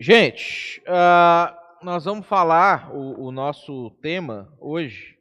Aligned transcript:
Gente, 0.00 0.82
uh, 0.88 1.84
nós 1.84 2.04
vamos 2.04 2.26
falar, 2.26 2.92
o, 2.92 3.26
o, 3.26 3.30
nosso 3.30 3.90
tema 4.02 4.52
hoje, 4.58 5.16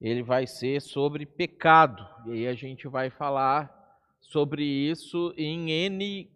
ele 0.00 0.20
vai 0.20 0.48
ser 0.48 0.82
sobre 0.82 1.24
pecado. 1.24 2.04
E 2.26 2.32
aí 2.32 2.48
a 2.48 2.54
gente 2.54 2.88
vai 2.88 3.08
falar 3.08 3.72
sobre 4.20 4.64
isso 4.64 5.32
em 5.36 5.70
N 5.70 6.28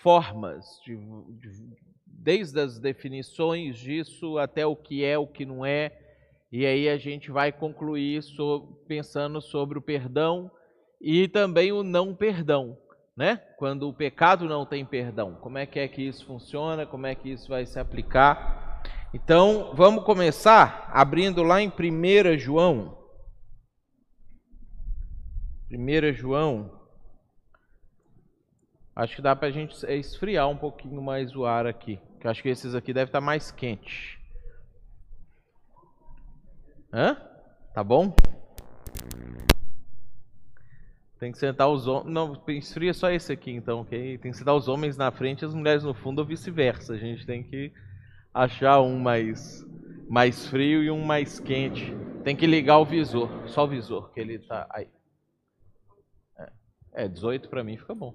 formas, 0.00 0.64
de, 0.84 0.96
de, 0.96 1.76
desde 2.06 2.60
as 2.60 2.78
definições 2.78 3.76
disso 3.76 4.38
até 4.38 4.64
o 4.64 4.76
que 4.76 5.04
é, 5.04 5.18
o 5.18 5.26
que 5.26 5.44
não 5.44 5.66
é. 5.66 5.90
E 6.52 6.64
aí 6.64 6.88
a 6.88 6.96
gente 6.96 7.32
vai 7.32 7.50
concluir 7.50 8.22
so, 8.22 8.80
pensando 8.86 9.40
sobre 9.40 9.76
o 9.76 9.82
perdão 9.82 10.48
e 11.00 11.26
também 11.26 11.72
o 11.72 11.82
não 11.82 12.14
perdão 12.14 12.78
né? 13.16 13.36
Quando 13.56 13.88
o 13.88 13.94
pecado 13.94 14.46
não 14.46 14.66
tem 14.66 14.84
perdão. 14.84 15.34
Como 15.34 15.58
é 15.58 15.66
que 15.66 15.78
é 15.78 15.86
que 15.86 16.02
isso 16.02 16.26
funciona? 16.26 16.86
Como 16.86 17.06
é 17.06 17.14
que 17.14 17.30
isso 17.30 17.48
vai 17.48 17.64
se 17.64 17.78
aplicar? 17.78 18.82
Então, 19.12 19.72
vamos 19.74 20.04
começar 20.04 20.90
abrindo 20.92 21.42
lá 21.42 21.60
em 21.60 21.68
1 21.68 22.38
João. 22.38 22.98
1 25.70 26.12
João. 26.12 26.82
Acho 28.96 29.16
que 29.16 29.22
dá 29.22 29.34
para 29.34 29.48
a 29.48 29.52
gente 29.52 29.74
esfriar 29.86 30.48
um 30.48 30.56
pouquinho 30.56 31.00
mais 31.00 31.34
o 31.34 31.44
ar 31.44 31.66
aqui. 31.66 32.00
Que 32.20 32.28
acho 32.28 32.42
que 32.42 32.48
esses 32.48 32.74
aqui 32.74 32.92
devem 32.92 33.06
estar 33.06 33.20
mais 33.20 33.50
quentes. 33.50 34.18
Hã? 36.92 37.16
Tá 37.72 37.82
bom? 37.82 38.14
Tem 41.24 41.32
que 41.32 41.38
sentar 41.38 41.70
os 41.70 41.86
homens. 41.86 42.12
Não, 42.12 42.38
esfria 42.48 42.92
só 42.92 43.10
esse 43.10 43.32
aqui 43.32 43.50
então, 43.50 43.80
ok? 43.80 44.18
Tem 44.18 44.30
que 44.30 44.36
sentar 44.36 44.54
os 44.54 44.68
homens 44.68 44.94
na 44.98 45.10
frente 45.10 45.40
e 45.40 45.46
as 45.46 45.54
mulheres 45.54 45.82
no 45.82 45.94
fundo 45.94 46.18
ou 46.18 46.26
vice-versa. 46.26 46.92
A 46.92 46.98
gente 46.98 47.24
tem 47.24 47.42
que 47.42 47.72
achar 48.34 48.82
um 48.82 48.98
mais, 48.98 49.66
mais 50.06 50.46
frio 50.46 50.82
e 50.82 50.90
um 50.90 51.02
mais 51.02 51.40
quente. 51.40 51.96
Tem 52.24 52.36
que 52.36 52.46
ligar 52.46 52.76
o 52.76 52.84
visor, 52.84 53.30
só 53.48 53.64
o 53.64 53.68
visor, 53.68 54.12
que 54.12 54.20
ele 54.20 54.38
tá 54.38 54.66
aí. 54.68 54.86
É, 56.92 57.08
18 57.08 57.48
para 57.48 57.64
mim 57.64 57.78
fica 57.78 57.94
bom. 57.94 58.14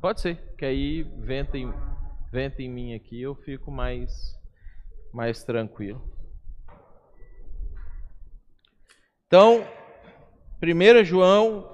Pode 0.00 0.22
ser, 0.22 0.56
que 0.58 0.64
aí 0.64 1.04
venta 1.04 1.56
em, 1.56 1.72
venta 2.32 2.60
em 2.60 2.68
mim 2.68 2.94
aqui 2.94 3.22
eu 3.22 3.36
fico 3.36 3.70
mais, 3.70 4.36
mais 5.12 5.44
tranquilo. 5.44 6.02
Então, 9.28 9.64
1 10.64 11.04
João 11.04 11.68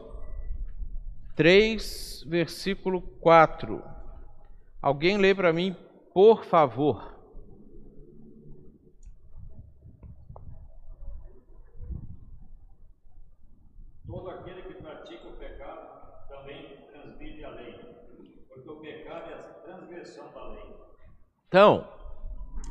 3, 1.37 2.25
versículo 2.27 3.03
4. 3.21 3.85
Alguém 4.81 5.19
lê 5.19 5.35
para 5.35 5.53
mim, 5.53 5.77
por 6.15 6.47
favor. 6.47 7.15
Todo 14.07 14.31
aquele 14.31 14.63
que 14.63 14.75
pratica 14.83 15.29
o 15.29 15.33
pecado 15.35 16.27
também 16.31 16.79
transgride 16.91 17.45
a 17.45 17.51
lei, 17.51 17.75
porque 18.49 18.71
o 18.71 18.77
pecado 18.77 19.31
é 19.31 19.35
a 19.35 19.43
transgressão 19.65 20.33
da 20.33 20.49
lei. 20.49 20.75
Então, 21.47 21.87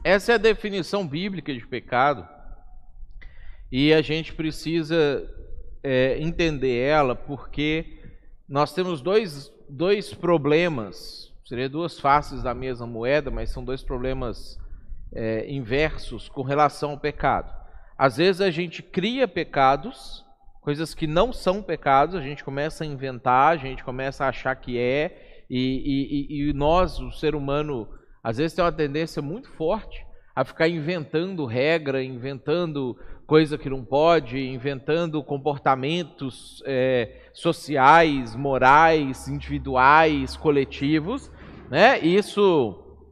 essa 0.04 0.32
é 0.32 0.36
a 0.36 0.40
definição 0.40 1.08
bíblica 1.08 1.54
de 1.54 1.68
pecado. 1.68 2.28
E 3.72 3.94
a 3.94 4.02
gente 4.02 4.34
precisa 4.34 5.37
é, 5.88 6.20
entender 6.20 6.80
ela 6.80 7.16
porque 7.16 7.98
nós 8.48 8.74
temos 8.74 9.00
dois, 9.00 9.50
dois 9.70 10.14
problemas, 10.14 11.34
seria 11.46 11.70
duas 11.70 11.98
faces 11.98 12.44
da 12.44 12.54
mesma 12.54 12.86
moeda, 12.86 13.32
mas 13.32 13.52
são 13.52 13.64
dois 13.64 13.82
problemas 13.82 14.60
é, 15.14 15.50
inversos 15.50 16.28
com 16.28 16.42
relação 16.42 16.92
ao 16.92 17.00
pecado. 17.00 17.54
Às 17.98 18.18
vezes 18.18 18.42
a 18.42 18.52
gente 18.52 18.84
cria 18.84 19.30
pecados, 19.30 20.26
coisas 20.60 20.94
que 20.94 21.08
não 21.08 21.32
são 21.32 21.64
pecados, 21.64 22.16
a 22.16 22.22
gente 22.22 22.44
começa 22.44 22.84
a 22.84 22.88
inventar, 22.88 23.54
a 23.54 23.58
gente 23.58 23.82
começa 23.82 24.26
a 24.26 24.30
achar 24.30 24.54
que 24.58 24.78
é, 24.78 25.46
e, 25.50 26.28
e, 26.30 26.50
e 26.50 26.54
nós, 26.54 27.00
o 27.00 27.14
ser 27.14 27.34
humano, 27.34 27.88
às 28.22 28.40
vezes 28.40 28.54
tem 28.54 28.64
uma 28.64 28.74
tendência 28.74 29.22
muito 29.22 29.50
forte 29.54 30.06
a 30.36 30.44
ficar 30.44 30.68
inventando 30.68 31.46
regra, 31.46 32.04
inventando 32.04 33.00
coisa 33.28 33.58
que 33.58 33.70
não 33.70 33.84
pode, 33.84 34.40
inventando 34.40 35.22
comportamentos 35.22 36.64
é, 36.66 37.30
sociais, 37.34 38.34
morais, 38.34 39.28
individuais, 39.28 40.38
coletivos. 40.38 41.30
Né? 41.70 42.00
Isso 42.00 43.04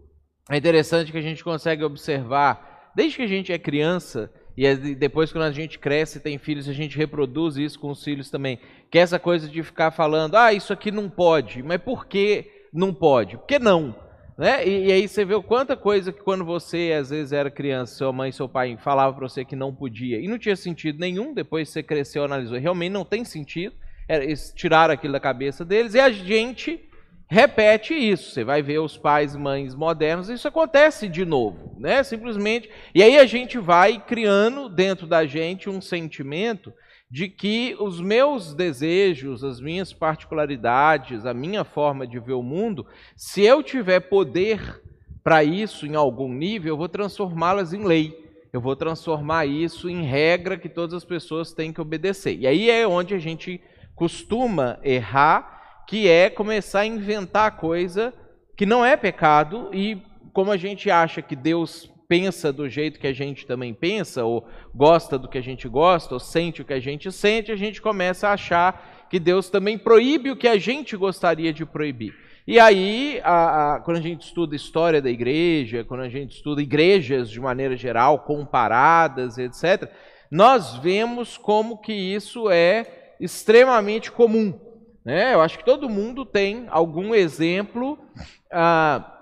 é 0.49 0.55
interessante 0.55 1.11
que 1.11 1.17
a 1.17 1.21
gente 1.21 1.43
consegue 1.43 1.83
observar 1.83 2.91
desde 2.95 3.17
que 3.17 3.23
a 3.23 3.27
gente 3.27 3.51
é 3.51 3.59
criança 3.59 4.31
e 4.57 4.95
depois 4.95 5.33
quando 5.33 5.43
a 5.43 5.51
gente 5.51 5.77
cresce 5.77 6.17
e 6.17 6.21
tem 6.21 6.37
filhos, 6.37 6.69
a 6.69 6.73
gente 6.73 6.97
reproduz 6.97 7.57
isso 7.57 7.77
com 7.77 7.91
os 7.91 8.01
filhos 8.01 8.29
também. 8.29 8.57
Que 8.89 8.97
é 8.97 9.01
essa 9.01 9.19
coisa 9.19 9.49
de 9.49 9.61
ficar 9.61 9.91
falando, 9.91 10.35
ah, 10.35 10.53
isso 10.53 10.71
aqui 10.71 10.91
não 10.91 11.09
pode, 11.09 11.61
mas 11.61 11.81
por 11.81 12.05
que 12.05 12.49
não 12.73 12.93
pode? 12.93 13.37
Por 13.37 13.45
que 13.45 13.59
não? 13.59 13.93
Né? 14.37 14.67
E, 14.67 14.87
e, 14.87 14.91
aí 14.91 15.07
você 15.07 15.23
vê 15.23 15.33
o 15.33 15.41
quanta 15.41 15.77
coisa 15.77 16.11
que 16.11 16.21
quando 16.21 16.43
você 16.43 16.93
às 16.97 17.09
vezes 17.09 17.31
era 17.31 17.49
criança, 17.49 17.95
sua 17.95 18.11
mãe, 18.11 18.31
seu 18.31 18.49
pai 18.49 18.77
falava 18.77 19.13
para 19.13 19.29
você 19.29 19.45
que 19.45 19.55
não 19.55 19.73
podia 19.73 20.19
e 20.19 20.27
não 20.27 20.37
tinha 20.37 20.57
sentido 20.57 20.99
nenhum, 20.99 21.33
depois 21.33 21.69
você 21.69 21.81
cresceu, 21.81 22.23
analisou, 22.25 22.59
realmente 22.59 22.91
não 22.91 23.05
tem 23.05 23.23
sentido, 23.23 23.73
era, 24.09 24.23
eles 24.23 24.51
tiraram 24.53 24.93
aquilo 24.93 25.13
da 25.13 25.21
cabeça 25.21 25.63
deles 25.63 25.93
e 25.93 25.99
a 25.99 26.09
gente 26.09 26.89
repete 27.27 27.93
isso. 27.93 28.31
Você 28.31 28.43
vai 28.43 28.61
ver 28.61 28.79
os 28.79 28.97
pais 28.97 29.35
mães 29.35 29.73
modernos, 29.73 30.29
isso 30.29 30.47
acontece 30.47 31.07
de 31.07 31.25
novo, 31.25 31.75
né? 31.79 32.03
Simplesmente. 32.03 32.69
E 32.93 33.01
aí 33.01 33.17
a 33.17 33.25
gente 33.25 33.57
vai 33.57 33.99
criando 33.99 34.69
dentro 34.69 35.07
da 35.07 35.25
gente 35.25 35.69
um 35.69 35.81
sentimento 35.81 36.73
de 37.15 37.29
que 37.29 37.77
os 37.79 38.01
meus 38.01 38.53
desejos, 38.53 39.41
as 39.41 39.61
minhas 39.61 39.93
particularidades, 39.93 41.25
a 41.25 41.33
minha 41.33 41.63
forma 41.63 42.05
de 42.05 42.19
ver 42.19 42.33
o 42.33 42.43
mundo, 42.43 42.85
se 43.15 43.41
eu 43.41 43.63
tiver 43.63 44.01
poder 44.01 44.83
para 45.23 45.41
isso 45.41 45.85
em 45.87 45.95
algum 45.95 46.27
nível, 46.27 46.73
eu 46.73 46.77
vou 46.77 46.89
transformá-las 46.89 47.71
em 47.71 47.85
lei. 47.85 48.21
Eu 48.51 48.59
vou 48.59 48.75
transformar 48.75 49.45
isso 49.45 49.89
em 49.89 50.03
regra 50.03 50.57
que 50.57 50.67
todas 50.67 50.93
as 50.93 51.05
pessoas 51.05 51.53
têm 51.53 51.71
que 51.71 51.79
obedecer. 51.79 52.37
E 52.37 52.45
aí 52.45 52.69
é 52.69 52.85
onde 52.85 53.13
a 53.13 53.17
gente 53.17 53.61
costuma 53.95 54.77
errar, 54.83 55.85
que 55.87 56.09
é 56.09 56.29
começar 56.29 56.81
a 56.81 56.85
inventar 56.85 57.55
coisa 57.55 58.13
que 58.57 58.65
não 58.65 58.83
é 58.83 58.97
pecado 58.97 59.69
e 59.73 60.01
como 60.33 60.51
a 60.51 60.57
gente 60.57 60.91
acha 60.91 61.21
que 61.21 61.33
Deus 61.33 61.89
pensa 62.07 62.51
do 62.51 62.69
jeito 62.69 62.99
que 62.99 63.07
a 63.07 63.13
gente 63.13 63.45
também 63.45 63.73
pensa, 63.73 64.23
ou 64.23 64.47
gosta 64.73 65.17
do 65.17 65.27
que 65.27 65.37
a 65.37 65.43
gente 65.43 65.67
gosta, 65.67 66.13
ou 66.13 66.19
sente 66.19 66.61
o 66.61 66.65
que 66.65 66.73
a 66.73 66.79
gente 66.79 67.11
sente, 67.11 67.51
a 67.51 67.55
gente 67.55 67.81
começa 67.81 68.27
a 68.27 68.33
achar 68.33 69.07
que 69.09 69.19
Deus 69.19 69.49
também 69.49 69.77
proíbe 69.77 70.31
o 70.31 70.35
que 70.35 70.47
a 70.47 70.57
gente 70.57 70.95
gostaria 70.95 71.53
de 71.53 71.65
proibir. 71.65 72.13
E 72.47 72.59
aí, 72.59 73.19
a, 73.23 73.75
a, 73.75 73.79
quando 73.79 73.97
a 73.97 74.01
gente 74.01 74.27
estuda 74.27 74.55
história 74.55 75.01
da 75.01 75.09
igreja, 75.09 75.83
quando 75.83 76.01
a 76.01 76.09
gente 76.09 76.35
estuda 76.35 76.61
igrejas 76.61 77.29
de 77.29 77.39
maneira 77.39 77.75
geral, 77.75 78.19
comparadas, 78.19 79.37
etc., 79.37 79.91
nós 80.29 80.75
vemos 80.77 81.37
como 81.37 81.77
que 81.77 81.93
isso 81.93 82.49
é 82.49 83.15
extremamente 83.19 84.11
comum. 84.11 84.59
Né? 85.03 85.33
Eu 85.33 85.41
acho 85.41 85.57
que 85.57 85.65
todo 85.65 85.89
mundo 85.89 86.25
tem 86.25 86.65
algum 86.69 87.15
exemplo. 87.15 87.97
Ah, 88.51 89.14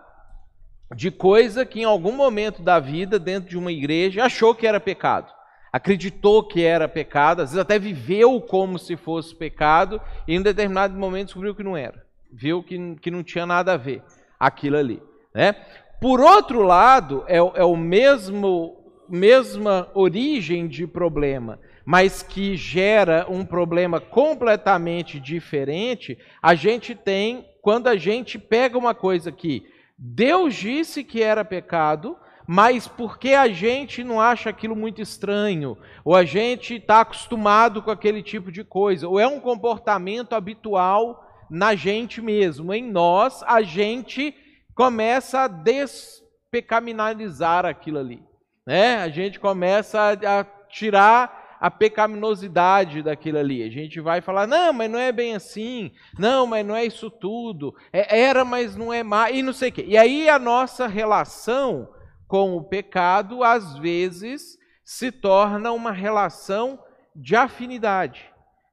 de 0.95 1.11
coisa 1.11 1.65
que 1.65 1.81
em 1.81 1.85
algum 1.85 2.11
momento 2.11 2.61
da 2.61 2.79
vida, 2.79 3.17
dentro 3.17 3.49
de 3.49 3.57
uma 3.57 3.71
igreja, 3.71 4.23
achou 4.23 4.53
que 4.53 4.67
era 4.67 4.79
pecado. 4.79 5.31
Acreditou 5.71 6.43
que 6.43 6.63
era 6.63 6.87
pecado, 6.87 7.41
às 7.41 7.49
vezes 7.49 7.61
até 7.61 7.79
viveu 7.79 8.39
como 8.39 8.77
se 8.77 8.95
fosse 8.95 9.35
pecado, 9.35 9.99
e 10.27 10.35
em 10.35 10.41
determinado 10.41 10.97
momento 10.97 11.27
descobriu 11.27 11.55
que 11.55 11.63
não 11.63 11.75
era. 11.75 12.05
Viu 12.31 12.61
que, 12.63 12.95
que 13.01 13.09
não 13.09 13.23
tinha 13.23 13.45
nada 13.45 13.73
a 13.73 13.77
ver 13.77 14.03
aquilo 14.39 14.77
ali. 14.77 15.01
Né? 15.33 15.53
Por 15.99 16.19
outro 16.19 16.61
lado, 16.61 17.23
é, 17.27 17.37
é 17.37 17.63
o 17.63 17.75
mesmo 17.75 18.79
mesma 19.09 19.89
origem 19.93 20.67
de 20.67 20.87
problema, 20.87 21.59
mas 21.85 22.23
que 22.23 22.55
gera 22.55 23.25
um 23.29 23.45
problema 23.45 23.99
completamente 23.99 25.19
diferente, 25.19 26.17
a 26.41 26.55
gente 26.55 26.95
tem 26.95 27.45
quando 27.61 27.87
a 27.87 27.95
gente 27.95 28.39
pega 28.39 28.77
uma 28.77 28.93
coisa 28.93 29.31
que 29.31 29.65
Deus 29.97 30.55
disse 30.55 31.03
que 31.03 31.21
era 31.21 31.45
pecado, 31.45 32.17
mas 32.47 32.87
porque 32.87 33.33
a 33.33 33.47
gente 33.47 34.03
não 34.03 34.19
acha 34.19 34.49
aquilo 34.49 34.75
muito 34.75 34.99
estranho, 35.01 35.77
ou 36.03 36.15
a 36.15 36.25
gente 36.25 36.75
está 36.75 37.01
acostumado 37.01 37.81
com 37.81 37.91
aquele 37.91 38.21
tipo 38.21 38.51
de 38.51 38.63
coisa, 38.63 39.07
ou 39.07 39.19
é 39.19 39.27
um 39.27 39.39
comportamento 39.39 40.33
habitual 40.33 41.23
na 41.49 41.73
gente 41.75 42.21
mesmo, 42.21 42.73
em 42.73 42.83
nós, 42.83 43.43
a 43.43 43.61
gente 43.61 44.35
começa 44.75 45.41
a 45.41 45.47
despecaminalizar 45.47 47.65
aquilo 47.65 47.99
ali. 47.99 48.21
Né? 48.65 48.97
A 48.97 49.09
gente 49.09 49.39
começa 49.39 50.13
a 50.13 50.43
tirar 50.67 51.42
a 51.63 51.71
pecaminosidade 51.71 53.01
daquilo 53.01 53.37
ali. 53.37 53.63
A 53.63 53.69
gente 53.69 54.01
vai 54.01 54.19
falar, 54.19 54.45
não, 54.45 54.73
mas 54.73 54.91
não 54.91 54.99
é 54.99 55.13
bem 55.13 55.33
assim, 55.33 55.93
não, 56.19 56.45
mas 56.45 56.65
não 56.65 56.75
é 56.75 56.83
isso 56.83 57.09
tudo, 57.09 57.73
é, 57.93 58.19
era, 58.19 58.43
mas 58.43 58.75
não 58.75 58.91
é 58.91 59.01
mais, 59.01 59.33
e 59.33 59.41
não 59.41 59.53
sei 59.53 59.69
o 59.69 59.71
quê. 59.71 59.85
E 59.87 59.95
aí 59.95 60.27
a 60.27 60.37
nossa 60.37 60.87
relação 60.87 61.87
com 62.27 62.57
o 62.57 62.63
pecado, 62.65 63.45
às 63.45 63.77
vezes, 63.77 64.57
se 64.83 65.09
torna 65.09 65.71
uma 65.71 65.93
relação 65.93 66.77
de 67.15 67.33
afinidade. 67.33 68.25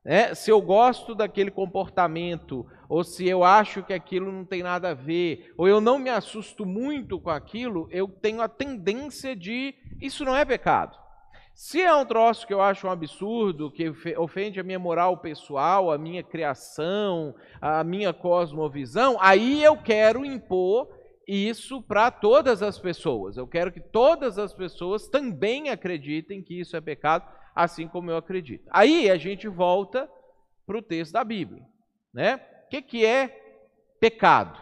Né? 0.04 0.34
Se 0.34 0.50
eu 0.50 0.60
gosto 0.60 1.14
daquele 1.14 1.52
comportamento, 1.52 2.66
ou 2.88 3.04
se 3.04 3.24
eu 3.24 3.44
acho 3.44 3.84
que 3.84 3.92
aquilo 3.92 4.32
não 4.32 4.44
tem 4.44 4.64
nada 4.64 4.90
a 4.90 4.94
ver, 4.94 5.54
ou 5.56 5.68
eu 5.68 5.80
não 5.80 5.96
me 5.96 6.10
assusto 6.10 6.66
muito 6.66 7.20
com 7.20 7.30
aquilo, 7.30 7.86
eu 7.92 8.08
tenho 8.08 8.42
a 8.42 8.48
tendência 8.48 9.36
de 9.36 9.76
isso 10.00 10.24
não 10.24 10.36
é 10.36 10.44
pecado. 10.44 10.98
Se 11.62 11.78
é 11.78 11.94
um 11.94 12.06
troço 12.06 12.46
que 12.46 12.54
eu 12.54 12.62
acho 12.62 12.86
um 12.86 12.90
absurdo, 12.90 13.70
que 13.70 13.92
ofende 14.16 14.58
a 14.58 14.62
minha 14.62 14.78
moral 14.78 15.18
pessoal, 15.18 15.92
a 15.92 15.98
minha 15.98 16.22
criação, 16.22 17.34
a 17.60 17.84
minha 17.84 18.14
cosmovisão, 18.14 19.18
aí 19.20 19.62
eu 19.62 19.76
quero 19.76 20.24
impor 20.24 20.88
isso 21.28 21.82
para 21.82 22.10
todas 22.10 22.62
as 22.62 22.78
pessoas. 22.78 23.36
Eu 23.36 23.46
quero 23.46 23.70
que 23.70 23.78
todas 23.78 24.38
as 24.38 24.54
pessoas 24.54 25.06
também 25.06 25.68
acreditem 25.68 26.42
que 26.42 26.58
isso 26.58 26.78
é 26.78 26.80
pecado, 26.80 27.30
assim 27.54 27.86
como 27.86 28.10
eu 28.10 28.16
acredito. 28.16 28.66
Aí 28.70 29.10
a 29.10 29.18
gente 29.18 29.46
volta 29.46 30.10
para 30.66 30.78
o 30.78 30.82
texto 30.82 31.12
da 31.12 31.22
Bíblia. 31.22 31.62
Né? 32.10 32.36
O 32.64 32.70
que, 32.70 32.80
que 32.80 33.04
é 33.04 33.28
pecado? 34.00 34.58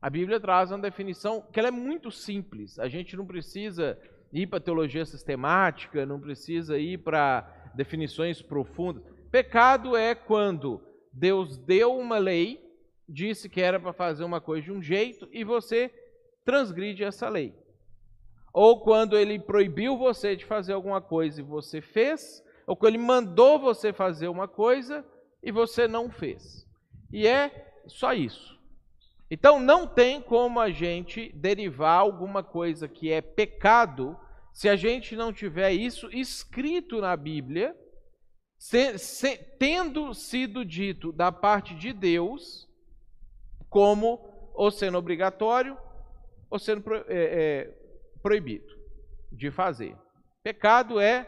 A 0.00 0.08
Bíblia 0.08 0.38
traz 0.38 0.70
uma 0.70 0.78
definição 0.78 1.42
que 1.52 1.58
é 1.58 1.70
muito 1.72 2.12
simples. 2.12 2.78
A 2.78 2.88
gente 2.88 3.16
não 3.16 3.26
precisa 3.26 3.98
ir 4.32 4.46
para 4.46 4.60
teologia 4.60 5.04
sistemática, 5.04 6.06
não 6.06 6.18
precisa 6.18 6.78
ir 6.78 6.98
para 6.98 7.70
definições 7.74 8.40
profundas. 8.40 9.02
Pecado 9.30 9.96
é 9.96 10.14
quando 10.14 10.80
Deus 11.12 11.58
deu 11.58 11.96
uma 11.96 12.18
lei, 12.18 12.60
disse 13.08 13.48
que 13.48 13.60
era 13.60 13.78
para 13.78 13.92
fazer 13.92 14.24
uma 14.24 14.40
coisa 14.40 14.64
de 14.64 14.72
um 14.72 14.82
jeito 14.82 15.28
e 15.30 15.44
você 15.44 15.92
transgride 16.44 17.04
essa 17.04 17.28
lei. 17.28 17.54
Ou 18.52 18.80
quando 18.80 19.16
ele 19.16 19.38
proibiu 19.38 19.96
você 19.96 20.36
de 20.36 20.44
fazer 20.44 20.72
alguma 20.72 21.00
coisa 21.00 21.40
e 21.40 21.44
você 21.44 21.80
fez, 21.80 22.42
ou 22.66 22.76
quando 22.76 22.94
ele 22.94 23.02
mandou 23.02 23.58
você 23.58 23.92
fazer 23.92 24.28
uma 24.28 24.46
coisa 24.46 25.04
e 25.42 25.50
você 25.50 25.88
não 25.88 26.10
fez. 26.10 26.66
E 27.10 27.26
é 27.26 27.72
só 27.86 28.12
isso. 28.12 28.58
Então 29.32 29.58
não 29.58 29.86
tem 29.86 30.20
como 30.20 30.60
a 30.60 30.68
gente 30.68 31.32
derivar 31.32 31.98
alguma 31.98 32.42
coisa 32.42 32.86
que 32.86 33.10
é 33.10 33.22
pecado 33.22 34.14
se 34.52 34.68
a 34.68 34.76
gente 34.76 35.16
não 35.16 35.32
tiver 35.32 35.72
isso 35.72 36.10
escrito 36.12 37.00
na 37.00 37.16
Bíblia, 37.16 37.74
se, 38.58 38.98
se, 38.98 39.38
tendo 39.58 40.12
sido 40.12 40.66
dito 40.66 41.10
da 41.12 41.32
parte 41.32 41.74
de 41.74 41.94
Deus, 41.94 42.68
como 43.70 44.20
ou 44.52 44.70
sendo 44.70 44.98
obrigatório 44.98 45.78
ou 46.50 46.58
sendo 46.58 46.82
pro, 46.82 46.96
é, 46.96 47.04
é, 47.08 47.64
proibido 48.22 48.70
de 49.32 49.50
fazer. 49.50 49.96
Pecado 50.42 51.00
é 51.00 51.26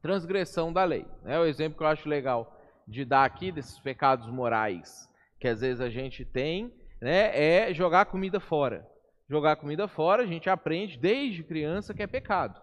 transgressão 0.00 0.72
da 0.72 0.84
lei. 0.84 1.04
É 1.26 1.38
o 1.38 1.44
exemplo 1.44 1.76
que 1.76 1.84
eu 1.84 1.88
acho 1.88 2.08
legal 2.08 2.58
de 2.88 3.04
dar 3.04 3.26
aqui 3.26 3.52
desses 3.52 3.78
pecados 3.78 4.26
morais 4.26 5.06
que 5.38 5.48
às 5.48 5.60
vezes 5.60 5.82
a 5.82 5.90
gente 5.90 6.24
tem, 6.24 6.72
né, 7.00 7.30
é 7.34 7.74
jogar 7.74 8.06
comida 8.06 8.40
fora 8.40 8.86
jogar 9.28 9.56
comida 9.56 9.88
fora, 9.88 10.22
a 10.22 10.26
gente 10.26 10.50
aprende 10.50 10.98
desde 10.98 11.42
criança 11.42 11.94
que 11.94 12.02
é 12.02 12.06
pecado. 12.06 12.60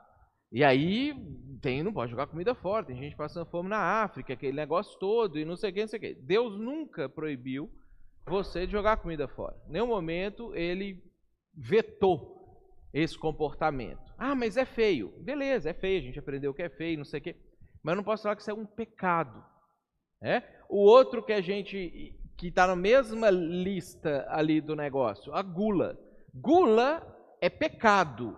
E 0.51 0.63
aí 0.63 1.15
tem, 1.61 1.81
não 1.81 1.93
pode 1.93 2.11
jogar 2.11 2.27
comida 2.27 2.53
fora, 2.53 2.85
tem 2.85 2.97
gente 2.97 3.15
passando 3.15 3.45
fome 3.45 3.69
na 3.69 4.03
África, 4.03 4.33
aquele 4.33 4.55
negócio 4.55 4.97
todo, 4.99 5.39
e 5.39 5.45
não 5.45 5.55
sei 5.55 5.69
o 5.69 5.73
que, 5.73 5.81
não 5.81 5.87
sei 5.87 5.97
o 5.97 6.01
que. 6.01 6.13
Deus 6.15 6.57
nunca 6.57 7.07
proibiu 7.07 7.71
você 8.25 8.65
de 8.65 8.71
jogar 8.71 8.97
comida 8.97 9.27
fora. 9.27 9.55
Em 9.67 9.73
nenhum 9.73 9.87
momento 9.87 10.53
ele 10.55 11.01
vetou 11.53 12.39
esse 12.93 13.17
comportamento. 13.17 14.13
Ah, 14.17 14.35
mas 14.35 14.57
é 14.57 14.65
feio. 14.65 15.13
Beleza, 15.19 15.69
é 15.69 15.73
feio, 15.73 15.99
a 15.99 16.03
gente 16.03 16.19
aprendeu 16.19 16.53
que 16.53 16.61
é 16.61 16.69
feio, 16.69 16.97
não 16.97 17.05
sei 17.05 17.19
o 17.19 17.23
que. 17.23 17.35
Mas 17.81 17.93
eu 17.93 17.97
não 17.97 18.03
posso 18.03 18.23
falar 18.23 18.35
que 18.35 18.41
isso 18.41 18.51
é 18.51 18.53
um 18.53 18.65
pecado. 18.65 19.43
É? 20.21 20.43
O 20.69 20.77
outro 20.77 21.23
que 21.23 21.33
a 21.33 21.41
gente, 21.41 22.15
que 22.41 22.47
está 22.47 22.65
na 22.65 22.75
mesma 22.75 23.29
lista 23.29 24.25
ali 24.27 24.59
do 24.59 24.75
negócio, 24.75 25.31
a 25.31 25.43
gula. 25.43 25.95
Gula 26.33 27.05
é 27.39 27.51
pecado. 27.51 28.35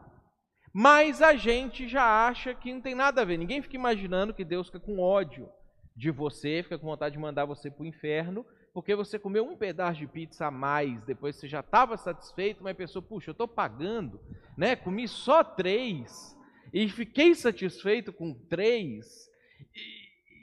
Mas 0.74 1.22
a 1.22 1.36
gente 1.36 1.88
já 1.88 2.28
acha 2.28 2.54
que 2.54 2.74
não 2.74 2.82
tem 2.82 2.94
nada 2.94 3.22
a 3.22 3.24
ver. 3.24 3.38
Ninguém 3.38 3.62
fica 3.62 3.78
imaginando 3.78 4.34
que 4.34 4.44
Deus 4.44 4.68
fica 4.68 4.78
com 4.82 5.00
ódio 5.00 5.50
de 5.96 6.12
você, 6.12 6.62
fica 6.64 6.78
com 6.78 6.86
vontade 6.86 7.14
de 7.14 7.22
mandar 7.22 7.46
você 7.46 7.72
para 7.72 7.84
o 7.84 7.86
inferno, 7.86 8.46
porque 8.74 8.94
você 8.94 9.18
comeu 9.18 9.46
um 9.46 9.56
pedaço 9.56 10.02
de 10.02 10.08
pizza 10.08 10.48
a 10.48 10.52
mais, 10.52 11.02
depois 11.06 11.38
você 11.38 11.48
já 11.48 11.62
estava 11.62 11.96
satisfeito, 11.96 12.62
mas 12.62 12.76
pensou, 12.76 13.02
puxa, 13.02 13.30
eu 13.30 13.34
estou 13.34 13.48
pagando, 13.48 14.20
né? 14.58 14.76
Comi 14.76 15.08
só 15.08 15.46
três 15.46 16.38
e 16.74 16.90
fiquei 16.90 17.34
satisfeito 17.36 18.12
com 18.12 18.34
três, 18.34 19.30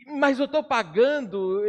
mas 0.06 0.38
eu 0.38 0.46
estou 0.46 0.62
pagando, 0.62 1.64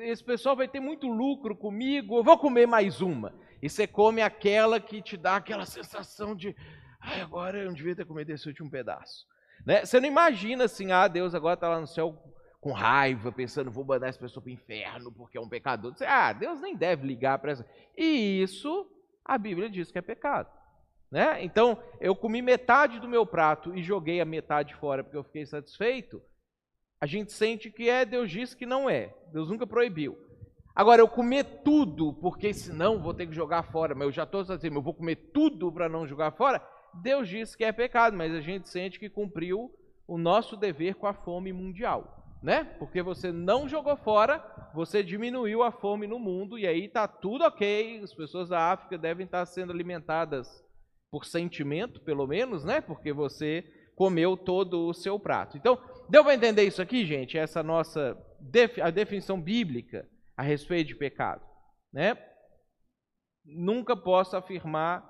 esse 0.00 0.22
pessoal 0.22 0.56
vai 0.56 0.68
ter 0.68 0.80
muito 0.80 1.06
lucro 1.06 1.56
comigo, 1.56 2.18
eu 2.18 2.24
vou 2.24 2.38
comer 2.38 2.66
mais 2.66 3.00
uma 3.00 3.32
e 3.62 3.68
você 3.68 3.86
come 3.86 4.22
aquela 4.22 4.78
que 4.80 5.00
te 5.00 5.16
dá 5.16 5.36
aquela 5.36 5.64
sensação 5.64 6.34
de, 6.34 6.54
ai, 7.00 7.20
agora 7.20 7.58
eu 7.58 7.66
não 7.66 7.74
devia 7.74 7.96
ter 7.96 8.04
comido 8.04 8.30
esse 8.30 8.46
último 8.46 8.70
pedaço. 8.70 9.26
Né? 9.64 9.84
Você 9.84 9.98
não 9.98 10.08
imagina 10.08 10.64
assim, 10.64 10.92
ah, 10.92 11.08
Deus 11.08 11.34
agora 11.34 11.54
está 11.54 11.68
lá 11.68 11.80
no 11.80 11.86
céu 11.86 12.16
com 12.60 12.72
raiva, 12.72 13.32
pensando, 13.32 13.70
vou 13.70 13.84
mandar 13.84 14.08
essa 14.08 14.18
pessoa 14.18 14.42
para 14.42 14.50
o 14.50 14.52
inferno 14.52 15.12
porque 15.12 15.38
é 15.38 15.40
um 15.40 15.48
pecador. 15.48 15.94
Você, 15.94 16.04
ah, 16.04 16.32
Deus 16.32 16.60
nem 16.60 16.76
deve 16.76 17.06
ligar 17.06 17.38
para 17.38 17.52
essa. 17.52 17.66
E 17.96 18.42
isso 18.42 18.90
a 19.24 19.36
Bíblia 19.38 19.68
diz 19.68 19.90
que 19.90 19.98
é 19.98 20.02
pecado. 20.02 20.50
Né? 21.10 21.42
Então, 21.44 21.80
eu 22.00 22.14
comi 22.14 22.42
metade 22.42 23.00
do 23.00 23.08
meu 23.08 23.24
prato 23.24 23.74
e 23.74 23.82
joguei 23.82 24.20
a 24.20 24.24
metade 24.24 24.74
fora 24.74 25.02
porque 25.02 25.16
eu 25.16 25.24
fiquei 25.24 25.46
satisfeito. 25.46 26.20
A 27.00 27.06
gente 27.06 27.32
sente 27.32 27.70
que 27.70 27.88
é, 27.88 28.04
Deus 28.04 28.30
disse 28.30 28.56
que 28.56 28.64
não 28.64 28.88
é. 28.88 29.14
Deus 29.32 29.50
nunca 29.50 29.66
proibiu. 29.66 30.16
Agora, 30.74 31.00
eu 31.00 31.08
comer 31.08 31.62
tudo, 31.64 32.12
porque 32.14 32.52
senão 32.52 33.02
vou 33.02 33.14
ter 33.14 33.26
que 33.26 33.34
jogar 33.34 33.62
fora, 33.62 33.94
mas 33.94 34.06
eu 34.06 34.12
já 34.12 34.24
estou 34.24 34.42
assim, 34.42 34.68
eu 34.72 34.82
vou 34.82 34.92
comer 34.92 35.16
tudo 35.32 35.72
para 35.72 35.88
não 35.88 36.06
jogar 36.06 36.32
fora. 36.32 36.62
Deus 37.02 37.28
disse 37.28 37.56
que 37.56 37.64
é 37.64 37.72
pecado, 37.72 38.16
mas 38.16 38.34
a 38.34 38.40
gente 38.40 38.68
sente 38.68 38.98
que 38.98 39.08
cumpriu 39.08 39.70
o 40.06 40.18
nosso 40.18 40.56
dever 40.56 40.94
com 40.94 41.06
a 41.06 41.14
fome 41.14 41.52
mundial, 41.52 42.38
né? 42.42 42.64
Porque 42.78 43.02
você 43.02 43.32
não 43.32 43.68
jogou 43.68 43.96
fora, 43.96 44.44
você 44.74 45.02
diminuiu 45.02 45.62
a 45.62 45.72
fome 45.72 46.06
no 46.06 46.18
mundo 46.18 46.58
e 46.58 46.66
aí 46.66 46.84
está 46.84 47.08
tudo 47.08 47.44
ok. 47.44 48.00
As 48.02 48.14
pessoas 48.14 48.50
da 48.50 48.70
África 48.72 48.98
devem 48.98 49.24
estar 49.24 49.44
sendo 49.46 49.72
alimentadas 49.72 50.62
por 51.10 51.24
sentimento, 51.24 52.00
pelo 52.00 52.26
menos, 52.26 52.64
né? 52.64 52.80
Porque 52.80 53.12
você 53.12 53.64
comeu 53.96 54.36
todo 54.36 54.86
o 54.86 54.94
seu 54.94 55.18
prato. 55.18 55.56
Então, 55.56 55.80
deu 56.08 56.22
para 56.22 56.34
entender 56.34 56.62
isso 56.62 56.80
aqui, 56.80 57.04
gente? 57.04 57.36
Essa 57.36 57.62
nossa 57.62 58.16
a 58.82 58.90
definição 58.90 59.40
bíblica 59.40 60.06
a 60.36 60.42
respeito 60.42 60.88
de 60.88 60.94
pecado, 60.94 61.42
né? 61.92 62.16
Nunca 63.44 63.96
posso 63.96 64.36
afirmar 64.36 65.04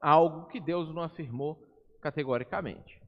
algo 0.00 0.48
que 0.48 0.60
Deus 0.60 0.92
não 0.92 1.02
afirmou 1.02 1.62
categoricamente. 2.02 3.00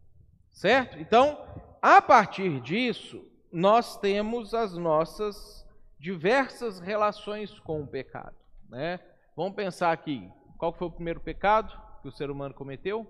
Certo? 0.53 0.99
Então, 0.99 1.39
a 1.81 2.01
partir 2.01 2.61
disso, 2.61 3.25
nós 3.51 3.99
temos 3.99 4.55
as 4.55 4.77
nossas 4.77 5.67
diversas 5.99 6.79
relações 6.79 7.59
com 7.61 7.83
o 7.83 7.87
pecado, 7.87 8.37
né? 8.69 9.01
Vamos 9.35 9.55
pensar 9.55 9.91
aqui, 9.93 10.31
qual 10.59 10.73
foi 10.73 10.87
o 10.87 10.93
primeiro 10.93 11.21
pecado 11.21 11.73
que 12.03 12.09
o 12.09 12.13
ser 12.13 12.31
humano 12.31 12.55
cometeu? 12.55 13.07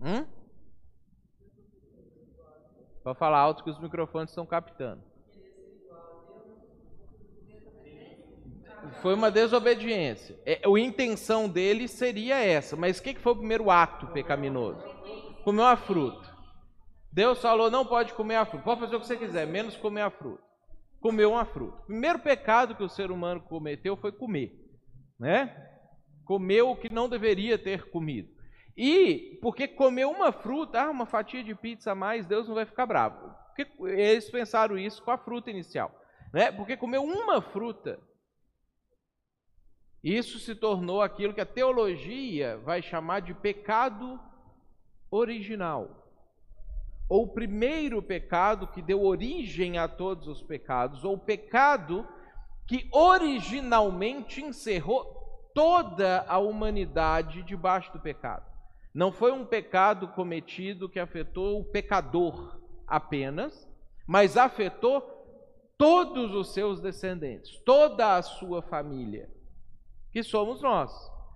Hum? 0.00 0.26
Para 3.02 3.14
falar 3.14 3.38
alto 3.38 3.62
que 3.62 3.70
os 3.70 3.80
microfones 3.80 4.30
estão 4.30 4.46
captando. 4.46 5.02
Foi 9.00 9.14
uma 9.14 9.30
desobediência. 9.30 10.38
É, 10.44 10.60
a 10.64 10.78
intenção 10.78 11.48
dele 11.48 11.88
seria 11.88 12.36
essa, 12.36 12.76
mas 12.76 12.98
o 12.98 13.02
que, 13.02 13.14
que 13.14 13.20
foi 13.20 13.32
o 13.32 13.36
primeiro 13.36 13.70
ato 13.70 14.06
pecaminoso? 14.08 14.82
Comer 15.42 15.62
uma 15.62 15.76
fruta. 15.76 16.34
Deus 17.12 17.40
falou: 17.40 17.70
não 17.70 17.86
pode 17.86 18.12
comer 18.14 18.36
a 18.36 18.44
fruta, 18.44 18.64
pode 18.64 18.80
fazer 18.80 18.96
o 18.96 19.00
que 19.00 19.06
você 19.06 19.16
quiser, 19.16 19.46
menos 19.46 19.76
comer 19.76 20.02
a 20.02 20.10
fruta. 20.10 20.42
Comeu 21.00 21.32
uma 21.32 21.44
fruta. 21.44 21.82
O 21.82 21.86
primeiro 21.86 22.18
pecado 22.18 22.74
que 22.74 22.82
o 22.82 22.88
ser 22.88 23.10
humano 23.10 23.40
cometeu 23.40 23.96
foi 23.96 24.10
comer, 24.10 24.58
né? 25.18 25.54
Comeu 26.24 26.70
o 26.70 26.76
que 26.76 26.92
não 26.92 27.08
deveria 27.08 27.58
ter 27.58 27.90
comido. 27.90 28.33
E 28.76 29.38
porque 29.40 29.68
comeu 29.68 30.10
uma 30.10 30.32
fruta, 30.32 30.82
ah, 30.82 30.90
uma 30.90 31.06
fatia 31.06 31.44
de 31.44 31.54
pizza 31.54 31.92
a 31.92 31.94
mais, 31.94 32.26
Deus 32.26 32.48
não 32.48 32.54
vai 32.54 32.64
ficar 32.64 32.86
bravo. 32.86 33.32
Porque 33.46 33.70
eles 33.88 34.28
pensaram 34.30 34.76
isso 34.76 35.02
com 35.02 35.10
a 35.10 35.18
fruta 35.18 35.50
inicial. 35.50 35.92
Né? 36.32 36.50
Porque 36.50 36.76
comeu 36.76 37.04
uma 37.04 37.40
fruta, 37.40 38.00
isso 40.02 40.38
se 40.38 40.54
tornou 40.54 41.00
aquilo 41.00 41.32
que 41.32 41.40
a 41.40 41.46
teologia 41.46 42.58
vai 42.58 42.82
chamar 42.82 43.20
de 43.20 43.32
pecado 43.32 44.20
original. 45.10 46.02
ou 47.08 47.24
o 47.24 47.28
primeiro 47.28 48.02
pecado 48.02 48.66
que 48.66 48.82
deu 48.82 49.02
origem 49.04 49.78
a 49.78 49.86
todos 49.86 50.26
os 50.26 50.42
pecados, 50.42 51.04
ou 51.04 51.14
o 51.14 51.18
pecado 51.18 52.08
que 52.66 52.88
originalmente 52.90 54.42
encerrou 54.42 55.50
toda 55.54 56.24
a 56.26 56.38
humanidade 56.38 57.42
debaixo 57.42 57.92
do 57.92 58.00
pecado. 58.00 58.53
Não 58.94 59.10
foi 59.10 59.32
um 59.32 59.44
pecado 59.44 60.06
cometido 60.08 60.88
que 60.88 61.00
afetou 61.00 61.60
o 61.60 61.64
pecador 61.64 62.60
apenas, 62.86 63.68
mas 64.06 64.36
afetou 64.36 65.00
todos 65.76 66.32
os 66.32 66.54
seus 66.54 66.80
descendentes, 66.80 67.58
toda 67.64 68.14
a 68.14 68.22
sua 68.22 68.62
família, 68.62 69.28
que 70.12 70.22
somos 70.22 70.62
nós. 70.62 70.92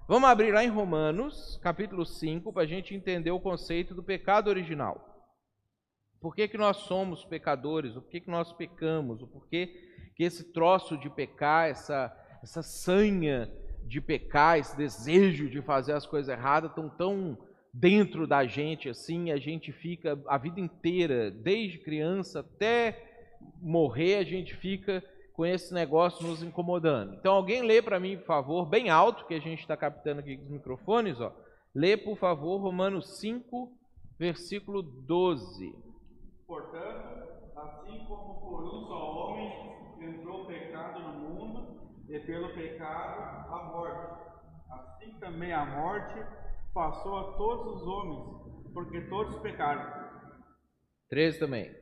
Vamos 0.07 0.29
abrir 0.29 0.53
lá 0.53 0.63
em 0.63 0.69
Romanos, 0.69 1.59
capítulo 1.61 2.07
5, 2.07 2.53
para 2.53 2.63
a 2.63 2.67
gente 2.67 2.95
entender 2.95 3.33
o 3.33 3.41
conceito 3.41 3.93
do 3.93 4.05
pecado 4.05 4.49
original. 4.49 5.05
Por 6.21 6.37
que, 6.37 6.47
que 6.47 6.57
nós 6.57 6.77
somos 6.79 7.25
pecadores? 7.25 7.97
O 7.97 8.03
porquê 8.03 8.21
que 8.21 8.31
nós 8.31 8.53
pecamos? 8.53 9.21
O 9.21 9.27
porquê 9.27 10.13
que 10.15 10.23
esse 10.23 10.45
troço 10.53 10.97
de 10.97 11.11
pecar, 11.11 11.69
essa, 11.69 12.17
essa 12.41 12.63
sanha 12.63 13.53
de 13.85 14.01
pecar, 14.01 14.59
esse 14.59 14.77
desejo 14.77 15.49
de 15.49 15.61
fazer 15.61 15.93
as 15.93 16.07
coisas 16.07 16.29
erradas, 16.29 16.71
estão 16.71 16.89
tão 16.89 17.48
dentro 17.79 18.27
da 18.27 18.45
gente 18.45 18.89
assim, 18.89 19.31
a 19.31 19.37
gente 19.37 19.71
fica 19.71 20.21
a 20.27 20.37
vida 20.37 20.59
inteira, 20.59 21.31
desde 21.31 21.79
criança 21.79 22.41
até 22.41 23.37
morrer, 23.63 24.17
a 24.17 24.25
gente 24.25 24.57
fica 24.57 25.03
com 25.33 25.47
esse 25.47 25.73
negócio 25.73 26.27
nos 26.27 26.43
incomodando. 26.43 27.15
Então, 27.15 27.33
alguém 27.33 27.63
lê 27.63 27.81
para 27.81 28.01
mim, 28.01 28.17
por 28.17 28.27
favor, 28.27 28.67
bem 28.67 28.91
alto, 28.91 29.25
que 29.27 29.35
a 29.35 29.41
gente 29.41 29.61
está 29.61 29.77
captando 29.77 30.19
aqui 30.19 30.35
os 30.35 30.51
microfones, 30.51 31.21
ó. 31.21 31.33
Lê, 31.73 31.97
por 31.97 32.17
favor, 32.19 32.59
Romanos 32.59 33.19
5, 33.21 33.73
versículo 34.19 34.83
12. 34.83 35.73
Portanto, 36.49 37.29
assim 37.57 38.05
como 38.07 38.41
por 38.41 38.65
um 38.65 38.87
só 38.89 39.15
homem 39.15 39.53
entrou 40.01 40.43
o 40.43 40.47
pecado 40.47 40.99
no 40.99 41.13
mundo, 41.21 41.79
e 42.09 42.19
pelo 42.21 42.49
pecado 42.55 43.53
a 43.53 43.65
morte, 43.73 44.23
assim 44.69 45.13
também 45.21 45.53
a 45.53 45.65
morte 45.65 46.48
passou 46.73 47.19
a 47.19 47.33
todos 47.37 47.83
os 47.83 47.87
homens, 47.87 48.73
porque 48.73 49.01
todos 49.03 49.39
pecaram. 49.41 50.09
13 51.11 51.39
também. 51.39 51.75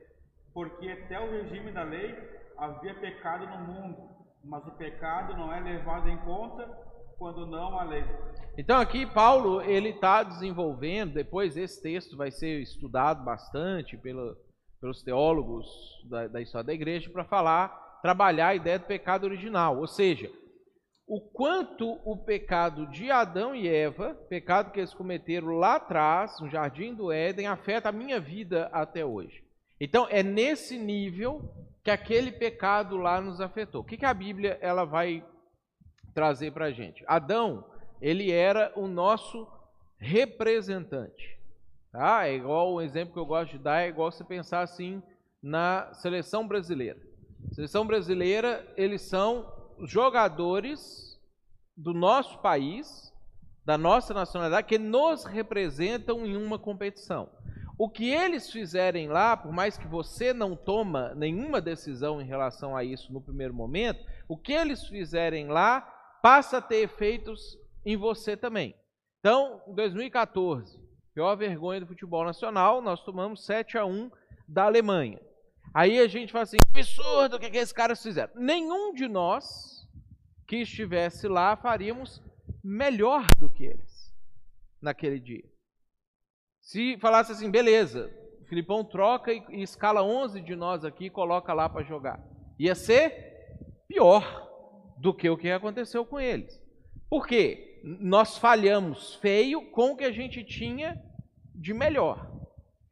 Porque 0.53 0.89
até 0.89 1.19
o 1.19 1.29
regime 1.29 1.71
da 1.71 1.83
lei 1.83 2.15
havia 2.57 2.95
pecado 2.95 3.45
no 3.45 3.73
mundo, 3.73 3.97
mas 4.43 4.65
o 4.65 4.71
pecado 4.71 5.35
não 5.35 5.53
é 5.53 5.59
levado 5.59 6.09
em 6.09 6.17
conta 6.19 6.65
quando 7.17 7.45
não 7.45 7.77
há 7.77 7.83
lei. 7.83 8.03
Então 8.57 8.79
aqui 8.79 9.05
Paulo 9.05 9.61
ele 9.61 9.89
está 9.89 10.23
desenvolvendo. 10.23 11.13
Depois 11.13 11.57
esse 11.57 11.81
texto 11.81 12.15
vai 12.15 12.31
ser 12.31 12.61
estudado 12.61 13.23
bastante 13.23 13.97
pela, 13.97 14.35
pelos 14.79 15.03
teólogos 15.03 15.67
da, 16.09 16.27
da 16.27 16.41
história 16.41 16.67
da 16.67 16.73
igreja 16.73 17.09
para 17.09 17.23
falar, 17.23 17.99
trabalhar 18.01 18.47
a 18.47 18.55
ideia 18.55 18.79
do 18.79 18.85
pecado 18.85 19.25
original, 19.25 19.77
ou 19.77 19.87
seja, 19.87 20.31
o 21.07 21.21
quanto 21.21 21.99
o 22.03 22.17
pecado 22.17 22.85
de 22.87 23.09
Adão 23.09 23.55
e 23.55 23.65
Eva, 23.65 24.13
pecado 24.27 24.71
que 24.71 24.79
eles 24.81 24.93
cometeram 24.93 25.55
lá 25.55 25.75
atrás, 25.75 26.37
no 26.41 26.49
jardim 26.49 26.93
do 26.93 27.13
Éden, 27.13 27.47
afeta 27.47 27.87
a 27.87 27.93
minha 27.93 28.19
vida 28.19 28.69
até 28.73 29.05
hoje. 29.05 29.41
Então, 29.79 30.05
é 30.09 30.21
nesse 30.21 30.77
nível 30.77 31.49
que 31.81 31.89
aquele 31.89 32.33
pecado 32.33 32.97
lá 32.97 33.21
nos 33.21 33.39
afetou. 33.39 33.81
O 33.81 33.83
que, 33.85 33.95
que 33.95 34.05
a 34.05 34.13
Bíblia 34.13 34.57
ela 34.59 34.83
vai 34.83 35.23
trazer 36.13 36.51
para 36.51 36.65
a 36.65 36.71
gente? 36.71 37.05
Adão, 37.07 37.63
ele 38.01 38.29
era 38.29 38.73
o 38.75 38.85
nosso 38.85 39.47
representante. 39.97 41.39
Tá? 41.89 42.27
É 42.27 42.35
igual 42.35 42.73
o 42.73 42.81
exemplo 42.81 43.13
que 43.13 43.19
eu 43.19 43.25
gosto 43.25 43.53
de 43.53 43.59
dar, 43.59 43.81
é 43.81 43.87
igual 43.87 44.11
você 44.11 44.25
pensar 44.25 44.59
assim 44.59 45.01
na 45.41 45.93
seleção 45.93 46.45
brasileira. 46.45 46.99
Seleção 47.53 47.87
brasileira, 47.87 48.67
eles 48.75 49.03
são 49.03 49.56
jogadores 49.85 51.19
do 51.75 51.93
nosso 51.93 52.39
país, 52.39 53.13
da 53.65 53.77
nossa 53.77 54.13
nacionalidade, 54.13 54.67
que 54.67 54.77
nos 54.77 55.25
representam 55.25 56.25
em 56.25 56.35
uma 56.35 56.57
competição. 56.57 57.29
O 57.77 57.87
que 57.87 58.09
eles 58.09 58.51
fizerem 58.51 59.07
lá, 59.07 59.37
por 59.37 59.51
mais 59.51 59.77
que 59.77 59.87
você 59.87 60.33
não 60.33 60.55
toma 60.55 61.13
nenhuma 61.13 61.61
decisão 61.61 62.19
em 62.19 62.25
relação 62.25 62.75
a 62.75 62.83
isso 62.83 63.13
no 63.13 63.21
primeiro 63.21 63.53
momento, 63.53 64.03
o 64.27 64.35
que 64.35 64.51
eles 64.53 64.87
fizerem 64.87 65.47
lá 65.47 65.81
passa 66.23 66.57
a 66.57 66.61
ter 66.61 66.77
efeitos 66.77 67.57
em 67.85 67.95
você 67.95 68.35
também. 68.35 68.75
Então, 69.19 69.61
em 69.67 69.75
2014, 69.75 70.81
pior 71.13 71.35
vergonha 71.35 71.81
do 71.81 71.87
futebol 71.87 72.25
nacional, 72.25 72.81
nós 72.81 73.03
tomamos 73.03 73.45
7 73.45 73.77
a 73.77 73.85
1 73.85 74.09
da 74.47 74.63
Alemanha. 74.63 75.19
Aí 75.73 75.99
a 75.99 76.07
gente 76.07 76.31
fala 76.31 76.43
assim: 76.43 76.57
absurdo, 76.69 77.35
o 77.35 77.39
que, 77.39 77.49
que 77.49 77.57
esses 77.57 77.73
caras 77.73 78.01
fizeram? 78.01 78.31
Nenhum 78.35 78.93
de 78.93 79.07
nós 79.07 79.87
que 80.47 80.57
estivesse 80.57 81.27
lá 81.27 81.55
faríamos 81.55 82.21
melhor 82.63 83.27
do 83.39 83.49
que 83.49 83.65
eles 83.65 84.13
naquele 84.81 85.19
dia. 85.19 85.43
Se 86.61 86.97
falasse 86.97 87.31
assim, 87.31 87.49
beleza, 87.49 88.11
o 88.41 88.45
Filipão 88.45 88.83
troca 88.83 89.31
e, 89.31 89.43
e 89.49 89.61
escala 89.61 90.03
11 90.03 90.41
de 90.41 90.55
nós 90.55 90.83
aqui 90.83 91.05
e 91.05 91.09
coloca 91.09 91.53
lá 91.53 91.69
para 91.69 91.83
jogar. 91.83 92.21
Ia 92.59 92.75
ser 92.75 93.37
pior 93.87 94.47
do 94.97 95.13
que 95.13 95.29
o 95.29 95.37
que 95.37 95.49
aconteceu 95.49 96.05
com 96.05 96.19
eles. 96.19 96.61
Por 97.09 97.25
quê? 97.25 97.81
Nós 97.83 98.37
falhamos 98.37 99.15
feio 99.15 99.69
com 99.71 99.91
o 99.91 99.95
que 99.95 100.03
a 100.03 100.11
gente 100.11 100.43
tinha 100.43 101.01
de 101.55 101.73
melhor. 101.73 102.29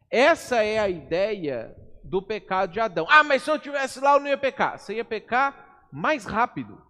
Essa 0.09 0.63
é 0.63 0.79
a 0.79 0.87
ideia 0.87 1.75
do 2.05 2.21
pecado 2.21 2.71
de 2.71 2.79
Adão. 2.79 3.07
Ah, 3.09 3.23
mas 3.23 3.41
se 3.41 3.49
eu 3.49 3.59
tivesse 3.59 3.99
lá, 3.99 4.13
eu 4.13 4.19
não 4.19 4.27
ia 4.27 4.37
pecar. 4.37 4.77
Você 4.77 4.95
ia 4.95 5.05
pecar 5.05 5.87
mais 5.91 6.23
rápido 6.25 6.81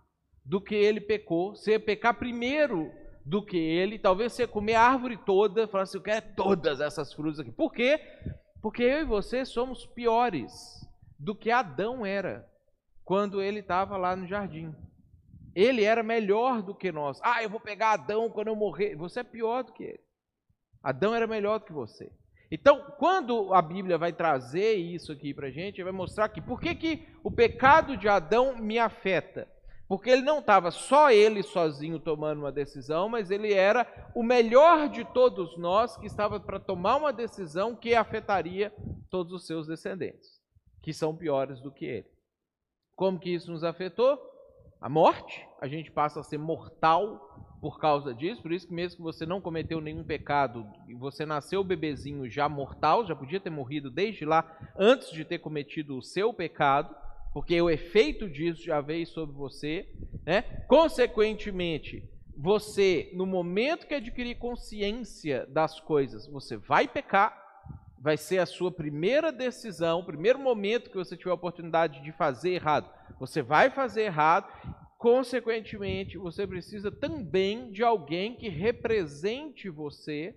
do 0.44 0.60
que 0.62 0.76
ele 0.76 1.00
pecou. 1.00 1.56
Você 1.56 1.72
ia 1.72 1.80
pecar 1.80 2.14
primeiro 2.14 2.92
do 3.26 3.44
que 3.44 3.58
ele. 3.58 3.98
Talvez 3.98 4.34
você 4.34 4.44
ia 4.44 4.48
comer 4.48 4.76
a 4.76 4.82
árvore 4.82 5.18
toda, 5.18 5.68
falar 5.68 5.84
assim, 5.84 5.98
eu 5.98 6.04
quero 6.04 6.26
todas 6.36 6.82
essas 6.82 7.14
frutas 7.14 7.40
aqui. 7.40 7.52
Por 7.52 7.72
quê? 7.72 8.00
Porque 8.62 8.84
eu 8.84 9.02
e 9.02 9.06
você 9.06 9.46
somos 9.46 9.86
piores 9.86 10.86
do 11.18 11.34
que 11.34 11.50
Adão 11.50 12.06
era 12.06 12.48
quando 13.04 13.42
ele 13.42 13.60
estava 13.60 13.96
lá 13.96 14.16
no 14.16 14.28
jardim. 14.28 14.76
Ele 15.56 15.84
era 15.84 16.04
melhor 16.04 16.62
do 16.62 16.76
que 16.76 16.92
nós. 16.92 17.20
Ah, 17.24 17.42
eu 17.42 17.50
vou 17.50 17.60
pegar 17.60 17.92
Adão 17.92 18.30
quando 18.30 18.48
eu 18.48 18.56
morrer. 18.56 18.96
Você 18.98 19.22
é 19.22 19.24
pior 19.24 19.64
do 19.64 19.72
que 19.72 19.84
ele. 19.84 20.04
Adão 20.84 21.16
era 21.16 21.26
melhor 21.26 21.60
do 21.60 21.66
que 21.66 21.72
você. 21.72 22.12
Então, 22.58 22.82
quando 22.98 23.54
a 23.54 23.62
Bíblia 23.62 23.98
vai 23.98 24.14
trazer 24.14 24.76
isso 24.76 25.12
aqui 25.12 25.34
para 25.34 25.48
a 25.48 25.52
gente, 25.52 25.84
vai 25.84 25.92
mostrar 25.92 26.30
que 26.30 26.40
por 26.40 26.62
que, 26.62 26.74
que 26.74 27.06
o 27.22 27.30
pecado 27.30 27.98
de 27.98 28.08
Adão 28.08 28.56
me 28.56 28.80
afeta? 28.80 29.46
Porque 29.90 30.10
ele 30.10 30.22
não 30.22 30.40
estava 30.40 30.72
só 30.72 31.12
ele 31.12 31.44
sozinho 31.44 32.00
tomando 32.00 32.40
uma 32.40 32.54
decisão, 32.54 33.10
mas 33.10 33.30
ele 33.30 33.54
era 33.54 33.86
o 34.16 34.24
melhor 34.24 34.88
de 34.88 35.04
todos 35.04 35.58
nós 35.58 35.98
que 35.98 36.06
estava 36.06 36.40
para 36.40 36.58
tomar 36.58 36.96
uma 36.96 37.12
decisão 37.12 37.76
que 37.76 37.94
afetaria 37.94 38.74
todos 39.10 39.34
os 39.34 39.46
seus 39.46 39.68
descendentes, 39.68 40.40
que 40.82 40.94
são 40.94 41.14
piores 41.14 41.60
do 41.60 41.74
que 41.74 41.84
ele. 41.84 42.08
Como 42.96 43.20
que 43.20 43.32
isso 43.32 43.52
nos 43.52 43.66
afetou? 43.66 44.18
A 44.80 44.88
morte, 44.88 45.46
a 45.60 45.68
gente 45.68 45.92
passa 45.92 46.22
a 46.22 46.24
ser 46.24 46.38
mortal 46.38 47.45
por 47.66 47.80
causa 47.80 48.14
disso, 48.14 48.44
por 48.44 48.52
isso 48.52 48.68
que 48.68 48.74
mesmo 48.76 48.98
que 48.98 49.02
você 49.02 49.26
não 49.26 49.42
cometeu 49.42 49.82
nenhum 49.82 50.04
pecado, 50.04 50.68
você 51.00 51.26
nasceu 51.26 51.64
bebezinho 51.64 52.30
já 52.30 52.48
mortal, 52.48 53.08
já 53.08 53.16
podia 53.16 53.40
ter 53.40 53.50
morrido 53.50 53.90
desde 53.90 54.24
lá, 54.24 54.56
antes 54.78 55.10
de 55.10 55.26
ter 55.26 55.40
cometido 55.40 55.98
o 55.98 56.02
seu 56.04 56.32
pecado, 56.32 56.96
porque 57.34 57.60
o 57.60 57.68
efeito 57.68 58.30
disso 58.30 58.64
já 58.64 58.80
veio 58.82 59.08
sobre 59.08 59.36
você, 59.36 59.90
né? 60.24 60.44
Consequentemente, 60.68 62.08
você, 62.38 63.10
no 63.16 63.26
momento 63.26 63.88
que 63.88 63.96
adquirir 63.96 64.36
consciência 64.36 65.48
das 65.48 65.80
coisas, 65.80 66.28
você 66.28 66.58
vai 66.58 66.88
pecar, 66.88 67.36
vai 67.98 68.16
ser 68.16 68.38
a 68.38 68.46
sua 68.46 68.72
primeira 68.72 69.32
decisão, 69.32 70.02
o 70.02 70.06
primeiro 70.06 70.38
momento 70.38 70.92
que 70.92 70.98
você 70.98 71.18
tiver 71.18 71.32
a 71.32 71.34
oportunidade 71.34 72.04
de 72.04 72.12
fazer 72.12 72.52
errado, 72.52 72.88
você 73.20 73.42
vai 73.42 73.72
fazer 73.72 74.04
errado, 74.04 74.46
Consequentemente, 75.06 76.18
você 76.18 76.48
precisa 76.48 76.92
também 76.92 77.70
de 77.72 77.84
alguém 77.84 78.36
que 78.36 78.50
represente 78.50 79.70
você 79.70 80.36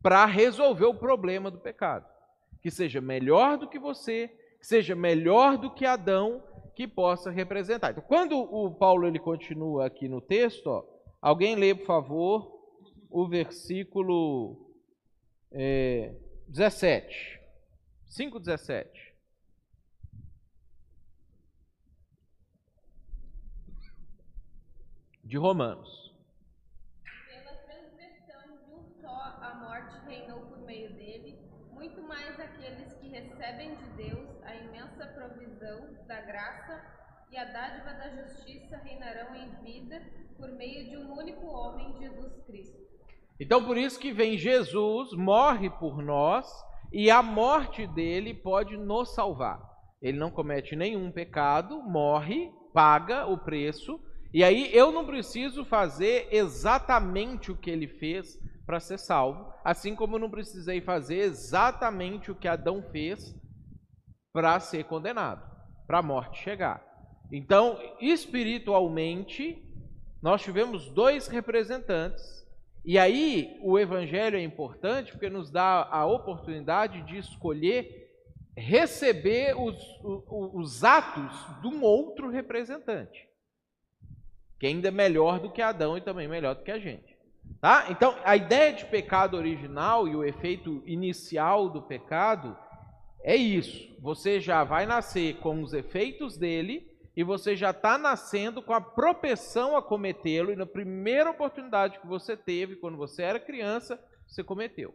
para 0.00 0.24
resolver 0.24 0.84
o 0.84 0.94
problema 0.94 1.50
do 1.50 1.58
pecado. 1.58 2.06
Que 2.60 2.70
seja 2.70 3.00
melhor 3.00 3.58
do 3.58 3.68
que 3.68 3.80
você, 3.80 4.28
que 4.60 4.64
seja 4.68 4.94
melhor 4.94 5.58
do 5.58 5.68
que 5.68 5.84
Adão, 5.84 6.44
que 6.76 6.86
possa 6.86 7.28
representar. 7.28 7.90
Então, 7.90 8.04
quando 8.06 8.38
o 8.38 8.70
Paulo 8.72 9.04
ele 9.04 9.18
continua 9.18 9.86
aqui 9.86 10.06
no 10.06 10.20
texto, 10.20 10.68
ó, 10.68 10.84
alguém 11.20 11.56
lê, 11.56 11.74
por 11.74 11.84
favor, 11.84 12.62
o 13.10 13.26
versículo 13.26 14.64
é, 15.50 16.14
17. 16.46 17.40
5,17. 18.08 19.11
De 25.32 25.38
Romanos. 25.38 26.14
Pela 27.26 27.56
transgressão 27.64 28.54
de 28.54 28.70
um 28.70 28.84
só 29.00 29.38
a 29.40 29.54
morte 29.64 29.96
reinou 30.06 30.40
por 30.40 30.58
meio 30.58 30.92
dele, 30.92 31.38
muito 31.72 32.02
mais 32.02 32.38
aqueles 32.38 33.00
recebem 33.00 33.74
de 33.76 33.86
Deus 33.96 34.28
a 34.42 34.54
imensa 34.54 35.06
provisão 35.06 35.88
da 36.06 36.20
graça 36.20 36.84
e 37.30 37.38
a 37.38 37.46
dádiva 37.46 37.94
da 37.94 38.10
justiça 38.10 38.76
reinarão 38.76 39.34
em 39.34 39.48
vida 39.64 40.02
por 40.36 40.50
meio 40.50 40.90
de 40.90 40.98
um 40.98 41.14
único 41.14 41.46
homem, 41.46 41.96
Jesus 41.98 42.38
Cristo. 42.44 42.82
Então, 43.40 43.64
por 43.64 43.78
isso 43.78 43.98
que 43.98 44.12
vem 44.12 44.36
Jesus, 44.36 45.14
morre 45.14 45.70
por 45.70 46.02
nós, 46.02 46.46
e 46.92 47.10
a 47.10 47.22
morte 47.22 47.86
dele 47.86 48.34
pode 48.34 48.76
nos 48.76 49.14
salvar. 49.14 49.62
Ele 50.02 50.18
não 50.18 50.30
comete 50.30 50.76
nenhum 50.76 51.10
pecado, 51.10 51.82
morre, 51.82 52.52
paga 52.74 53.24
o 53.24 53.38
preço, 53.38 53.98
e 54.32 54.42
aí 54.42 54.74
eu 54.74 54.90
não 54.90 55.04
preciso 55.04 55.64
fazer 55.64 56.28
exatamente 56.30 57.50
o 57.50 57.56
que 57.56 57.70
ele 57.70 57.86
fez 57.86 58.38
para 58.64 58.80
ser 58.80 58.98
salvo, 58.98 59.52
assim 59.64 59.94
como 59.94 60.16
eu 60.16 60.20
não 60.20 60.30
precisei 60.30 60.80
fazer 60.80 61.18
exatamente 61.18 62.30
o 62.30 62.34
que 62.34 62.48
Adão 62.48 62.82
fez 62.90 63.34
para 64.32 64.58
ser 64.60 64.84
condenado, 64.84 65.42
para 65.86 65.98
a 65.98 66.02
morte 66.02 66.42
chegar. 66.42 66.82
Então, 67.30 67.78
espiritualmente, 68.00 69.62
nós 70.22 70.42
tivemos 70.42 70.90
dois 70.90 71.28
representantes 71.28 72.42
e 72.84 72.98
aí 72.98 73.58
o 73.62 73.78
evangelho 73.78 74.36
é 74.36 74.42
importante 74.42 75.12
porque 75.12 75.30
nos 75.30 75.50
dá 75.50 75.88
a 75.90 76.04
oportunidade 76.04 77.02
de 77.02 77.18
escolher 77.18 78.10
receber 78.56 79.56
os, 79.56 79.76
os, 80.02 80.24
os 80.28 80.84
atos 80.84 81.32
de 81.62 81.68
um 81.68 81.82
outro 81.82 82.28
representante, 82.28 83.26
que 84.62 84.66
ainda 84.68 84.86
é 84.86 84.92
melhor 84.92 85.40
do 85.40 85.50
que 85.50 85.60
Adão 85.60 85.98
e 85.98 86.00
também 86.00 86.28
melhor 86.28 86.54
do 86.54 86.62
que 86.62 86.70
a 86.70 86.78
gente. 86.78 87.16
Tá? 87.60 87.86
Então, 87.90 88.14
a 88.22 88.36
ideia 88.36 88.72
de 88.72 88.84
pecado 88.84 89.36
original 89.36 90.06
e 90.06 90.14
o 90.14 90.22
efeito 90.22 90.84
inicial 90.86 91.68
do 91.68 91.82
pecado 91.82 92.56
é 93.24 93.34
isso. 93.34 93.92
Você 94.00 94.38
já 94.38 94.62
vai 94.62 94.86
nascer 94.86 95.38
com 95.38 95.60
os 95.64 95.72
efeitos 95.72 96.36
dele 96.36 96.88
e 97.16 97.24
você 97.24 97.56
já 97.56 97.70
está 97.70 97.98
nascendo 97.98 98.62
com 98.62 98.72
a 98.72 98.80
propensão 98.80 99.76
a 99.76 99.82
cometê-lo, 99.82 100.52
e 100.52 100.56
na 100.56 100.64
primeira 100.64 101.30
oportunidade 101.30 101.98
que 101.98 102.06
você 102.06 102.36
teve, 102.36 102.76
quando 102.76 102.96
você 102.96 103.22
era 103.22 103.40
criança, 103.40 104.00
você 104.28 104.44
cometeu. 104.44 104.94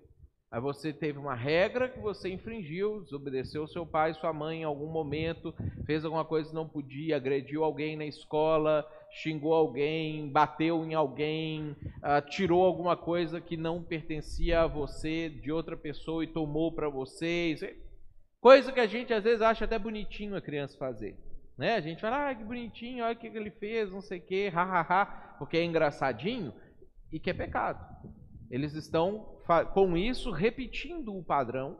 Aí 0.50 0.62
você 0.62 0.94
teve 0.94 1.20
uma 1.20 1.36
regra 1.36 1.90
que 1.90 2.00
você 2.00 2.30
infringiu, 2.30 3.02
desobedeceu 3.02 3.68
seu 3.68 3.86
pai, 3.86 4.14
sua 4.14 4.32
mãe 4.32 4.62
em 4.62 4.64
algum 4.64 4.90
momento, 4.90 5.54
fez 5.86 6.06
alguma 6.06 6.24
coisa 6.24 6.48
que 6.48 6.56
não 6.56 6.70
podia, 6.70 7.18
agrediu 7.18 7.66
alguém 7.66 7.98
na 7.98 8.06
escola, 8.06 8.88
xingou 9.18 9.54
alguém, 9.54 10.30
bateu 10.30 10.86
em 10.86 10.94
alguém, 10.94 11.72
uh, 11.72 12.22
tirou 12.30 12.64
alguma 12.64 12.96
coisa 12.96 13.42
que 13.42 13.58
não 13.58 13.84
pertencia 13.84 14.62
a 14.62 14.68
você 14.68 15.30
de 15.30 15.52
outra 15.52 15.76
pessoa 15.76 16.24
e 16.24 16.28
tomou 16.28 16.72
para 16.72 16.88
você. 16.88 17.78
Coisa 18.40 18.72
que 18.72 18.80
a 18.80 18.86
gente 18.86 19.14
às 19.14 19.24
vezes 19.24 19.42
acha 19.42 19.66
até 19.66 19.80
bonitinho 19.80 20.36
a 20.36 20.42
criança 20.42 20.78
fazer. 20.78 21.18
Né? 21.58 21.76
A 21.76 21.82
gente 21.82 22.00
fala, 22.00 22.30
ah, 22.30 22.36
que 22.36 22.44
bonitinho, 22.44 23.04
olha 23.04 23.16
o 23.16 23.20
que 23.20 23.28
ele 23.28 23.50
fez, 23.50 23.92
não 23.92 24.02
sei 24.02 24.20
o 24.20 24.22
quê, 24.22 24.50
hahaha, 24.54 25.36
porque 25.40 25.58
é 25.58 25.64
engraçadinho 25.64 26.54
e 27.12 27.20
que 27.20 27.32
é 27.32 27.34
pecado. 27.34 27.84
Eles 28.52 28.74
estão, 28.74 29.42
com 29.74 29.98
isso, 29.98 30.30
repetindo 30.30 31.16
o 31.16 31.24
padrão 31.24 31.80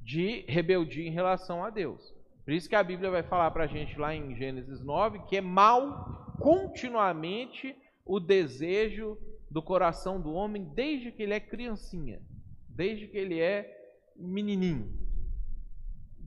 de 0.00 0.44
rebeldia 0.48 1.06
em 1.06 1.12
relação 1.12 1.64
a 1.64 1.70
Deus. 1.70 2.12
Por 2.44 2.52
isso 2.52 2.68
que 2.68 2.74
a 2.74 2.82
Bíblia 2.82 3.10
vai 3.10 3.22
falar 3.22 3.50
para 3.50 3.64
a 3.64 3.68
gente 3.68 3.98
lá 3.98 4.14
em 4.14 4.34
Gênesis 4.34 4.80
9 4.80 5.20
que 5.28 5.36
é 5.36 5.40
mal 5.40 6.34
continuamente 6.40 7.76
o 8.04 8.18
desejo 8.18 9.16
do 9.50 9.62
coração 9.62 10.20
do 10.20 10.32
homem 10.32 10.64
desde 10.74 11.12
que 11.12 11.22
ele 11.22 11.34
é 11.34 11.40
criancinha, 11.40 12.20
desde 12.68 13.06
que 13.06 13.16
ele 13.16 13.40
é 13.40 13.70
menininho. 14.16 14.90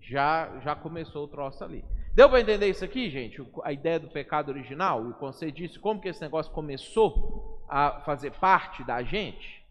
Já, 0.01 0.59
já 0.59 0.75
começou 0.75 1.25
o 1.25 1.27
troço 1.27 1.63
ali. 1.63 1.83
Deu 2.13 2.29
para 2.29 2.39
entender 2.39 2.69
isso 2.69 2.85
aqui, 2.85 3.09
gente? 3.09 3.45
A 3.63 3.73
ideia 3.73 3.99
do 3.99 4.09
pecado 4.09 4.49
original, 4.49 5.05
o 5.05 5.13
conceito 5.15 5.55
disso, 5.55 5.81
como 5.81 5.99
que 5.99 6.07
esse 6.07 6.21
negócio 6.21 6.51
começou 6.53 7.65
a 7.67 8.01
fazer 8.05 8.31
parte 8.31 8.83
da 8.85 9.03
gente? 9.03 9.65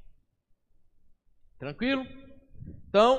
Tranquilo? 1.59 2.05
Então, 2.89 3.19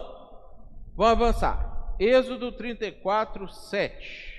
vamos 0.95 1.13
avançar. 1.13 1.74
Êxodo 1.99 2.51
34, 2.51 3.47
7. 3.47 4.35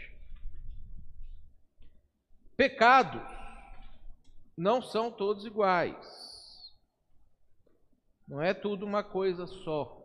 Pecados 2.57 3.23
não 4.57 4.83
são 4.83 5.11
todos 5.11 5.45
iguais. 5.45 5.97
Não 8.29 8.43
é 8.43 8.53
tudo 8.53 8.85
uma 8.85 9.03
coisa 9.03 9.47
só. 9.47 10.03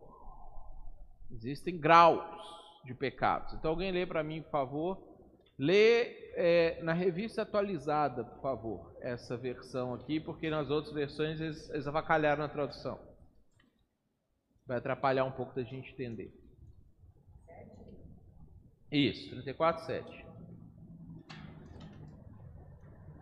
Existem 1.31 1.77
graus 1.77 2.23
de 2.85 2.93
pecados. 2.93 3.53
Então, 3.53 3.71
alguém 3.71 3.91
lê 3.91 4.05
para 4.05 4.23
mim, 4.23 4.41
por 4.41 4.51
favor. 4.51 5.11
Lê 5.57 6.33
é, 6.35 6.81
na 6.81 6.93
revista 6.93 7.41
atualizada, 7.41 8.23
por 8.23 8.41
favor, 8.41 8.97
essa 9.01 9.37
versão 9.37 9.93
aqui, 9.93 10.19
porque 10.19 10.49
nas 10.49 10.69
outras 10.69 10.93
versões 10.93 11.39
eles, 11.39 11.69
eles 11.69 11.87
avacalharam 11.87 12.43
a 12.43 12.49
tradução. 12.49 12.99
Vai 14.65 14.77
atrapalhar 14.77 15.25
um 15.25 15.31
pouco 15.31 15.53
da 15.53 15.63
gente 15.63 15.91
entender. 15.91 16.40
Isso, 18.91 19.29
34, 19.29 19.85
7. 19.85 20.25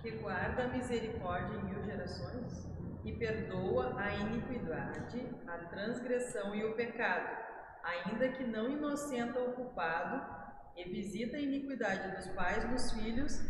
Que 0.02 0.12
guarda 0.12 0.64
a 0.64 0.68
misericórdia 0.70 1.56
em 1.58 1.64
mil 1.66 1.84
gerações 1.84 2.70
e 3.06 3.12
perdoa 3.14 4.00
a 4.00 4.14
iniquidade, 4.16 5.30
a 5.48 5.58
transgressão 5.66 6.56
e 6.56 6.64
o 6.64 6.74
pecado 6.74 7.50
ainda 7.84 8.30
que 8.30 8.44
não 8.44 8.70
inocenta 8.70 9.40
o 9.40 9.54
culpado, 9.54 10.40
e 10.76 10.84
visita 10.86 11.36
a 11.36 11.40
iniquidade 11.42 12.16
dos 12.16 12.28
pais 12.34 12.70
nos 12.72 12.92
filhos 12.94 13.42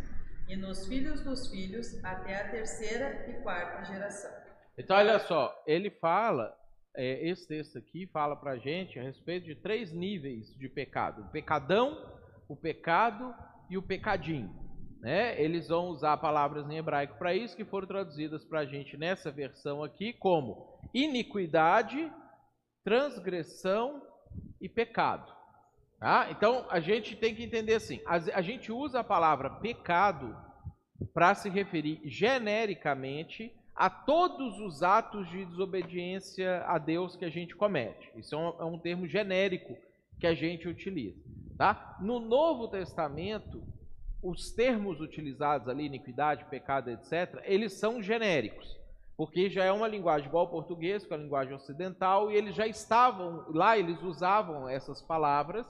e 0.48 0.56
nos 0.56 0.88
filhos 0.88 1.22
dos 1.22 1.48
filhos 1.52 2.04
até 2.04 2.42
a 2.42 2.50
terceira 2.50 3.30
e 3.30 3.34
quarta 3.44 3.84
geração. 3.86 4.32
Então, 4.76 4.98
olha 4.98 5.20
só, 5.20 5.62
ele 5.68 5.92
fala, 5.92 6.58
é, 6.96 7.28
esse 7.28 7.48
texto 7.48 7.78
aqui 7.78 8.08
fala 8.08 8.36
para 8.36 8.52
a 8.52 8.58
gente 8.58 9.00
a 9.00 9.04
respeito 9.04 9.46
de 9.46 9.56
três 9.56 9.92
níveis 9.92 10.54
de 10.56 10.68
pecado: 10.68 11.22
o 11.24 11.32
pecadão, 11.32 11.98
o 12.48 12.56
pecado 12.56 13.34
e 13.70 13.78
o 13.78 13.82
pecadinho. 13.82 14.50
Né? 15.00 15.42
Eles 15.42 15.70
vão 15.70 15.88
usar 15.88 16.18
palavras 16.18 16.70
em 16.70 16.78
hebraico 16.78 17.18
para 17.18 17.34
isso, 17.34 17.56
que 17.56 17.64
foram 17.64 17.88
traduzidas 17.88 18.44
para 18.44 18.60
a 18.60 18.66
gente 18.66 18.98
nessa 18.98 19.32
versão 19.32 19.82
aqui 19.82 20.12
como 20.14 20.80
iniquidade, 20.94 22.12
transgressão 22.84 24.02
e 24.60 24.68
pecado. 24.68 25.32
Tá? 26.00 26.28
Então 26.32 26.66
a 26.70 26.80
gente 26.80 27.16
tem 27.16 27.36
que 27.36 27.44
entender 27.44 27.76
assim: 27.76 28.02
a, 28.06 28.16
a 28.16 28.42
gente 28.42 28.72
usa 28.72 29.00
a 29.00 29.04
palavra 29.04 29.50
pecado 29.50 30.36
para 31.14 31.34
se 31.34 31.50
referir 31.50 32.02
genericamente 32.04 33.54
a 33.80 33.90
todos 33.90 34.60
os 34.60 34.84
atos 34.84 35.30
de 35.30 35.46
desobediência 35.46 36.66
a 36.68 36.78
Deus 36.78 37.16
que 37.16 37.24
a 37.24 37.30
gente 37.30 37.56
comete. 37.56 38.12
Isso 38.14 38.36
é 38.36 38.38
um, 38.38 38.48
é 38.60 38.66
um 38.66 38.78
termo 38.78 39.08
genérico 39.08 39.78
que 40.20 40.28
a 40.28 40.34
gente 40.34 40.68
utiliza. 40.68 41.18
Tá? 41.58 41.98
No 42.02 42.20
Novo 42.20 42.68
Testamento, 42.68 43.64
os 44.22 44.52
termos 44.52 45.00
utilizados 45.00 45.70
ali, 45.70 45.86
iniquidade, 45.86 46.44
pecado, 46.50 46.90
etc., 46.90 47.42
eles 47.46 47.72
são 47.72 48.04
genéricos 48.04 48.78
porque 49.20 49.50
já 49.50 49.66
é 49.66 49.72
uma 49.72 49.86
linguagem 49.86 50.30
igual 50.30 50.46
ao 50.46 50.50
português, 50.50 51.06
que 51.06 51.14
é 51.14 51.18
a 51.18 51.20
linguagem 51.20 51.54
ocidental, 51.54 52.32
e 52.32 52.38
eles 52.38 52.56
já 52.56 52.66
estavam 52.66 53.44
lá, 53.50 53.78
eles 53.78 54.02
usavam 54.02 54.70
essas 54.70 55.02
palavras 55.02 55.68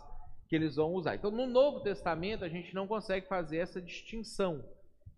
que 0.48 0.56
eles 0.56 0.76
vão 0.76 0.94
usar. 0.94 1.16
Então, 1.16 1.32
no 1.32 1.48
Novo 1.48 1.80
Testamento, 1.80 2.46
a 2.46 2.48
gente 2.48 2.76
não 2.76 2.86
consegue 2.86 3.28
fazer 3.28 3.58
essa 3.58 3.82
distinção 3.82 4.64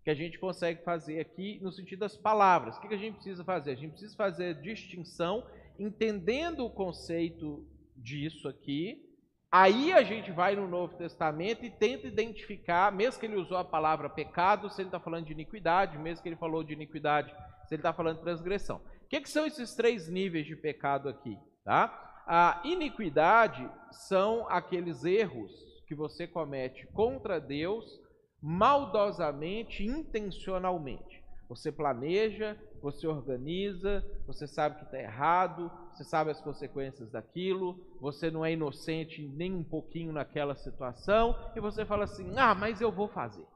que 0.04 0.10
a 0.10 0.14
gente 0.14 0.38
consegue 0.38 0.82
fazer 0.82 1.20
aqui 1.20 1.60
no 1.62 1.70
sentido 1.70 2.00
das 2.00 2.16
palavras. 2.16 2.76
O 2.76 2.80
que 2.80 2.94
a 2.94 2.98
gente 2.98 3.14
precisa 3.14 3.44
fazer? 3.44 3.72
A 3.72 3.76
gente 3.76 3.92
precisa 3.92 4.16
fazer 4.16 4.60
distinção, 4.60 5.46
entendendo 5.78 6.64
o 6.64 6.70
conceito 6.70 7.64
disso 7.96 8.48
aqui. 8.48 9.08
Aí 9.50 9.92
a 9.92 10.02
gente 10.02 10.32
vai 10.32 10.56
no 10.56 10.66
Novo 10.66 10.96
Testamento 10.96 11.64
e 11.64 11.70
tenta 11.70 12.06
identificar, 12.06 12.90
mesmo 12.90 13.20
que 13.20 13.26
ele 13.26 13.36
usou 13.36 13.58
a 13.58 13.64
palavra 13.64 14.08
pecado, 14.08 14.70
se 14.70 14.80
ele 14.80 14.88
está 14.88 14.98
falando 14.98 15.26
de 15.26 15.32
iniquidade, 15.32 15.98
mesmo 15.98 16.22
que 16.22 16.28
ele 16.28 16.36
falou 16.36 16.64
de 16.64 16.72
iniquidade 16.72 17.32
se 17.66 17.74
ele 17.74 17.80
está 17.80 17.92
falando 17.92 18.16
de 18.16 18.22
transgressão. 18.22 18.78
O 19.04 19.08
que, 19.08 19.20
que, 19.20 19.30
são 19.30 19.46
esses 19.46 19.74
três 19.74 20.08
níveis 20.08 20.46
de 20.46 20.56
pecado 20.56 21.08
aqui? 21.08 21.38
Tá? 21.64 22.22
A 22.26 22.60
iniquidade 22.64 23.68
são 23.90 24.48
aqueles 24.48 25.04
erros 25.04 25.52
que 25.86 25.94
você 25.94 26.26
comete 26.26 26.86
contra 26.88 27.40
Deus 27.40 28.00
maldosamente, 28.42 29.84
intencionalmente. 29.84 31.22
Você 31.48 31.70
planeja, 31.70 32.56
você 32.82 33.06
organiza, 33.06 34.04
você 34.26 34.46
sabe 34.46 34.78
que 34.78 34.84
está 34.84 34.98
errado, 34.98 35.70
você 35.92 36.02
sabe 36.02 36.30
as 36.30 36.40
consequências 36.40 37.10
daquilo, 37.10 37.78
você 38.00 38.30
não 38.30 38.44
é 38.44 38.52
inocente 38.52 39.22
nem 39.36 39.54
um 39.54 39.62
pouquinho 39.62 40.12
naquela 40.12 40.56
situação, 40.56 41.36
e 41.54 41.60
você 41.60 41.84
fala 41.84 42.04
assim: 42.04 42.32
ah, 42.36 42.54
mas 42.54 42.80
eu 42.80 42.90
vou 42.90 43.06
fazer. 43.06 43.46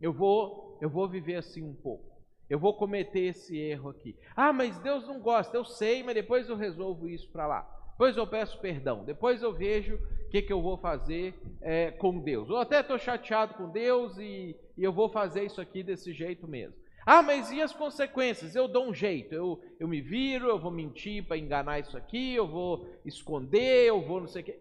Eu 0.00 0.12
vou, 0.12 0.76
eu 0.80 0.90
vou 0.90 1.08
viver 1.08 1.36
assim 1.36 1.62
um 1.62 1.74
pouco. 1.74 2.12
Eu 2.50 2.58
vou 2.58 2.74
cometer 2.74 3.20
esse 3.20 3.56
erro 3.56 3.90
aqui. 3.90 4.16
Ah, 4.36 4.52
mas 4.52 4.78
Deus 4.80 5.06
não 5.06 5.20
gosta. 5.20 5.56
Eu 5.56 5.64
sei, 5.64 6.02
mas 6.02 6.14
depois 6.14 6.48
eu 6.48 6.56
resolvo 6.56 7.08
isso 7.08 7.28
para 7.30 7.46
lá. 7.46 7.62
Depois 7.92 8.16
eu 8.16 8.26
peço 8.26 8.58
perdão. 8.58 9.04
Depois 9.04 9.42
eu 9.42 9.54
vejo 9.54 9.98
que, 10.32 10.40
que 10.40 10.52
eu 10.52 10.62
vou 10.62 10.78
fazer 10.78 11.34
é, 11.60 11.90
com 11.90 12.18
Deus. 12.18 12.48
Ou 12.48 12.56
até 12.56 12.80
estou 12.80 12.98
chateado 12.98 13.52
com 13.52 13.68
Deus 13.68 14.16
e, 14.16 14.56
e 14.78 14.82
eu 14.82 14.90
vou 14.90 15.10
fazer 15.10 15.44
isso 15.44 15.60
aqui 15.60 15.82
desse 15.82 16.10
jeito 16.10 16.48
mesmo. 16.48 16.74
Ah, 17.04 17.22
mas 17.22 17.50
e 17.50 17.60
as 17.60 17.74
consequências? 17.74 18.54
Eu 18.54 18.66
dou 18.66 18.88
um 18.88 18.94
jeito, 18.94 19.34
eu, 19.34 19.62
eu 19.78 19.86
me 19.86 20.00
viro, 20.00 20.48
eu 20.48 20.58
vou 20.58 20.70
mentir 20.70 21.26
para 21.26 21.36
enganar 21.36 21.80
isso 21.80 21.98
aqui, 21.98 22.34
eu 22.34 22.48
vou 22.48 22.88
esconder, 23.04 23.88
eu 23.88 24.00
vou 24.00 24.20
não 24.20 24.28
sei 24.28 24.40
o 24.40 24.44
quê. 24.46 24.58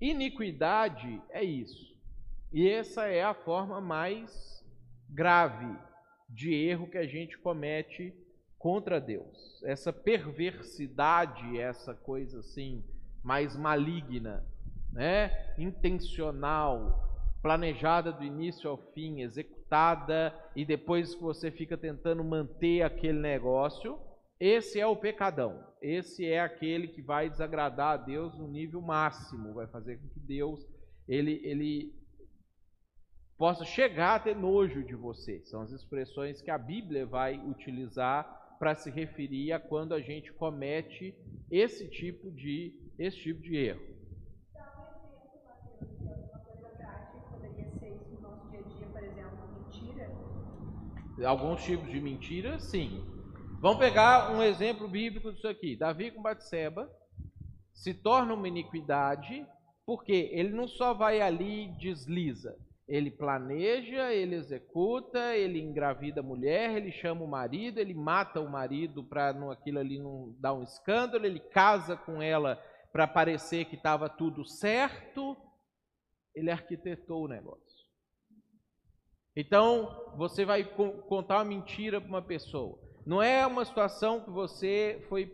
Iniquidade 0.00 1.22
é 1.30 1.44
isso. 1.44 1.94
E 2.52 2.68
essa 2.68 3.04
é 3.04 3.22
a 3.22 3.34
forma 3.34 3.80
mais 3.80 4.64
grave 5.08 5.72
de 6.28 6.52
erro 6.52 6.90
que 6.90 6.98
a 6.98 7.06
gente 7.06 7.38
comete 7.38 8.12
contra 8.58 9.00
Deus. 9.00 9.62
Essa 9.62 9.92
perversidade, 9.92 11.60
essa 11.60 11.94
coisa 11.94 12.40
assim 12.40 12.82
mais 13.22 13.56
maligna, 13.56 14.44
né? 14.96 15.52
Intencional, 15.58 17.04
planejada 17.42 18.10
do 18.10 18.24
início 18.24 18.68
ao 18.68 18.78
fim, 18.94 19.20
executada 19.20 20.34
e 20.56 20.64
depois 20.64 21.14
que 21.14 21.22
você 21.22 21.50
fica 21.50 21.76
tentando 21.76 22.24
manter 22.24 22.82
aquele 22.82 23.20
negócio, 23.20 23.98
esse 24.40 24.80
é 24.80 24.86
o 24.86 24.96
pecadão. 24.96 25.62
Esse 25.82 26.26
é 26.26 26.40
aquele 26.40 26.88
que 26.88 27.02
vai 27.02 27.28
desagradar 27.28 27.92
a 27.92 27.96
Deus 27.98 28.36
no 28.38 28.48
nível 28.48 28.80
máximo, 28.80 29.52
vai 29.52 29.66
fazer 29.66 29.98
com 29.98 30.08
que 30.08 30.20
Deus 30.20 30.66
ele 31.06 31.40
ele 31.44 31.94
possa 33.36 33.66
chegar 33.66 34.14
a 34.14 34.20
ter 34.20 34.34
nojo 34.34 34.82
de 34.82 34.94
você. 34.94 35.42
São 35.44 35.60
as 35.60 35.70
expressões 35.72 36.40
que 36.40 36.50
a 36.50 36.56
Bíblia 36.56 37.04
vai 37.04 37.38
utilizar 37.38 38.56
para 38.58 38.74
se 38.74 38.90
referir 38.90 39.52
a 39.52 39.60
quando 39.60 39.92
a 39.92 40.00
gente 40.00 40.32
comete 40.32 41.14
esse 41.50 41.86
tipo 41.90 42.30
de, 42.30 42.74
esse 42.98 43.18
tipo 43.18 43.42
de 43.42 43.56
erro. 43.56 43.95
Alguns 51.24 51.64
tipos 51.64 51.90
de 51.90 52.00
mentira, 52.00 52.58
sim. 52.58 53.04
Vamos 53.60 53.78
pegar 53.78 54.32
um 54.32 54.42
exemplo 54.42 54.86
bíblico 54.86 55.32
disso 55.32 55.48
aqui. 55.48 55.76
Davi 55.76 56.10
com 56.10 56.20
Batseba 56.20 56.90
se 57.72 57.94
torna 57.94 58.34
uma 58.34 58.48
iniquidade, 58.48 59.46
porque 59.84 60.30
ele 60.32 60.50
não 60.50 60.68
só 60.68 60.92
vai 60.92 61.20
ali 61.20 61.64
e 61.64 61.78
desliza, 61.78 62.56
ele 62.88 63.10
planeja, 63.10 64.12
ele 64.12 64.36
executa, 64.36 65.34
ele 65.34 65.60
engravida 65.60 66.20
a 66.20 66.24
mulher, 66.24 66.76
ele 66.76 66.92
chama 66.92 67.24
o 67.24 67.28
marido, 67.28 67.80
ele 67.80 67.94
mata 67.94 68.40
o 68.40 68.48
marido 68.48 69.02
para 69.02 69.30
aquilo 69.50 69.78
ali 69.78 69.98
não 69.98 70.34
dar 70.38 70.54
um 70.54 70.62
escândalo, 70.62 71.26
ele 71.26 71.40
casa 71.40 71.96
com 71.96 72.22
ela 72.22 72.56
para 72.92 73.06
parecer 73.06 73.64
que 73.64 73.74
estava 73.74 74.08
tudo 74.08 74.44
certo. 74.44 75.36
Ele 76.34 76.50
arquitetou 76.50 77.24
o 77.24 77.28
negócio. 77.28 77.65
Então, 79.36 80.14
você 80.16 80.46
vai 80.46 80.64
contar 80.64 81.36
uma 81.36 81.44
mentira 81.44 82.00
para 82.00 82.08
uma 82.08 82.22
pessoa. 82.22 82.78
Não 83.04 83.22
é 83.22 83.46
uma 83.46 83.64
situação 83.64 84.20
que 84.24 84.30
você 84.30 85.04
foi 85.08 85.30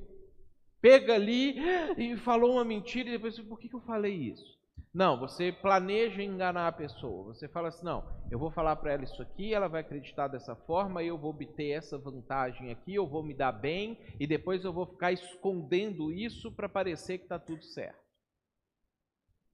pega 0.80 1.14
ali 1.14 1.54
e 1.96 2.16
falou 2.16 2.54
uma 2.54 2.64
mentira 2.64 3.08
e 3.08 3.12
depois, 3.12 3.38
por 3.38 3.58
que, 3.60 3.72
eu 3.72 3.80
falei 3.82 4.14
isso? 4.14 4.60
Não, 4.92 5.18
você 5.18 5.52
planeja 5.52 6.22
enganar 6.22 6.66
a 6.66 6.72
pessoa. 6.72 7.32
Você 7.32 7.48
fala 7.48 7.68
assim: 7.68 7.84
não, 7.84 8.04
eu 8.30 8.38
vou 8.38 8.50
falar 8.50 8.76
para 8.76 8.92
ela 8.92 9.04
isso 9.04 9.22
aqui, 9.22 9.54
ela 9.54 9.68
vai 9.68 9.80
acreditar 9.80 10.28
dessa 10.28 10.54
forma, 10.54 11.02
eu 11.02 11.16
vou 11.16 11.30
obter 11.30 11.70
essa 11.70 11.96
vantagem 11.96 12.70
aqui, 12.70 12.94
eu 12.94 13.06
vou 13.06 13.22
me 13.22 13.32
dar 13.32 13.52
bem 13.52 13.98
e 14.18 14.26
depois 14.26 14.64
eu 14.64 14.72
vou 14.72 14.86
ficar 14.86 15.12
escondendo 15.12 16.12
isso 16.12 16.52
para 16.52 16.68
parecer 16.68 17.18
que 17.18 17.24
está 17.24 17.38
tudo 17.38 17.62
certo. 17.62 18.02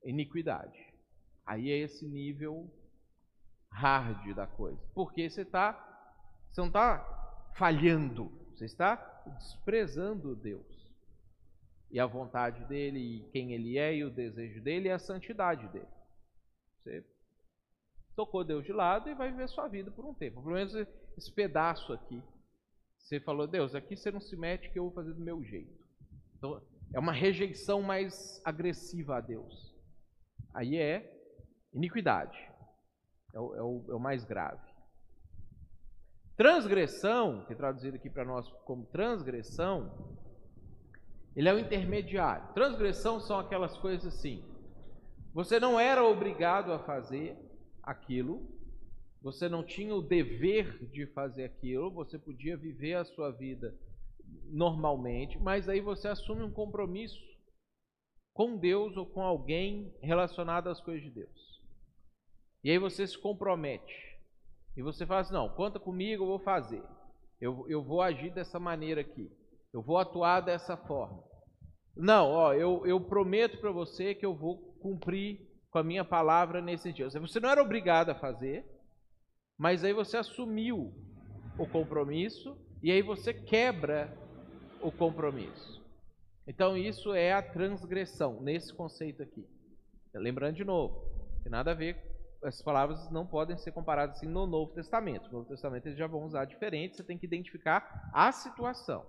Iniquidade. 0.04 0.78
Aí 1.46 1.70
é 1.70 1.78
esse 1.78 2.06
nível 2.08 2.68
hard 3.72 4.35
da 4.35 4.46
coisa. 4.46 4.81
Porque 4.94 5.28
você 5.28 5.44
tá, 5.44 5.72
você 6.50 6.61
não 6.61 6.68
está 6.68 7.50
falhando, 7.57 8.31
você 8.54 8.64
está 8.64 8.96
desprezando 9.38 10.35
Deus 10.35 10.78
e 11.90 11.98
a 11.98 12.07
vontade 12.07 12.64
dele, 12.66 12.98
e 12.98 13.31
quem 13.31 13.52
ele 13.52 13.78
é, 13.78 13.96
e 13.96 14.04
o 14.04 14.11
desejo 14.11 14.62
dele, 14.62 14.88
e 14.88 14.92
a 14.92 14.98
santidade 14.98 15.66
dele. 15.68 15.88
Você 16.76 17.04
tocou 18.14 18.44
Deus 18.44 18.64
de 18.64 18.72
lado 18.72 19.09
e 19.09 19.14
vai 19.14 19.31
viver 19.31 19.48
sua 19.48 19.68
vida 19.68 19.90
por 19.90 20.04
um 20.04 20.14
tempo. 20.14 20.42
Pelo 20.42 20.54
menos 20.54 20.74
esse 21.16 21.33
pedaço 21.33 21.92
aqui. 21.92 22.22
Você 22.98 23.20
falou, 23.20 23.46
Deus, 23.46 23.74
aqui 23.74 23.96
você 23.96 24.11
não 24.11 24.20
se 24.20 24.37
mete 24.37 24.70
que 24.70 24.78
eu 24.78 24.85
vou 24.85 24.92
fazer 24.92 25.14
do 25.14 25.20
meu 25.20 25.42
jeito. 25.42 25.72
Então, 26.37 26.61
é 26.92 26.98
uma 26.98 27.12
rejeição 27.12 27.81
mais 27.81 28.40
agressiva 28.44 29.16
a 29.16 29.20
Deus. 29.20 29.74
Aí 30.54 30.76
é 30.76 31.11
iniquidade. 31.72 32.38
É 33.32 33.40
o, 33.40 33.54
é 33.54 33.62
o, 33.62 33.84
é 33.88 33.94
o 33.94 34.00
mais 34.00 34.24
grave. 34.24 34.66
Transgressão, 36.36 37.44
que 37.46 37.52
é 37.52 37.56
traduzido 37.56 37.96
aqui 37.96 38.08
para 38.08 38.24
nós 38.24 38.48
como 38.64 38.86
transgressão, 38.86 39.92
ele 41.34 41.48
é 41.48 41.54
o 41.54 41.58
intermediário. 41.58 42.52
Transgressão 42.54 43.20
são 43.20 43.38
aquelas 43.38 43.76
coisas 43.78 44.14
assim. 44.14 44.44
Você 45.32 45.60
não 45.60 45.78
era 45.78 46.02
obrigado 46.04 46.72
a 46.72 46.78
fazer 46.78 47.36
aquilo, 47.82 48.46
você 49.22 49.48
não 49.48 49.62
tinha 49.62 49.94
o 49.94 50.02
dever 50.02 50.88
de 50.90 51.06
fazer 51.06 51.44
aquilo, 51.44 51.90
você 51.90 52.18
podia 52.18 52.56
viver 52.56 52.94
a 52.94 53.04
sua 53.04 53.30
vida 53.30 53.74
normalmente, 54.44 55.38
mas 55.38 55.68
aí 55.68 55.80
você 55.80 56.08
assume 56.08 56.42
um 56.42 56.52
compromisso 56.52 57.20
com 58.32 58.56
Deus 58.56 58.96
ou 58.96 59.06
com 59.06 59.22
alguém 59.22 59.92
relacionado 60.00 60.68
às 60.68 60.80
coisas 60.80 61.02
de 61.02 61.10
Deus. 61.10 61.47
E 62.62 62.70
aí 62.70 62.78
você 62.78 63.06
se 63.06 63.18
compromete. 63.18 63.94
E 64.76 64.82
você 64.82 65.06
fala 65.06 65.20
assim: 65.20 65.34
não, 65.34 65.48
conta 65.48 65.78
comigo, 65.78 66.24
eu 66.24 66.28
vou 66.28 66.38
fazer. 66.38 66.82
Eu, 67.40 67.66
eu 67.68 67.82
vou 67.82 68.02
agir 68.02 68.30
dessa 68.30 68.58
maneira 68.58 69.00
aqui. 69.00 69.30
Eu 69.72 69.82
vou 69.82 69.98
atuar 69.98 70.40
dessa 70.40 70.76
forma. 70.76 71.22
Não, 71.96 72.30
ó, 72.30 72.54
eu, 72.54 72.86
eu 72.86 73.00
prometo 73.00 73.58
para 73.58 73.72
você 73.72 74.14
que 74.14 74.24
eu 74.24 74.34
vou 74.34 74.56
cumprir 74.80 75.48
com 75.70 75.78
a 75.78 75.84
minha 75.84 76.04
palavra 76.04 76.60
nesse 76.60 76.92
dia. 76.92 77.08
Você 77.10 77.40
não 77.40 77.50
era 77.50 77.62
obrigado 77.62 78.10
a 78.10 78.14
fazer, 78.14 78.64
mas 79.56 79.84
aí 79.84 79.92
você 79.92 80.16
assumiu 80.16 80.94
o 81.58 81.66
compromisso 81.66 82.56
e 82.82 82.92
aí 82.92 83.02
você 83.02 83.34
quebra 83.34 84.16
o 84.80 84.92
compromisso. 84.92 85.84
Então 86.46 86.76
isso 86.76 87.12
é 87.12 87.32
a 87.32 87.42
transgressão 87.42 88.40
nesse 88.40 88.72
conceito 88.72 89.22
aqui. 89.22 89.44
Lembrando 90.14 90.56
de 90.56 90.64
novo, 90.64 91.04
tem 91.42 91.50
nada 91.50 91.72
a 91.72 91.74
ver, 91.74 91.96
essas 92.42 92.62
palavras 92.62 93.11
não 93.11 93.27
podem 93.27 93.57
ser 93.57 93.72
comparadas 93.72 94.16
assim 94.16 94.27
no 94.27 94.46
Novo 94.46 94.72
Testamento. 94.72 95.27
No 95.27 95.38
Novo 95.38 95.48
Testamento 95.48 95.87
eles 95.87 95.98
já 95.98 96.07
vão 96.07 96.24
usar 96.24 96.44
diferente, 96.44 96.96
você 96.96 97.05
tem 97.05 97.18
que 97.18 97.27
identificar 97.27 98.11
a 98.12 98.31
situação. 98.31 99.05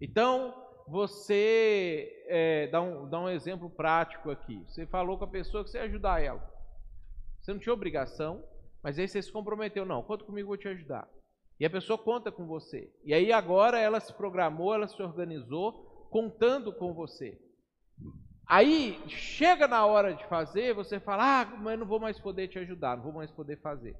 Então, 0.00 0.54
você 0.86 2.24
é, 2.26 2.66
dá, 2.68 2.80
um, 2.80 3.08
dá 3.08 3.20
um 3.20 3.28
exemplo 3.28 3.68
prático 3.68 4.30
aqui. 4.30 4.64
Você 4.66 4.86
falou 4.86 5.18
com 5.18 5.24
a 5.24 5.28
pessoa 5.28 5.62
que 5.62 5.70
você 5.70 5.78
ia 5.78 5.84
ajudar 5.84 6.22
ela. 6.22 6.42
Você 7.40 7.52
não 7.52 7.60
tinha 7.60 7.72
obrigação, 7.72 8.42
mas 8.82 8.98
aí 8.98 9.06
você 9.06 9.20
se 9.22 9.30
comprometeu, 9.30 9.84
não, 9.84 10.02
conta 10.02 10.24
comigo, 10.24 10.48
vou 10.48 10.56
te 10.56 10.68
ajudar. 10.68 11.08
E 11.60 11.66
a 11.66 11.70
pessoa 11.70 11.98
conta 11.98 12.30
com 12.30 12.46
você. 12.46 12.92
E 13.04 13.12
aí 13.12 13.32
agora 13.32 13.78
ela 13.78 14.00
se 14.00 14.12
programou, 14.12 14.72
ela 14.72 14.86
se 14.86 15.00
organizou, 15.02 16.08
contando 16.10 16.72
com 16.72 16.94
você. 16.94 17.38
Aí 18.48 18.98
chega 19.08 19.68
na 19.68 19.84
hora 19.84 20.14
de 20.14 20.24
fazer, 20.26 20.72
você 20.72 20.98
fala, 20.98 21.42
ah, 21.42 21.44
mas 21.44 21.78
não 21.78 21.84
vou 21.84 22.00
mais 22.00 22.18
poder 22.18 22.48
te 22.48 22.58
ajudar, 22.58 22.96
não 22.96 23.04
vou 23.04 23.12
mais 23.12 23.30
poder 23.30 23.58
fazer. 23.58 23.94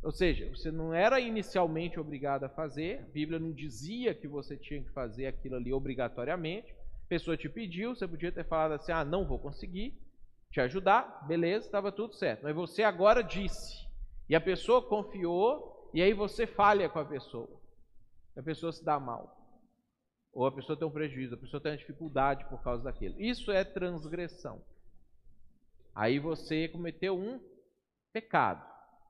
Ou 0.00 0.12
seja, 0.12 0.48
você 0.54 0.70
não 0.70 0.94
era 0.94 1.18
inicialmente 1.18 1.98
obrigado 1.98 2.44
a 2.44 2.48
fazer, 2.48 3.00
a 3.00 3.12
Bíblia 3.12 3.40
não 3.40 3.50
dizia 3.50 4.14
que 4.14 4.28
você 4.28 4.56
tinha 4.56 4.80
que 4.80 4.90
fazer 4.90 5.26
aquilo 5.26 5.56
ali 5.56 5.72
obrigatoriamente. 5.72 6.72
A 6.72 7.08
pessoa 7.08 7.36
te 7.36 7.48
pediu, 7.48 7.96
você 7.96 8.06
podia 8.06 8.30
ter 8.30 8.44
falado 8.44 8.72
assim: 8.72 8.92
ah, 8.92 9.04
não 9.04 9.26
vou 9.26 9.40
conseguir 9.40 9.98
te 10.52 10.60
ajudar, 10.60 11.26
beleza, 11.26 11.66
estava 11.66 11.90
tudo 11.90 12.14
certo. 12.14 12.42
Mas 12.44 12.54
você 12.54 12.84
agora 12.84 13.22
disse, 13.22 13.86
e 14.28 14.36
a 14.36 14.40
pessoa 14.40 14.80
confiou, 14.80 15.90
e 15.92 16.00
aí 16.00 16.12
você 16.12 16.46
falha 16.46 16.88
com 16.88 17.00
a 17.00 17.04
pessoa. 17.04 17.60
A 18.36 18.42
pessoa 18.42 18.70
se 18.72 18.84
dá 18.84 19.00
mal. 19.00 19.37
Ou 20.32 20.46
a 20.46 20.52
pessoa 20.52 20.78
tem 20.78 20.86
um 20.86 20.90
prejuízo, 20.90 21.34
a 21.34 21.38
pessoa 21.38 21.60
tem 21.60 21.72
uma 21.72 21.78
dificuldade 21.78 22.44
por 22.48 22.62
causa 22.62 22.84
daquilo. 22.84 23.20
Isso 23.20 23.50
é 23.50 23.64
transgressão. 23.64 24.62
Aí 25.94 26.18
você 26.18 26.68
cometeu 26.68 27.18
um 27.18 27.40
pecado. 28.12 28.64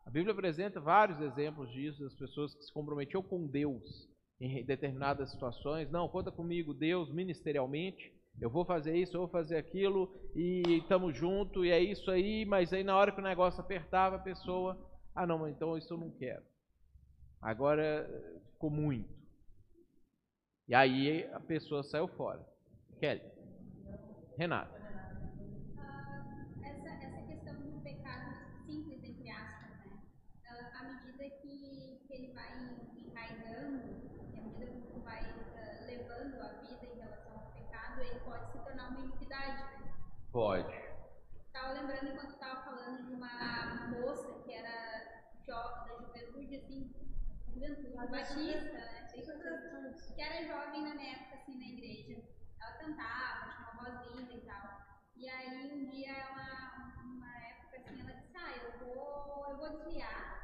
A 0.07 0.11
Bíblia 0.11 0.33
apresenta 0.33 0.81
vários 0.81 1.20
exemplos 1.20 1.70
disso, 1.70 2.02
das 2.02 2.14
pessoas 2.14 2.54
que 2.54 2.64
se 2.64 2.72
comprometiam 2.72 3.22
com 3.22 3.46
Deus 3.46 4.09
em 4.40 4.64
determinadas 4.64 5.31
situações. 5.31 5.90
Não, 5.90 6.09
conta 6.09 6.31
comigo, 6.31 6.72
Deus, 6.72 7.12
ministerialmente. 7.12 8.12
Eu 8.40 8.48
vou 8.48 8.64
fazer 8.64 8.96
isso, 8.96 9.16
eu 9.16 9.22
vou 9.22 9.28
fazer 9.28 9.57
aquilo, 9.57 10.09
e 10.35 10.62
estamos 10.78 11.16
juntos, 11.16 11.64
e 11.64 11.70
é 11.70 11.81
isso 11.81 12.09
aí, 12.09 12.44
mas 12.44 12.72
aí 12.72 12.85
na 12.85 12.96
hora 12.96 13.11
que 13.11 13.20
o 13.20 13.24
negócio 13.24 13.61
apertava, 13.61 14.16
a 14.16 14.20
pessoa, 14.20 14.78
ah 15.12 15.26
não, 15.26 15.48
então 15.48 15.76
isso 15.76 15.92
eu 15.92 15.98
não 15.98 16.11
quero. 16.12 16.44
Agora 17.42 18.09
ficou 18.52 18.70
muito. 18.70 19.17
E 20.68 20.74
aí 20.74 21.26
a 21.33 21.40
pessoa 21.40 21.83
saiu 21.83 22.07
fora. 22.09 22.46
Kelly. 23.00 23.22
Renato. 24.37 24.70
Ah, 25.78 26.22
essa, 26.62 27.22
questão 27.26 27.54
do 27.54 27.81
pecado 27.81 28.35
simples, 28.66 29.02
entre 29.02 29.31
aspas, 29.31 29.70
né? 29.87 29.98
À 30.74 30.85
medida 30.85 31.24
que, 31.40 32.02
ele 32.11 32.35
vai 32.35 32.52
enraizando, 32.98 33.81
à 34.37 34.42
medida 34.42 34.66
que 34.66 34.92
tu 34.92 35.00
vai 35.00 35.24
eh, 35.57 35.85
levando 35.87 36.38
a 36.42 36.48
vida 36.61 36.85
em 36.85 36.98
relação 36.98 37.33
ao 37.33 37.50
pecado, 37.52 38.02
ele 38.02 38.20
pode 38.20 38.52
se 38.52 38.59
tornar 38.59 38.90
uma 38.90 39.00
iniquidade. 39.00 39.62
Né? 39.83 39.94
Pode. 40.31 40.68
Estava 41.46 41.72
lembrando 41.72 42.12
enquanto 42.12 42.33
estava 42.33 42.62
falando 42.62 43.07
de 43.07 43.14
uma 43.14 43.88
moça 43.88 44.42
que 44.44 44.52
era 44.52 45.24
jovem, 45.46 45.88
da 45.88 46.04
juventude, 46.04 46.57
assim, 46.57 47.08
juventude, 47.59 48.11
batista, 48.11 48.79
né? 48.79 49.09
Que 50.14 50.23
era 50.23 50.47
jovem 50.47 50.83
na 50.83 50.94
minha 50.94 51.12
época, 51.12 51.35
assim, 51.35 51.59
na 51.59 51.66
igreja. 51.66 52.23
Ela 52.61 52.73
cantava, 52.79 53.51
tinha 53.51 53.71
uma 53.71 53.83
voz 53.83 54.16
linda 54.16 54.33
e 54.33 54.40
tal. 54.47 54.88
E 55.16 55.29
aí 55.29 55.73
um 55.73 55.90
dia 55.90 56.12
ela, 56.12 56.92
uma 57.03 57.37
época 57.37 57.77
assim, 57.79 58.01
ela 58.01 58.12
disse, 58.12 58.37
ah, 58.37 58.57
eu 58.57 58.79
vou, 58.79 59.47
eu 59.51 59.57
vou 59.57 59.79
desviar 59.79 60.38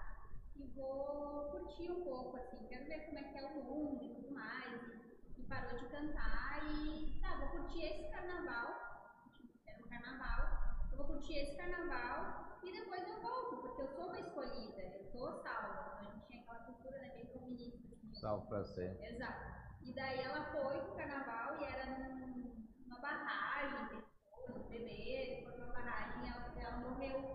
e 0.57 0.67
vou 0.75 1.51
curtir 1.51 1.91
um 1.91 2.03
pouco, 2.03 2.37
assim, 2.37 2.67
quero 2.69 2.85
ver 2.87 3.07
como 3.07 3.19
é 3.19 3.23
que 3.23 3.39
é 3.39 3.45
o 3.45 3.65
mundo 3.65 4.05
e 4.05 4.15
tudo 4.15 4.33
mais. 4.33 4.83
E, 4.83 5.41
e 5.41 5.43
parou 5.45 5.79
de 5.79 5.87
cantar 5.87 6.59
e 6.83 7.21
tá, 7.21 7.37
vou 7.37 7.49
curtir 7.51 7.85
esse 7.85 8.11
carnaval, 8.11 9.31
era 9.67 9.79
um 9.81 9.89
carnaval, 9.89 10.64
eu 10.95 10.99
vou 10.99 11.07
curtir 11.07 11.35
esse 11.35 11.57
carnaval 11.57 12.61
e 12.63 12.71
depois 12.71 13.03
eu 13.09 13.21
volto, 13.21 13.57
porque 13.63 13.83
eu 13.83 13.89
sou 13.89 14.05
uma 14.07 14.19
escolhida, 14.21 14.81
eu 14.81 15.05
sou 15.11 15.33
salva. 15.43 15.81
Então, 15.83 15.99
a 15.99 16.03
gente 16.13 16.27
tinha 16.27 16.41
aquela 16.41 16.59
cultura 16.61 16.99
né, 16.99 17.11
bem 17.17 17.27
feminista. 17.27 17.89
Assim, 17.93 18.15
Salve 18.15 18.47
pra 18.49 18.65
sempre. 18.65 19.05
Exato. 19.05 19.45
E 19.83 19.93
daí 19.93 20.21
ela 20.21 20.45
foi 20.53 20.79
pro 20.83 20.95
carnaval 20.95 21.61
e 21.61 21.65
era 21.65 21.85
num- 21.99 22.65
numa 22.87 23.01
barragem, 23.01 23.89
pessoas, 23.89 24.69
bebês, 24.69 25.43
foi 25.43 25.53
pra 25.53 25.67
barragem 25.67 26.25
e 26.25 26.29
ela, 26.29 26.53
ela 26.61 26.77
morreu. 26.79 27.35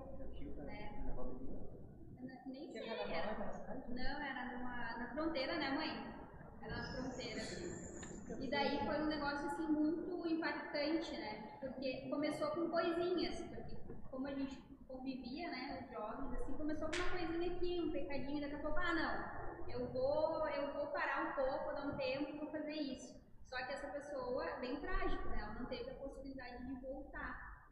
Né? 2.22 2.44
Nem 2.48 2.72
sei, 2.72 2.88
era. 3.12 3.34
Não, 3.90 4.22
era 4.22 4.58
numa, 4.58 4.98
na 4.98 5.14
fronteira, 5.14 5.58
né, 5.58 5.70
mãe? 5.72 5.90
Era 6.62 6.78
na 6.78 6.92
fronteira. 6.94 7.42
E 8.38 8.50
daí 8.50 8.78
foi 8.86 9.02
um 9.02 9.08
negócio 9.08 9.48
assim 9.48 9.68
muito 9.68 10.28
impactante, 10.28 11.12
né? 11.12 11.58
Porque 11.60 12.08
começou 12.10 12.50
com 12.52 12.70
coisinhas, 12.70 13.42
porque 13.42 13.76
como 14.12 14.28
a 14.28 14.34
gente 14.34 14.62
convivia, 14.88 15.50
né, 15.50 15.80
os 15.82 15.92
jovens, 15.92 16.34
assim, 16.34 16.54
começou 16.54 16.90
com 16.90 16.96
uma 16.96 17.10
coisinha 17.10 17.56
aqui, 17.56 17.80
um 17.80 17.92
pecadinho, 17.92 18.42
daqui 18.42 18.56
a 18.56 18.60
pouco, 18.60 18.80
ah 18.80 18.94
não, 18.94 19.70
eu 19.72 19.88
vou, 19.92 20.48
eu 20.50 20.74
vou 20.74 20.88
parar 20.88 21.30
um 21.30 21.34
pouco, 21.36 21.74
dar 21.74 21.88
um 21.88 21.96
tempo, 21.96 22.38
vou 22.38 22.52
fazer 22.52 22.74
isso. 22.74 23.20
Só 23.46 23.58
que 23.58 23.74
essa 23.74 23.88
pessoa, 23.88 24.46
bem 24.60 24.76
trágico, 24.78 25.28
né? 25.30 25.40
Ela 25.42 25.54
não 25.56 25.66
teve 25.66 25.90
a 25.90 25.96
possibilidade 25.96 26.68
de 26.68 26.74
voltar. 26.82 27.72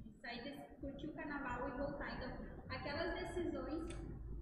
De 0.00 0.14
sair 0.18 0.42
desse, 0.42 0.80
curtir 0.80 1.06
o 1.08 1.14
carnaval 1.14 1.68
e 1.68 1.72
voltar. 1.72 2.16
Então, 2.16 2.30
aquelas 2.68 3.14
decisões 3.14 3.88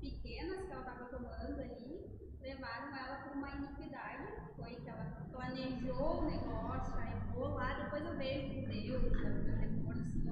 pequenas 0.00 0.62
que 0.64 0.72
ela 0.72 0.82
estava 0.82 1.04
tomando 1.06 1.60
ali 1.60 2.27
levaram 2.40 2.96
ela 2.96 3.16
para 3.22 3.32
uma 3.32 3.50
iniquidade. 3.50 4.26
Foi 4.56 4.74
que 4.76 4.88
ela 4.88 5.04
planejou 5.32 6.22
o 6.22 6.30
negócio, 6.30 6.98
aí 6.98 7.14
vou 7.32 7.48
lá, 7.54 7.74
depois 7.84 8.04
eu 8.04 8.16
vejo 8.16 8.54
com 8.54 8.68
Deus, 8.68 9.02
o 9.04 9.16
retorno 9.16 9.90
assim, 9.90 10.24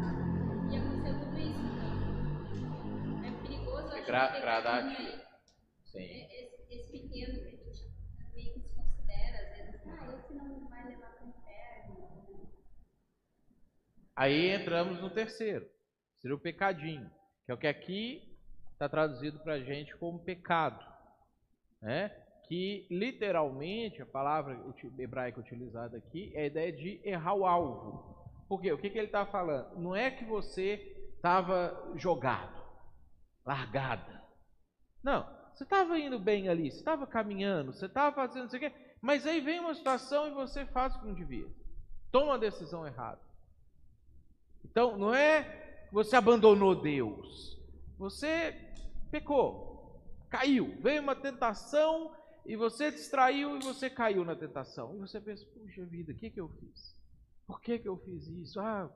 tá? 0.00 0.66
E 0.68 0.76
aconteceu 0.76 1.18
tudo 1.20 1.38
isso. 1.38 1.60
Então, 1.60 3.24
é 3.24 3.30
perigoso, 3.42 3.88
eu 3.88 3.92
acho 3.92 4.06
Gra- 4.06 4.40
gradativo. 4.40 5.20
Sim. 5.84 5.98
é- 5.98 6.44
esse, 6.44 6.74
esse 6.74 6.92
pequeno 6.92 7.40
que 7.40 7.46
a 7.46 7.50
gente 7.50 7.90
meio 8.34 8.52
que 8.54 8.60
desconsidera, 8.60 9.38
às 9.42 9.56
vezes, 9.56 9.80
ah, 9.86 10.14
esse 10.18 10.34
não 10.34 10.68
vai 10.68 10.86
levar 10.86 11.10
para 11.10 11.24
o 11.26 11.28
inferno. 11.28 12.50
Aí 14.16 14.50
entramos 14.50 15.00
no 15.00 15.10
terceiro. 15.10 15.68
Seria 16.18 16.36
o 16.36 16.40
pecadinho, 16.40 17.10
que 17.44 17.50
é 17.50 17.54
o 17.54 17.58
que 17.58 17.66
aqui 17.66 18.36
está 18.72 18.88
traduzido 18.88 19.38
para 19.40 19.54
a 19.54 19.60
gente 19.60 19.96
como 19.96 20.18
pecado. 20.24 20.84
Né? 21.80 22.08
Que 22.48 22.86
literalmente 22.90 24.02
a 24.02 24.06
palavra 24.06 24.58
hebraica 24.98 25.40
utilizada 25.40 25.96
aqui 25.96 26.32
é 26.34 26.42
a 26.42 26.46
ideia 26.46 26.72
de 26.72 27.00
errar 27.04 27.34
o 27.34 27.46
alvo. 27.46 28.28
Por 28.48 28.60
quê? 28.60 28.72
O 28.72 28.78
que, 28.78 28.90
que 28.90 28.98
ele 28.98 29.06
está 29.06 29.24
falando? 29.24 29.78
Não 29.78 29.94
é 29.94 30.10
que 30.10 30.24
você 30.24 31.10
estava 31.14 31.92
jogado, 31.94 32.60
largada. 33.46 34.20
Não, 35.02 35.24
você 35.54 35.64
estava 35.64 35.98
indo 35.98 36.18
bem 36.18 36.48
ali, 36.48 36.70
você 36.70 36.78
estava 36.78 37.06
caminhando, 37.06 37.72
você 37.72 37.86
estava 37.86 38.14
fazendo 38.14 38.44
não 38.44 38.50
sei 38.50 38.58
o 38.58 38.62
quê, 38.62 38.72
mas 39.00 39.26
aí 39.26 39.40
vem 39.40 39.60
uma 39.60 39.74
situação 39.74 40.26
e 40.26 40.32
você 40.32 40.66
faz 40.66 40.94
o 40.94 41.00
que 41.00 41.06
não 41.06 41.14
devia. 41.14 41.46
Toma 42.10 42.34
a 42.34 42.38
decisão 42.38 42.86
errada. 42.86 43.20
Então, 44.64 44.96
não 44.96 45.14
é 45.14 45.42
que 45.88 45.94
você 45.94 46.16
abandonou 46.16 46.74
Deus. 46.74 47.58
Você 47.98 48.52
pecou, 49.10 49.69
caiu. 50.30 50.76
Veio 50.80 51.02
uma 51.02 51.14
tentação 51.14 52.14
e 52.46 52.56
você 52.56 52.90
distraiu 52.90 53.56
e 53.56 53.62
você 53.62 53.90
caiu 53.90 54.24
na 54.24 54.34
tentação. 54.34 54.94
E 54.94 54.98
você 54.98 55.20
pensa, 55.20 55.44
puxa 55.46 55.84
vida, 55.84 56.12
o 56.12 56.16
que, 56.16 56.30
que 56.30 56.40
eu 56.40 56.48
fiz? 56.48 56.96
Por 57.46 57.60
que, 57.60 57.78
que 57.78 57.88
eu 57.88 57.98
fiz 57.98 58.26
isso? 58.28 58.60
Ah, 58.60 58.90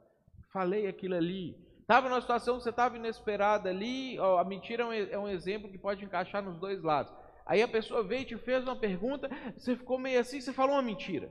falei 0.53 0.87
aquilo 0.87 1.17
ali. 1.17 1.57
Estava 1.81 2.09
numa 2.09 2.21
situação, 2.21 2.59
você 2.59 2.71
estava 2.71 2.97
inesperada 2.97 3.69
ali. 3.69 4.17
a 4.19 4.45
mentira 4.45 4.85
é 4.85 4.87
um, 4.87 4.93
é 4.93 5.19
um 5.19 5.29
exemplo 5.29 5.71
que 5.71 5.77
pode 5.77 6.05
encaixar 6.05 6.43
nos 6.43 6.59
dois 6.59 6.83
lados. 6.83 7.13
Aí 7.45 7.61
a 7.61 7.69
pessoa 7.69 8.03
veio 8.03 8.23
e 8.23 8.27
te 8.27 8.39
fez 8.39 8.63
uma 8.63 8.77
pergunta, 8.77 9.29
você 9.55 9.77
ficou 9.77 9.99
meio 9.99 10.19
assim, 10.19 10.41
você 10.41 10.53
falou 10.53 10.77
uma 10.77 10.83
mentira. 10.83 11.31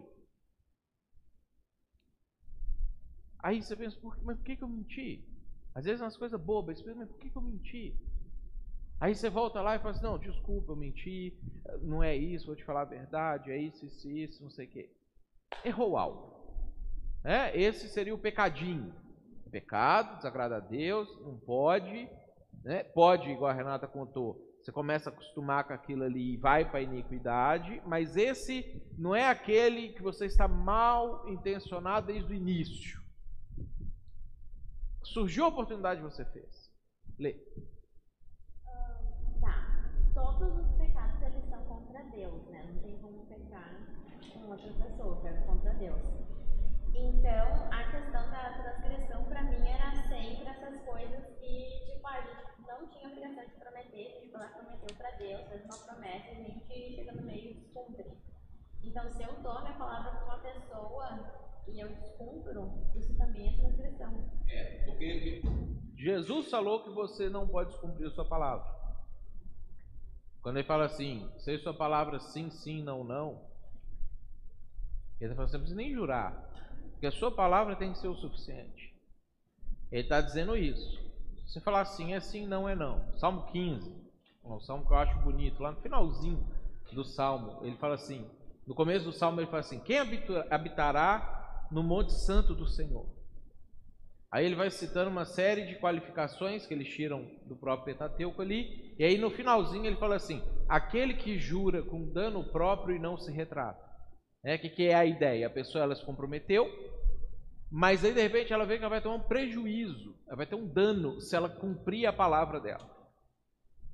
Aí 3.39 3.63
você 3.63 3.75
pensa, 3.75 3.97
mas 4.21 4.37
por 4.37 4.43
que, 4.45 4.55
que 4.55 4.63
eu 4.63 4.67
menti? 4.67 5.25
Às 5.73 5.85
vezes 5.85 6.01
é 6.01 6.03
umas 6.03 6.15
coisas 6.15 6.39
bobas, 6.39 6.77
você 6.77 6.83
pensa, 6.83 6.99
mas 6.99 7.09
por 7.09 7.17
que, 7.17 7.29
que 7.31 7.35
eu 7.35 7.41
menti? 7.41 7.97
Aí 9.03 9.13
você 9.13 9.29
volta 9.29 9.59
lá 9.59 9.75
e 9.75 9.79
fala 9.79 9.91
assim, 9.91 10.01
não, 10.01 10.17
desculpa, 10.17 10.71
eu 10.71 10.77
menti, 10.77 11.37
não 11.81 12.01
é 12.01 12.15
isso, 12.15 12.45
vou 12.45 12.55
te 12.55 12.63
falar 12.63 12.83
a 12.83 12.85
verdade, 12.85 13.51
é 13.51 13.57
isso, 13.57 13.85
isso, 13.85 14.09
isso, 14.09 14.41
não 14.41 14.49
sei 14.49 14.65
o 14.65 14.69
quê. 14.69 14.89
Errou 15.65 15.97
algo. 15.97 16.33
É, 17.21 17.59
esse 17.59 17.89
seria 17.89 18.15
o 18.15 18.17
pecadinho. 18.17 18.95
Pecado, 19.51 20.15
desagrada 20.15 20.55
a 20.55 20.59
Deus, 20.61 21.09
não 21.19 21.37
pode. 21.37 22.09
Né? 22.63 22.85
Pode, 22.85 23.29
igual 23.29 23.51
a 23.51 23.53
Renata 23.53 23.89
contou, 23.89 24.41
você 24.61 24.71
começa 24.71 25.09
a 25.09 25.13
acostumar 25.13 25.65
com 25.65 25.73
aquilo 25.73 26.03
ali 26.03 26.35
e 26.35 26.37
vai 26.37 26.63
para 26.63 26.79
a 26.79 26.83
iniquidade, 26.83 27.83
mas 27.85 28.15
esse 28.15 28.81
não 28.97 29.13
é 29.13 29.27
aquele 29.27 29.89
que 29.89 30.01
você 30.01 30.27
está 30.27 30.47
mal 30.47 31.27
intencionado 31.27 32.07
desde 32.07 32.31
o 32.31 32.33
início. 32.33 33.03
Surgiu 35.03 35.43
a 35.43 35.49
oportunidade 35.49 36.01
você 36.01 36.23
fez. 36.23 36.71
Lê. 37.19 37.35
Todos 40.13 40.57
os 40.57 40.71
pecados 40.77 41.21
eles 41.23 41.43
são 41.49 41.63
contra 41.65 42.03
Deus, 42.03 42.45
né? 42.47 42.63
Não 42.67 42.81
tem 42.81 42.97
como 42.99 43.25
pecar 43.25 43.75
com 44.33 44.49
outra 44.51 44.71
pessoa, 44.73 45.21
pega 45.21 45.41
contra 45.41 45.73
Deus. 45.73 46.01
Então, 46.95 47.71
a 47.71 47.91
questão 47.91 48.29
da 48.29 48.53
transgressão 48.53 49.25
pra 49.25 49.41
mim 49.43 49.67
era 49.67 49.91
sempre 50.07 50.47
essas 50.47 50.79
coisas 50.85 51.25
que, 51.39 51.85
tipo, 51.87 52.07
a 52.07 52.21
gente 52.21 52.67
não 52.67 52.87
tinha 52.87 53.07
obrigação 53.07 53.43
de 53.45 53.59
prometer, 53.59 54.07
a 54.07 54.19
gente 54.19 54.31
prometeu 54.31 54.97
pra 54.97 55.11
Deus, 55.17 55.47
fez 55.47 55.65
uma 55.65 55.77
promessa 55.77 56.27
e 56.27 56.31
a 56.31 56.43
gente 56.43 56.95
chega 56.95 57.11
no 57.13 57.23
meio 57.23 57.49
e 57.49 57.53
descumpre. 57.55 58.17
Então, 58.83 59.09
se 59.09 59.23
eu 59.23 59.33
dou 59.41 59.61
minha 59.61 59.73
palavra 59.73 60.11
pra 60.11 60.25
uma 60.25 60.37
pessoa 60.37 61.33
e 61.67 61.79
eu 61.79 61.89
descumpro, 61.89 62.71
isso 62.95 63.17
também 63.17 63.47
é 63.47 63.57
transgressão. 63.57 64.13
É, 64.47 64.85
porque 64.85 65.41
Jesus 65.95 66.49
falou 66.51 66.83
que 66.83 66.91
você 66.91 67.29
não 67.29 67.47
pode 67.47 67.71
descumprir 67.71 68.07
a 68.07 68.11
sua 68.11 68.25
palavra. 68.25 68.82
Quando 70.43 70.57
ele 70.57 70.67
fala 70.67 70.83
assim, 70.83 71.27
seja 71.39 71.63
sua 71.63 71.73
palavra 71.73 72.19
sim, 72.19 72.51
sim, 72.51 72.83
não, 72.83 73.03
não, 73.03 73.41
ele 75.19 75.31
está 75.31 75.35
falando, 75.35 75.49
você 75.49 75.57
não 75.57 75.63
precisa 75.63 75.77
nem 75.77 75.93
jurar, 75.93 76.33
porque 76.91 77.07
a 77.07 77.11
sua 77.11 77.31
palavra 77.31 77.77
tem 77.77 77.93
que 77.93 77.97
ser 77.97 78.09
o 78.09 78.15
suficiente. 78.15 78.93
Ele 79.89 80.01
está 80.01 80.19
dizendo 80.19 80.57
isso. 80.57 81.01
Se 81.45 81.53
você 81.53 81.61
falar 81.61 81.85
sim, 81.85 82.13
é 82.13 82.19
sim, 82.19 82.45
não 82.45 82.67
é 82.67 82.75
não. 82.75 83.01
Salmo 83.17 83.43
15, 83.53 83.95
um 84.43 84.59
salmo 84.59 84.85
que 84.85 84.91
eu 84.91 84.97
acho 84.97 85.17
bonito, 85.19 85.63
lá 85.63 85.71
no 85.71 85.81
finalzinho 85.81 86.45
do 86.91 87.05
salmo, 87.05 87.65
ele 87.65 87.77
fala 87.77 87.95
assim, 87.95 88.29
no 88.67 88.75
começo 88.75 89.05
do 89.05 89.13
salmo 89.13 89.39
ele 89.39 89.47
fala 89.47 89.61
assim, 89.61 89.79
quem 89.79 89.97
habitará 90.49 91.67
no 91.71 91.81
monte 91.81 92.11
santo 92.11 92.53
do 92.53 92.67
Senhor? 92.67 93.05
Aí 94.33 94.47
ele 94.47 94.55
vai 94.55 94.71
citando 94.71 95.11
uma 95.11 95.25
série 95.25 95.67
de 95.67 95.75
qualificações 95.75 96.65
que 96.65 96.73
eles 96.73 96.87
tiram 96.87 97.23
do 97.45 97.55
próprio 97.55 97.93
Pentateuco 97.93 98.41
ali, 98.41 98.95
e 98.97 99.03
aí 99.03 99.15
no 99.15 99.29
finalzinho 99.29 99.85
ele 99.85 99.97
fala 99.97 100.15
assim: 100.15 100.41
aquele 100.67 101.13
que 101.13 101.37
jura 101.37 101.83
com 101.83 102.11
dano 102.11 102.43
próprio 102.51 102.95
e 102.95 102.99
não 102.99 103.15
se 103.15 103.31
retrata. 103.31 103.79
O 104.43 104.57
que, 104.59 104.69
que 104.69 104.87
é 104.87 104.95
a 104.95 105.05
ideia? 105.05 105.45
A 105.45 105.51
pessoa 105.51 105.83
ela 105.83 105.95
se 105.95 106.03
comprometeu, 106.03 106.67
mas 107.71 108.03
aí 108.03 108.11
de 108.11 108.23
repente 108.23 108.51
ela 108.51 108.65
vê 108.65 108.79
que 108.79 108.83
ela 108.83 108.89
vai 108.89 109.01
tomar 109.01 109.17
um 109.17 109.27
prejuízo, 109.27 110.15
ela 110.27 110.37
vai 110.37 110.47
ter 110.47 110.55
um 110.55 110.67
dano 110.67 111.21
se 111.21 111.35
ela 111.35 111.47
cumprir 111.47 112.07
a 112.07 112.11
palavra 112.11 112.59
dela. 112.59 112.89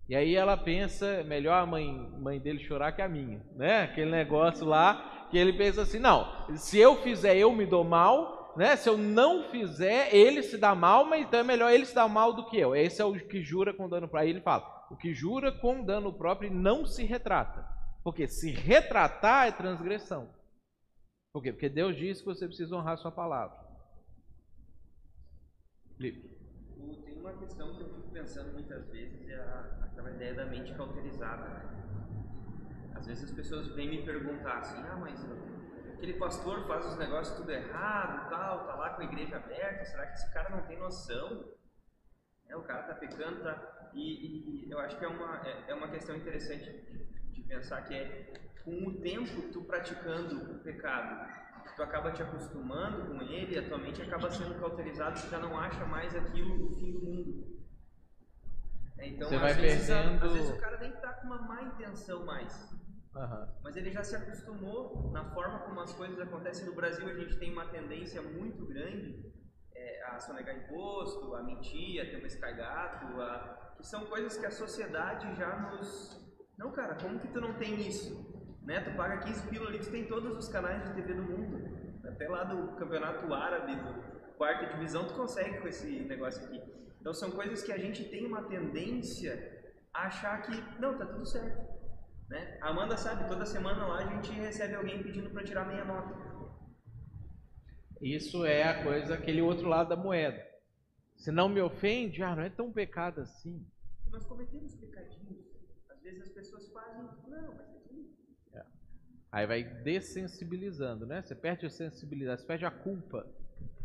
E 0.08 0.16
aí 0.16 0.36
ela 0.36 0.56
pensa, 0.56 1.22
melhor 1.26 1.62
a 1.62 1.66
mãe, 1.66 1.86
mãe 2.18 2.40
dele 2.40 2.64
chorar 2.64 2.94
que 2.94 3.02
a 3.02 3.10
minha, 3.10 3.46
né? 3.58 3.84
Aquele 3.84 4.10
negócio 4.10 4.66
lá 4.66 5.28
que 5.30 5.38
ele 5.38 5.52
pensa 5.52 5.82
assim, 5.82 6.00
não, 6.00 6.56
se 6.56 6.80
eu 6.80 6.96
fizer 6.96 7.36
eu 7.36 7.54
me 7.54 7.66
dou 7.66 7.84
mal, 7.84 8.39
né? 8.56 8.76
Se 8.76 8.90
eu 8.90 8.98
não 8.98 9.44
fizer, 9.50 10.14
ele 10.14 10.44
se 10.44 10.58
dá 10.58 10.74
mal, 10.76 11.06
mas 11.06 11.26
então 11.26 11.40
é 11.40 11.44
melhor 11.44 11.72
ele 11.72 11.86
se 11.86 11.96
dar 11.96 12.08
mal 12.08 12.34
do 12.34 12.46
que 12.46 12.58
eu. 12.58 12.76
Esse 12.76 13.02
é 13.02 13.06
o 13.06 13.14
que 13.14 13.42
jura 13.42 13.74
com 13.74 13.90
dano 13.90 14.08
para 14.08 14.24
ele. 14.24 14.34
Ele 14.34 14.42
fala: 14.42 14.88
O 14.90 14.96
que 14.96 15.14
jura 15.14 15.52
com 15.52 15.84
dano 15.84 16.12
próprio 16.12 16.52
não 16.52 16.86
se 16.86 17.04
retrata. 17.04 17.68
Porque 18.04 18.28
se 18.28 18.52
retratar 18.52 19.48
é 19.48 19.52
transgressão. 19.52 20.30
Por 21.34 21.44
quê? 21.44 21.52
Porque 21.52 21.70
Deus 21.70 21.96
disse 21.96 22.22
que 22.22 22.28
você 22.28 22.48
precisa 22.48 22.76
honrar 22.76 22.98
sua 22.98 23.12
palavra. 23.12 23.56
Felipe. 25.96 26.30
Tem 27.06 27.20
uma 27.20 27.34
questão 27.34 27.76
que 27.76 27.82
eu 27.84 27.90
fico 27.90 28.10
pensando 28.12 28.54
muitas 28.54 28.88
vezes, 28.88 29.28
é 29.30 29.36
aquela 29.82 30.12
ideia 30.12 30.34
da 30.34 30.46
mente 30.46 30.74
cauterizada, 30.74 31.48
né? 31.50 31.70
Às 32.96 33.06
vezes 33.06 33.26
as 33.26 33.32
pessoas 33.32 33.68
vêm 33.76 33.90
me 33.90 34.04
perguntar 34.04 34.60
assim, 34.60 34.82
ah, 34.88 34.98
mas 34.98 35.24
aquele 36.00 36.14
pastor 36.14 36.66
faz 36.66 36.86
os 36.86 36.98
negócios 36.98 37.36
tudo 37.38 37.52
errado 37.52 38.30
tal, 38.30 38.66
tá 38.66 38.76
lá 38.76 38.90
com 38.92 39.02
a 39.02 39.06
igreja 39.06 39.36
aberta, 39.36 39.84
será 39.86 40.08
que 40.08 40.14
esse 40.14 40.34
cara 40.34 40.50
não 40.50 40.62
tem 40.66 40.80
noção? 40.80 41.44
É, 42.48 42.56
o 42.56 42.64
cara 42.64 42.84
tá 42.84 42.96
pecando, 42.96 43.44
tá... 43.44 43.90
E, 43.94 44.66
e- 44.66 44.72
eu 44.72 44.80
acho 44.80 44.98
que 44.98 45.04
é 45.04 45.08
uma, 45.08 45.46
é, 45.46 45.72
é 45.72 45.74
uma 45.76 45.90
questão 45.90 46.16
interessante 46.16 46.64
de, 46.72 47.34
de 47.34 47.44
pensar 47.44 47.82
que 47.84 47.94
é, 47.94 48.34
com 48.64 48.88
o 48.88 49.02
tempo, 49.02 49.52
tu 49.52 49.64
praticando 49.66 50.54
o 50.54 50.60
pecado, 50.60 51.28
tu 51.76 51.84
acaba 51.84 52.12
te 52.12 52.22
acostumando 52.24 53.06
com 53.08 53.22
ele, 53.22 53.58
a 53.60 53.68
tua 53.68 53.78
mente 53.78 54.02
acaba 54.02 54.30
sendo 54.32 54.58
cauterizada, 54.60 55.20
tu 55.20 55.28
já 55.30 55.40
não 55.40 55.58
acha 55.60 55.86
mais 55.86 56.16
aquilo 56.16 56.66
o 56.68 56.76
fim 56.76 56.92
do 56.94 57.00
mundo. 57.02 57.60
É, 58.98 59.08
Então, 59.10 59.28
Você 59.28 59.36
às 59.36 59.42
vai 59.42 59.54
vezes, 59.54 59.88
perdendo- 59.88 60.26
às 60.26 60.34
vezes 60.34 60.50
o 60.50 60.58
cara 60.60 60.78
nem 60.78 60.92
tá 60.94 61.14
com 61.14 61.28
uma 61.28 61.42
má 61.42 61.62
intenção 61.64 62.26
mais, 62.26 62.74
Aham. 63.16 63.50
mas 63.64 63.76
ele 63.76 63.92
já 63.92 64.04
se 64.04 64.16
acostumou 64.16 65.12
na 65.12 65.26
forma 65.34 65.60
como 65.60 65.80
as 65.82 65.94
coisas 65.94 66.20
acontecem. 66.20 66.66
No 66.66 66.76
Brasil, 66.76 67.08
a 67.08 67.14
gente 67.14 67.38
tem 67.38 67.52
uma 67.52 67.66
tendência 67.66 68.22
muito 68.22 68.66
grande 68.66 69.34
é, 69.76 70.04
a 70.06 70.20
sonegar 70.20 70.56
imposto, 70.56 71.36
a 71.36 71.44
mentir, 71.44 72.02
a 72.02 72.06
ter 72.06 72.22
um 72.22 72.26
escagato, 72.26 73.06
a... 73.22 73.74
que 73.78 73.88
são 73.88 74.06
coisas 74.06 74.38
que 74.38 74.46
a 74.46 74.52
sociedade 74.52 75.36
já 75.36 75.72
nos. 75.72 76.20
Não, 76.58 76.72
cara, 76.72 76.96
como 76.96 77.20
que 77.20 77.28
tu 77.30 77.42
não 77.42 77.54
tem 77.56 77.88
isso? 77.88 78.30
Né? 78.64 78.82
Tu 78.82 78.96
paga 78.96 79.18
15 79.18 79.48
pila 79.48 79.68
ali, 79.68 79.80
tu 79.80 79.90
tem 79.90 80.06
todos 80.06 80.38
os 80.38 80.48
canais 80.48 80.84
de 80.84 80.94
TV 80.94 81.14
do 81.14 81.24
mundo. 81.24 81.80
Até 82.06 82.28
lá 82.28 82.44
do 82.44 82.76
campeonato 82.76 83.34
árabe, 83.34 83.76
do 83.76 84.36
quarta 84.38 84.68
divisão, 84.68 85.08
tu 85.08 85.14
consegue 85.16 85.60
com 85.60 85.68
esse 85.68 86.02
negócio 86.02 86.46
aqui. 86.46 86.62
Então 87.00 87.14
são 87.14 87.32
coisas 87.32 87.64
que 87.64 87.72
a 87.72 87.78
gente 87.78 88.04
tem 88.06 88.26
uma 88.26 88.44
tendência 88.44 89.76
a 89.94 90.08
achar 90.08 90.42
que, 90.42 90.80
não, 90.80 90.98
tá 90.98 91.06
tudo 91.06 91.26
certo. 91.26 91.79
Né? 92.30 92.58
A 92.62 92.70
Amanda 92.70 92.96
sabe, 92.96 93.28
toda 93.28 93.46
semana 93.46 93.88
lá 93.88 93.98
a 93.98 94.06
gente 94.06 94.32
recebe 94.32 94.76
alguém 94.76 95.02
pedindo 95.02 95.30
para 95.32 95.44
tirar 95.44 95.66
meia 95.66 95.84
nota. 95.84 96.16
Isso 98.00 98.46
é 98.46 98.64
a 98.64 98.84
coisa, 98.84 99.16
aquele 99.16 99.42
outro 99.42 99.68
lado 99.68 99.90
da 99.90 99.96
moeda. 99.96 100.48
Se 101.18 101.32
não 101.32 101.50
me 101.50 101.60
ofende, 101.60 102.24
ah, 102.24 102.36
não 102.36 102.44
é 102.44 102.50
tão 102.50 102.72
pecado 102.72 103.20
assim. 103.20 103.66
Nós 104.10 104.26
cometemos 104.26 104.76
pecadinhos. 104.76 105.46
Às 105.90 106.02
vezes 106.02 106.22
as 106.22 106.30
pessoas 106.30 106.70
fazem, 106.70 107.04
não, 107.28 107.56
mas 107.56 107.70
é 107.76 107.80
tudo. 107.88 108.10
Aí 109.32 109.46
vai 109.46 109.64
dessensibilizando, 109.64 111.06
né? 111.06 111.22
Você 111.22 111.36
perde 111.36 111.66
a 111.66 111.70
sensibilidade, 111.70 112.42
você 112.42 112.48
perde 112.48 112.66
a 112.66 112.72
culpa. 112.72 113.28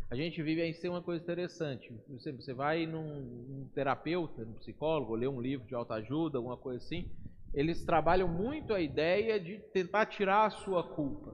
A 0.09 0.15
gente 0.15 0.41
vive 0.41 0.61
aí 0.61 0.73
sem 0.73 0.89
uma 0.89 1.01
coisa 1.01 1.21
interessante. 1.21 1.91
Você, 2.09 2.31
você 2.31 2.53
vai 2.53 2.85
num, 2.85 3.21
num 3.21 3.67
terapeuta, 3.73 4.45
num 4.45 4.53
psicólogo, 4.53 5.15
ler 5.15 5.27
um 5.27 5.41
livro 5.41 5.67
de 5.67 5.75
autoajuda, 5.75 6.37
alguma 6.37 6.57
coisa 6.57 6.83
assim. 6.83 7.11
Eles 7.55 7.85
trabalham 7.85 8.27
muito 8.27 8.73
a 8.73 8.81
ideia 8.81 9.39
de 9.39 9.57
tentar 9.71 10.05
tirar 10.07 10.45
a 10.45 10.49
sua 10.49 10.83
culpa. 10.83 11.33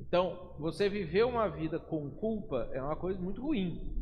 Então, 0.00 0.56
você 0.58 0.88
viver 0.88 1.24
uma 1.24 1.48
vida 1.48 1.78
com 1.78 2.10
culpa 2.10 2.68
é 2.72 2.82
uma 2.82 2.96
coisa 2.96 3.20
muito 3.20 3.42
ruim. 3.42 3.94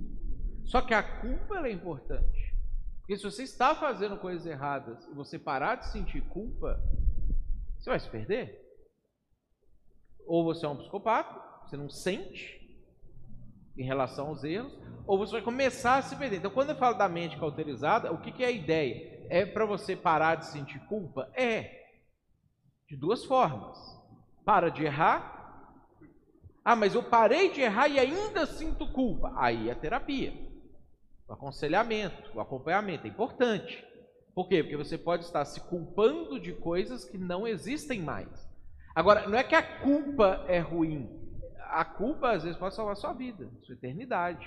Só 0.65 0.81
que 0.81 0.95
a 0.95 1.03
culpa 1.03 1.67
é 1.67 1.73
importante. 1.73 2.55
Porque 3.01 3.17
se 3.17 3.25
você 3.25 3.43
está 3.43 3.75
fazendo 3.75 4.17
coisas 4.17 4.47
erradas 4.47 5.05
e 5.09 5.15
você 5.15 5.37
parar 5.37 5.75
de 5.75 5.91
sentir 5.91 6.21
culpa, 6.29 6.81
você 7.77 7.91
vai 7.91 7.99
se 7.99 8.09
perder. 8.09 8.57
Ou 10.25 10.45
você 10.45 10.65
é 10.65 10.69
um 10.69 10.77
psicopata, 10.77 11.67
você 11.67 11.77
não 11.77 11.91
sente 11.91 12.61
em 13.77 13.83
relação 13.83 14.29
aos 14.29 14.45
erros, 14.45 14.73
ou 15.09 15.19
você 15.19 15.33
vai 15.33 15.43
começar 15.43 15.97
a 15.97 16.03
se 16.03 16.15
perder. 16.15 16.37
Então, 16.37 16.53
quando 16.53 16.71
eu 16.71 16.77
falo 16.77 16.97
da 16.97 17.09
mente 17.09 17.37
cauterizada, 17.37 18.13
o 18.13 18.21
que 18.21 18.45
é 18.45 18.47
a 18.47 18.51
ideia? 18.53 19.20
É 19.31 19.47
para 19.47 19.65
você 19.65 19.95
parar 19.95 20.35
de 20.35 20.47
sentir 20.47 20.81
culpa? 20.87 21.31
É. 21.35 21.85
De 22.89 22.97
duas 22.97 23.25
formas. 23.25 23.79
Para 24.45 24.69
de 24.69 24.85
errar. 24.85 25.39
Ah, 26.65 26.75
mas 26.75 26.97
eu 26.97 27.03
parei 27.03 27.53
de 27.53 27.61
errar 27.61 27.87
e 27.87 28.01
ainda 28.01 28.45
sinto 28.45 28.93
culpa. 28.93 29.33
Aí 29.37 29.71
é 29.71 29.75
terapia. 29.75 30.35
O 31.29 31.33
aconselhamento, 31.33 32.37
o 32.37 32.41
acompanhamento 32.41 33.07
é 33.07 33.11
importante. 33.11 33.87
Por 34.35 34.49
quê? 34.49 34.65
Porque 34.65 34.77
você 34.77 34.99
pode 34.99 35.25
estar 35.25 35.45
se 35.45 35.61
culpando 35.61 36.41
de 36.41 36.53
coisas 36.53 37.05
que 37.05 37.17
não 37.17 37.47
existem 37.47 38.03
mais. 38.03 38.29
Agora, 38.97 39.29
não 39.29 39.39
é 39.39 39.45
que 39.45 39.55
a 39.55 39.63
culpa 39.63 40.45
é 40.49 40.59
ruim. 40.59 41.09
A 41.69 41.85
culpa, 41.85 42.33
às 42.33 42.43
vezes, 42.43 42.59
pode 42.59 42.75
salvar 42.75 42.97
sua 42.97 43.13
vida, 43.13 43.49
sua 43.63 43.77
eternidade. 43.77 44.45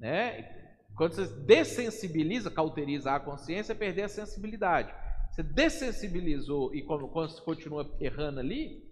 Né? 0.00 0.65
Quando 0.96 1.14
você 1.14 1.26
dessensibiliza, 1.26 2.50
cauteriza 2.50 3.12
a 3.12 3.20
consciência, 3.20 3.72
é 3.72 3.76
perder 3.76 4.04
a 4.04 4.08
sensibilidade. 4.08 4.94
Você 5.30 5.42
dessensibilizou 5.42 6.74
e 6.74 6.82
quando, 6.82 7.06
quando 7.08 7.30
você 7.30 7.42
continua 7.42 7.94
errando 8.00 8.40
ali, 8.40 8.82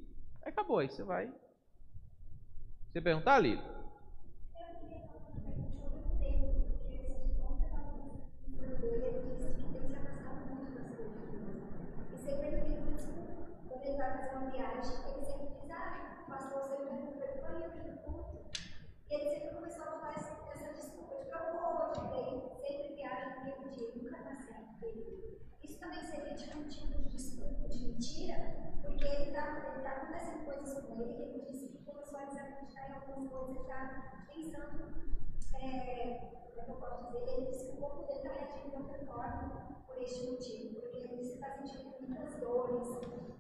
acabou, 0.43 0.81
aí 0.81 0.90
você 0.90 1.03
vai. 1.03 1.33
Você 2.93 3.01
perguntar 3.01 3.37
ali? 3.37 3.57
Falar 3.57 3.71
ah, 15.71 16.45
ele 19.11 19.31
sempre 19.31 19.55
começou 19.55 19.85
a 19.85 20.12
essa 20.17 20.44
desculpa 20.85 21.14
de 21.16 21.33
hoje, 21.33 22.01
daí 22.11 22.40
sempre 22.61 22.94
viaja 22.94 23.37
no 23.37 23.44
mesmo 23.44 23.70
dia, 23.70 23.90
nunca 23.94 24.18
dá 24.23 24.37
certo. 24.37 24.87
Isso 25.62 25.79
também 25.81 26.05
seria 26.05 26.35
tipo 26.35 26.59
um 26.59 26.68
tipo 26.68 26.99
de 26.99 27.09
desculpa, 27.09 27.68
de 27.68 27.87
mentira, 27.87 28.37
porque 28.83 29.05
ele 29.05 29.25
está 29.25 29.73
ele 29.73 29.83
tá 29.83 29.90
acontecendo 29.90 30.44
coisas 30.44 30.83
com 30.83 31.01
ele, 31.01 31.14
que 31.14 31.23
ele 31.23 31.40
disse 31.47 31.68
que 31.68 31.85
começou 31.85 32.18
a 32.18 32.25
desacreditar 32.25 32.90
em 32.90 32.94
algumas 32.94 33.31
coisas, 33.31 33.57
está 33.57 34.27
pensando, 34.29 34.94
é, 35.55 36.31
como 36.55 36.61
é 36.61 36.70
eu 36.70 36.77
posso 36.77 37.07
dizer, 37.07 37.33
ele 37.33 37.47
disse 37.47 37.64
que 37.64 37.73
o 37.73 37.81
corpo 37.81 38.03
dele 38.07 38.18
está 38.18 38.33
reagindo 38.33 38.70
de 38.70 38.77
outra 38.77 39.07
forma 39.07 39.85
por 39.87 40.03
este 40.03 40.31
motivo, 40.31 40.81
porque 40.81 40.99
ele 40.99 41.16
disse 41.16 41.31
que 41.31 41.35
está 41.35 41.51
sentindo 41.57 41.94
muitas 41.99 42.40
dores, 42.40 42.88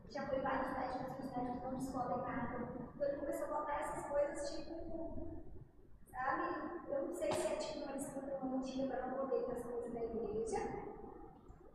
já 0.08 0.26
foi 0.28 0.40
vários 0.40 0.72
médicos 0.72 1.24
os 1.24 1.36
médicos 1.36 1.62
não 1.62 1.78
descobrem 1.78 2.18
nada. 2.18 2.56
Então 2.94 3.08
ele 3.08 3.18
começou 3.18 3.46
a 3.46 3.58
botar 3.60 3.80
essas 3.80 4.06
coisas 4.06 4.56
tipo, 4.56 5.43
sabe, 6.14 6.80
eu 6.88 7.08
não 7.08 7.14
sei 7.14 7.32
se 7.32 7.46
é 7.46 7.56
tipo 7.56 7.84
uma 7.84 8.56
mentira 8.56 8.88
para 8.88 9.06
não 9.08 9.18
poder 9.18 9.40
ir 9.40 9.44
para 9.44 9.54
as 9.54 9.62
coisas 9.62 9.92
da 9.92 10.04
igreja, 10.04 10.58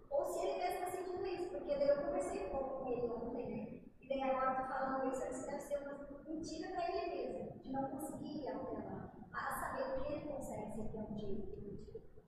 ou 0.09 0.25
se 0.25 0.45
ele 0.45 0.57
mesmo 0.59 0.75
está 0.75 0.91
sentindo 0.91 1.27
isso, 1.27 1.49
porque 1.49 1.75
daí 1.75 1.89
eu 1.89 2.01
conversei 2.03 2.45
um 2.45 2.49
pouco 2.49 2.83
com 2.83 2.91
ele 2.91 3.07
ontem, 3.11 3.45
né? 3.47 3.81
E 4.01 4.07
daí 4.07 4.21
agora 4.21 4.55
tá 4.55 4.67
falando 4.67 5.11
isso, 5.11 5.29
isso 5.29 5.45
deve 5.45 5.61
ser 5.61 5.77
uma 5.79 6.07
mentira 6.27 6.69
para 6.69 6.89
ele 6.89 7.33
mesmo, 7.33 7.59
de 7.59 7.71
não 7.71 7.89
conseguir 7.89 8.43
ir 8.43 8.47
até 8.47 8.71
lá. 8.71 9.13
A 9.31 9.51
saber 9.59 10.03
que 10.03 10.13
ele 10.13 10.25
consegue 10.25 10.71
ser 10.71 10.83
dia. 11.13 11.45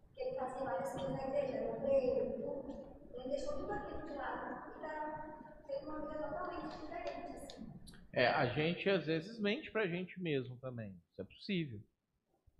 Porque 0.05 0.21
ele 0.21 0.35
fazia 0.35 0.63
várias 0.63 0.91
coisas 0.91 1.11
na 1.11 1.27
igreja, 1.27 1.57
era 1.57 1.77
obreiro, 1.77 2.33
tudo. 2.33 2.95
Ele 3.13 3.29
deixou 3.29 3.57
tudo 3.57 3.71
aquilo 3.71 4.01
de 4.07 4.13
lado 4.13 4.69
e 4.69 4.81
tá 4.81 5.39
tendo 5.67 5.89
uma 5.89 6.07
vida 6.07 6.27
totalmente 6.27 6.77
diferente, 6.77 7.35
assim. 7.35 7.73
É, 8.13 8.27
a 8.27 8.45
gente 8.47 8.89
às 8.89 9.05
vezes 9.05 9.39
mente 9.39 9.71
pra 9.71 9.87
gente 9.87 10.21
mesmo 10.21 10.57
também. 10.57 10.91
Isso 11.09 11.21
é 11.21 11.23
possível. 11.23 11.81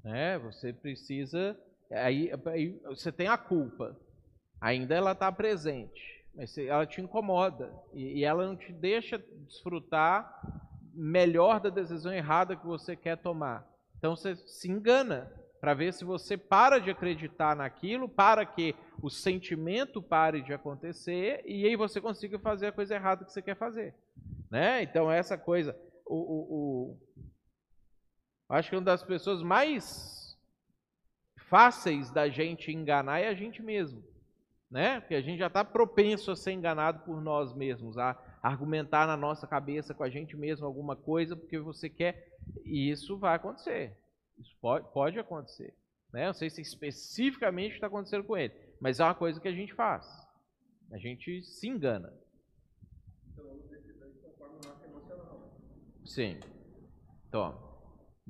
Né? 0.04 0.38
Você 0.40 0.74
precisa. 0.74 1.58
Aí, 1.92 2.32
aí 2.48 2.80
você 2.86 3.12
tem 3.12 3.28
a 3.28 3.38
culpa. 3.38 3.98
Ainda 4.60 4.96
ela 4.96 5.12
está 5.12 5.32
presente. 5.32 6.02
Mas 6.34 6.58
ela 6.58 6.86
te 6.86 7.02
incomoda. 7.02 7.74
E, 7.94 8.20
e 8.20 8.24
ela 8.24 8.46
não 8.46 8.56
te 8.56 8.72
deixa 8.72 9.18
desfrutar 9.48 10.42
melhor 10.94 11.60
da 11.60 11.70
decisão 11.70 12.14
errada 12.14 12.56
que 12.56 12.66
você 12.66 12.96
quer 12.96 13.18
tomar. 13.18 13.68
Então 13.98 14.16
você 14.16 14.36
se 14.36 14.70
engana 14.70 15.32
para 15.60 15.74
ver 15.74 15.94
se 15.94 16.04
você 16.04 16.36
para 16.36 16.80
de 16.80 16.90
acreditar 16.90 17.56
naquilo, 17.56 18.10
para 18.10 18.46
que 18.46 18.76
o 19.02 19.10
sentimento 19.10 20.02
pare 20.02 20.42
de 20.42 20.54
acontecer 20.54 21.44
e 21.46 21.66
aí 21.66 21.76
você 21.76 22.02
consiga 22.02 22.40
fazer 22.40 22.68
a 22.68 22.72
coisa 22.72 22.96
errada 22.96 23.24
que 23.24 23.32
você 23.32 23.42
quer 23.42 23.56
fazer. 23.56 23.94
Né? 24.50 24.82
Então 24.82 25.12
essa 25.12 25.38
coisa, 25.38 25.78
o, 26.06 26.16
o, 26.16 26.56
o- 26.56 26.98
acho 28.52 28.70
que 28.70 28.76
uma 28.76 28.82
das 28.82 29.04
pessoas 29.04 29.42
mais 29.42 30.38
fáceis 31.50 32.12
da 32.12 32.30
gente 32.30 32.72
enganar 32.72 33.20
é 33.20 33.28
a 33.28 33.34
gente 33.34 33.62
mesmo, 33.62 34.04
né? 34.70 35.00
Porque 35.00 35.16
a 35.16 35.22
gente 35.22 35.40
já 35.40 35.48
está 35.48 35.64
propenso 35.64 36.32
a 36.32 36.36
ser 36.36 36.52
enganado 36.52 37.00
por 37.00 37.22
nós 37.22 37.54
mesmos, 37.54 37.98
a 37.98 38.18
argumentar 38.42 39.06
na 39.06 39.18
nossa 39.18 39.46
cabeça 39.46 39.94
com 39.94 40.04
a 40.04 40.10
gente 40.10 40.36
mesmo 40.36 40.66
alguma 40.66 40.96
coisa 40.96 41.36
porque 41.36 41.60
você 41.60 41.90
quer 41.90 42.36
e 42.66 42.90
isso 42.90 43.18
vai 43.18 43.36
acontecer. 43.36 43.98
Isso 44.40 44.56
pode, 44.60 44.88
pode 44.92 45.20
acontecer, 45.20 45.74
né? 46.12 46.28
Não 46.28 46.34
sei 46.34 46.50
se 46.50 46.62
especificamente 46.62 47.76
está 47.76 47.88
acontecendo 47.88 48.24
com 48.24 48.38
ele, 48.38 48.54
Mas 48.80 49.00
é 49.00 49.04
uma 49.04 49.16
coisa 49.16 49.40
que 49.40 49.48
a 49.48 49.54
gente 49.54 49.74
faz. 49.74 50.06
A 50.92 50.98
gente 50.98 51.44
se 51.44 51.68
engana. 51.68 52.14
Então 53.32 53.46
vamos 53.46 53.70
decisão 53.70 54.10
conforme 54.22 54.56
o 54.56 54.68
nosso 54.68 54.84
emocional. 54.84 55.54
Sim. 56.04 56.40
Toma. 57.30 57.71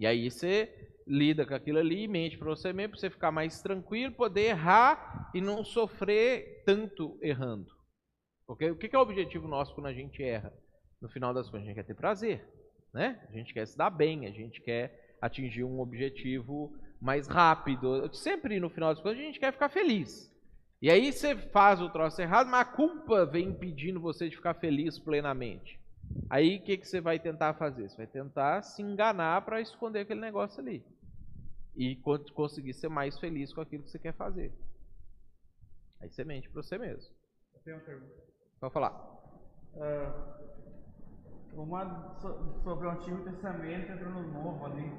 E 0.02 0.08
aí 0.08 0.32
você 0.32 0.68
lida 1.06 1.45
com 1.45 1.54
aquilo 1.54 1.78
ali, 1.78 2.08
mente 2.08 2.36
para 2.36 2.49
você 2.49 2.74
mesmo, 2.74 2.93
para 2.93 2.99
você 2.99 3.10
ficar 3.12 3.32
mais 3.32 3.62
tranquilo, 3.62 4.12
poder 4.16 4.45
errar 4.47 5.30
e 5.32 5.39
não 5.39 5.64
sofrer 5.64 6.64
tanto 6.66 7.20
errando. 7.22 7.72
Porque 8.47 8.72
o 8.72 8.76
que 8.76 8.95
é 8.95 8.97
o 8.97 9.02
objetivo 9.04 9.47
nosso 9.47 9.76
quando 9.76 9.86
a 9.86 9.93
gente 9.93 10.24
erra? 10.24 10.52
No 10.99 11.08
final 11.08 11.36
das 11.36 11.45
contas, 11.45 11.62
a 11.62 11.66
gente 11.68 11.76
quer 11.76 11.86
ter 11.86 11.93
prazer, 11.93 12.43
né? 12.91 13.24
A 13.30 13.32
gente 13.32 13.54
quer 13.54 13.68
se 13.68 13.78
dar 13.78 13.91
bem, 13.91 14.26
a 14.26 14.32
gente 14.32 14.60
quer 14.62 15.18
atingir 15.22 15.64
um 15.64 15.80
objetivo 15.80 16.76
mais 16.99 17.28
rápido. 17.28 18.12
Sempre 18.12 18.60
no 18.60 18.72
final 18.72 18.89
das 18.91 19.04
contas, 19.04 19.20
a 19.20 19.22
gente 19.22 19.39
quer 19.39 19.54
ficar 19.54 19.70
feliz. 19.70 20.36
E 20.82 20.89
aí 20.89 21.14
você 21.14 21.36
faz 21.36 21.80
o 21.80 21.89
troço 21.89 22.20
errado, 22.20 22.49
mas 22.49 22.62
a 22.62 22.66
culpa 22.66 23.24
vem 23.24 23.49
impedindo 23.49 24.02
você 24.02 24.28
de 24.28 24.36
ficar 24.36 24.56
feliz 24.56 24.97
plenamente. 24.97 25.80
Aí 26.30 26.57
o 26.57 26.64
que, 26.64 26.78
que 26.78 26.88
você 26.88 27.01
vai 27.01 27.20
tentar 27.20 27.53
fazer? 27.55 27.89
Você 27.89 27.97
vai 27.97 28.07
tentar 28.07 28.62
se 28.62 28.82
enganar 28.82 29.43
para 29.43 29.62
esconder 29.62 29.99
aquele 30.01 30.22
negócio 30.22 30.62
ali. 30.62 30.84
E 31.76 31.95
co- 31.97 32.20
conseguir 32.34 32.74
ser 32.74 32.89
mais 32.89 33.20
feliz 33.20 33.53
com 33.53 33.62
aquilo 33.62 33.84
que 33.84 33.91
você 33.91 33.99
quer 33.99 34.14
fazer. 34.14 34.53
Aí 36.01 36.09
você 36.09 36.24
mente 36.24 36.49
para 36.49 36.62
você 36.62 36.78
mesmo. 36.78 37.14
Eu 37.53 37.59
tenho 37.64 37.78
uma 37.78 37.84
pergunta. 37.84 38.14
Pode 38.59 38.74
falar. 38.74 39.22
Ah, 39.76 40.38
uma 41.53 42.16
so- 42.20 42.59
sobre 42.64 42.88
o 42.88 42.91
Antigo 42.91 43.24
Testamento 43.24 43.88
e 43.89 43.91
outra 43.91 44.09
no 44.09 44.32
Novo 44.32 44.66
ali. 44.66 44.91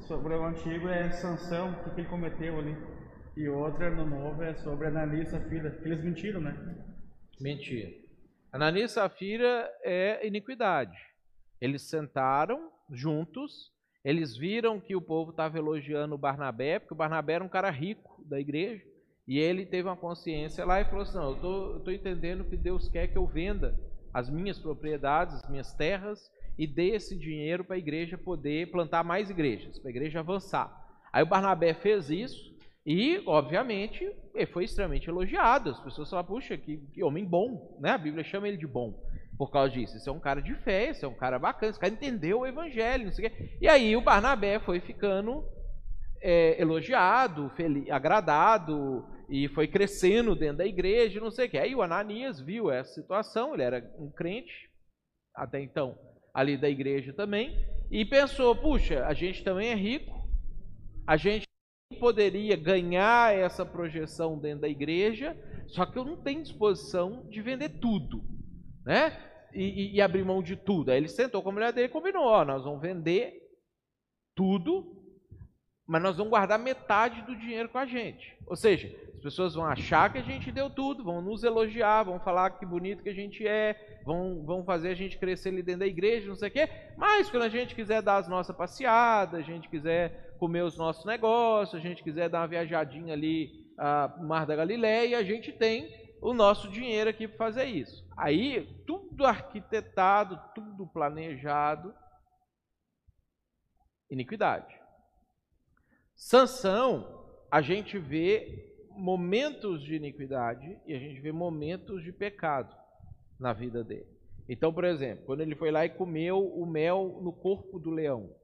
Sobre 0.00 0.34
o 0.34 0.44
Antigo 0.44 0.88
é 0.88 1.10
Sansão, 1.10 1.72
o 1.72 1.94
que, 1.94 2.00
ele 2.00 2.08
cometeu 2.08 2.58
ali. 2.58 2.76
E 3.36 3.48
outra 3.48 3.90
no 3.90 4.06
Novo 4.06 4.42
é 4.42 4.54
sobre 4.54 4.88
e 4.88 5.26
Safira, 5.26 5.70
que 5.70 5.84
eles 5.88 6.02
mentiram, 6.02 6.40
né? 6.40 6.54
Mentira. 7.40 8.07
Ananias 8.50 8.92
e 8.92 8.94
Safira 8.94 9.70
é 9.84 10.26
iniquidade. 10.26 10.96
Eles 11.60 11.82
sentaram 11.82 12.70
juntos, 12.90 13.70
eles 14.02 14.36
viram 14.36 14.80
que 14.80 14.96
o 14.96 15.02
povo 15.02 15.32
estava 15.32 15.58
elogiando 15.58 16.14
o 16.14 16.18
Barnabé, 16.18 16.78
porque 16.78 16.94
o 16.94 16.96
Barnabé 16.96 17.34
era 17.34 17.44
um 17.44 17.48
cara 17.48 17.70
rico 17.70 18.24
da 18.24 18.40
igreja, 18.40 18.82
e 19.26 19.38
ele 19.38 19.66
teve 19.66 19.86
uma 19.86 19.96
consciência 19.96 20.64
lá 20.64 20.80
e 20.80 20.86
falou 20.86 21.02
assim: 21.02 21.18
Não, 21.18 21.32
eu 21.32 21.80
tô 21.80 21.90
entendendo 21.90 22.44
que 22.44 22.56
Deus 22.56 22.88
quer 22.88 23.08
que 23.08 23.18
eu 23.18 23.26
venda 23.26 23.78
as 24.14 24.30
minhas 24.30 24.58
propriedades, 24.58 25.34
as 25.34 25.50
minhas 25.50 25.74
terras, 25.74 26.30
e 26.56 26.66
dê 26.66 26.94
esse 26.94 27.14
dinheiro 27.16 27.62
para 27.62 27.76
a 27.76 27.78
igreja 27.78 28.16
poder 28.16 28.70
plantar 28.70 29.04
mais 29.04 29.28
igrejas, 29.28 29.78
para 29.78 29.90
a 29.90 29.92
igreja 29.92 30.20
avançar. 30.20 30.74
Aí 31.12 31.22
o 31.22 31.26
Barnabé 31.26 31.74
fez 31.74 32.08
isso, 32.08 32.56
e, 32.90 33.22
obviamente, 33.26 34.10
ele 34.34 34.46
foi 34.46 34.64
extremamente 34.64 35.10
elogiado. 35.10 35.68
As 35.68 35.78
pessoas 35.78 36.08
falam, 36.08 36.24
puxa, 36.24 36.56
que, 36.56 36.78
que 36.94 37.04
homem 37.04 37.22
bom, 37.22 37.76
né? 37.78 37.90
A 37.90 37.98
Bíblia 37.98 38.24
chama 38.24 38.48
ele 38.48 38.56
de 38.56 38.66
bom 38.66 38.98
por 39.36 39.50
causa 39.50 39.74
disso. 39.74 39.98
Esse 39.98 40.08
é 40.08 40.12
um 40.12 40.18
cara 40.18 40.40
de 40.40 40.54
fé, 40.54 40.88
esse 40.88 41.04
é 41.04 41.08
um 41.08 41.12
cara 41.12 41.38
bacana, 41.38 41.68
esse 41.68 41.78
cara 41.78 41.92
entendeu 41.92 42.40
o 42.40 42.46
evangelho, 42.46 43.04
não 43.04 43.12
sei 43.12 43.26
o 43.26 43.30
quê. 43.30 43.58
E 43.60 43.68
aí 43.68 43.94
o 43.94 44.00
Barnabé 44.00 44.58
foi 44.58 44.80
ficando 44.80 45.44
é, 46.22 46.58
elogiado, 46.58 47.50
feliz, 47.50 47.90
agradado, 47.90 49.06
e 49.28 49.48
foi 49.48 49.68
crescendo 49.68 50.34
dentro 50.34 50.56
da 50.56 50.66
igreja, 50.66 51.20
não 51.20 51.30
sei 51.30 51.46
o 51.46 51.50
quê. 51.50 51.58
Aí 51.58 51.74
o 51.74 51.82
Ananias 51.82 52.40
viu 52.40 52.70
essa 52.70 52.94
situação, 52.94 53.52
ele 53.52 53.64
era 53.64 53.94
um 53.98 54.10
crente, 54.10 54.70
até 55.34 55.60
então, 55.60 55.94
ali 56.32 56.56
da 56.56 56.70
igreja 56.70 57.12
também, 57.12 57.54
e 57.90 58.02
pensou, 58.06 58.56
puxa, 58.56 59.04
a 59.04 59.12
gente 59.12 59.44
também 59.44 59.68
é 59.68 59.74
rico, 59.74 60.26
a 61.06 61.18
gente 61.18 61.47
poderia 61.96 62.56
ganhar 62.56 63.34
essa 63.34 63.64
projeção 63.64 64.38
dentro 64.38 64.60
da 64.62 64.68
igreja, 64.68 65.36
só 65.68 65.86
que 65.86 65.98
eu 65.98 66.04
não 66.04 66.16
tenho 66.16 66.42
disposição 66.42 67.26
de 67.28 67.40
vender 67.40 67.80
tudo, 67.80 68.22
né? 68.84 69.18
E, 69.54 69.62
e- 69.64 69.94
e 69.96 70.00
abrir 70.00 70.24
mão 70.24 70.42
de 70.42 70.54
tudo. 70.56 70.90
Aí 70.90 70.98
ele 70.98 71.08
sentou 71.08 71.42
com 71.42 71.48
a 71.48 71.52
mulher 71.52 71.72
dele 71.72 71.86
e 71.88 71.90
combinou: 71.90 72.24
ó, 72.24 72.44
nós 72.44 72.64
vamos 72.64 72.80
vender 72.82 73.40
tudo, 74.36 74.97
mas 75.88 76.02
nós 76.02 76.18
vamos 76.18 76.30
guardar 76.30 76.58
metade 76.58 77.22
do 77.22 77.34
dinheiro 77.34 77.70
com 77.70 77.78
a 77.78 77.86
gente. 77.86 78.36
Ou 78.46 78.54
seja, 78.54 78.94
as 79.14 79.22
pessoas 79.22 79.54
vão 79.54 79.64
achar 79.64 80.12
que 80.12 80.18
a 80.18 80.22
gente 80.22 80.52
deu 80.52 80.68
tudo, 80.68 81.02
vão 81.02 81.22
nos 81.22 81.42
elogiar, 81.42 82.02
vão 82.02 82.20
falar 82.20 82.50
que 82.50 82.66
bonito 82.66 83.02
que 83.02 83.08
a 83.08 83.14
gente 83.14 83.46
é, 83.48 84.00
vão, 84.04 84.44
vão 84.44 84.62
fazer 84.64 84.90
a 84.90 84.94
gente 84.94 85.16
crescer 85.16 85.48
ali 85.48 85.62
dentro 85.62 85.80
da 85.80 85.86
igreja, 85.86 86.28
não 86.28 86.36
sei 86.36 86.48
o 86.48 86.52
quê. 86.52 86.68
Mas 86.94 87.30
quando 87.30 87.44
a 87.44 87.48
gente 87.48 87.74
quiser 87.74 88.02
dar 88.02 88.18
as 88.18 88.28
nossas 88.28 88.54
passeadas, 88.54 89.40
a 89.40 89.42
gente 89.42 89.66
quiser 89.66 90.36
comer 90.38 90.62
os 90.62 90.76
nossos 90.76 91.06
negócios, 91.06 91.80
a 91.80 91.82
gente 91.82 92.02
quiser 92.02 92.28
dar 92.28 92.40
uma 92.40 92.48
viajadinha 92.48 93.14
ali 93.14 93.50
a 93.78 94.14
Mar 94.20 94.44
da 94.44 94.54
Galileia, 94.54 95.18
a 95.18 95.24
gente 95.24 95.52
tem 95.52 95.88
o 96.20 96.34
nosso 96.34 96.68
dinheiro 96.68 97.08
aqui 97.08 97.26
para 97.26 97.38
fazer 97.38 97.64
isso. 97.64 98.06
Aí, 98.14 98.68
tudo 98.86 99.24
arquitetado, 99.24 100.38
tudo 100.54 100.86
planejado, 100.86 101.94
iniquidade. 104.10 104.77
Sansão, 106.18 107.24
a 107.48 107.62
gente 107.62 107.96
vê 107.96 108.74
momentos 108.90 109.82
de 109.84 109.94
iniquidade 109.94 110.76
e 110.84 110.92
a 110.92 110.98
gente 110.98 111.20
vê 111.20 111.30
momentos 111.30 112.02
de 112.02 112.12
pecado 112.12 112.76
na 113.38 113.52
vida 113.52 113.84
dele. 113.84 114.08
Então, 114.48 114.72
por 114.72 114.82
exemplo, 114.82 115.24
quando 115.24 115.42
ele 115.42 115.54
foi 115.54 115.70
lá 115.70 115.86
e 115.86 115.90
comeu 115.90 116.44
o 116.44 116.66
mel 116.66 117.20
no 117.22 117.32
corpo 117.32 117.78
do 117.78 117.90
leão, 117.90 118.34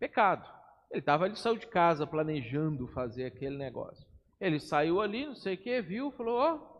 pecado. 0.00 0.46
Ele 0.90 0.98
estava 0.98 1.24
ali, 1.24 1.36
saiu 1.36 1.56
de 1.56 1.66
casa 1.68 2.06
planejando 2.06 2.88
fazer 2.88 3.24
aquele 3.24 3.56
negócio. 3.56 4.04
Ele 4.40 4.58
saiu 4.58 5.00
ali, 5.00 5.24
não 5.24 5.36
sei 5.36 5.54
o 5.54 5.58
que, 5.58 5.80
viu, 5.80 6.10
falou, 6.10 6.38
ó, 6.38 6.72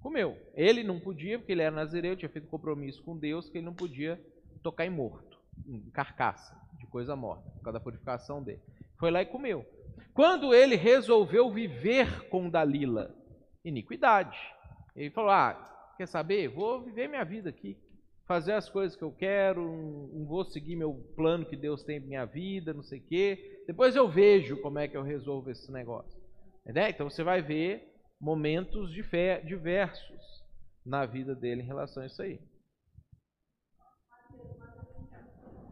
comeu. 0.00 0.38
Ele 0.54 0.84
não 0.84 1.00
podia, 1.00 1.36
porque 1.36 1.50
ele 1.50 1.62
era 1.62 1.74
nazireu, 1.74 2.16
tinha 2.16 2.30
feito 2.30 2.46
compromisso 2.46 3.02
com 3.02 3.18
Deus, 3.18 3.50
que 3.50 3.58
ele 3.58 3.66
não 3.66 3.74
podia 3.74 4.24
tocar 4.62 4.86
em 4.86 4.90
morto, 4.90 5.29
carcaça, 5.92 6.54
de 6.78 6.86
coisa 6.86 7.14
morta, 7.16 7.50
por 7.50 7.62
causa 7.62 7.78
da 7.78 7.84
purificação 7.84 8.42
dele. 8.42 8.60
Foi 8.98 9.10
lá 9.10 9.22
e 9.22 9.26
comeu. 9.26 9.64
Quando 10.12 10.54
ele 10.54 10.76
resolveu 10.76 11.50
viver 11.50 12.28
com 12.28 12.50
Dalila, 12.50 13.14
iniquidade. 13.64 14.38
Ele 14.94 15.10
falou: 15.10 15.30
Ah, 15.30 15.94
quer 15.96 16.06
saber? 16.06 16.48
Vou 16.48 16.82
viver 16.82 17.08
minha 17.08 17.24
vida 17.24 17.50
aqui, 17.50 17.78
fazer 18.26 18.52
as 18.52 18.68
coisas 18.68 18.96
que 18.96 19.02
eu 19.02 19.12
quero, 19.12 19.62
não 20.12 20.26
vou 20.26 20.44
seguir 20.44 20.76
meu 20.76 20.94
plano 21.16 21.46
que 21.46 21.56
Deus 21.56 21.82
tem 21.82 22.00
para 22.00 22.08
minha 22.08 22.24
vida, 22.24 22.72
não 22.72 22.82
sei 22.82 22.98
o 22.98 23.06
quê. 23.06 23.62
Depois 23.66 23.96
eu 23.96 24.08
vejo 24.08 24.60
como 24.60 24.78
é 24.78 24.88
que 24.88 24.96
eu 24.96 25.02
resolvo 25.02 25.50
esse 25.50 25.70
negócio. 25.70 26.20
Entendeu? 26.62 26.88
Então 26.88 27.10
você 27.10 27.22
vai 27.22 27.42
ver 27.42 27.90
momentos 28.20 28.92
de 28.92 29.02
fé 29.02 29.40
diversos 29.40 30.44
na 30.84 31.06
vida 31.06 31.34
dele 31.34 31.62
em 31.62 31.66
relação 31.66 32.02
a 32.02 32.06
isso 32.06 32.22
aí. 32.22 32.40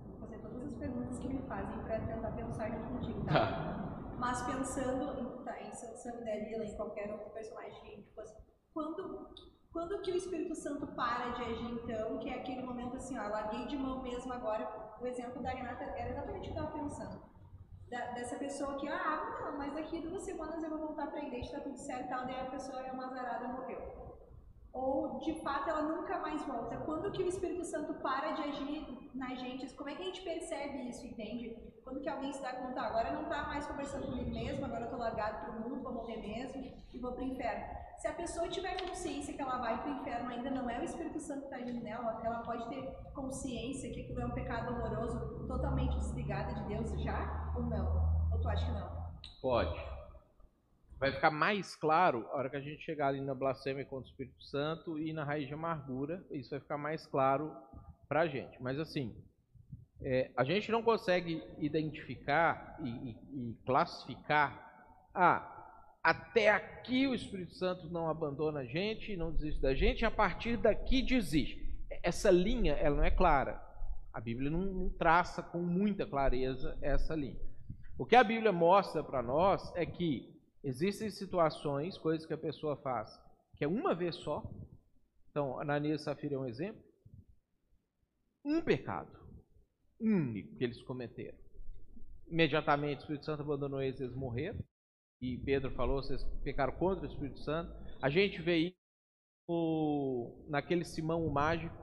Vou 0.08 0.18
fazer 0.18 0.38
todas 0.38 0.62
as 0.62 0.74
perguntas 0.74 1.18
que 1.18 1.28
me 1.28 1.37
fazem 1.48 1.78
para 1.82 1.98
tentar 2.00 2.30
pensar 2.32 2.70
junto 2.70 2.88
contigo, 2.88 3.24
tá? 3.24 4.12
Mas 4.18 4.42
pensando 4.42 5.20
em, 5.20 5.44
tá, 5.44 5.60
em 5.62 5.72
Sansão 5.72 6.20
e 6.20 6.24
Dalila, 6.24 6.64
em 6.64 6.76
qualquer 6.76 7.10
outro 7.10 7.30
personagem 7.30 7.80
que 7.80 7.88
a 7.88 7.96
gente 7.96 8.14
fosse, 8.14 8.34
quando, 8.74 9.28
quando 9.72 10.00
que 10.02 10.10
o 10.12 10.16
Espírito 10.16 10.54
Santo 10.54 10.86
para 10.88 11.30
de 11.30 11.42
agir 11.42 11.72
então, 11.72 12.18
que 12.18 12.28
é 12.28 12.34
aquele 12.34 12.62
momento 12.62 12.96
assim, 12.96 13.18
ó, 13.18 13.28
larguei 13.28 13.66
de 13.66 13.76
mão 13.76 14.02
mesmo 14.02 14.32
agora, 14.32 14.96
o 15.00 15.06
exemplo 15.06 15.42
da 15.42 15.50
Renata 15.50 15.84
era 15.84 16.10
exatamente 16.10 16.50
o 16.50 16.52
que 16.52 16.58
eu 16.58 16.64
estava 16.64 16.78
pensando. 16.78 17.28
Da- 17.88 18.10
dessa 18.12 18.36
pessoa 18.36 18.76
que, 18.76 18.86
ah, 18.88 19.38
não, 19.40 19.56
mas 19.56 19.72
daqui 19.72 20.00
duas 20.00 20.22
semanas 20.22 20.62
eu 20.62 20.68
vou 20.70 20.78
voltar 20.78 21.06
para 21.06 21.20
a 21.20 21.24
igreja, 21.24 21.52
tá 21.52 21.60
tudo 21.60 21.76
certo 21.78 22.04
e 22.04 22.08
tal, 22.08 22.26
daí 22.26 22.40
a 22.40 22.50
pessoa 22.50 22.80
é 22.86 22.92
uma 22.92 23.06
azarada, 23.06 23.48
morreu 23.48 24.07
ou 24.78 25.18
de 25.18 25.34
fato 25.42 25.68
ela 25.68 25.82
nunca 25.82 26.18
mais 26.20 26.44
volta? 26.46 26.76
Quando 26.78 27.10
que 27.10 27.22
o 27.22 27.28
Espírito 27.28 27.64
Santo 27.64 27.94
para 27.94 28.32
de 28.32 28.42
agir 28.42 29.10
na 29.14 29.34
gente? 29.34 29.74
Como 29.74 29.90
é 29.90 29.94
que 29.94 30.02
a 30.02 30.06
gente 30.06 30.22
percebe 30.22 30.88
isso, 30.88 31.04
entende? 31.04 31.56
Quando 31.82 32.00
que 32.00 32.08
alguém 32.08 32.32
se 32.32 32.40
dá 32.40 32.52
conta, 32.52 32.80
"Ah, 32.80 32.86
agora 32.86 33.12
não 33.12 33.24
tá 33.28 33.44
mais 33.44 33.66
conversando 33.66 34.06
comigo 34.06 34.30
mesmo, 34.30 34.64
agora 34.64 34.84
eu 34.84 34.90
tô 34.90 34.96
largado 34.96 35.44
pro 35.44 35.60
mundo, 35.60 35.82
vou 35.82 35.92
morrer 35.92 36.18
mesmo 36.18 36.62
e 36.92 36.98
vou 36.98 37.12
pro 37.12 37.24
inferno. 37.24 37.64
Se 37.98 38.06
a 38.06 38.12
pessoa 38.12 38.46
tiver 38.48 38.80
consciência 38.80 39.34
que 39.34 39.42
ela 39.42 39.58
vai 39.58 39.82
pro 39.82 39.90
inferno, 39.90 40.30
ainda 40.30 40.50
não 40.50 40.70
é 40.70 40.78
o 40.78 40.84
Espírito 40.84 41.18
Santo 41.18 41.44
que 41.44 41.50
tá 41.50 41.56
agindo 41.56 41.82
nela, 41.82 42.20
ela 42.24 42.42
pode 42.42 42.68
ter 42.68 42.82
consciência 43.12 43.92
que 43.92 44.02
aquilo 44.02 44.20
é 44.20 44.26
um 44.26 44.30
pecado 44.30 44.72
horroroso, 44.72 45.46
totalmente 45.48 45.96
desligada 45.96 46.54
de 46.54 46.64
Deus 46.68 46.88
já? 47.02 47.52
Ou 47.56 47.62
não? 47.64 47.86
Ou 48.32 48.40
tu 48.40 48.48
acha 48.48 48.64
que 48.64 48.72
não? 48.72 48.88
Pode. 49.42 49.97
Vai 50.98 51.12
ficar 51.12 51.30
mais 51.30 51.76
claro 51.76 52.26
a 52.32 52.36
hora 52.38 52.50
que 52.50 52.56
a 52.56 52.60
gente 52.60 52.82
chegar 52.82 53.08
ali 53.08 53.20
na 53.20 53.34
blasfêmia 53.34 53.84
contra 53.84 54.08
o 54.08 54.10
Espírito 54.10 54.42
Santo 54.42 54.98
e 54.98 55.12
na 55.12 55.24
raiz 55.24 55.46
de 55.46 55.54
amargura. 55.54 56.24
Isso 56.30 56.50
vai 56.50 56.60
ficar 56.60 56.76
mais 56.78 57.06
claro 57.06 57.54
para 58.08 58.22
a 58.22 58.26
gente. 58.26 58.60
Mas 58.60 58.80
assim, 58.80 59.14
é, 60.02 60.30
a 60.36 60.42
gente 60.42 60.72
não 60.72 60.82
consegue 60.82 61.42
identificar 61.58 62.76
e, 62.82 62.88
e- 62.88 63.50
e 63.50 63.54
classificar. 63.64 65.08
Ah, 65.14 65.54
até 66.02 66.50
aqui 66.50 67.06
o 67.06 67.14
Espírito 67.14 67.54
Santo 67.54 67.88
não 67.90 68.08
abandona 68.08 68.60
a 68.60 68.64
gente, 68.64 69.16
não 69.16 69.32
desiste 69.32 69.60
da 69.60 69.74
gente, 69.74 70.04
a 70.04 70.10
partir 70.10 70.56
daqui 70.56 71.02
desiste. 71.02 71.58
Essa 72.02 72.30
linha, 72.30 72.72
ela 72.74 72.96
não 72.96 73.04
é 73.04 73.10
clara. 73.10 73.60
A 74.12 74.20
Bíblia 74.20 74.50
não, 74.50 74.60
não 74.62 74.88
traça 74.90 75.42
com 75.42 75.58
muita 75.58 76.04
clareza 76.06 76.76
essa 76.82 77.14
linha. 77.14 77.38
O 77.96 78.04
que 78.04 78.16
a 78.16 78.24
Bíblia 78.24 78.50
mostra 78.52 79.02
para 79.02 79.22
nós 79.22 79.72
é 79.76 79.84
que 79.86 80.36
Existem 80.68 81.08
situações, 81.08 81.96
coisas 81.96 82.26
que 82.26 82.34
a 82.34 82.36
pessoa 82.38 82.76
faz, 82.76 83.18
que 83.56 83.64
é 83.64 83.66
uma 83.66 83.94
vez 83.94 84.16
só. 84.16 84.42
Então, 85.30 85.58
Ananias 85.58 86.02
e 86.02 86.04
Safira 86.04 86.34
é 86.34 86.38
um 86.38 86.44
exemplo. 86.44 86.84
Um 88.44 88.60
pecado 88.60 89.10
único 89.98 90.54
que 90.56 90.62
eles 90.62 90.82
cometeram. 90.82 91.38
Imediatamente 92.26 92.98
o 92.98 93.00
Espírito 93.00 93.24
Santo 93.24 93.42
abandonou 93.42 93.80
eles, 93.80 93.98
eles 93.98 94.14
morreram. 94.14 94.58
E 95.22 95.38
Pedro 95.38 95.70
falou, 95.70 96.02
vocês 96.02 96.22
pecaram 96.44 96.74
contra 96.74 97.06
o 97.06 97.10
Espírito 97.10 97.40
Santo. 97.40 97.72
A 98.02 98.10
gente 98.10 98.42
vê 98.42 98.58
isso 99.48 100.44
naquele 100.48 100.84
Simão 100.84 101.26
o 101.26 101.32
Mágico, 101.32 101.74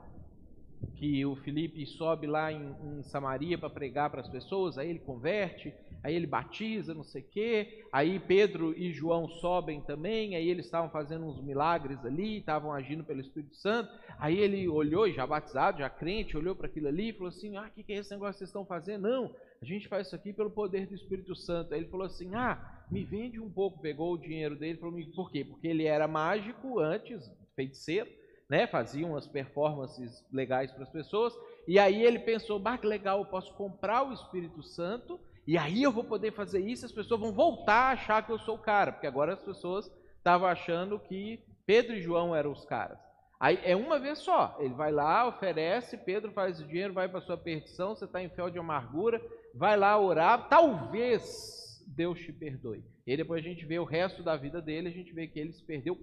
que 0.96 1.24
o 1.26 1.36
Felipe 1.36 1.84
sobe 1.86 2.26
lá 2.26 2.52
em, 2.52 2.74
em 2.82 3.02
Samaria 3.02 3.58
para 3.58 3.70
pregar 3.70 4.10
para 4.10 4.20
as 4.20 4.28
pessoas, 4.28 4.78
aí 4.78 4.88
ele 4.88 4.98
converte, 4.98 5.74
aí 6.02 6.14
ele 6.14 6.26
batiza, 6.26 6.94
não 6.94 7.04
sei 7.04 7.22
o 7.22 7.26
quê, 7.30 7.84
aí 7.92 8.18
Pedro 8.18 8.72
e 8.78 8.92
João 8.92 9.28
sobem 9.28 9.80
também, 9.80 10.36
aí 10.36 10.48
eles 10.48 10.66
estavam 10.66 10.88
fazendo 10.88 11.26
uns 11.26 11.42
milagres 11.42 12.04
ali, 12.04 12.38
estavam 12.38 12.72
agindo 12.72 13.04
pelo 13.04 13.20
Espírito 13.20 13.56
Santo, 13.56 13.90
aí 14.18 14.38
ele 14.38 14.68
olhou, 14.68 15.10
já 15.10 15.26
batizado, 15.26 15.78
já 15.78 15.90
crente, 15.90 16.36
olhou 16.36 16.54
para 16.54 16.66
aquilo 16.66 16.88
ali 16.88 17.10
e 17.10 17.12
falou 17.12 17.28
assim, 17.28 17.56
ah, 17.56 17.66
o 17.66 17.70
que, 17.70 17.82
que 17.82 17.92
é 17.92 17.96
esse 17.96 18.10
negócio 18.10 18.34
que 18.34 18.38
vocês 18.38 18.50
estão 18.50 18.64
fazendo? 18.64 19.08
Não, 19.08 19.34
a 19.60 19.64
gente 19.64 19.88
faz 19.88 20.06
isso 20.06 20.16
aqui 20.16 20.32
pelo 20.32 20.50
poder 20.50 20.86
do 20.86 20.94
Espírito 20.94 21.34
Santo. 21.34 21.72
Aí 21.72 21.80
ele 21.80 21.88
falou 21.88 22.06
assim, 22.06 22.34
ah, 22.34 22.84
me 22.90 23.04
vende 23.04 23.40
um 23.40 23.50
pouco, 23.50 23.80
pegou 23.80 24.12
o 24.12 24.18
dinheiro 24.18 24.56
dele, 24.56 24.78
falou, 24.78 24.98
por 25.14 25.30
quê? 25.30 25.44
Porque 25.44 25.66
ele 25.66 25.84
era 25.84 26.06
mágico 26.06 26.78
antes, 26.78 27.30
feiticeiro, 27.54 28.08
né, 28.48 28.66
fazia 28.66 29.06
umas 29.06 29.26
performances 29.26 30.24
legais 30.32 30.70
para 30.72 30.84
as 30.84 30.90
pessoas, 30.90 31.36
e 31.66 31.78
aí 31.78 32.02
ele 32.02 32.20
pensou, 32.20 32.58
bah, 32.58 32.78
que 32.78 32.86
legal, 32.86 33.18
eu 33.18 33.26
posso 33.26 33.52
comprar 33.54 34.02
o 34.04 34.12
Espírito 34.12 34.62
Santo, 34.62 35.18
e 35.46 35.56
aí 35.56 35.82
eu 35.82 35.92
vou 35.92 36.04
poder 36.04 36.32
fazer 36.32 36.60
isso, 36.60 36.84
as 36.86 36.92
pessoas 36.92 37.20
vão 37.20 37.32
voltar 37.32 37.74
a 37.74 37.92
achar 37.92 38.24
que 38.24 38.32
eu 38.32 38.38
sou 38.38 38.56
o 38.56 38.60
cara, 38.62 38.92
porque 38.92 39.06
agora 39.06 39.34
as 39.34 39.42
pessoas 39.42 39.90
estavam 40.18 40.48
achando 40.48 40.98
que 40.98 41.40
Pedro 41.64 41.94
e 41.94 42.00
João 42.00 42.34
eram 42.34 42.52
os 42.52 42.64
caras. 42.64 42.98
Aí 43.38 43.60
é 43.64 43.76
uma 43.76 43.98
vez 43.98 44.20
só, 44.20 44.56
ele 44.58 44.74
vai 44.74 44.90
lá, 44.90 45.26
oferece, 45.28 45.98
Pedro 45.98 46.32
faz 46.32 46.58
o 46.58 46.64
dinheiro, 46.64 46.94
vai 46.94 47.08
para 47.08 47.20
sua 47.20 47.36
perdição, 47.36 47.94
você 47.94 48.06
está 48.06 48.22
em 48.22 48.30
fel 48.30 48.48
de 48.48 48.58
amargura, 48.58 49.20
vai 49.54 49.76
lá 49.76 49.98
orar, 49.98 50.48
talvez 50.48 51.84
Deus 51.86 52.18
te 52.18 52.32
perdoe. 52.32 52.82
E 53.06 53.16
depois 53.16 53.44
a 53.44 53.48
gente 53.48 53.64
vê 53.64 53.78
o 53.78 53.84
resto 53.84 54.22
da 54.22 54.36
vida 54.36 54.60
dele, 54.60 54.88
a 54.88 54.92
gente 54.92 55.12
vê 55.12 55.26
que 55.26 55.38
ele 55.38 55.52
se 55.52 55.62
perdeu 55.62 55.98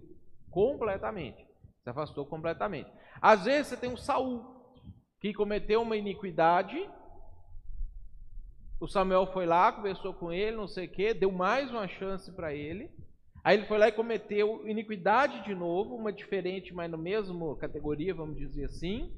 completamente. 0.51 1.45
Se 1.83 1.89
afastou 1.89 2.25
completamente. 2.25 2.89
Às 3.21 3.45
vezes 3.45 3.67
você 3.67 3.77
tem 3.77 3.89
um 3.89 3.97
Saul 3.97 4.53
que 5.19 5.33
cometeu 5.33 5.81
uma 5.81 5.97
iniquidade. 5.97 6.89
O 8.79 8.87
Samuel 8.87 9.27
foi 9.27 9.45
lá, 9.45 9.71
conversou 9.71 10.13
com 10.13 10.31
ele, 10.31 10.55
não 10.55 10.67
sei 10.67 10.85
o 10.87 10.91
quê, 10.91 11.13
deu 11.13 11.31
mais 11.31 11.69
uma 11.69 11.87
chance 11.87 12.31
para 12.31 12.53
ele. 12.53 12.89
Aí 13.43 13.57
ele 13.57 13.65
foi 13.65 13.77
lá 13.77 13.89
e 13.89 13.91
cometeu 13.91 14.67
iniquidade 14.67 15.43
de 15.43 15.53
novo, 15.53 15.95
uma 15.95 16.13
diferente, 16.13 16.73
mas 16.73 16.89
na 16.89 16.97
mesma 16.97 17.57
categoria, 17.57 18.15
vamos 18.15 18.37
dizer 18.37 18.65
assim. 18.65 19.13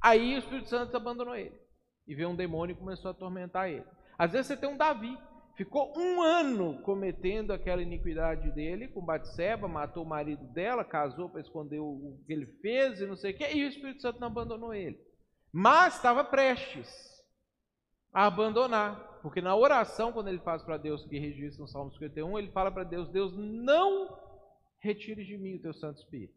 Aí 0.00 0.36
o 0.36 0.38
Espírito 0.38 0.68
Santo 0.68 0.96
abandonou 0.96 1.34
ele. 1.34 1.60
E 2.06 2.14
veio 2.14 2.28
um 2.28 2.36
demônio 2.36 2.74
e 2.74 2.78
começou 2.78 3.08
a 3.08 3.12
atormentar 3.12 3.68
ele. 3.68 3.84
Às 4.16 4.32
vezes 4.32 4.46
você 4.46 4.56
tem 4.56 4.68
um 4.68 4.76
Davi 4.76 5.18
Ficou 5.56 5.90
um 5.96 6.20
ano 6.20 6.82
cometendo 6.82 7.50
aquela 7.50 7.80
iniquidade 7.80 8.50
dele 8.52 8.88
com 8.88 9.02
Batseba, 9.02 9.66
matou 9.66 10.02
o 10.04 10.08
marido 10.08 10.44
dela, 10.52 10.84
casou 10.84 11.30
para 11.30 11.40
esconder 11.40 11.78
o 11.78 12.20
que 12.26 12.32
ele 12.34 12.46
fez 12.60 13.00
e 13.00 13.06
não 13.06 13.16
sei 13.16 13.32
o 13.32 13.36
que, 13.38 13.48
e 13.48 13.64
o 13.64 13.68
Espírito 13.68 14.02
Santo 14.02 14.20
não 14.20 14.26
abandonou 14.26 14.74
ele. 14.74 15.00
Mas 15.50 15.96
estava 15.96 16.22
prestes 16.22 16.86
a 18.12 18.26
abandonar, 18.26 19.18
porque 19.22 19.40
na 19.40 19.56
oração, 19.56 20.12
quando 20.12 20.28
ele 20.28 20.40
faz 20.40 20.62
para 20.62 20.76
Deus, 20.76 21.06
que 21.06 21.18
registra 21.18 21.62
no 21.62 21.68
Salmo 21.68 21.90
51, 21.92 22.38
ele 22.38 22.52
fala 22.52 22.70
para 22.70 22.84
Deus: 22.84 23.08
Deus, 23.08 23.32
não 23.34 24.14
retire 24.78 25.24
de 25.24 25.38
mim 25.38 25.56
o 25.56 25.62
teu 25.62 25.72
Santo 25.72 26.00
Espírito. 26.00 26.36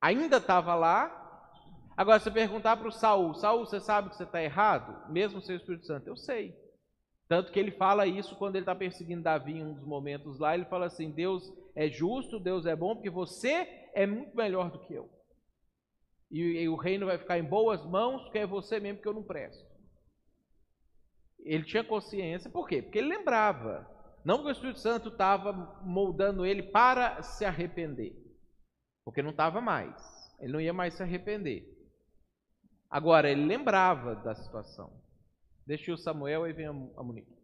Ainda 0.00 0.36
estava 0.36 0.76
lá. 0.76 1.24
Agora, 1.96 2.20
se 2.20 2.30
perguntar 2.30 2.76
para 2.76 2.86
o 2.86 2.92
Saul: 2.92 3.34
Saul, 3.34 3.66
você 3.66 3.80
sabe 3.80 4.10
que 4.10 4.16
você 4.16 4.22
está 4.22 4.40
errado? 4.40 5.12
Mesmo 5.12 5.40
sem 5.40 5.56
o 5.56 5.58
Espírito 5.58 5.86
Santo? 5.86 6.06
Eu 6.06 6.16
sei. 6.16 6.67
Tanto 7.28 7.52
que 7.52 7.60
ele 7.60 7.70
fala 7.70 8.06
isso 8.06 8.34
quando 8.36 8.56
ele 8.56 8.62
está 8.62 8.74
perseguindo 8.74 9.22
Davi 9.22 9.52
em 9.52 9.64
um 9.64 9.74
dos 9.74 9.84
momentos 9.84 10.38
lá. 10.38 10.54
Ele 10.54 10.64
fala 10.64 10.86
assim: 10.86 11.10
Deus 11.10 11.52
é 11.74 11.88
justo, 11.88 12.40
Deus 12.40 12.64
é 12.64 12.74
bom, 12.74 12.94
porque 12.94 13.10
você 13.10 13.68
é 13.94 14.06
muito 14.06 14.34
melhor 14.34 14.70
do 14.70 14.80
que 14.80 14.94
eu. 14.94 15.10
E, 16.30 16.40
e 16.40 16.68
o 16.68 16.76
reino 16.76 17.06
vai 17.06 17.18
ficar 17.18 17.38
em 17.38 17.44
boas 17.44 17.84
mãos, 17.84 18.22
porque 18.22 18.38
é 18.38 18.46
você 18.46 18.80
mesmo 18.80 19.02
que 19.02 19.08
eu 19.08 19.14
não 19.14 19.22
presto. 19.22 19.66
Ele 21.38 21.64
tinha 21.64 21.84
consciência, 21.84 22.50
por 22.50 22.66
quê? 22.66 22.82
Porque 22.82 22.98
ele 22.98 23.08
lembrava. 23.08 23.88
Não 24.24 24.36
porque 24.36 24.50
o 24.50 24.52
Espírito 24.52 24.80
Santo 24.80 25.08
estava 25.08 25.52
moldando 25.82 26.44
ele 26.44 26.62
para 26.62 27.22
se 27.22 27.44
arrepender. 27.44 28.14
Porque 29.04 29.22
não 29.22 29.30
estava 29.30 29.60
mais. 29.60 29.94
Ele 30.40 30.52
não 30.52 30.60
ia 30.60 30.72
mais 30.72 30.94
se 30.94 31.02
arrepender. 31.02 31.76
Agora, 32.90 33.30
ele 33.30 33.44
lembrava 33.44 34.16
da 34.16 34.34
situação. 34.34 34.92
Deixa 35.68 35.92
o 35.92 35.98
Samuel 35.98 36.46
e 36.46 36.52
vem 36.54 36.64
a 36.64 36.72
Monique. 36.72 37.37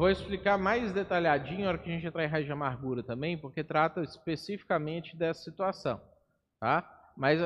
Vou 0.00 0.08
explicar 0.08 0.56
mais 0.56 0.92
detalhadinho 0.92 1.60
na 1.60 1.68
hora 1.68 1.78
que 1.78 1.90
a 1.90 1.92
gente 1.92 2.06
entrar 2.06 2.24
em 2.24 2.28
raiz 2.28 2.46
de 2.46 2.52
amargura 2.52 3.02
também, 3.02 3.36
porque 3.36 3.62
trata 3.62 4.00
especificamente 4.00 5.14
dessa 5.14 5.42
situação, 5.42 6.00
tá? 6.58 7.12
Mas, 7.14 7.38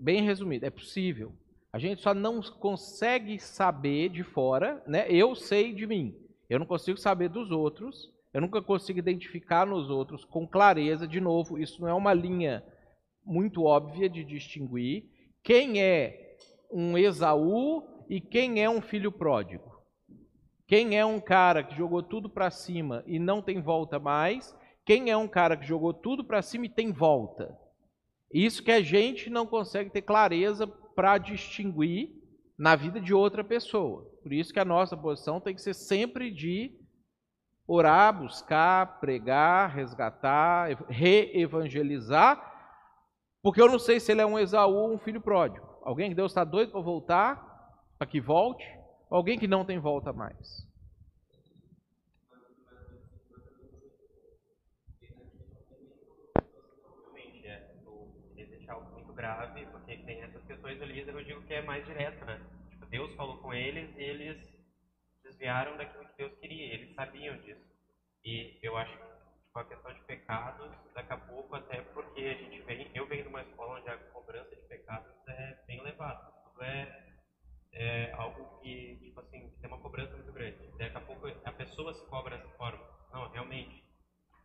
bem 0.00 0.22
resumido, 0.22 0.64
é 0.64 0.70
possível. 0.70 1.34
A 1.70 1.78
gente 1.78 2.00
só 2.00 2.14
não 2.14 2.40
consegue 2.40 3.38
saber 3.38 4.08
de 4.08 4.24
fora, 4.24 4.82
né? 4.86 5.04
Eu 5.10 5.34
sei 5.34 5.74
de 5.74 5.86
mim, 5.86 6.16
eu 6.48 6.58
não 6.58 6.64
consigo 6.64 6.96
saber 6.96 7.28
dos 7.28 7.50
outros, 7.50 8.10
eu 8.32 8.40
nunca 8.40 8.62
consigo 8.62 8.98
identificar 8.98 9.66
nos 9.66 9.90
outros 9.90 10.24
com 10.24 10.48
clareza. 10.48 11.06
De 11.06 11.20
novo, 11.20 11.58
isso 11.58 11.82
não 11.82 11.88
é 11.88 11.92
uma 11.92 12.14
linha 12.14 12.64
muito 13.22 13.62
óbvia 13.62 14.08
de 14.08 14.24
distinguir 14.24 15.04
quem 15.42 15.82
é 15.82 16.38
um 16.72 16.96
Esaú 16.96 18.06
e 18.08 18.22
quem 18.22 18.64
é 18.64 18.70
um 18.70 18.80
filho 18.80 19.12
pródigo. 19.12 19.73
Quem 20.66 20.98
é 20.98 21.04
um 21.04 21.20
cara 21.20 21.62
que 21.62 21.76
jogou 21.76 22.02
tudo 22.02 22.28
para 22.28 22.50
cima 22.50 23.02
e 23.06 23.18
não 23.18 23.42
tem 23.42 23.60
volta 23.60 23.98
mais? 23.98 24.56
Quem 24.84 25.10
é 25.10 25.16
um 25.16 25.28
cara 25.28 25.56
que 25.56 25.66
jogou 25.66 25.92
tudo 25.92 26.24
para 26.24 26.42
cima 26.42 26.66
e 26.66 26.70
tem 26.70 26.92
volta? 26.92 27.58
Isso 28.32 28.62
que 28.62 28.72
a 28.72 28.82
gente 28.82 29.30
não 29.30 29.46
consegue 29.46 29.90
ter 29.90 30.02
clareza 30.02 30.66
para 30.66 31.18
distinguir 31.18 32.10
na 32.58 32.74
vida 32.76 33.00
de 33.00 33.12
outra 33.12 33.44
pessoa. 33.44 34.10
Por 34.22 34.32
isso 34.32 34.52
que 34.52 34.60
a 34.60 34.64
nossa 34.64 34.96
posição 34.96 35.40
tem 35.40 35.54
que 35.54 35.60
ser 35.60 35.74
sempre 35.74 36.30
de 36.30 36.72
orar, 37.66 38.18
buscar, 38.18 39.00
pregar, 39.00 39.74
resgatar, 39.74 40.68
reevangelizar, 40.88 42.52
porque 43.42 43.60
eu 43.60 43.68
não 43.68 43.78
sei 43.78 44.00
se 44.00 44.12
ele 44.12 44.20
é 44.20 44.26
um 44.26 44.38
Esaú 44.38 44.74
ou 44.74 44.94
um 44.94 44.98
filho 44.98 45.20
pródigo. 45.20 45.66
Alguém 45.82 46.08
que 46.08 46.14
Deus 46.14 46.32
está 46.32 46.44
doido 46.44 46.72
para 46.72 46.80
voltar, 46.80 47.76
para 47.98 48.06
que 48.06 48.20
volte, 48.20 48.66
alguém 49.10 49.38
que 49.38 49.46
não 49.46 49.64
tem 49.64 49.78
volta 49.78 50.12
mais. 50.12 50.64
É. 57.44 57.74
Muito 58.92 59.12
grave, 59.12 59.66
porque 59.66 59.96
tem 59.98 60.22
essas 60.22 60.42
questões 60.44 60.80
líder, 60.80 61.14
eu 61.14 61.24
digo 61.24 61.42
que 61.42 61.54
é 61.54 61.62
mais 61.62 61.84
direto, 61.84 62.24
né? 62.24 62.40
Tipo, 62.70 62.86
Deus 62.86 63.14
falou 63.14 63.38
com 63.38 63.52
eles 63.52 63.94
e 63.96 64.02
eles 64.02 64.38
desviaram 65.22 65.76
daquilo 65.76 66.06
que 66.06 66.16
Deus 66.16 66.38
queria, 66.38 66.74
eles 66.74 66.94
sabiam 66.94 67.36
disso. 67.38 67.64
E 68.24 68.58
eu 68.62 68.76
acho 68.76 68.90
que 68.96 69.04
tipo, 69.54 69.58
a 69.58 69.64
questão 69.64 69.92
de 69.92 70.00
pecados, 70.00 70.70
daqui 70.94 71.12
a 71.12 71.16
pouco, 71.16 71.54
até 71.54 71.80
porque 71.82 72.20
a 72.20 72.34
gente 72.34 72.60
vem, 72.62 72.90
eu 72.94 73.06
venho 73.06 73.22
de 73.22 73.28
uma 73.28 73.42
escola 73.42 73.78
onde 73.78 73.88
a 73.88 73.98
cobrança 74.12 74.56
de 74.56 74.62
pecados 74.62 75.12
é 75.28 75.64
bem 75.66 75.78
elevada. 75.78 76.32
Tudo 76.44 76.62
é 76.64 77.03
é 77.74 78.12
algo 78.12 78.60
que, 78.60 78.96
tipo 79.02 79.20
assim, 79.20 79.50
que 79.50 79.60
tem 79.60 79.68
uma 79.68 79.80
cobrança 79.80 80.14
muito 80.14 80.32
grande. 80.32 80.56
Daqui 80.78 80.96
a 80.96 81.00
pouco 81.00 81.26
a 81.26 81.52
pessoa 81.52 81.92
se 81.94 82.06
cobra 82.06 82.36
dessa 82.36 82.48
forma. 82.56 82.82
Não, 83.12 83.28
realmente. 83.30 83.84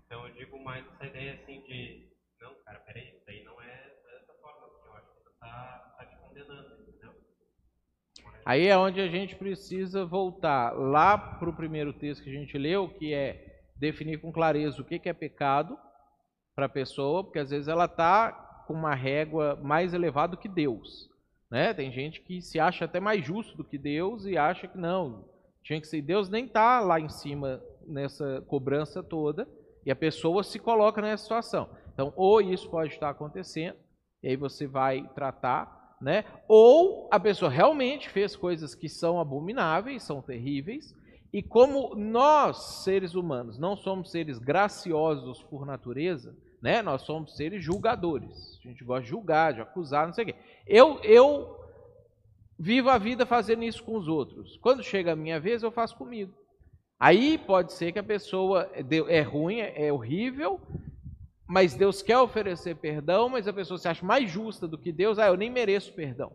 Então 0.05 0.27
eu 0.27 0.33
digo 0.33 0.59
mais 0.63 0.85
essa 0.93 1.05
ideia 1.05 1.33
assim 1.35 1.61
de, 1.61 2.09
não, 2.41 2.53
cara, 2.65 2.79
peraí, 2.79 3.09
isso 3.09 3.29
aí 3.29 3.43
não 3.43 3.61
é 3.61 3.93
dessa 4.11 4.33
forma, 4.41 4.67
porque 4.67 4.87
eu 4.87 4.93
acho 4.95 5.07
que 5.13 5.23
tu 5.23 5.31
tá, 5.39 5.95
tá 5.97 6.05
te 6.05 6.15
condenando, 6.17 6.81
entendeu? 6.81 7.13
Aí 8.43 8.67
é 8.67 8.77
onde 8.77 8.99
a 8.99 9.07
gente 9.07 9.35
precisa 9.35 10.05
voltar 10.05 10.71
lá 10.71 11.17
para 11.17 11.49
o 11.49 11.55
primeiro 11.55 11.93
texto 11.93 12.23
que 12.23 12.29
a 12.29 12.33
gente 12.33 12.57
leu, 12.57 12.89
que 12.89 13.13
é 13.13 13.61
definir 13.75 14.19
com 14.19 14.31
clareza 14.31 14.81
o 14.81 14.85
que, 14.85 14.97
que 14.97 15.09
é 15.09 15.13
pecado 15.13 15.77
para 16.55 16.65
a 16.65 16.69
pessoa, 16.69 17.23
porque 17.23 17.39
às 17.39 17.51
vezes 17.51 17.67
ela 17.67 17.85
está 17.85 18.31
com 18.67 18.73
uma 18.73 18.95
régua 18.95 19.55
mais 19.55 19.93
elevada 19.93 20.35
que 20.35 20.49
Deus. 20.49 21.09
Né? 21.49 21.73
Tem 21.73 21.91
gente 21.91 22.21
que 22.21 22.41
se 22.41 22.59
acha 22.59 22.85
até 22.85 22.99
mais 22.99 23.25
justo 23.25 23.57
do 23.57 23.63
que 23.63 23.77
Deus 23.77 24.25
e 24.25 24.37
acha 24.37 24.67
que 24.67 24.77
não, 24.77 25.25
tinha 25.63 25.81
que 25.81 25.87
ser 25.87 26.01
Deus 26.01 26.29
nem 26.29 26.45
está 26.45 26.79
lá 26.79 26.99
em 26.99 27.09
cima 27.09 27.61
nessa 27.87 28.41
cobrança 28.47 29.01
toda 29.01 29.47
e 29.85 29.91
a 29.91 29.95
pessoa 29.95 30.43
se 30.43 30.59
coloca 30.59 31.01
nessa 31.01 31.23
situação. 31.23 31.69
Então, 31.93 32.13
ou 32.15 32.41
isso 32.41 32.69
pode 32.69 32.93
estar 32.93 33.09
acontecendo 33.09 33.77
e 34.21 34.29
aí 34.29 34.35
você 34.35 34.67
vai 34.67 35.07
tratar, 35.15 35.97
né? 36.01 36.25
Ou 36.47 37.07
a 37.11 37.19
pessoa 37.19 37.49
realmente 37.49 38.09
fez 38.09 38.35
coisas 38.35 38.75
que 38.75 38.89
são 38.89 39.19
abomináveis, 39.19 40.03
são 40.03 40.21
terríveis, 40.21 40.93
e 41.31 41.43
como 41.43 41.95
nós, 41.95 42.83
seres 42.83 43.13
humanos, 43.15 43.57
não 43.57 43.75
somos 43.75 44.11
seres 44.11 44.39
graciosos 44.39 45.43
por 45.43 45.65
natureza, 45.65 46.35
né? 46.61 46.81
Nós 46.81 47.01
somos 47.03 47.35
seres 47.35 47.63
julgadores. 47.63 48.59
A 48.63 48.67
gente 48.67 48.83
gosta 48.83 49.03
de 49.03 49.09
julgar, 49.09 49.53
de 49.53 49.61
acusar, 49.61 50.07
não 50.07 50.13
sei 50.13 50.23
o 50.23 50.27
quê. 50.27 50.35
Eu, 50.67 50.99
eu 51.01 51.59
vivo 52.57 52.89
a 52.89 52.97
vida 52.97 53.25
fazendo 53.25 53.63
isso 53.63 53.83
com 53.83 53.95
os 53.95 54.07
outros. 54.07 54.57
Quando 54.57 54.83
chega 54.83 55.13
a 55.13 55.15
minha 55.15 55.39
vez, 55.39 55.63
eu 55.63 55.71
faço 55.71 55.95
comigo. 55.95 56.33
Aí 56.99 57.37
pode 57.37 57.71
ser 57.73 57.93
que 57.93 57.99
a 57.99 58.03
pessoa 58.03 58.69
é 59.07 59.21
ruim, 59.21 59.59
é 59.59 59.91
horrível, 59.91 60.59
mas 61.47 61.73
Deus 61.73 62.01
quer 62.01 62.17
oferecer 62.17 62.75
perdão, 62.75 63.29
mas 63.29 63.47
a 63.47 63.53
pessoa 63.53 63.77
se 63.77 63.87
acha 63.87 64.05
mais 64.05 64.29
justa 64.29 64.67
do 64.67 64.77
que 64.77 64.91
Deus, 64.91 65.17
ah, 65.17 65.27
eu 65.27 65.37
nem 65.37 65.49
mereço 65.49 65.93
perdão. 65.93 66.33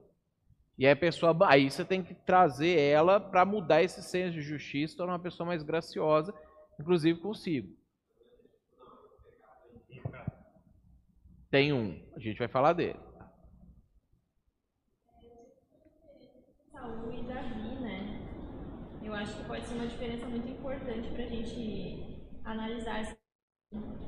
E 0.78 0.86
aí 0.86 0.92
a 0.92 0.96
pessoa, 0.96 1.36
aí 1.46 1.70
você 1.70 1.84
tem 1.84 2.02
que 2.02 2.14
trazer 2.14 2.78
ela 2.80 3.20
para 3.20 3.44
mudar 3.44 3.82
esse 3.82 4.02
senso 4.02 4.32
de 4.32 4.40
justiça, 4.40 4.96
tornar 4.96 5.12
uma 5.12 5.18
pessoa 5.18 5.46
mais 5.46 5.62
graciosa, 5.62 6.34
inclusive 6.80 7.20
consigo. 7.20 7.68
Tem 11.54 11.72
um, 11.72 11.96
a 12.16 12.18
gente 12.18 12.36
vai 12.36 12.48
falar 12.48 12.72
dele. 12.72 12.98
Saul 16.72 17.12
e 17.12 17.22
Davi, 17.22 17.76
né? 17.80 18.26
Eu 19.00 19.14
acho 19.14 19.36
que 19.36 19.44
pode 19.44 19.64
ser 19.64 19.76
uma 19.76 19.86
diferença 19.86 20.26
muito 20.26 20.48
importante 20.48 21.10
para 21.10 21.22
a 21.22 21.28
gente 21.28 22.28
analisar 22.44 23.02
esse 23.02 23.16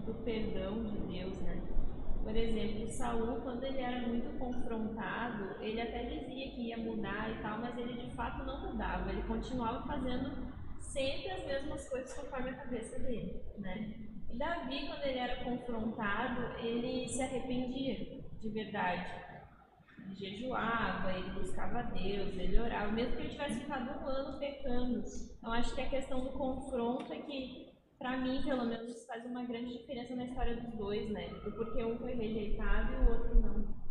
do 0.05 0.15
perdão 0.25 0.83
de 0.83 0.99
Deus, 1.07 1.39
né? 1.43 1.63
Por 2.25 2.35
exemplo, 2.35 2.89
Saul, 2.89 3.41
quando 3.43 3.63
ele 3.63 3.79
era 3.79 4.09
muito 4.09 4.37
confrontado, 4.41 5.63
ele 5.63 5.81
até 5.81 6.03
dizia 6.03 6.51
que 6.51 6.71
ia 6.71 6.79
mudar 6.79 7.31
e 7.31 7.41
tal, 7.43 7.61
mas 7.61 7.79
ele 7.79 8.09
de 8.09 8.11
fato 8.17 8.45
não 8.45 8.73
mudava. 8.73 9.09
Ele 9.13 9.23
continuava 9.23 9.87
fazendo 9.87 10.53
sempre 10.81 11.31
as 11.31 11.47
mesmas 11.47 11.89
coisas 11.89 12.13
conforme 12.13 12.51
a 12.51 12.55
cabeça 12.55 12.99
dele, 12.99 13.41
né? 13.59 14.16
Davi, 14.35 14.87
quando 14.87 15.03
ele 15.05 15.19
era 15.19 15.45
confrontado, 15.45 16.59
ele 16.59 17.09
se 17.09 17.23
arrependia 17.23 18.23
de 18.41 18.49
verdade. 18.51 19.07
Ele 19.99 20.15
jejuava, 20.15 21.13
ele 21.13 21.31
buscava 21.31 21.83
Deus, 21.85 22.37
ele 22.37 22.61
orava, 22.61 22.93
mesmo 22.93 23.17
que 23.17 23.23
ele 23.23 23.31
tivesse 23.31 23.61
ficado 23.61 23.99
um 24.01 24.07
ano 24.07 24.39
pecando. 24.39 25.05
Então 25.39 25.53
acho 25.53 25.75
que 25.75 25.81
a 25.81 25.89
questão 25.89 26.25
do 26.25 26.31
confronto 26.31 27.13
é 27.13 27.23
que, 27.23 27.73
para 27.99 28.17
mim, 28.19 28.43
pelo 28.43 28.67
menos, 28.67 29.05
faz 29.07 29.25
uma 29.25 29.45
grande 29.45 29.79
diferença 29.79 30.15
na 30.15 30.25
história 30.25 30.61
dos 30.61 30.75
dois, 30.75 31.11
né? 31.11 31.29
Porque 31.43 31.83
um 31.83 31.99
foi 31.99 32.15
rejeitado 32.15 32.93
e 32.93 32.97
o 32.97 33.09
outro 33.11 33.41
não. 33.41 33.87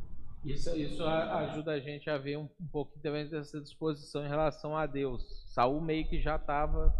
Isso, 0.45 0.77
isso 0.77 1.03
ajuda 1.03 1.71
a 1.71 1.79
gente 1.79 2.07
a 2.07 2.19
ver 2.19 2.37
um, 2.37 2.47
um 2.61 2.67
pouquinho 2.67 3.01
também 3.01 3.27
dessa 3.27 3.59
disposição 3.59 4.23
em 4.23 4.29
relação 4.29 4.77
a 4.77 4.85
Deus. 4.85 5.43
Saul 5.47 5.81
meio 5.81 6.07
que 6.07 6.21
já 6.21 6.35
estava. 6.35 6.93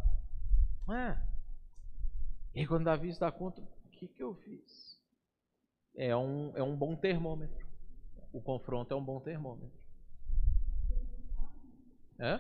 É, 0.89 1.15
e 2.55 2.65
quando 2.65 2.85
Davi 2.85 3.13
se 3.13 3.19
dá 3.19 3.31
conta, 3.31 3.61
o 3.61 3.89
que, 3.89 4.07
que 4.07 4.23
eu 4.23 4.33
fiz? 4.35 4.97
É 5.95 6.15
um, 6.15 6.51
é 6.55 6.63
um 6.63 6.75
bom 6.75 6.95
termômetro. 6.95 7.65
O 8.31 8.41
confronto 8.41 8.93
é 8.93 8.97
um 8.97 9.03
bom 9.03 9.19
termômetro. 9.19 9.71
É? 12.17 12.39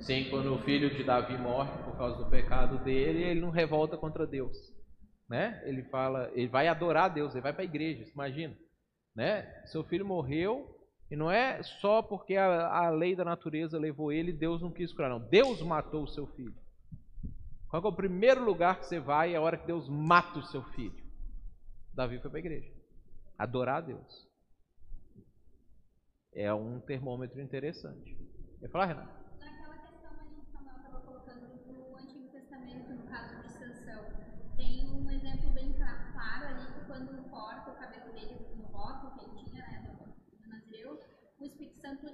Sim, 0.00 0.30
quando 0.30 0.54
o 0.54 0.62
filho 0.62 0.88
de 0.96 1.04
Davi 1.04 1.36
morre 1.36 1.70
por 1.84 1.96
causa 1.98 2.16
do 2.24 2.30
pecado 2.30 2.82
dele, 2.82 3.24
ele 3.24 3.40
não 3.40 3.50
revolta 3.50 3.98
contra 3.98 4.26
Deus, 4.26 4.56
né? 5.28 5.62
Ele 5.66 5.82
fala, 5.84 6.30
ele 6.32 6.48
vai 6.48 6.68
adorar 6.68 7.12
Deus, 7.12 7.34
ele 7.34 7.42
vai 7.42 7.52
para 7.52 7.60
a 7.60 7.66
igreja, 7.66 8.10
imagina, 8.10 8.56
né? 9.14 9.42
Seu 9.66 9.84
filho 9.84 10.06
morreu, 10.06 10.77
e 11.10 11.16
não 11.16 11.30
é 11.30 11.62
só 11.62 12.02
porque 12.02 12.36
a, 12.36 12.68
a 12.68 12.90
lei 12.90 13.16
da 13.16 13.24
natureza 13.24 13.78
levou 13.78 14.12
ele, 14.12 14.32
Deus 14.32 14.60
não 14.60 14.70
quis 14.70 14.92
curar, 14.92 15.08
não. 15.08 15.20
Deus 15.20 15.62
matou 15.62 16.04
o 16.04 16.08
seu 16.08 16.26
filho. 16.26 16.54
Qual 17.68 17.82
é 17.82 17.86
o 17.86 17.92
primeiro 17.92 18.42
lugar 18.42 18.78
que 18.78 18.86
você 18.86 18.98
vai 18.98 19.34
é 19.34 19.36
a 19.36 19.40
hora 19.42 19.58
que 19.58 19.66
Deus 19.66 19.88
mata 19.88 20.38
o 20.38 20.46
seu 20.46 20.62
filho? 20.70 21.04
Davi 21.92 22.18
foi 22.18 22.30
para 22.30 22.38
a 22.38 22.40
igreja. 22.40 22.72
Adorar 23.38 23.76
a 23.76 23.80
Deus. 23.82 24.26
É 26.32 26.52
um 26.52 26.80
termômetro 26.80 27.40
interessante. 27.40 28.16
Quer 28.60 28.70
falar, 28.70 28.86
Renato? 28.86 29.12
Naquela 29.38 29.78
questão 29.78 30.10
ali 30.18 30.34
que 30.40 30.50
Samuel 30.50 30.76
estava 30.76 31.00
colocando 31.00 31.48
no 31.66 31.96
Antigo 31.96 32.28
Testamento, 32.28 32.94
no 32.94 33.02
caso 33.04 33.42
de 33.42 33.52
Sansão, 33.52 34.04
tem 34.56 34.90
um 34.90 35.10
exemplo 35.10 35.50
bem 35.50 35.74
claro 35.74 36.46
ali 36.46 36.72
que 36.72 36.86
quando 36.86 37.30
corta 37.30 37.70
o 37.70 37.74
cabelo 37.74 38.12
dele 38.12 38.46
no 38.56 38.68
voto 38.68 39.18
que 39.18 39.24
ele 39.24 39.44
tinha, 39.44 39.62
né, 39.62 39.94
do 40.40 40.48
Nazireu, 40.48 41.00
o 41.38 41.44
Espírito 41.44 41.80
Santo 41.80 42.06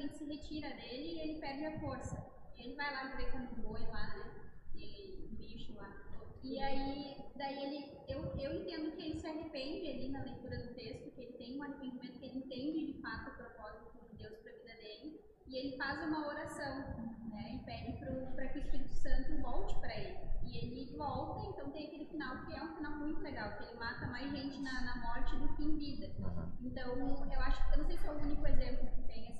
imediatamente 0.00 0.16
se 0.16 0.24
retira 0.24 0.68
dele 0.70 1.14
e 1.14 1.20
ele 1.20 1.40
perde 1.40 1.66
a 1.66 1.80
força. 1.80 2.16
Ele 2.56 2.74
vai 2.74 2.92
lá 2.92 3.10
viver 3.10 3.30
como 3.32 3.44
um 3.44 3.62
boi 3.62 3.80
lá, 3.86 4.16
né? 4.16 4.50
E 4.74 5.28
bicho 5.38 5.74
lá. 5.74 5.94
E 6.42 6.58
aí, 6.58 7.16
daí 7.36 7.64
ele, 7.64 7.98
eu, 8.08 8.24
eu 8.38 8.62
entendo 8.62 8.96
que 8.96 9.02
ele 9.02 9.20
se 9.20 9.26
arrepende 9.26 9.90
ali 9.90 10.08
na 10.08 10.22
leitura 10.22 10.58
do 10.58 10.74
texto, 10.74 11.10
que 11.10 11.20
ele 11.20 11.32
tem 11.34 11.58
um 11.58 11.62
arrependimento, 11.62 12.18
que 12.18 12.24
ele 12.24 12.38
entende 12.38 12.92
de 12.92 13.02
fato 13.02 13.30
o 13.30 13.36
propósito 13.36 14.08
de 14.08 14.16
Deus 14.16 14.38
para 14.38 14.52
a 14.52 14.56
vida 14.56 14.74
dele, 14.74 15.20
e 15.46 15.56
ele 15.56 15.76
faz 15.76 16.02
uma 16.06 16.28
oração, 16.28 16.78
né? 17.28 17.56
E 17.56 17.64
pede 17.64 17.98
para 18.34 18.48
que 18.48 18.58
o 18.58 18.62
Espírito 18.62 18.94
Santo 18.94 19.42
volte 19.42 19.78
para 19.80 19.98
ele. 19.98 20.18
E 20.42 20.56
ele 20.58 20.96
volta, 20.96 21.46
então 21.48 21.70
tem 21.70 21.86
aquele 21.86 22.06
final 22.06 22.44
que 22.46 22.54
é 22.54 22.62
um 22.62 22.74
final 22.74 22.92
muito 22.98 23.20
legal, 23.20 23.56
que 23.56 23.64
ele 23.64 23.78
mata 23.78 24.06
mais 24.06 24.30
gente 24.30 24.60
na, 24.60 24.80
na 24.80 24.96
morte 24.96 25.36
do 25.36 25.54
que 25.54 25.62
em 25.62 25.76
vida. 25.76 26.10
Então, 26.62 26.96
eu 26.96 27.40
acho, 27.40 27.72
eu 27.72 27.78
não 27.78 27.84
sei 27.84 27.98
se 27.98 28.06
é 28.06 28.10
o 28.10 28.18
único 28.18 28.46
exemplo 28.46 28.86
que 28.90 29.02
tem, 29.02 29.28
assim, 29.28 29.39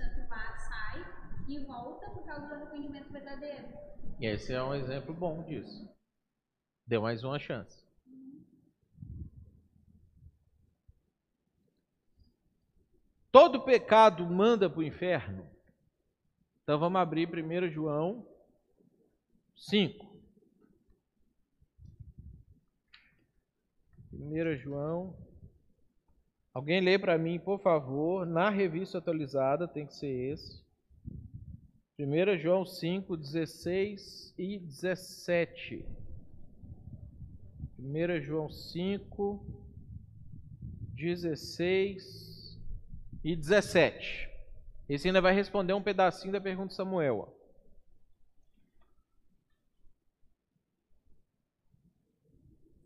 Santo 0.00 0.26
vai, 0.28 0.58
sai 0.58 1.04
e 1.46 1.58
volta 1.66 2.08
por 2.10 2.24
causa 2.24 2.46
do 2.46 2.54
arrependimento 2.54 3.12
verdadeiro. 3.12 3.68
Esse 4.18 4.54
é 4.54 4.62
um 4.62 4.74
exemplo 4.74 5.12
bom 5.12 5.42
disso. 5.42 5.94
Deu 6.86 7.02
mais 7.02 7.22
uma 7.22 7.38
chance. 7.38 7.84
Todo 13.30 13.64
pecado 13.64 14.24
manda 14.26 14.70
para 14.70 14.80
o 14.80 14.82
inferno. 14.82 15.48
Então 16.62 16.78
vamos 16.78 17.00
abrir 17.00 17.28
1 17.28 17.70
João 17.70 18.26
5. 19.54 20.10
1 24.12 24.56
João. 24.56 25.29
Alguém 26.52 26.80
lê 26.80 26.98
para 26.98 27.16
mim, 27.16 27.38
por 27.38 27.60
favor, 27.60 28.26
na 28.26 28.50
revista 28.50 28.98
atualizada, 28.98 29.68
tem 29.68 29.86
que 29.86 29.94
ser 29.94 30.32
esse. 30.32 30.64
1 31.98 32.38
João 32.38 32.64
5, 32.64 33.16
16 33.16 34.34
e 34.38 34.58
17. 34.58 35.84
1 37.78 38.20
João 38.20 38.50
5, 38.50 39.60
16 41.00 42.60
e 43.24 43.34
17. 43.34 44.28
Esse 44.86 45.08
ainda 45.08 45.20
vai 45.20 45.32
responder 45.32 45.72
um 45.72 45.82
pedacinho 45.82 46.32
da 46.32 46.40
pergunta 46.40 46.68
de 46.68 46.74
Samuel. 46.74 47.34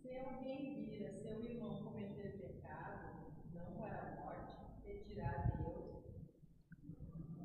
Se 0.00 0.16
alguém 0.16 0.84
vir 0.84 1.06
a 1.06 1.12
seu 1.12 1.42
irmão 1.42 1.82
cometer 1.82 2.38
pecado, 2.38 3.32
não 3.52 3.74
para 3.78 4.00
a 4.00 4.22
morte, 4.22 4.56
pedirá 4.84 5.30
a 5.30 5.56
Deus, 5.56 6.04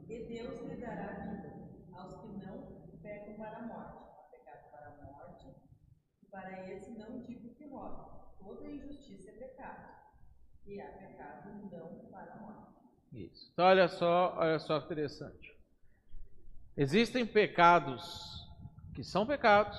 e 0.08 0.24
Deus 0.26 0.62
lhe 0.70 0.76
dará 0.76 1.32
vida 1.32 1.54
aos 1.94 2.22
que 2.22 2.46
não 2.46 2.84
pecam 3.02 3.34
para 3.36 3.58
a 3.58 3.62
morte, 3.62 4.32
pecado 4.32 4.70
para 4.72 4.88
a 4.88 5.06
morte, 5.06 5.48
e 6.22 6.26
para 6.28 6.70
esse 6.70 6.92
não 6.92 7.24
digo 7.24 7.56
que 7.56 7.60
pecado, 10.76 11.50
não 11.72 12.10
para 12.10 12.34
a 12.34 12.38
morte. 12.38 12.74
Isso. 13.14 13.50
Então, 13.54 13.66
olha 13.66 13.88
só, 13.88 14.36
olha 14.38 14.60
só 14.60 14.80
que 14.80 14.86
interessante. 14.86 15.58
Existem 16.78 17.26
pecados 17.26 18.48
que 18.94 19.04
são 19.04 19.26
pecados. 19.26 19.78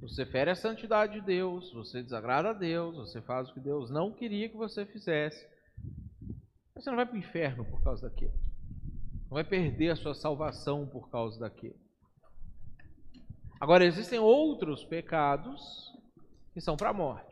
Você 0.00 0.26
fere 0.26 0.50
a 0.50 0.56
santidade 0.56 1.14
de 1.14 1.20
Deus, 1.20 1.72
você 1.72 2.02
desagrada 2.02 2.50
a 2.50 2.52
Deus, 2.52 2.96
você 2.96 3.20
faz 3.22 3.48
o 3.48 3.54
que 3.54 3.60
Deus 3.60 3.90
não 3.90 4.12
queria 4.12 4.48
que 4.48 4.56
você 4.56 4.84
fizesse. 4.84 5.46
Você 6.74 6.90
não 6.90 6.96
vai 6.96 7.06
para 7.06 7.14
o 7.14 7.18
inferno 7.18 7.64
por 7.64 7.82
causa 7.82 8.08
daquilo. 8.08 8.34
Não 9.24 9.30
vai 9.30 9.44
perder 9.44 9.90
a 9.90 9.96
sua 9.96 10.14
salvação 10.14 10.86
por 10.86 11.08
causa 11.10 11.38
daquilo. 11.38 11.78
Agora, 13.60 13.84
existem 13.84 14.18
outros 14.18 14.84
pecados 14.84 15.96
que 16.52 16.60
são 16.60 16.76
para 16.76 16.90
a 16.90 16.92
morte. 16.92 17.31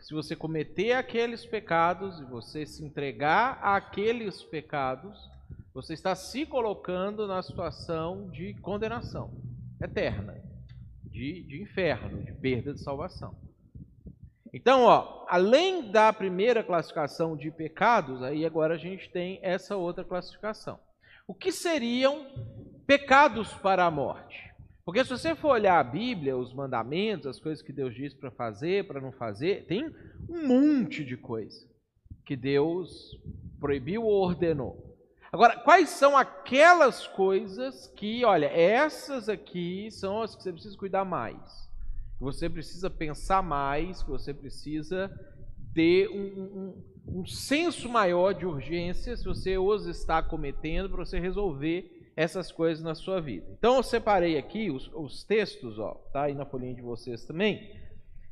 Se 0.00 0.14
você 0.14 0.34
cometer 0.34 0.92
aqueles 0.92 1.44
pecados 1.44 2.18
e 2.20 2.24
você 2.24 2.64
se 2.64 2.84
entregar 2.84 3.58
àqueles 3.62 4.42
pecados, 4.42 5.30
você 5.74 5.92
está 5.94 6.14
se 6.14 6.46
colocando 6.46 7.26
na 7.26 7.42
situação 7.42 8.28
de 8.30 8.54
condenação 8.54 9.30
eterna, 9.80 10.42
de, 11.04 11.42
de 11.42 11.62
inferno, 11.62 12.22
de 12.22 12.32
perda 12.32 12.72
de 12.72 12.82
salvação. 12.82 13.34
Então, 14.52 14.82
ó, 14.82 15.26
além 15.28 15.92
da 15.92 16.12
primeira 16.12 16.64
classificação 16.64 17.36
de 17.36 17.50
pecados, 17.50 18.22
aí 18.22 18.44
agora 18.44 18.74
a 18.74 18.78
gente 18.78 19.08
tem 19.10 19.38
essa 19.42 19.76
outra 19.76 20.02
classificação. 20.02 20.80
O 21.26 21.34
que 21.34 21.52
seriam 21.52 22.26
pecados 22.86 23.52
para 23.54 23.84
a 23.84 23.90
morte? 23.90 24.49
Porque 24.84 25.04
se 25.04 25.10
você 25.10 25.34
for 25.34 25.50
olhar 25.50 25.78
a 25.78 25.84
Bíblia, 25.84 26.36
os 26.36 26.52
mandamentos, 26.52 27.26
as 27.26 27.38
coisas 27.38 27.62
que 27.62 27.72
Deus 27.72 27.94
diz 27.94 28.14
para 28.14 28.30
fazer, 28.30 28.86
para 28.86 29.00
não 29.00 29.12
fazer, 29.12 29.66
tem 29.66 29.94
um 30.28 30.46
monte 30.46 31.04
de 31.04 31.16
coisa 31.16 31.68
que 32.24 32.34
Deus 32.36 33.18
proibiu 33.58 34.04
ou 34.04 34.22
ordenou. 34.22 34.90
Agora, 35.32 35.56
quais 35.60 35.90
são 35.90 36.16
aquelas 36.16 37.06
coisas 37.06 37.86
que, 37.88 38.24
olha, 38.24 38.46
essas 38.46 39.28
aqui 39.28 39.88
são 39.90 40.22
as 40.22 40.34
que 40.34 40.42
você 40.42 40.52
precisa 40.52 40.76
cuidar 40.76 41.04
mais, 41.04 41.68
que 42.18 42.24
você 42.24 42.48
precisa 42.48 42.90
pensar 42.90 43.42
mais, 43.42 44.02
que 44.02 44.10
você 44.10 44.34
precisa 44.34 45.08
ter 45.72 46.08
um, 46.08 46.74
um, 47.06 47.20
um 47.20 47.26
senso 47.26 47.88
maior 47.88 48.32
de 48.32 48.44
urgência 48.44 49.16
se 49.16 49.24
você 49.24 49.56
os 49.56 49.86
está 49.86 50.20
cometendo 50.20 50.88
para 50.88 51.04
você 51.04 51.20
resolver 51.20 51.99
essas 52.20 52.52
coisas 52.52 52.84
na 52.84 52.94
sua 52.94 53.18
vida. 53.18 53.46
Então 53.58 53.76
eu 53.76 53.82
separei 53.82 54.36
aqui 54.36 54.70
os, 54.70 54.90
os 54.92 55.24
textos, 55.24 55.78
ó, 55.78 55.94
tá 56.12 56.24
aí 56.24 56.34
na 56.34 56.44
folhinha 56.44 56.74
de 56.74 56.82
vocês 56.82 57.24
também, 57.24 57.74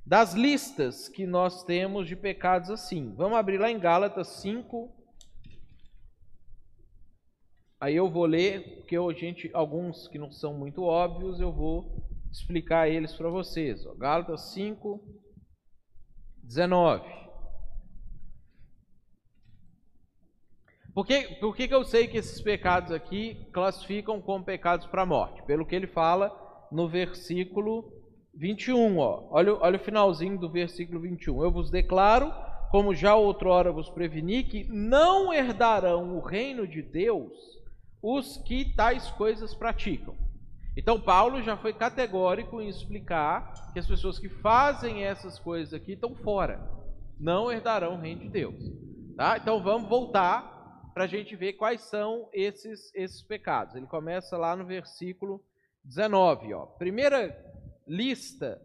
das 0.04 0.34
listas 0.34 1.08
que 1.08 1.26
nós 1.26 1.64
temos 1.64 2.06
de 2.06 2.14
pecados 2.14 2.68
assim. 2.68 3.14
Vamos 3.16 3.38
abrir 3.38 3.56
lá 3.56 3.70
em 3.70 3.78
Gálatas 3.78 4.28
5. 4.42 4.94
Aí 7.80 7.96
eu 7.96 8.10
vou 8.10 8.26
ler, 8.26 8.76
porque 8.76 8.96
a 8.96 9.12
gente, 9.12 9.50
alguns 9.54 10.06
que 10.06 10.18
não 10.18 10.30
são 10.30 10.52
muito 10.52 10.82
óbvios, 10.82 11.40
eu 11.40 11.50
vou 11.50 12.04
explicar 12.30 12.90
eles 12.90 13.14
para 13.14 13.30
vocês. 13.30 13.86
Ó. 13.86 13.94
Gálatas 13.94 14.52
5, 14.52 15.02
19. 16.42 17.27
Por, 20.98 21.06
que, 21.06 21.36
por 21.36 21.54
que, 21.54 21.68
que 21.68 21.74
eu 21.76 21.84
sei 21.84 22.08
que 22.08 22.18
esses 22.18 22.40
pecados 22.40 22.90
aqui 22.90 23.46
classificam 23.52 24.20
como 24.20 24.44
pecados 24.44 24.84
para 24.84 25.02
a 25.02 25.06
morte? 25.06 25.40
Pelo 25.44 25.64
que 25.64 25.76
ele 25.76 25.86
fala 25.86 26.36
no 26.72 26.88
versículo 26.88 27.84
21. 28.34 28.98
Ó. 28.98 29.28
Olha, 29.30 29.54
olha 29.60 29.76
o 29.76 29.84
finalzinho 29.84 30.36
do 30.36 30.50
versículo 30.50 31.00
21. 31.00 31.40
Eu 31.44 31.52
vos 31.52 31.70
declaro, 31.70 32.34
como 32.72 32.96
já 32.96 33.14
outrora 33.14 33.70
vos 33.70 33.88
preveni, 33.88 34.42
que 34.42 34.64
não 34.64 35.32
herdarão 35.32 36.16
o 36.16 36.20
reino 36.20 36.66
de 36.66 36.82
Deus 36.82 37.32
os 38.02 38.36
que 38.38 38.74
tais 38.74 39.08
coisas 39.12 39.54
praticam. 39.54 40.16
Então, 40.76 41.00
Paulo 41.00 41.40
já 41.42 41.56
foi 41.56 41.72
categórico 41.72 42.60
em 42.60 42.68
explicar 42.68 43.70
que 43.72 43.78
as 43.78 43.86
pessoas 43.86 44.18
que 44.18 44.28
fazem 44.28 45.04
essas 45.04 45.38
coisas 45.38 45.72
aqui 45.72 45.92
estão 45.92 46.16
fora, 46.16 46.60
não 47.20 47.52
herdarão 47.52 47.94
o 47.94 48.00
reino 48.00 48.22
de 48.22 48.30
Deus. 48.30 48.64
Tá? 49.16 49.36
Então, 49.36 49.62
vamos 49.62 49.88
voltar 49.88 50.57
para 50.98 51.04
a 51.04 51.06
gente 51.06 51.36
ver 51.36 51.52
quais 51.52 51.82
são 51.82 52.28
esses, 52.32 52.92
esses 52.92 53.22
pecados. 53.22 53.76
Ele 53.76 53.86
começa 53.86 54.36
lá 54.36 54.56
no 54.56 54.66
versículo 54.66 55.40
19. 55.84 56.52
Ó. 56.54 56.66
Primeira 56.66 57.40
lista 57.86 58.60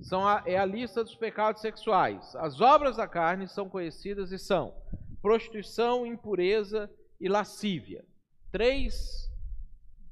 são 0.00 0.24
a, 0.24 0.44
é 0.46 0.56
a 0.56 0.64
lista 0.64 1.02
dos 1.02 1.16
pecados 1.16 1.60
sexuais. 1.60 2.32
As 2.36 2.60
obras 2.60 2.98
da 2.98 3.08
carne 3.08 3.48
são 3.48 3.68
conhecidas 3.68 4.30
e 4.30 4.38
são 4.38 4.72
prostituição, 5.20 6.06
impureza 6.06 6.88
e 7.20 7.28
lascívia. 7.28 8.04
Três 8.52 9.28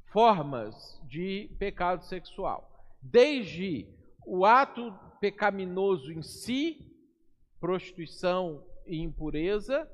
formas 0.06 1.00
de 1.04 1.48
pecado 1.60 2.04
sexual. 2.06 2.68
Desde 3.00 3.86
o 4.26 4.44
ato 4.44 4.92
pecaminoso 5.20 6.10
em 6.10 6.22
si, 6.22 6.92
prostituição 7.60 8.66
e 8.84 9.00
impureza, 9.00 9.88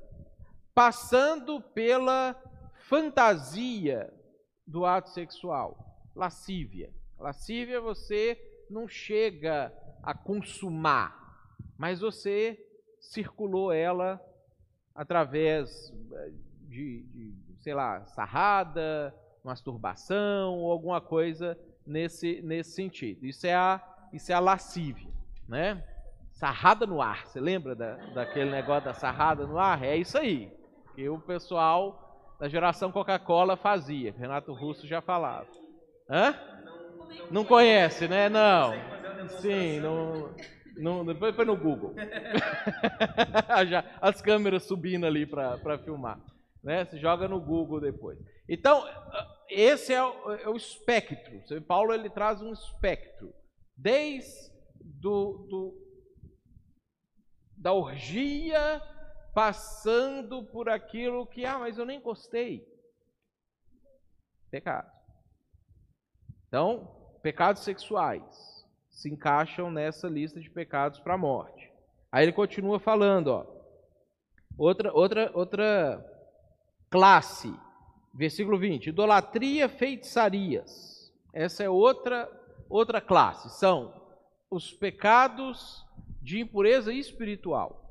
passando 0.73 1.61
pela 1.61 2.35
fantasia 2.89 4.11
do 4.65 4.85
ato 4.85 5.09
sexual, 5.09 6.09
lascívia. 6.15 6.91
Lascívia 7.17 7.81
você 7.81 8.39
não 8.69 8.87
chega 8.87 9.73
a 10.01 10.13
consumar, 10.13 11.53
mas 11.77 11.99
você 11.99 12.57
circulou 12.99 13.71
ela 13.71 14.21
através 14.93 15.93
eh, 16.13 16.31
de, 16.63 17.03
de 17.03 17.35
sei 17.61 17.73
lá, 17.73 18.05
sarrada, 18.05 19.13
masturbação 19.43 20.59
ou 20.59 20.71
alguma 20.71 21.01
coisa 21.01 21.57
nesse, 21.85 22.41
nesse 22.41 22.71
sentido. 22.71 23.25
Isso 23.25 23.45
é 23.47 23.55
a, 23.55 23.81
isso 24.13 24.31
é 24.31 24.35
a 24.35 24.39
lascívia, 24.39 25.11
né? 25.47 25.83
Sarrada 26.31 26.85
no 26.85 27.01
ar, 27.01 27.27
você 27.27 27.39
lembra 27.39 27.75
da, 27.75 27.95
daquele 28.13 28.49
negócio 28.49 28.85
da 28.85 28.93
sarrada 28.93 29.45
no 29.45 29.57
ar? 29.57 29.83
É 29.83 29.97
isso 29.97 30.17
aí 30.17 30.58
que 30.99 31.07
o 31.07 31.17
pessoal 31.17 32.35
da 32.37 32.49
geração 32.49 32.91
Coca-Cola 32.91 33.55
fazia. 33.55 34.11
Renato 34.11 34.51
Russo 34.51 34.85
já 34.85 35.01
falava. 35.01 35.47
Hã? 36.09 36.37
Não 37.31 37.45
conhece, 37.45 38.05
né? 38.05 38.27
Não. 38.27 38.73
Sim, 39.39 39.79
não, 39.79 40.35
não, 40.75 41.05
depois 41.05 41.33
foi 41.33 41.45
no 41.45 41.55
Google. 41.55 41.95
as 44.01 44.21
câmeras 44.21 44.63
subindo 44.63 45.05
ali 45.05 45.25
para 45.25 45.77
filmar. 45.77 46.19
Né? 46.61 46.83
Você 46.83 46.99
joga 46.99 47.29
no 47.29 47.39
Google 47.39 47.79
depois. 47.79 48.19
Então, 48.49 48.83
esse 49.49 49.93
é 49.93 50.03
o, 50.03 50.33
é 50.33 50.49
o 50.49 50.57
espectro. 50.57 51.61
Paulo 51.61 51.93
ele 51.93 52.09
traz 52.09 52.41
um 52.41 52.51
espectro. 52.51 53.33
Desde 53.77 54.51
do, 54.83 55.47
do, 55.49 55.73
da 57.55 57.71
orgia 57.71 58.81
passando 59.33 60.43
por 60.43 60.69
aquilo 60.69 61.25
que, 61.25 61.45
ah, 61.45 61.59
mas 61.59 61.77
eu 61.77 61.85
nem 61.85 61.99
gostei. 61.99 62.67
Pecado. 64.49 64.89
Então, 66.47 66.87
pecados 67.21 67.63
sexuais 67.63 68.67
se 68.89 69.09
encaixam 69.09 69.71
nessa 69.71 70.07
lista 70.07 70.39
de 70.39 70.49
pecados 70.49 70.99
para 70.99 71.13
a 71.13 71.17
morte. 71.17 71.71
Aí 72.11 72.25
ele 72.25 72.33
continua 72.33 72.79
falando, 72.79 73.27
ó. 73.27 73.45
Outra, 74.57 74.91
outra, 74.91 75.31
outra 75.33 76.05
classe, 76.89 77.53
versículo 78.13 78.57
20: 78.57 78.87
idolatria, 78.87 79.69
feitiçarias. 79.69 81.13
Essa 81.31 81.63
é 81.63 81.69
outra, 81.69 82.29
outra 82.67 82.99
classe. 82.99 83.49
São 83.57 83.93
os 84.49 84.73
pecados 84.73 85.85
de 86.21 86.39
impureza 86.39 86.91
espiritual 86.91 87.88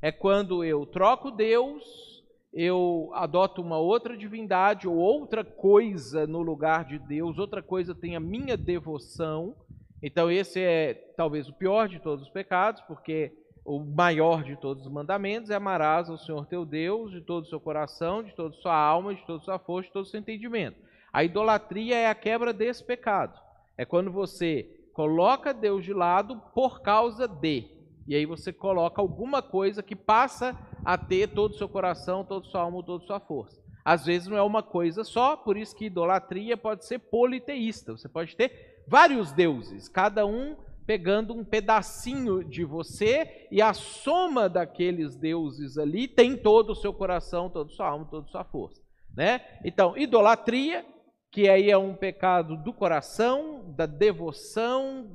é 0.00 0.12
quando 0.12 0.64
eu 0.64 0.86
troco 0.86 1.30
Deus, 1.30 2.24
eu 2.52 3.10
adoto 3.14 3.60
uma 3.60 3.78
outra 3.78 4.16
divindade 4.16 4.88
ou 4.88 4.96
outra 4.96 5.44
coisa 5.44 6.26
no 6.26 6.40
lugar 6.40 6.84
de 6.84 6.98
Deus, 6.98 7.38
outra 7.38 7.62
coisa 7.62 7.94
tem 7.94 8.16
a 8.16 8.20
minha 8.20 8.56
devoção. 8.56 9.54
Então, 10.02 10.30
esse 10.30 10.60
é 10.60 10.94
talvez 11.16 11.48
o 11.48 11.52
pior 11.52 11.88
de 11.88 11.98
todos 11.98 12.26
os 12.26 12.30
pecados, 12.30 12.80
porque 12.82 13.32
o 13.64 13.80
maior 13.80 14.42
de 14.44 14.56
todos 14.56 14.86
os 14.86 14.92
mandamentos 14.92 15.50
é 15.50 15.54
amarás 15.54 16.08
ao 16.08 16.16
Senhor 16.16 16.46
teu 16.46 16.64
Deus 16.64 17.10
de 17.10 17.20
todo 17.20 17.44
o 17.44 17.48
seu 17.48 17.60
coração, 17.60 18.22
de 18.22 18.34
toda 18.34 18.54
a 18.54 18.58
sua 18.58 18.76
alma, 18.76 19.14
de 19.14 19.26
toda 19.26 19.40
a 19.40 19.44
sua 19.44 19.58
força, 19.58 19.88
de 19.88 19.92
todo 19.92 20.04
o 20.04 20.08
seu 20.08 20.20
entendimento. 20.20 20.78
A 21.12 21.24
idolatria 21.24 21.96
é 21.96 22.06
a 22.06 22.14
quebra 22.14 22.52
desse 22.52 22.84
pecado. 22.84 23.38
É 23.76 23.84
quando 23.84 24.10
você 24.10 24.88
coloca 24.92 25.52
Deus 25.52 25.84
de 25.84 25.92
lado 25.92 26.40
por 26.54 26.80
causa 26.80 27.26
de. 27.28 27.77
E 28.08 28.16
aí 28.16 28.24
você 28.24 28.54
coloca 28.54 29.02
alguma 29.02 29.42
coisa 29.42 29.82
que 29.82 29.94
passa 29.94 30.58
a 30.82 30.96
ter 30.96 31.28
todo 31.28 31.52
o 31.52 31.58
seu 31.58 31.68
coração, 31.68 32.24
toda 32.24 32.46
a 32.46 32.50
sua 32.50 32.62
alma, 32.62 32.82
toda 32.82 33.04
a 33.04 33.06
sua 33.06 33.20
força. 33.20 33.62
Às 33.84 34.06
vezes 34.06 34.26
não 34.26 34.36
é 34.36 34.42
uma 34.42 34.62
coisa 34.62 35.04
só, 35.04 35.36
por 35.36 35.58
isso 35.58 35.76
que 35.76 35.84
idolatria 35.84 36.56
pode 36.56 36.86
ser 36.86 36.98
politeísta. 36.98 37.92
Você 37.92 38.08
pode 38.08 38.34
ter 38.34 38.82
vários 38.88 39.30
deuses, 39.32 39.90
cada 39.90 40.24
um 40.24 40.56
pegando 40.86 41.34
um 41.34 41.44
pedacinho 41.44 42.42
de 42.42 42.64
você 42.64 43.46
e 43.50 43.60
a 43.60 43.74
soma 43.74 44.48
daqueles 44.48 45.14
deuses 45.14 45.76
ali 45.76 46.08
tem 46.08 46.34
todo 46.34 46.70
o 46.70 46.74
seu 46.74 46.94
coração, 46.94 47.50
toda 47.50 47.70
a 47.70 47.74
sua 47.74 47.88
alma, 47.88 48.06
toda 48.10 48.26
a 48.26 48.30
sua 48.30 48.44
força. 48.44 48.80
Né? 49.14 49.42
Então, 49.62 49.94
idolatria, 49.98 50.82
que 51.30 51.46
aí 51.46 51.70
é 51.70 51.76
um 51.76 51.94
pecado 51.94 52.56
do 52.56 52.72
coração, 52.72 53.70
da 53.76 53.84
devoção, 53.84 55.06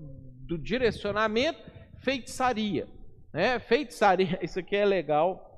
do 0.46 0.60
direcionamento, 0.60 1.60
feitiçaria. 2.04 2.88
Né? 3.34 3.58
Feitiçaria, 3.60 4.38
isso 4.43 4.60
aqui 4.60 4.76
é 4.76 4.86
legal, 4.86 5.49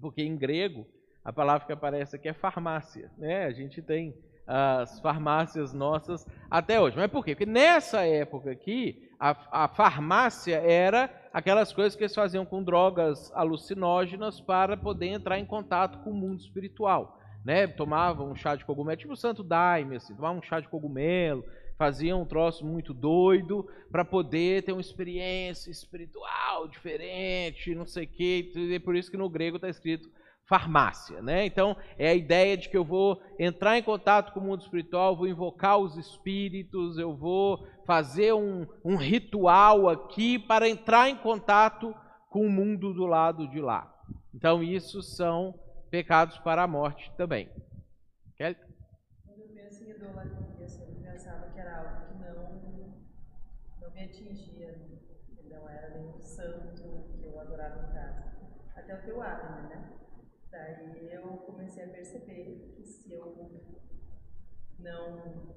porque 0.00 0.22
em 0.22 0.36
grego 0.36 0.86
a 1.24 1.32
palavra 1.32 1.66
que 1.66 1.72
aparece 1.72 2.16
aqui 2.16 2.28
é 2.28 2.32
farmácia. 2.32 3.10
Né? 3.16 3.44
A 3.44 3.52
gente 3.52 3.82
tem 3.82 4.14
as 4.46 5.00
farmácias 5.00 5.72
nossas 5.72 6.24
até 6.48 6.80
hoje. 6.80 6.96
Mas 6.96 7.10
por 7.10 7.24
quê? 7.24 7.34
Porque 7.34 7.46
nessa 7.46 8.06
época 8.06 8.52
aqui, 8.52 9.10
a, 9.18 9.64
a 9.64 9.68
farmácia 9.68 10.56
era 10.56 11.10
aquelas 11.32 11.72
coisas 11.72 11.96
que 11.96 12.04
eles 12.04 12.14
faziam 12.14 12.46
com 12.46 12.62
drogas 12.62 13.32
alucinógenas 13.34 14.40
para 14.40 14.76
poder 14.76 15.08
entrar 15.08 15.38
em 15.38 15.44
contato 15.44 15.98
com 16.04 16.10
o 16.10 16.14
mundo 16.14 16.40
espiritual. 16.40 17.18
Né? 17.44 17.66
Tomavam 17.66 18.30
um 18.30 18.36
chá 18.36 18.54
de 18.54 18.64
cogumelo, 18.64 18.96
tipo 18.96 19.12
o 19.12 19.16
Santo 19.16 19.42
Daime, 19.42 19.96
assim, 19.96 20.14
tomavam 20.14 20.38
um 20.38 20.42
chá 20.42 20.60
de 20.60 20.68
cogumelo, 20.68 21.44
faziam 21.76 22.22
um 22.22 22.26
troço 22.26 22.64
muito 22.64 22.94
doido 22.94 23.66
para 23.90 24.04
poder 24.04 24.62
ter 24.62 24.72
uma 24.72 24.80
experiência 24.80 25.70
espiritual 25.70 26.68
diferente, 26.68 27.74
não 27.74 27.86
sei 27.86 28.04
o 28.04 28.08
quê. 28.08 28.52
E 28.54 28.78
por 28.78 28.96
isso 28.96 29.10
que 29.10 29.16
no 29.16 29.28
grego 29.28 29.56
está 29.56 29.68
escrito 29.68 30.08
farmácia, 30.46 31.20
né? 31.20 31.44
Então 31.44 31.76
é 31.98 32.08
a 32.08 32.14
ideia 32.14 32.56
de 32.56 32.68
que 32.68 32.76
eu 32.76 32.84
vou 32.84 33.20
entrar 33.38 33.76
em 33.76 33.82
contato 33.82 34.32
com 34.32 34.40
o 34.40 34.42
mundo 34.44 34.62
espiritual, 34.62 35.16
vou 35.16 35.26
invocar 35.26 35.78
os 35.78 35.96
espíritos, 35.96 36.98
eu 36.98 37.14
vou 37.14 37.66
fazer 37.84 38.32
um, 38.32 38.66
um 38.84 38.96
ritual 38.96 39.88
aqui 39.88 40.38
para 40.38 40.68
entrar 40.68 41.08
em 41.08 41.16
contato 41.16 41.94
com 42.30 42.46
o 42.46 42.50
mundo 42.50 42.94
do 42.94 43.06
lado 43.06 43.48
de 43.48 43.60
lá. 43.60 43.92
Então 44.32 44.62
isso 44.62 45.02
são 45.02 45.58
pecados 45.90 46.38
para 46.38 46.62
a 46.62 46.68
morte 46.68 47.12
também. 47.16 47.50
Quer? 48.36 48.54
Quando 49.24 49.40
eu 49.40 49.48
penso 49.48 49.82
em 49.82 49.90
idolatria, 49.90 50.64
assim, 50.64 50.82
eu 50.82 51.12
pensava 51.12 51.50
que 51.50 51.58
era 51.58 51.78
algo 51.78 52.06
que 52.06 52.14
não, 52.14 52.94
não 53.80 53.90
me 53.90 54.04
atingia, 54.04 54.78
nenhum 55.96 56.20
santo 56.20 57.12
que 57.18 57.24
eu 57.24 57.40
adorava 57.40 57.88
em 57.88 57.92
casa. 57.92 58.36
Até 58.74 58.94
o 58.94 59.02
teu 59.02 59.22
Abner, 59.22 59.68
né? 59.68 59.92
Daí 60.50 61.12
eu 61.12 61.22
comecei 61.38 61.84
a 61.84 61.88
perceber 61.88 62.74
que 62.76 62.84
se 62.84 63.12
eu 63.12 63.62
não 64.78 65.56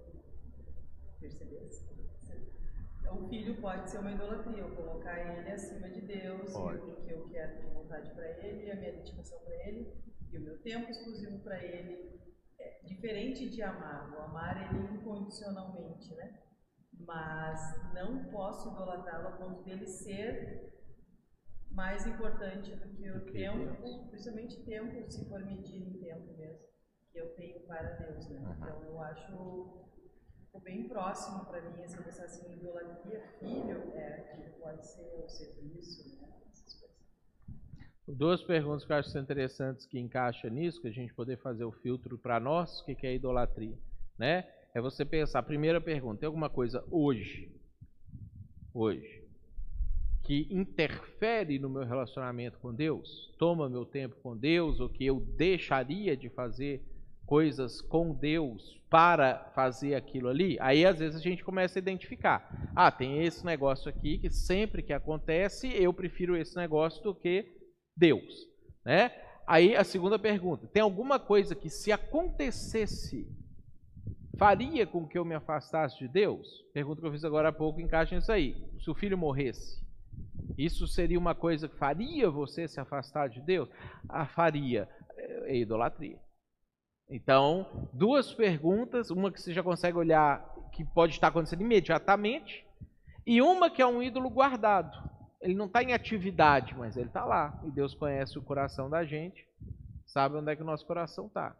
percebesse, 1.19 1.89
o 3.11 3.27
filho 3.27 3.59
pode 3.59 3.89
ser 3.89 3.99
uma 3.99 4.11
idolatria, 4.11 4.59
eu 4.59 4.75
colocar 4.75 5.19
ele 5.19 5.51
acima 5.51 5.89
de 5.89 6.01
Deus, 6.01 6.53
o 6.53 7.01
que 7.03 7.11
eu 7.11 7.27
quero 7.29 7.59
de 7.59 7.65
vontade 7.73 8.11
para 8.11 8.27
ele, 8.27 8.71
a 8.71 8.75
minha 8.75 8.93
dedicação 8.93 9.39
para 9.39 9.55
ele 9.67 9.91
e 10.31 10.37
o 10.37 10.41
meu 10.41 10.57
tempo 10.59 10.89
exclusivo 10.91 11.39
para 11.39 11.63
ele. 11.63 12.19
É 12.59 12.81
diferente 12.83 13.49
de 13.49 13.63
amar, 13.63 14.11
o 14.13 14.21
amar 14.21 14.73
ele 14.73 14.93
incondicionalmente, 14.93 16.13
né? 16.15 16.39
Mas 16.99 17.93
não 17.93 18.25
posso 18.25 18.73
idolatrá-lo 18.73 19.29
a 19.29 19.31
ponto 19.31 19.63
dele 19.63 19.87
ser 19.87 20.69
mais 21.71 22.05
importante 22.05 22.75
do 22.75 22.89
que 22.89 23.09
o 23.09 23.21
tempo, 23.31 24.07
principalmente 24.09 24.63
tempo, 24.63 25.09
se 25.11 25.25
for 25.25 25.43
medir 25.43 25.87
em 25.87 25.93
tempo 25.99 26.33
mesmo, 26.37 26.65
que 27.11 27.19
eu 27.19 27.29
tenho 27.35 27.59
para 27.61 27.83
Deus, 27.93 28.27
né? 28.29 28.39
Uhum. 28.39 28.53
Então 28.53 28.83
eu 28.83 29.01
acho 29.01 29.79
bem 30.69 30.87
próximo 30.87 31.45
para 31.45 31.61
mim, 31.61 31.83
assim, 31.83 32.01
pensar 32.03 32.25
assim, 32.25 32.53
idolatria, 32.53 33.23
filho, 33.39 33.91
é, 33.95 34.35
que 34.35 34.59
pode 34.59 34.85
ser 34.85 35.23
o 35.23 35.27
serviço, 35.27 36.07
né? 36.21 36.27
Duas 38.07 38.43
perguntas 38.43 38.85
que 38.85 38.91
eu 38.91 38.97
acho 38.97 39.17
interessantes 39.17 39.85
que 39.85 39.99
encaixam 39.99 40.49
nisso, 40.49 40.81
que 40.81 40.87
a 40.87 40.91
gente 40.91 41.13
poder 41.13 41.37
fazer 41.37 41.63
o 41.63 41.71
filtro 41.71 42.17
para 42.17 42.39
nós, 42.39 42.81
o 42.81 42.85
que 42.85 43.05
é 43.05 43.13
idolatria, 43.13 43.77
né? 44.17 44.47
É 44.73 44.79
você 44.79 45.03
pensar, 45.03 45.41
primeira 45.43 45.81
pergunta, 45.81 46.19
tem 46.19 46.27
alguma 46.27 46.49
coisa 46.49 46.85
hoje, 46.91 47.51
hoje, 48.73 49.23
que 50.23 50.47
interfere 50.51 51.57
no 51.57 51.69
meu 51.69 51.83
relacionamento 51.83 52.59
com 52.59 52.73
Deus, 52.73 53.33
toma 53.39 53.67
meu 53.67 53.83
tempo 53.83 54.15
com 54.21 54.37
Deus, 54.37 54.79
ou 54.79 54.87
que 54.87 55.03
eu 55.03 55.19
deixaria 55.19 56.15
de 56.15 56.29
fazer 56.29 56.85
coisas 57.25 57.81
com 57.81 58.13
Deus 58.13 58.79
para 58.89 59.51
fazer 59.55 59.95
aquilo 59.95 60.29
ali, 60.29 60.57
aí 60.59 60.85
às 60.85 60.99
vezes 60.99 61.19
a 61.19 61.23
gente 61.23 61.43
começa 61.43 61.77
a 61.77 61.81
identificar. 61.81 62.71
Ah, 62.75 62.91
tem 62.91 63.23
esse 63.23 63.43
negócio 63.45 63.89
aqui 63.89 64.17
que 64.19 64.29
sempre 64.29 64.83
que 64.83 64.93
acontece 64.93 65.67
eu 65.67 65.91
prefiro 65.91 66.35
esse 66.35 66.55
negócio 66.55 67.03
do 67.03 67.13
que 67.13 67.45
Deus, 67.95 68.47
né? 68.85 69.11
Aí 69.47 69.75
a 69.75 69.83
segunda 69.83 70.19
pergunta: 70.19 70.67
tem 70.67 70.81
alguma 70.81 71.19
coisa 71.19 71.55
que 71.55 71.69
se 71.69 71.91
acontecesse 71.91 73.27
faria 74.39 74.87
com 74.87 75.05
que 75.05 75.19
eu 75.19 75.25
me 75.25 75.35
afastasse 75.35 75.99
de 75.99 76.07
Deus? 76.07 76.47
Pergunta 76.73 77.01
que 77.01 77.07
eu 77.07 77.11
fiz 77.11 77.25
agora 77.25 77.49
há 77.49 77.51
pouco 77.51 77.81
encaixa 77.81 78.15
nisso 78.15 78.31
aí. 78.31 78.55
Se 78.79 78.89
o 78.89 78.95
filho 78.95 79.17
morresse, 79.17 79.85
isso 80.57 80.87
seria 80.87 81.19
uma 81.19 81.35
coisa 81.35 81.67
que 81.67 81.77
faria 81.77 82.31
você 82.31 82.67
se 82.67 82.79
afastar 82.79 83.27
de 83.27 83.41
Deus? 83.41 83.69
A 84.07 84.25
faria. 84.25 84.87
É 85.17 85.57
idolatria. 85.57 86.17
Então, 87.09 87.89
duas 87.91 88.33
perguntas, 88.33 89.11
uma 89.11 89.31
que 89.31 89.41
você 89.41 89.53
já 89.53 89.61
consegue 89.61 89.97
olhar 89.97 90.41
que 90.71 90.85
pode 90.85 91.13
estar 91.13 91.27
acontecendo 91.27 91.61
imediatamente, 91.61 92.65
e 93.25 93.41
uma 93.41 93.69
que 93.69 93.81
é 93.81 93.85
um 93.85 94.01
ídolo 94.01 94.29
guardado. 94.29 94.97
Ele 95.41 95.55
não 95.55 95.65
está 95.65 95.83
em 95.83 95.93
atividade, 95.93 96.73
mas 96.77 96.95
ele 96.95 97.07
está 97.07 97.25
lá. 97.25 97.59
E 97.65 97.71
Deus 97.71 97.93
conhece 97.93 98.37
o 98.37 98.41
coração 98.41 98.89
da 98.89 99.03
gente, 99.03 99.45
sabe 100.05 100.37
onde 100.37 100.51
é 100.51 100.55
que 100.55 100.61
o 100.61 100.65
nosso 100.65 100.85
coração 100.85 101.27
está. 101.27 101.55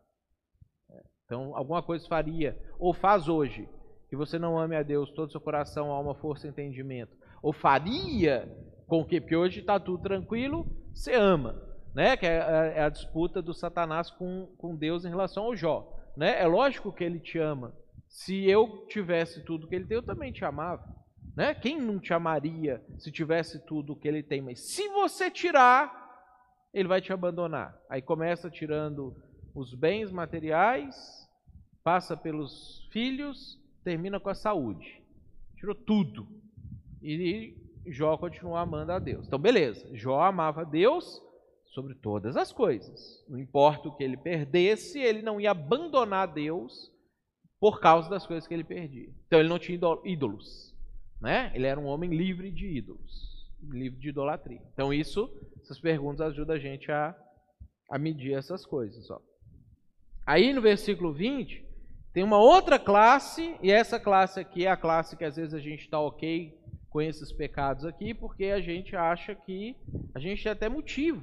Então, 1.30 1.56
alguma 1.56 1.84
coisa 1.84 2.08
faria, 2.08 2.58
ou 2.80 2.92
faz 2.92 3.30
hoje, 3.30 3.70
que 4.10 4.16
você 4.16 4.40
não 4.40 4.58
ame 4.58 4.76
a 4.76 4.82
Deus 4.82 5.12
todo 5.12 5.28
o 5.28 5.32
seu 5.32 5.40
coração, 5.40 5.92
alma, 5.92 6.16
força 6.16 6.48
e 6.48 6.50
entendimento, 6.50 7.16
ou 7.40 7.54
faria 7.54 8.52
com 8.88 9.06
que, 9.06 9.22
porque 9.22 9.36
hoje 9.36 9.60
está 9.60 9.80
tudo 9.80 10.02
tranquilo, 10.02 10.66
você 10.92 11.14
ama, 11.14 11.62
né? 11.94 12.18
Que 12.18 12.26
é, 12.26 12.38
é, 12.38 12.74
é, 12.78 12.82
a 12.82 12.90
disputa 12.90 13.44
do 13.44 13.54
Satanás 13.54 14.10
com, 14.10 14.48
com 14.58 14.76
Deus 14.76 15.06
em 15.06 15.10
relação 15.10 15.44
ao 15.44 15.56
Jó, 15.56 15.96
né? 16.18 16.42
É 16.42 16.48
lógico 16.48 16.92
que 16.92 17.04
ele 17.04 17.20
te 17.20 17.38
ama. 17.38 17.76
Se 18.08 18.50
eu 18.50 18.88
tivesse 18.88 19.46
tudo 19.46 19.68
que 19.68 19.76
ele 19.76 19.86
tem, 19.86 19.98
eu 19.98 20.02
também 20.04 20.32
te 20.32 20.44
amava, 20.44 20.84
né? 21.38 21.54
Quem 21.54 21.80
não 21.80 22.00
te 22.00 22.12
amaria 22.12 22.84
se 22.98 23.12
tivesse 23.12 23.64
tudo 23.68 23.96
que 23.96 24.08
ele 24.08 24.24
tem? 24.24 24.42
Mas 24.42 24.62
se 24.62 24.88
você 24.88 25.30
tirar, 25.30 25.94
ele 26.74 26.88
vai 26.88 27.00
te 27.00 27.14
abandonar. 27.14 27.80
Aí 27.88 28.02
começa 28.02 28.50
tirando 28.50 29.16
os 29.54 29.74
bens 29.74 30.12
materiais, 30.12 31.19
passa 31.90 32.16
pelos 32.16 32.88
filhos, 32.92 33.60
termina 33.84 34.20
com 34.20 34.30
a 34.30 34.36
saúde. 34.36 35.02
Tirou 35.58 35.74
tudo. 35.74 36.28
E 37.02 37.58
Jó 37.88 38.16
continuou 38.16 38.56
amando 38.56 38.92
a 38.92 39.00
Deus. 39.00 39.26
Então, 39.26 39.40
beleza, 39.40 39.90
Jó 39.96 40.22
amava 40.22 40.64
Deus 40.64 41.20
sobre 41.74 41.96
todas 41.96 42.38
as 42.38 42.54
coisas. 42.54 43.26
Não 43.28 43.40
importa 43.40 43.90
o 43.90 43.98
que 43.98 44.04
ele 44.04 44.18
perdesse, 44.18 45.00
ele 45.00 45.24
não 45.24 45.42
ia 45.42 45.50
abandonar 45.50 46.32
Deus 46.32 46.92
por 47.60 47.80
causa 47.80 48.08
das 48.08 48.28
coisas 48.28 48.48
que 48.48 48.54
ele 48.54 48.64
perdia. 48.64 49.10
Então, 49.26 49.40
ele 49.40 49.50
não 49.50 49.58
tinha 49.58 49.80
ídolos. 50.06 50.76
Né? 51.20 51.52
Ele 51.56 51.66
era 51.66 51.80
um 51.80 51.88
homem 51.88 52.12
livre 52.12 52.52
de 52.52 52.68
ídolos, 52.68 53.50
livre 53.64 54.00
de 54.00 54.10
idolatria. 54.10 54.62
Então, 54.72 54.94
isso, 54.94 55.28
essas 55.60 55.80
perguntas 55.80 56.28
ajudam 56.28 56.56
a 56.56 56.60
gente 56.60 56.92
a, 56.92 57.16
a 57.90 57.98
medir 57.98 58.36
essas 58.36 58.64
coisas. 58.64 59.10
Ó. 59.10 59.20
Aí, 60.24 60.54
no 60.54 60.62
versículo 60.62 61.12
20, 61.12 61.68
tem 62.14 62.24
uma 62.24 62.38
outra 62.38 62.80
classe, 62.80 63.56
e 63.62 63.72
essa 63.72 64.00
classe 64.00 64.40
aqui 64.40 64.66
é 64.66 64.72
a 64.72 64.78
classe 64.78 65.16
que 65.16 65.24
às 65.24 65.36
vezes 65.36 65.54
a 65.54 65.60
gente 65.60 65.82
está 65.82 66.00
ok 66.00 66.58
com 66.90 67.02
esses 67.02 67.32
pecados 67.32 67.86
aqui, 67.86 68.14
porque 68.14 68.46
a 68.46 68.60
gente 68.60 68.96
acha 68.96 69.36
que 69.36 69.76
a 70.16 70.20
gente 70.20 70.44
tem 70.44 70.52
até 70.52 70.68
motivo 70.68 71.22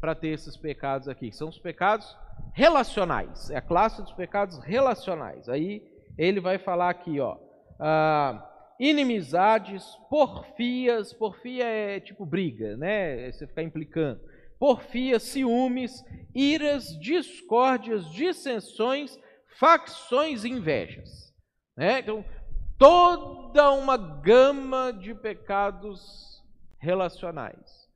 para 0.00 0.14
ter 0.14 0.28
esses 0.28 0.56
pecados 0.56 1.08
aqui, 1.08 1.32
são 1.32 1.48
os 1.48 1.58
pecados 1.58 2.14
relacionais, 2.52 3.50
é 3.50 3.56
a 3.56 3.62
classe 3.62 4.02
dos 4.02 4.12
pecados 4.12 4.58
relacionais. 4.58 5.48
Aí 5.48 5.82
ele 6.18 6.38
vai 6.38 6.58
falar 6.58 6.90
aqui, 6.90 7.18
ó, 7.18 7.38
ah, 7.80 8.46
inimizades, 8.78 9.84
porfias, 10.10 11.12
porfia 11.12 11.64
é 11.64 12.00
tipo 12.00 12.26
briga, 12.26 12.76
né? 12.76 13.28
É 13.28 13.32
você 13.32 13.46
ficar 13.46 13.62
implicando. 13.62 14.20
Porfias, 14.58 15.22
ciúmes, 15.22 16.04
iras, 16.34 16.98
discórdias, 16.98 18.10
dissensões, 18.10 19.18
facções 19.58 20.44
e 20.44 20.48
invejas. 20.48 21.34
Né? 21.76 22.00
Então, 22.00 22.24
toda 22.78 23.70
uma 23.72 23.96
gama 23.96 24.92
de 24.92 25.14
pecados 25.14 26.42
relacionais. 26.78 27.86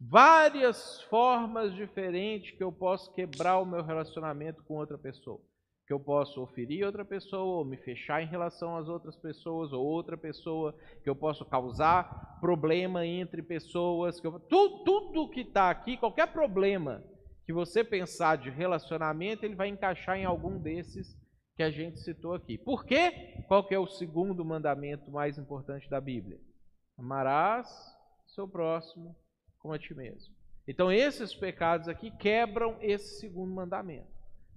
Várias 0.00 1.02
formas 1.02 1.74
diferentes 1.74 2.56
que 2.56 2.62
eu 2.62 2.72
posso 2.72 3.12
quebrar 3.12 3.58
o 3.58 3.64
meu 3.64 3.82
relacionamento 3.82 4.62
com 4.64 4.74
outra 4.74 4.98
pessoa. 4.98 5.40
Que 5.86 5.92
eu 5.92 6.00
posso 6.00 6.40
oferir 6.40 6.84
outra 6.84 7.04
pessoa, 7.04 7.58
ou 7.58 7.64
me 7.64 7.76
fechar 7.76 8.22
em 8.22 8.26
relação 8.26 8.76
às 8.76 8.88
outras 8.88 9.16
pessoas, 9.16 9.72
ou 9.72 9.84
outra 9.84 10.16
pessoa, 10.16 10.74
que 11.02 11.10
eu 11.10 11.14
posso 11.14 11.44
causar 11.44 12.38
problema 12.40 13.06
entre 13.06 13.42
pessoas, 13.42 14.20
que 14.20 14.26
eu, 14.26 14.40
tudo, 14.40 14.84
tudo 14.84 15.28
que 15.28 15.40
está 15.40 15.70
aqui, 15.70 15.96
qualquer 15.96 16.32
problema 16.32 17.04
que 17.44 17.52
você 17.52 17.82
pensar 17.82 18.36
de 18.36 18.50
relacionamento, 18.50 19.44
ele 19.44 19.54
vai 19.54 19.68
encaixar 19.68 20.16
em 20.16 20.24
algum 20.24 20.58
desses 20.58 21.16
que 21.56 21.62
a 21.62 21.70
gente 21.70 22.00
citou 22.00 22.34
aqui. 22.34 22.56
Por 22.56 22.84
quê? 22.84 23.44
Qual 23.46 23.66
que 23.66 23.74
é 23.74 23.78
o 23.78 23.86
segundo 23.86 24.44
mandamento 24.44 25.10
mais 25.10 25.38
importante 25.38 25.88
da 25.88 26.00
Bíblia? 26.00 26.40
Amarás 26.96 27.68
seu 28.26 28.48
próximo 28.48 29.14
como 29.58 29.74
a 29.74 29.78
ti 29.78 29.94
mesmo. 29.94 30.34
Então 30.66 30.90
esses 30.90 31.34
pecados 31.34 31.88
aqui 31.88 32.10
quebram 32.10 32.76
esse 32.80 33.20
segundo 33.20 33.52
mandamento. 33.52 34.10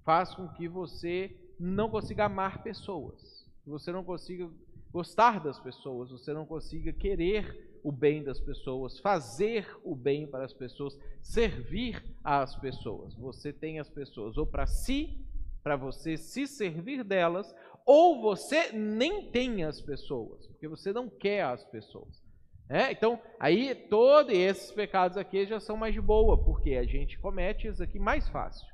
Faz 0.03 0.33
com 0.33 0.47
que 0.49 0.67
você 0.67 1.35
não 1.59 1.89
consiga 1.89 2.25
amar 2.25 2.61
pessoas, 2.61 3.45
você 3.65 3.91
não 3.91 4.03
consiga 4.03 4.49
gostar 4.91 5.43
das 5.43 5.59
pessoas, 5.59 6.11
você 6.11 6.31
não 6.31 6.45
consiga 6.45 6.93
querer 6.93 7.64
o 7.85 7.91
bem 7.91 8.23
das 8.23 8.39
pessoas, 8.39 8.97
fazer 8.97 9.69
o 9.83 9.95
bem 9.95 10.25
para 10.25 10.43
as 10.43 10.53
pessoas, 10.53 10.97
servir 11.21 12.03
às 12.23 12.55
pessoas. 12.55 13.13
Você 13.13 13.53
tem 13.53 13.79
as 13.79 13.87
pessoas 13.87 14.39
ou 14.39 14.47
para 14.47 14.65
si 14.65 15.23
para 15.63 15.75
você 15.75 16.17
se 16.17 16.47
servir 16.47 17.03
delas, 17.03 17.55
ou 17.85 18.21
você 18.21 18.71
nem 18.71 19.31
tem 19.31 19.63
as 19.63 19.81
pessoas, 19.81 20.47
porque 20.47 20.67
você 20.67 20.93
não 20.93 21.09
quer 21.09 21.43
as 21.43 21.63
pessoas. 21.65 22.23
É, 22.69 22.91
então, 22.91 23.19
aí 23.39 23.73
todos 23.73 24.33
esses 24.33 24.71
pecados 24.71 25.15
aqui 25.15 25.45
já 25.45 25.59
são 25.59 25.77
mais 25.77 25.93
de 25.93 26.01
boa, 26.01 26.43
porque 26.43 26.75
a 26.75 26.85
gente 26.85 27.19
comete 27.19 27.67
isso 27.67 27.83
aqui 27.83 27.99
mais 27.99 28.27
fácil 28.29 28.67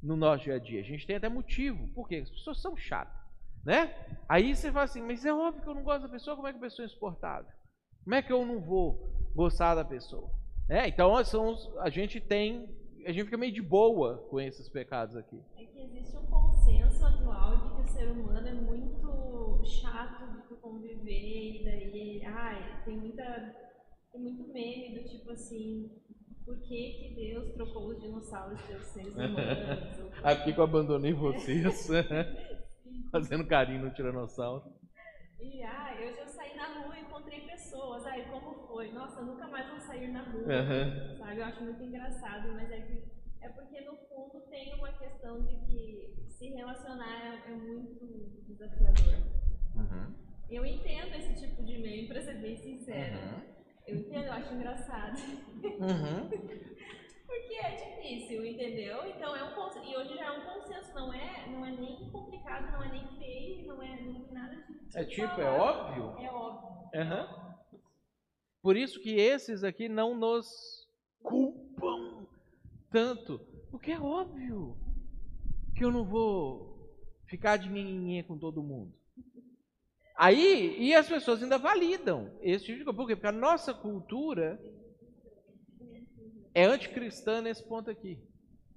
no 0.00 0.16
nosso 0.16 0.44
dia 0.44 0.54
a 0.54 0.58
dia. 0.58 0.80
A 0.80 0.84
gente 0.84 1.04
tem 1.04 1.16
até 1.16 1.28
motivo, 1.28 1.88
porque 1.94 2.16
as 2.16 2.30
pessoas 2.30 2.60
são 2.60 2.76
chatas, 2.76 3.20
né? 3.64 3.92
Aí 4.28 4.54
você 4.54 4.70
fala 4.70 4.84
assim, 4.84 5.02
mas 5.02 5.24
é 5.24 5.32
óbvio 5.32 5.62
que 5.62 5.68
eu 5.68 5.74
não 5.74 5.82
gosto 5.82 6.02
da 6.02 6.08
pessoa, 6.08 6.36
como 6.36 6.46
é 6.46 6.52
que 6.52 6.58
a 6.58 6.62
pessoa 6.62 6.84
é 6.84 6.86
insuportável? 6.86 7.52
Como 8.06 8.14
é 8.14 8.22
que 8.22 8.32
eu 8.32 8.46
não 8.46 8.60
vou 8.60 9.10
gostar 9.34 9.74
da 9.74 9.84
pessoa? 9.84 10.30
É, 10.68 10.86
então 10.86 11.24
são, 11.24 11.56
a 11.80 11.90
gente 11.90 12.20
tem, 12.20 12.68
a 13.04 13.10
gente 13.10 13.24
fica 13.24 13.36
meio 13.36 13.52
de 13.52 13.60
boa 13.60 14.24
com 14.30 14.40
esses 14.40 14.68
pecados 14.68 15.16
aqui. 15.16 15.42
É 15.56 15.64
que 15.64 15.80
existe 15.80 16.16
um 16.16 16.24
consenso 16.26 17.04
atual 17.04 17.56
de 17.56 17.74
que 17.74 17.80
o 17.80 17.88
ser 17.88 18.06
humano 18.12 18.46
é 18.46 18.54
muito 18.54 19.60
chato 19.64 20.24
de 20.48 20.54
conviver 20.54 21.60
e 21.60 21.64
daí, 21.64 22.22
ai, 22.24 22.80
tem 22.84 22.96
muita 22.96 23.56
tem 24.12 24.20
muito 24.20 24.52
meme 24.52 25.00
do 25.00 25.08
tipo 25.08 25.32
assim, 25.32 25.90
por 26.44 26.60
que, 26.60 26.92
que 26.92 27.14
Deus 27.16 27.52
trocou 27.54 27.88
os 27.88 28.00
dinossauros 28.00 28.60
pelos 28.62 28.86
seres 28.86 29.14
humanos? 29.18 30.14
Aqui 30.22 30.52
que 30.52 30.60
eu 30.60 30.64
abandonei 30.64 31.12
vocês, 31.12 31.88
fazendo 33.10 33.44
carinho 33.48 33.82
no 33.82 33.90
tiranossauro. 33.90 34.85
E 35.38 35.62
ah, 35.62 35.94
eu 36.00 36.14
já 36.14 36.26
saí 36.26 36.56
na 36.56 36.80
rua 36.80 36.96
e 36.96 37.02
encontrei 37.02 37.40
pessoas. 37.42 38.06
Ai, 38.06 38.24
como 38.30 38.66
foi? 38.66 38.90
Nossa, 38.92 39.22
nunca 39.22 39.46
mais 39.48 39.68
vou 39.68 39.80
sair 39.80 40.08
na 40.08 40.22
rua. 40.22 40.42
Uhum. 40.42 41.18
Sabe? 41.18 41.40
Eu 41.40 41.44
acho 41.44 41.62
muito 41.62 41.82
engraçado, 41.82 42.52
mas 42.52 42.70
é 42.70 42.80
que 42.80 43.02
é 43.42 43.48
porque 43.50 43.80
no 43.82 43.96
fundo 44.08 44.40
tem 44.48 44.74
uma 44.74 44.92
questão 44.92 45.42
de 45.42 45.56
que 45.66 46.14
se 46.28 46.48
relacionar 46.48 47.42
é, 47.46 47.52
é 47.52 47.54
muito 47.54 48.06
desafiador. 48.46 49.14
Uhum. 49.76 50.14
Eu 50.48 50.64
entendo 50.64 51.14
esse 51.14 51.34
tipo 51.34 51.62
de 51.62 51.78
meme, 51.78 52.08
pra 52.08 52.22
ser 52.22 52.40
bem 52.40 52.56
sincera. 52.56 53.16
Uhum. 53.16 53.56
Eu 53.86 53.96
entendo, 53.96 54.26
eu 54.26 54.32
acho 54.32 54.54
engraçado. 54.54 55.18
Uhum. 55.62 56.30
Porque 57.26 57.54
é 57.54 57.70
difícil, 57.74 58.44
entendeu? 58.46 59.06
Então 59.08 59.34
é 59.34 59.42
um 59.42 59.54
consenso. 59.54 59.86
E 59.86 59.96
hoje 59.96 60.14
já 60.16 60.26
é 60.26 60.30
um 60.30 60.44
consenso, 60.44 60.94
não 60.94 61.12
é, 61.12 61.46
não 61.48 61.66
é 61.66 61.70
nem 61.72 62.10
complicado, 62.10 62.72
não 62.72 62.82
é 62.84 62.92
nem 62.92 63.06
feio, 63.18 63.66
não 63.66 63.82
é 63.82 64.00
não 64.02 64.24
tem 64.24 64.32
nada 64.32 64.56
de. 64.56 64.98
É 64.98 65.04
tipo, 65.04 65.22
é 65.22 65.28
falar. 65.28 65.60
óbvio? 65.60 66.24
É 66.24 66.30
óbvio. 66.30 66.66
Uhum. 66.94 67.80
Por 68.62 68.76
isso 68.76 69.00
que 69.00 69.14
esses 69.14 69.62
aqui 69.62 69.88
não 69.88 70.16
nos 70.16 70.88
culpam 71.22 72.26
tanto, 72.90 73.38
porque 73.70 73.92
é 73.92 74.00
óbvio 74.00 74.76
que 75.76 75.84
eu 75.84 75.90
não 75.90 76.04
vou 76.04 76.76
ficar 77.26 77.56
de 77.56 77.68
nhenhenhê 77.68 78.22
com 78.22 78.38
todo 78.38 78.62
mundo. 78.62 78.94
Aí, 80.16 80.76
e 80.78 80.94
as 80.94 81.06
pessoas 81.06 81.42
ainda 81.42 81.58
validam 81.58 82.32
esse 82.40 82.64
tipo 82.64 82.78
de 82.78 82.84
coisa. 82.84 82.96
Por 82.96 83.06
quê? 83.06 83.14
Porque 83.14 83.26
a 83.26 83.32
nossa 83.32 83.74
cultura 83.74 84.58
é 86.56 86.64
anticristã 86.64 87.42
nesse 87.42 87.62
ponto 87.62 87.90
aqui. 87.90 88.18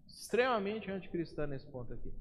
Extremamente 0.05 0.91
anticristã 0.91 1.47
nesse 1.47 1.65
ponto 1.65 1.93
aqui. 1.93 2.11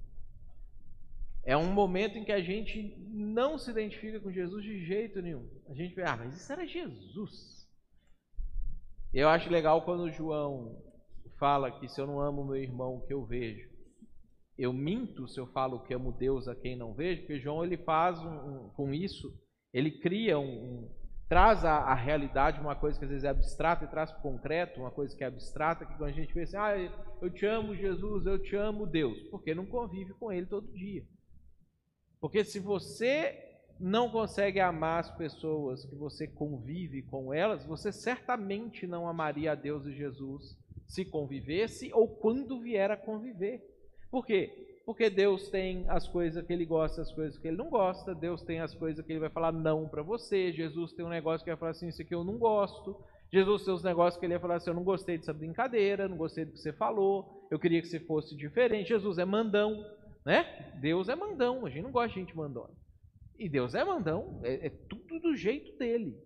É 1.45 1.57
um 1.57 1.73
momento 1.73 2.17
em 2.17 2.25
que 2.25 2.31
a 2.31 2.41
gente 2.41 2.97
não 3.09 3.59
se 3.59 3.69
identifica 3.69 4.21
com 4.21 4.31
Jesus 4.31 4.63
de 4.63 4.87
jeito 4.87 5.21
nenhum. 5.21 5.51
A 5.69 5.75
gente 5.75 5.97
vê, 5.97 6.05
ah, 6.05 6.17
mas 6.17 6.37
isso 6.37 6.53
era 6.53 6.65
Jesus. 6.65 7.69
Eu 9.13 9.29
acho 9.29 9.51
legal 9.51 9.85
quando 9.85 10.13
João 10.13 10.81
fala 11.41 11.73
que 11.73 11.89
se 11.89 12.01
eu 12.01 12.07
não 12.07 12.21
amo 12.21 12.45
meu 12.45 12.57
irmão, 12.57 12.95
o 12.95 13.01
que 13.05 13.13
eu 13.13 13.25
vejo? 13.25 13.69
Eu 14.57 14.73
minto 14.73 15.27
se 15.27 15.41
eu 15.41 15.47
falo 15.49 15.83
que 15.83 15.93
amo 15.93 16.13
Deus 16.13 16.47
a 16.47 16.55
quem 16.55 16.77
não 16.77 16.95
vejo, 16.95 17.23
porque 17.23 17.41
João 17.41 17.65
ele 17.65 17.79
faz 17.79 18.17
um, 18.21 18.29
um, 18.29 18.69
com 18.77 18.95
isso, 18.95 19.37
ele 19.73 19.91
cria 19.91 20.39
um, 20.39 20.45
um 20.45 20.98
traz 21.29 21.65
a, 21.65 21.93
realidade 21.95 22.61
uma 22.61 22.75
coisa 22.75 22.99
que 22.99 23.05
às 23.05 23.11
vezes 23.11 23.25
é 23.25 23.29
abstrata 23.29 23.85
e 23.85 23.89
traz 23.89 24.11
para 24.11 24.21
o 24.21 24.23
concreto 24.23 24.81
uma 24.81 24.91
coisa 24.91 25.15
que 25.15 25.23
é 25.23 25.27
abstrata, 25.27 25.85
que 25.85 25.95
quando 25.95 26.09
a 26.09 26.13
gente 26.13 26.39
assim, 26.41 26.57
ah, 26.57 26.75
eu 27.21 27.31
te 27.31 27.45
amo 27.45 27.75
Jesus, 27.75 28.25
eu 28.25 28.39
te 28.39 28.57
amo 28.57 28.87
Deus, 28.87 29.19
porque 29.31 29.55
não 29.55 29.67
convive 29.67 30.15
com 30.15 30.33
ele 30.33 30.47
todo 30.47 30.73
dia. 30.73 31.05
Porque 32.19 32.43
se 32.45 32.59
você 32.59 33.45
não 33.79 34.11
consegue 34.11 34.59
amar 34.59 35.01
as 35.01 35.11
pessoas 35.17 35.85
que 35.85 35.95
você 35.95 36.27
convive 36.27 37.03
com 37.03 37.33
elas, 37.33 37.65
você 37.65 37.93
certamente 37.93 38.87
não 38.87 39.07
amaria 39.07 39.53
a 39.53 39.55
Deus 39.55 39.87
e 39.87 39.93
Jesus 39.95 40.59
se 40.87 41.05
convivesse 41.05 41.93
ou 41.93 42.09
quando 42.09 42.61
vier 42.61 42.91
a 42.91 42.97
conviver. 42.97 43.63
Por 44.11 44.25
quê? 44.25 44.68
Porque 44.89 45.11
Deus 45.11 45.51
tem 45.51 45.85
as 45.91 46.09
coisas 46.09 46.43
que 46.47 46.51
ele 46.51 46.65
gosta, 46.65 47.03
as 47.03 47.13
coisas 47.13 47.37
que 47.37 47.47
ele 47.47 47.59
não 47.59 47.69
gosta. 47.69 48.15
Deus 48.15 48.41
tem 48.41 48.61
as 48.61 48.75
coisas 48.75 49.05
que 49.05 49.13
ele 49.13 49.21
vai 49.21 49.29
falar 49.29 49.53
não 49.53 49.87
para 49.87 50.01
você. 50.01 50.51
Jesus 50.51 50.95
tem 50.95 51.05
um 51.05 51.11
negócio 51.11 51.45
que 51.45 51.51
vai 51.51 51.59
falar 51.59 51.73
assim, 51.73 51.89
isso 51.89 52.01
aqui 52.01 52.15
eu 52.15 52.25
não 52.25 52.39
gosto. 52.39 52.97
Jesus 53.31 53.67
tem 53.67 53.75
os 53.75 53.83
negócios 53.83 54.19
que 54.19 54.25
ele 54.25 54.33
vai 54.33 54.41
falar 54.41 54.55
assim, 54.55 54.71
eu 54.71 54.75
não 54.75 54.83
gostei 54.83 55.19
dessa 55.19 55.35
brincadeira, 55.35 56.09
não 56.09 56.17
gostei 56.17 56.47
do 56.47 56.53
que 56.53 56.59
você 56.59 56.73
falou, 56.73 57.47
eu 57.51 57.59
queria 57.59 57.83
que 57.83 57.87
você 57.87 58.01
fosse 58.01 58.35
diferente. 58.35 58.89
Jesus 58.89 59.19
é 59.19 59.27
mandão, 59.27 59.85
né? 60.25 60.73
Deus 60.81 61.11
é 61.11 61.15
mandão, 61.15 61.67
a 61.67 61.69
gente 61.69 61.83
não 61.83 61.93
gosta 61.93 62.09
de 62.09 62.21
gente 62.21 62.35
mandona. 62.35 62.73
E 63.39 63.47
Deus 63.47 63.75
é 63.75 63.85
mandão, 63.85 64.41
é, 64.43 64.69
é 64.69 64.71
tudo 64.71 65.21
do 65.21 65.37
jeito 65.37 65.77
dele. 65.77 66.19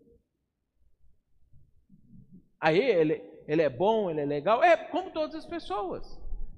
Aí 2.61 2.79
ele, 2.79 3.21
ele 3.49 3.63
é 3.63 3.69
bom, 3.69 4.09
ele 4.09 4.21
é 4.21 4.25
legal, 4.25 4.63
é 4.63 4.77
como 4.77 5.11
todas 5.11 5.35
as 5.35 5.47
pessoas. 5.47 6.07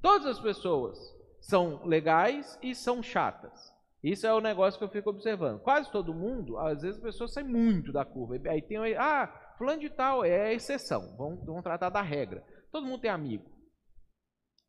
Todas 0.03 0.27
as 0.27 0.39
pessoas 0.39 1.14
são 1.45 1.85
legais 1.85 2.59
e 2.63 2.75
são 2.75 3.03
chatas. 3.03 3.73
Isso 4.03 4.27
é 4.27 4.33
o 4.33 4.41
negócio 4.41 4.79
que 4.79 4.85
eu 4.85 4.91
fico 4.91 5.11
observando. 5.11 5.61
Quase 5.61 5.91
todo 5.91 6.15
mundo, 6.15 6.59
às 6.59 6.83
vezes 6.83 6.97
as 6.97 7.03
pessoas 7.03 7.33
saem 7.33 7.47
muito 7.47 7.93
da 7.93 8.05
curva. 8.05 8.37
Aí 8.49 8.63
tem, 8.63 8.79
ah, 8.97 9.55
fulano 9.59 9.81
de 9.81 9.91
tal 9.91 10.25
é 10.25 10.49
a 10.49 10.53
exceção. 10.53 11.15
Vamos, 11.17 11.45
vamos 11.45 11.63
tratar 11.63 11.91
da 11.91 12.03
regra. 12.03 12.43
Todo 12.73 12.87
mundo 12.87 13.01
tem 13.01 13.11
amigo. 13.11 13.45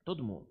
Todo 0.03 0.23
mundo. 0.23 0.47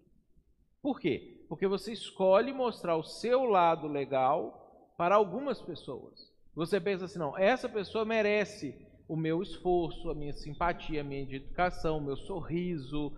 Por 0.82 0.98
quê? 0.98 1.44
Porque 1.48 1.66
você 1.66 1.92
escolhe 1.92 2.52
mostrar 2.52 2.96
o 2.96 3.04
seu 3.04 3.44
lado 3.44 3.86
legal 3.86 4.92
para 4.96 5.14
algumas 5.14 5.60
pessoas. 5.60 6.32
Você 6.54 6.80
pensa 6.80 7.04
assim, 7.04 7.18
não, 7.18 7.36
essa 7.36 7.68
pessoa 7.68 8.04
merece 8.04 8.74
o 9.06 9.16
meu 9.16 9.42
esforço, 9.42 10.10
a 10.10 10.14
minha 10.14 10.32
simpatia, 10.32 11.02
a 11.02 11.04
minha 11.04 11.22
educação, 11.22 11.98
o 11.98 12.04
meu 12.04 12.16
sorriso. 12.16 13.12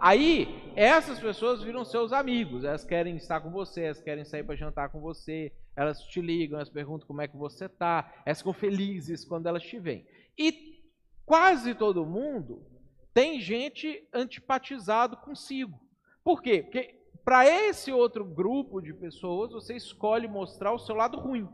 Aí, 0.00 0.72
essas 0.76 1.18
pessoas 1.18 1.62
viram 1.62 1.84
seus 1.84 2.12
amigos, 2.12 2.64
elas 2.64 2.84
querem 2.84 3.16
estar 3.16 3.40
com 3.40 3.50
você, 3.50 3.82
elas 3.82 4.00
querem 4.00 4.24
sair 4.24 4.44
para 4.44 4.54
jantar 4.54 4.90
com 4.90 5.00
você, 5.00 5.52
elas 5.74 6.00
te 6.02 6.20
ligam, 6.20 6.58
elas 6.58 6.70
perguntam 6.70 7.06
como 7.06 7.22
é 7.22 7.28
que 7.28 7.36
você 7.36 7.66
está, 7.66 8.22
elas 8.24 8.38
ficam 8.38 8.52
felizes 8.52 9.24
quando 9.24 9.46
elas 9.46 9.62
te 9.62 9.78
veem. 9.78 10.06
E 10.38 10.82
quase 11.24 11.74
todo 11.74 12.06
mundo 12.06 12.64
tem 13.12 13.40
gente 13.40 14.06
antipatizado 14.12 15.16
consigo. 15.16 15.80
Por 16.22 16.42
quê? 16.42 16.62
Porque 16.62 16.94
para 17.24 17.46
esse 17.46 17.90
outro 17.90 18.24
grupo 18.24 18.80
de 18.80 18.94
pessoas, 18.94 19.52
você 19.52 19.74
escolhe 19.74 20.28
mostrar 20.28 20.72
o 20.72 20.78
seu 20.78 20.94
lado 20.94 21.18
ruim 21.18 21.48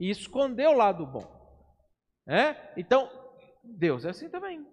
e 0.00 0.08
esconder 0.10 0.68
o 0.68 0.76
lado 0.76 1.04
bom. 1.04 1.36
É? 2.26 2.72
Então, 2.76 3.10
Deus 3.62 4.04
é 4.04 4.10
assim 4.10 4.28
também. 4.28 4.66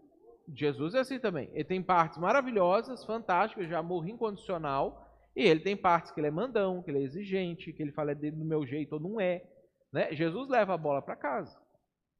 Jesus 0.53 0.93
é 0.93 0.99
assim 0.99 1.19
também. 1.19 1.49
Ele 1.53 1.63
tem 1.63 1.81
partes 1.81 2.17
maravilhosas, 2.17 3.03
fantásticas, 3.05 3.67
de 3.67 3.75
amor 3.75 4.07
incondicional, 4.07 5.05
e 5.35 5.43
ele 5.43 5.59
tem 5.59 5.75
partes 5.75 6.11
que 6.11 6.19
ele 6.19 6.27
é 6.27 6.31
mandão, 6.31 6.81
que 6.81 6.91
ele 6.91 6.99
é 6.99 7.03
exigente, 7.03 7.73
que 7.73 7.81
ele 7.81 7.91
fala 7.91 8.11
é 8.11 8.15
dele 8.15 8.35
do 8.35 8.45
meu 8.45 8.65
jeito 8.65 8.93
ou 8.93 8.99
não 8.99 9.19
é. 9.19 9.43
Né? 9.91 10.13
Jesus 10.13 10.49
leva 10.49 10.73
a 10.73 10.77
bola 10.77 11.01
para 11.01 11.15
casa. 11.15 11.57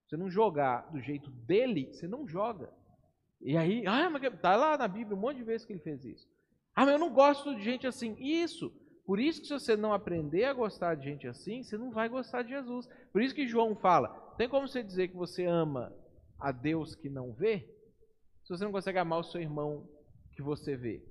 Você 0.08 0.18
não 0.18 0.30
jogar 0.30 0.92
do 0.92 1.02
jeito 1.02 1.30
dele, 1.30 1.90
você 1.92 2.08
não 2.08 2.28
joga. 2.28 2.70
E 3.42 3.58
aí, 3.58 3.86
ah, 3.88 4.10
mas 4.10 4.22
tá 4.40 4.56
lá 4.56 4.78
na 4.78 4.88
Bíblia 4.88 5.16
um 5.16 5.20
monte 5.20 5.38
de 5.38 5.44
vezes 5.44 5.66
que 5.66 5.74
ele 5.74 5.82
fez 5.82 6.04
isso. 6.04 6.28
Ah, 6.76 6.86
mas 6.86 6.94
eu 6.94 7.00
não 7.00 7.14
gosto 7.14 7.56
de 7.56 7.64
gente 7.64 7.88
assim. 7.88 8.16
Isso. 8.20 8.72
Por 9.06 9.20
isso 9.20 9.42
que 9.42 9.48
se 9.48 9.54
você 9.54 9.78
não 9.78 9.94
aprender 9.94 10.46
a 10.46 10.54
gostar 10.54 10.96
de 10.96 11.06
gente 11.06 11.28
assim, 11.28 11.64
você 11.64 11.78
não 11.78 11.92
vai 11.92 12.10
gostar 12.10 12.42
de 12.42 12.50
Jesus. 12.50 12.88
Por 13.14 13.22
isso 13.22 13.36
que 13.36 13.48
João 13.48 13.76
fala: 13.76 14.10
tem 14.38 14.50
como 14.50 14.68
você 14.68 14.84
dizer 14.84 15.10
que 15.10 15.16
você 15.16 15.46
ama 15.46 15.94
a 16.40 16.52
Deus 16.52 16.96
que 16.96 17.10
não 17.10 17.32
vê, 17.32 17.70
se 18.46 18.50
você 18.50 18.64
não 18.64 18.72
consegue 18.72 19.00
amar 19.00 19.20
o 19.20 19.24
seu 19.24 19.42
irmão 19.42 19.90
que 20.34 20.42
você 20.42 20.78
vê? 20.78 21.04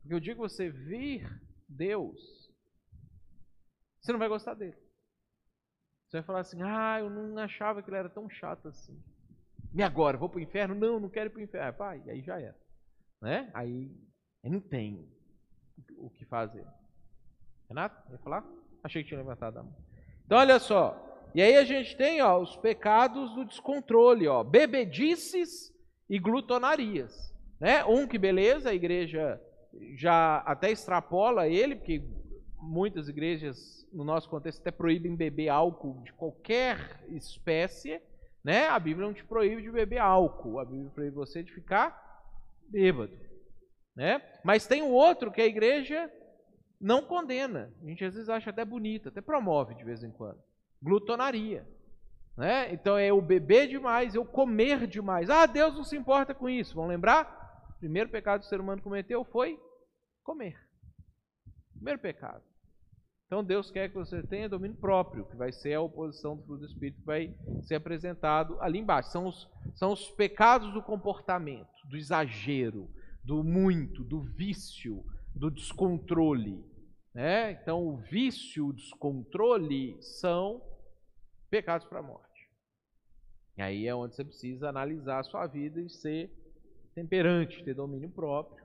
Porque 0.00 0.14
o 0.14 0.20
dia 0.20 0.34
que 0.34 0.40
você 0.40 0.70
vir 0.70 1.28
Deus, 1.68 2.50
você 4.00 4.12
não 4.12 4.18
vai 4.18 4.28
gostar 4.28 4.54
dele. 4.54 4.76
Você 6.06 6.16
vai 6.16 6.22
falar 6.22 6.40
assim: 6.40 6.62
ah, 6.62 7.00
eu 7.00 7.10
não 7.10 7.36
achava 7.36 7.82
que 7.82 7.90
ele 7.90 7.98
era 7.98 8.08
tão 8.08 8.30
chato 8.30 8.66
assim. 8.66 8.98
E 9.74 9.82
agora? 9.82 10.16
Vou 10.16 10.30
para 10.30 10.38
o 10.38 10.42
inferno? 10.42 10.74
Não, 10.74 10.98
não 10.98 11.10
quero 11.10 11.28
ir 11.28 11.32
para 11.32 11.40
o 11.40 11.42
inferno. 11.42 11.68
Ah, 11.68 11.72
pai, 11.72 12.02
aí 12.08 12.22
já 12.22 12.40
era. 12.40 12.56
Né? 13.20 13.50
Aí, 13.52 13.94
aí 14.42 14.50
não 14.50 14.60
tem 14.60 15.06
o 15.98 16.08
que 16.08 16.24
fazer. 16.24 16.66
Renato, 17.68 18.10
ia 18.10 18.18
falar? 18.18 18.42
Achei 18.82 19.02
que 19.02 19.08
tinha 19.08 19.20
levantado 19.20 19.58
a 19.58 19.62
mão. 19.62 19.76
Então, 20.24 20.38
olha 20.38 20.58
só. 20.58 21.04
E 21.34 21.42
aí 21.42 21.56
a 21.58 21.64
gente 21.64 21.94
tem 21.94 22.22
ó, 22.22 22.40
os 22.40 22.56
pecados 22.56 23.34
do 23.34 23.44
descontrole, 23.44 24.26
ó, 24.26 24.42
bebedices 24.42 25.76
e 26.08 26.18
glutonarias. 26.18 27.34
Né? 27.60 27.84
Um 27.84 28.06
que 28.06 28.18
beleza, 28.18 28.70
a 28.70 28.74
igreja 28.74 29.40
já 29.96 30.38
até 30.38 30.70
extrapola 30.70 31.48
ele, 31.48 31.76
porque 31.76 32.02
muitas 32.60 33.08
igrejas, 33.08 33.86
no 33.92 34.04
nosso 34.04 34.28
contexto, 34.28 34.60
até 34.60 34.70
proíbem 34.70 35.14
beber 35.14 35.48
álcool 35.48 36.02
de 36.02 36.12
qualquer 36.12 37.04
espécie. 37.10 38.00
Né? 38.42 38.66
A 38.68 38.78
Bíblia 38.78 39.06
não 39.06 39.14
te 39.14 39.24
proíbe 39.24 39.62
de 39.62 39.70
beber 39.70 39.98
álcool, 39.98 40.58
a 40.58 40.64
Bíblia 40.64 40.90
proíbe 40.94 41.14
você 41.14 41.42
de 41.42 41.52
ficar 41.52 42.24
bêbado. 42.68 43.16
Né? 43.94 44.22
Mas 44.44 44.66
tem 44.66 44.82
o 44.82 44.90
outro 44.90 45.30
que 45.30 45.40
a 45.40 45.46
igreja 45.46 46.10
não 46.80 47.02
condena. 47.02 47.72
A 47.82 47.86
gente 47.86 48.04
às 48.04 48.14
vezes 48.14 48.28
acha 48.28 48.50
até 48.50 48.64
bonito, 48.64 49.08
até 49.08 49.20
promove 49.20 49.74
de 49.74 49.84
vez 49.84 50.02
em 50.04 50.10
quando. 50.10 50.38
Glutonaria. 50.80 51.66
Né? 52.38 52.72
Então 52.72 52.96
é 52.96 53.12
o 53.12 53.20
beber 53.20 53.66
demais, 53.66 54.14
o 54.14 54.24
comer 54.24 54.86
demais. 54.86 55.28
Ah, 55.28 55.44
Deus 55.44 55.74
não 55.74 55.82
se 55.82 55.96
importa 55.96 56.32
com 56.32 56.48
isso. 56.48 56.76
Vão 56.76 56.86
lembrar? 56.86 57.66
O 57.70 57.78
primeiro 57.80 58.08
pecado 58.08 58.40
que 58.40 58.46
o 58.46 58.48
ser 58.48 58.60
humano 58.60 58.80
cometeu 58.80 59.24
foi 59.24 59.60
comer. 60.22 60.56
Primeiro 61.74 61.98
pecado. 61.98 62.44
Então 63.26 63.42
Deus 63.42 63.72
quer 63.72 63.88
que 63.88 63.96
você 63.96 64.22
tenha 64.22 64.48
domínio 64.48 64.76
próprio, 64.76 65.24
que 65.24 65.34
vai 65.34 65.50
ser 65.50 65.74
a 65.74 65.80
oposição 65.80 66.36
do 66.36 66.44
fruto 66.44 66.60
do 66.60 66.66
Espírito, 66.66 67.00
que 67.00 67.06
vai 67.06 67.34
ser 67.62 67.74
apresentado 67.74 68.56
ali 68.60 68.78
embaixo. 68.78 69.10
São 69.10 69.26
os, 69.26 69.50
são 69.74 69.92
os 69.92 70.08
pecados 70.12 70.72
do 70.72 70.80
comportamento, 70.80 71.68
do 71.90 71.96
exagero, 71.96 72.88
do 73.24 73.42
muito, 73.42 74.04
do 74.04 74.22
vício, 74.22 75.04
do 75.34 75.50
descontrole. 75.50 76.64
Né? 77.12 77.50
Então, 77.50 77.84
o 77.84 77.96
vício, 77.96 78.68
o 78.68 78.72
descontrole 78.72 80.00
são 80.00 80.62
pecados 81.50 81.84
para 81.84 81.98
a 81.98 82.02
morte. 82.02 82.27
E 83.58 83.62
aí 83.62 83.86
é 83.88 83.94
onde 83.94 84.14
você 84.14 84.24
precisa 84.24 84.68
analisar 84.68 85.18
a 85.18 85.24
sua 85.24 85.44
vida 85.48 85.80
e 85.80 85.90
ser 85.90 86.30
temperante, 86.94 87.64
ter 87.64 87.74
domínio 87.74 88.08
próprio 88.08 88.64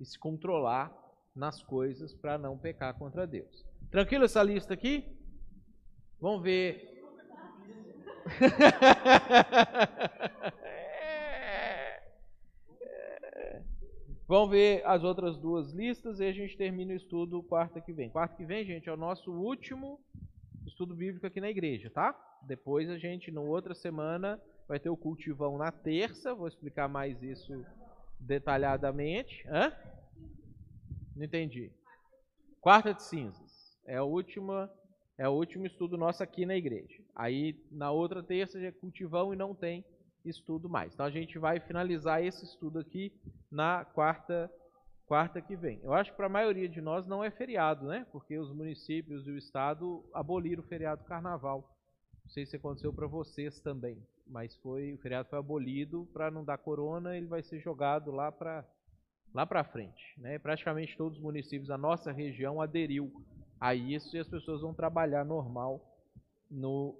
e 0.00 0.04
se 0.04 0.18
controlar 0.18 0.92
nas 1.34 1.62
coisas 1.62 2.12
para 2.12 2.36
não 2.36 2.58
pecar 2.58 2.98
contra 2.98 3.24
Deus. 3.24 3.64
Tranquilo 3.88 4.24
essa 4.24 4.42
lista 4.42 4.74
aqui? 4.74 5.06
Vamos 6.20 6.42
ver. 6.42 6.90
Vamos 14.26 14.50
ver 14.50 14.84
as 14.84 15.04
outras 15.04 15.38
duas 15.38 15.72
listas 15.72 16.18
e 16.18 16.24
a 16.24 16.32
gente 16.32 16.56
termina 16.56 16.92
o 16.92 16.96
estudo 16.96 17.44
quarta 17.44 17.80
que 17.80 17.92
vem. 17.92 18.10
Quarta 18.10 18.34
que 18.34 18.44
vem, 18.44 18.64
gente, 18.64 18.88
é 18.88 18.92
o 18.92 18.96
nosso 18.96 19.30
último 19.30 20.00
estudo 20.66 20.94
bíblico 20.94 21.26
aqui 21.26 21.40
na 21.40 21.50
igreja, 21.50 21.90
tá? 21.90 22.14
Depois 22.42 22.88
a 22.90 22.98
gente, 22.98 23.30
na 23.30 23.40
outra 23.40 23.74
semana, 23.74 24.40
vai 24.68 24.78
ter 24.78 24.90
o 24.90 24.96
cultivão 24.96 25.58
na 25.58 25.70
terça. 25.70 26.34
Vou 26.34 26.48
explicar 26.48 26.88
mais 26.88 27.22
isso 27.22 27.64
detalhadamente. 28.18 29.46
Hã? 29.48 29.72
Não 31.14 31.24
entendi. 31.24 31.70
Quarta 32.60 32.94
de 32.94 33.02
cinzas. 33.02 33.76
É 33.86 33.96
a 33.96 34.04
última, 34.04 34.70
é 35.18 35.28
o 35.28 35.32
último 35.32 35.66
estudo 35.66 35.96
nosso 35.96 36.22
aqui 36.22 36.46
na 36.46 36.56
igreja. 36.56 37.02
Aí 37.14 37.60
na 37.70 37.90
outra 37.90 38.22
terça 38.22 38.60
já 38.60 38.68
é 38.68 38.72
cultivão 38.72 39.32
e 39.32 39.36
não 39.36 39.54
tem 39.54 39.84
estudo 40.24 40.68
mais. 40.68 40.94
Então 40.94 41.04
a 41.04 41.10
gente 41.10 41.38
vai 41.38 41.58
finalizar 41.60 42.24
esse 42.24 42.44
estudo 42.44 42.78
aqui 42.78 43.12
na 43.50 43.84
quarta 43.84 44.50
quarta 45.06 45.40
que 45.40 45.56
vem. 45.56 45.80
Eu 45.82 45.92
acho 45.92 46.10
que 46.10 46.16
para 46.16 46.26
a 46.26 46.30
maioria 46.30 46.68
de 46.68 46.80
nós 46.80 47.06
não 47.06 47.22
é 47.22 47.30
feriado, 47.30 47.86
né? 47.86 48.06
Porque 48.10 48.38
os 48.38 48.52
municípios 48.52 49.26
e 49.26 49.30
o 49.30 49.38
estado 49.38 50.04
aboliram 50.12 50.62
o 50.62 50.66
feriado 50.66 51.04
carnaval. 51.04 51.68
Não 52.24 52.30
sei 52.30 52.46
se 52.46 52.56
aconteceu 52.56 52.92
para 52.92 53.06
vocês 53.06 53.60
também, 53.60 54.00
mas 54.26 54.54
foi 54.56 54.92
o 54.92 54.98
feriado 54.98 55.28
foi 55.28 55.38
abolido 55.38 56.08
para 56.12 56.30
não 56.30 56.44
dar 56.44 56.58
corona, 56.58 57.16
ele 57.16 57.26
vai 57.26 57.42
ser 57.42 57.58
jogado 57.58 58.10
lá 58.10 58.30
para 58.30 58.64
lá 59.34 59.46
para 59.46 59.64
frente, 59.64 60.14
né? 60.18 60.38
Praticamente 60.38 60.96
todos 60.96 61.18
os 61.18 61.24
municípios 61.24 61.68
da 61.68 61.78
nossa 61.78 62.12
região 62.12 62.60
aderiu 62.60 63.10
a 63.60 63.74
isso 63.74 64.14
e 64.16 64.20
as 64.20 64.28
pessoas 64.28 64.60
vão 64.60 64.74
trabalhar 64.74 65.24
normal 65.24 65.80
no 66.50 66.98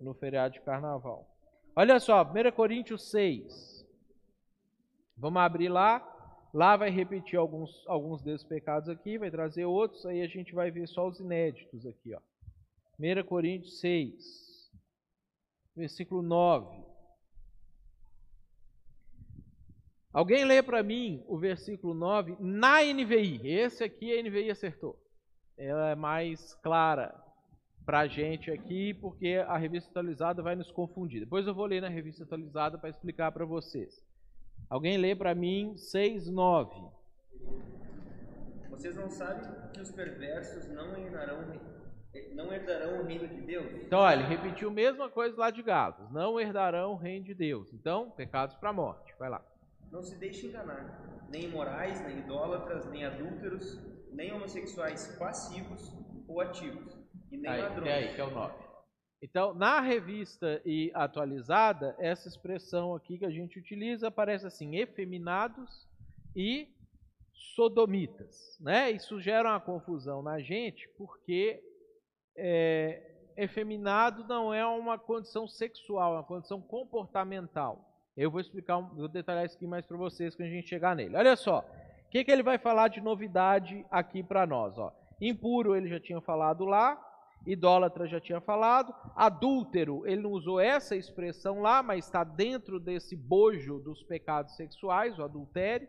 no 0.00 0.14
feriado 0.14 0.54
de 0.54 0.60
carnaval. 0.62 1.28
Olha 1.76 2.00
só, 2.00 2.22
1 2.22 2.52
Coríntios 2.52 3.10
6. 3.10 3.86
Vamos 5.16 5.40
abrir 5.42 5.68
lá. 5.68 6.00
Lá 6.52 6.76
vai 6.76 6.90
repetir 6.90 7.38
alguns, 7.38 7.86
alguns 7.86 8.22
desses 8.22 8.44
pecados 8.46 8.88
aqui, 8.88 9.18
vai 9.18 9.30
trazer 9.30 9.64
outros, 9.64 10.04
aí 10.04 10.20
a 10.20 10.26
gente 10.26 10.52
vai 10.52 10.70
ver 10.70 10.88
só 10.88 11.06
os 11.06 11.20
inéditos 11.20 11.86
aqui. 11.86 12.12
Ó. 12.14 12.20
1 12.98 13.24
Coríntios 13.24 13.78
6, 13.80 14.70
versículo 15.76 16.22
9. 16.22 16.90
Alguém 20.12 20.44
lê 20.44 20.60
para 20.60 20.82
mim 20.82 21.24
o 21.28 21.38
versículo 21.38 21.94
9 21.94 22.36
na 22.40 22.82
NVI. 22.82 23.40
Esse 23.48 23.84
aqui 23.84 24.12
a 24.12 24.20
NVI 24.20 24.50
acertou. 24.50 24.98
Ela 25.56 25.90
é 25.90 25.94
mais 25.94 26.52
clara 26.54 27.14
para 27.86 28.00
a 28.00 28.06
gente 28.08 28.50
aqui, 28.50 28.92
porque 28.94 29.36
a 29.46 29.56
revista 29.56 29.88
atualizada 29.90 30.42
vai 30.42 30.56
nos 30.56 30.70
confundir. 30.72 31.20
Depois 31.20 31.46
eu 31.46 31.54
vou 31.54 31.66
ler 31.66 31.80
na 31.80 31.88
revista 31.88 32.24
atualizada 32.24 32.76
para 32.76 32.90
explicar 32.90 33.30
para 33.30 33.44
vocês. 33.44 34.04
Alguém 34.70 34.96
lê 34.96 35.16
para 35.16 35.34
mim 35.34 35.74
6:9. 35.76 36.88
Vocês 38.70 38.94
não 38.94 39.10
sabem 39.10 39.50
que 39.72 39.80
os 39.80 39.90
perversos 39.90 40.68
não 40.68 40.96
herdarão, 40.96 41.44
não 42.32 42.52
herdarão 42.52 43.00
o 43.00 43.04
reino 43.04 43.26
de 43.26 43.40
Deus? 43.40 43.66
Então, 43.84 43.98
olha, 43.98 44.20
ele 44.20 44.28
repetiu 44.28 44.68
a 44.68 44.72
mesma 44.72 45.10
coisa 45.10 45.36
lá 45.36 45.50
de 45.50 45.60
Gálatas. 45.60 46.08
Não 46.12 46.38
herdarão 46.38 46.92
o 46.92 46.96
reino 46.96 47.24
de 47.24 47.34
Deus. 47.34 47.72
Então, 47.72 48.12
pecados 48.12 48.54
para 48.54 48.70
a 48.70 48.72
morte. 48.72 49.12
Vai 49.18 49.28
lá. 49.28 49.44
Não 49.90 50.04
se 50.04 50.16
deixe 50.16 50.46
enganar. 50.46 51.26
Nem 51.28 51.46
imorais, 51.46 52.00
nem 52.06 52.20
idólatras, 52.20 52.88
nem 52.90 53.04
adúlteros, 53.04 53.76
nem 54.12 54.32
homossexuais 54.32 55.16
passivos 55.18 55.92
ou 56.28 56.40
ativos, 56.40 56.96
e 57.32 57.36
nem 57.36 57.50
aí, 57.50 57.62
ladrões. 57.62 57.92
aí, 57.92 58.14
que 58.14 58.20
é 58.20 58.24
o 58.24 58.30
9. 58.30 58.69
Então, 59.22 59.52
na 59.52 59.80
revista 59.80 60.62
e 60.64 60.90
atualizada, 60.94 61.94
essa 61.98 62.26
expressão 62.26 62.94
aqui 62.94 63.18
que 63.18 63.26
a 63.26 63.30
gente 63.30 63.58
utiliza 63.58 64.08
aparece 64.08 64.46
assim: 64.46 64.76
efeminados 64.76 65.86
e 66.34 66.68
sodomitas. 67.54 68.56
Né? 68.60 68.90
Isso 68.90 69.20
gera 69.20 69.50
uma 69.50 69.60
confusão 69.60 70.22
na 70.22 70.40
gente, 70.40 70.88
porque 70.96 71.62
é, 72.36 73.10
efeminado 73.36 74.24
não 74.24 74.52
é 74.52 74.64
uma 74.64 74.98
condição 74.98 75.46
sexual, 75.46 76.14
é 76.14 76.16
uma 76.16 76.24
condição 76.24 76.60
comportamental. 76.60 77.86
Eu 78.16 78.30
vou 78.30 78.40
explicar, 78.40 78.80
vou 78.80 79.08
detalhar 79.08 79.44
isso 79.44 79.56
aqui 79.56 79.66
mais 79.66 79.86
para 79.86 79.96
vocês 79.96 80.34
quando 80.34 80.48
a 80.48 80.50
gente 80.50 80.68
chegar 80.68 80.96
nele. 80.96 81.16
Olha 81.16 81.36
só, 81.36 81.60
o 81.60 82.10
que, 82.10 82.24
que 82.24 82.30
ele 82.30 82.42
vai 82.42 82.58
falar 82.58 82.88
de 82.88 83.00
novidade 83.00 83.84
aqui 83.90 84.22
para 84.22 84.46
nós? 84.46 84.76
Ó. 84.78 84.92
Impuro 85.20 85.76
ele 85.76 85.88
já 85.88 86.00
tinha 86.00 86.20
falado 86.20 86.64
lá, 86.64 86.96
idólatra 87.46 88.06
já 88.06 88.20
tinha 88.20 88.40
falado, 88.40 88.94
adúltero, 89.14 90.06
ele 90.06 90.22
não 90.22 90.32
usou 90.32 90.60
essa 90.60 90.94
expressão 90.94 91.60
lá, 91.60 91.82
mas 91.82 92.04
está 92.04 92.22
dentro 92.24 92.78
desse 92.78 93.16
bojo 93.16 93.78
dos 93.78 94.02
pecados 94.02 94.56
sexuais, 94.56 95.18
o 95.18 95.22
adultério, 95.22 95.88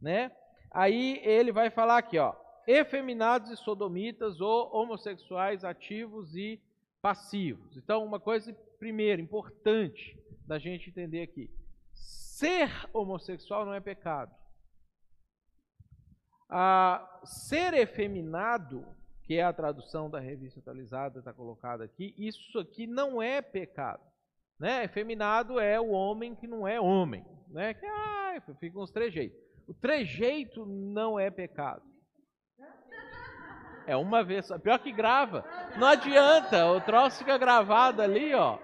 né? 0.00 0.30
Aí 0.70 1.20
ele 1.22 1.52
vai 1.52 1.70
falar 1.70 1.98
aqui, 1.98 2.18
ó, 2.18 2.34
efeminados 2.66 3.50
e 3.50 3.56
sodomitas 3.56 4.40
ou 4.40 4.74
homossexuais 4.74 5.64
ativos 5.64 6.34
e 6.34 6.60
passivos. 7.00 7.76
Então, 7.76 8.04
uma 8.04 8.20
coisa 8.20 8.52
primeiro 8.78 9.20
importante 9.20 10.18
da 10.46 10.58
gente 10.58 10.88
entender 10.88 11.22
aqui: 11.22 11.50
ser 11.92 12.70
homossexual 12.92 13.66
não 13.66 13.74
é 13.74 13.80
pecado. 13.80 14.34
Ah, 16.48 17.20
ser 17.24 17.74
efeminado 17.74 18.86
que 19.24 19.38
é 19.38 19.42
a 19.42 19.52
tradução 19.52 20.10
da 20.10 20.18
revista 20.18 20.60
atualizada, 20.60 21.18
está 21.18 21.32
colocada 21.32 21.84
aqui, 21.84 22.14
isso 22.18 22.58
aqui 22.58 22.86
não 22.86 23.22
é 23.22 23.40
pecado. 23.40 24.02
Né? 24.58 24.84
Efeminado 24.84 25.58
é 25.58 25.80
o 25.80 25.90
homem 25.90 26.34
que 26.34 26.46
não 26.46 26.66
é 26.66 26.80
homem. 26.80 27.24
Né? 27.48 27.74
Que 27.74 27.86
ah, 27.86 28.40
fica 28.60 28.78
uns 28.78 28.90
trejeitos. 28.90 29.38
O 29.66 29.74
trejeito 29.74 30.66
não 30.66 31.18
é 31.18 31.30
pecado. 31.30 31.82
É 33.86 33.96
uma 33.96 34.22
vez 34.22 34.46
só. 34.46 34.58
Pior 34.58 34.78
que 34.78 34.92
grava. 34.92 35.44
Não 35.76 35.88
adianta, 35.88 36.70
o 36.70 36.80
troço 36.80 37.18
fica 37.18 37.36
gravado 37.36 38.00
ali, 38.00 38.32
ó. 38.34 38.58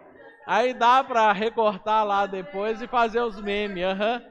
Aí 0.47 0.73
dá 0.73 1.03
pra 1.03 1.33
recortar 1.33 2.07
lá 2.07 2.27
depois 2.27 2.81
e 2.81 2.89
fazer 2.89 3.21
os 3.21 3.41
memes. 3.41 3.85
aham. 3.85 4.23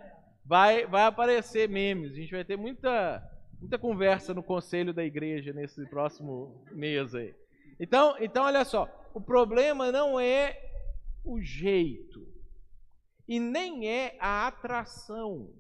Vai, 0.45 0.85
vai 0.85 1.03
aparecer 1.03 1.67
memes. 1.67 2.13
A 2.13 2.15
gente 2.15 2.31
vai 2.31 2.45
ter 2.45 2.57
muita, 2.57 3.21
muita 3.59 3.77
conversa 3.77 4.33
no 4.33 4.43
conselho 4.43 4.93
da 4.93 5.03
igreja 5.03 5.53
nesse 5.53 5.85
próximo 5.87 6.63
mês 6.71 7.13
aí. 7.15 7.33
Então, 7.79 8.15
então, 8.19 8.45
olha 8.45 8.65
só. 8.65 8.89
O 9.13 9.21
problema 9.21 9.91
não 9.91 10.19
é 10.19 10.57
o 11.23 11.41
jeito. 11.41 12.27
E 13.27 13.39
nem 13.39 13.89
é 13.89 14.17
a 14.19 14.47
atração 14.47 15.53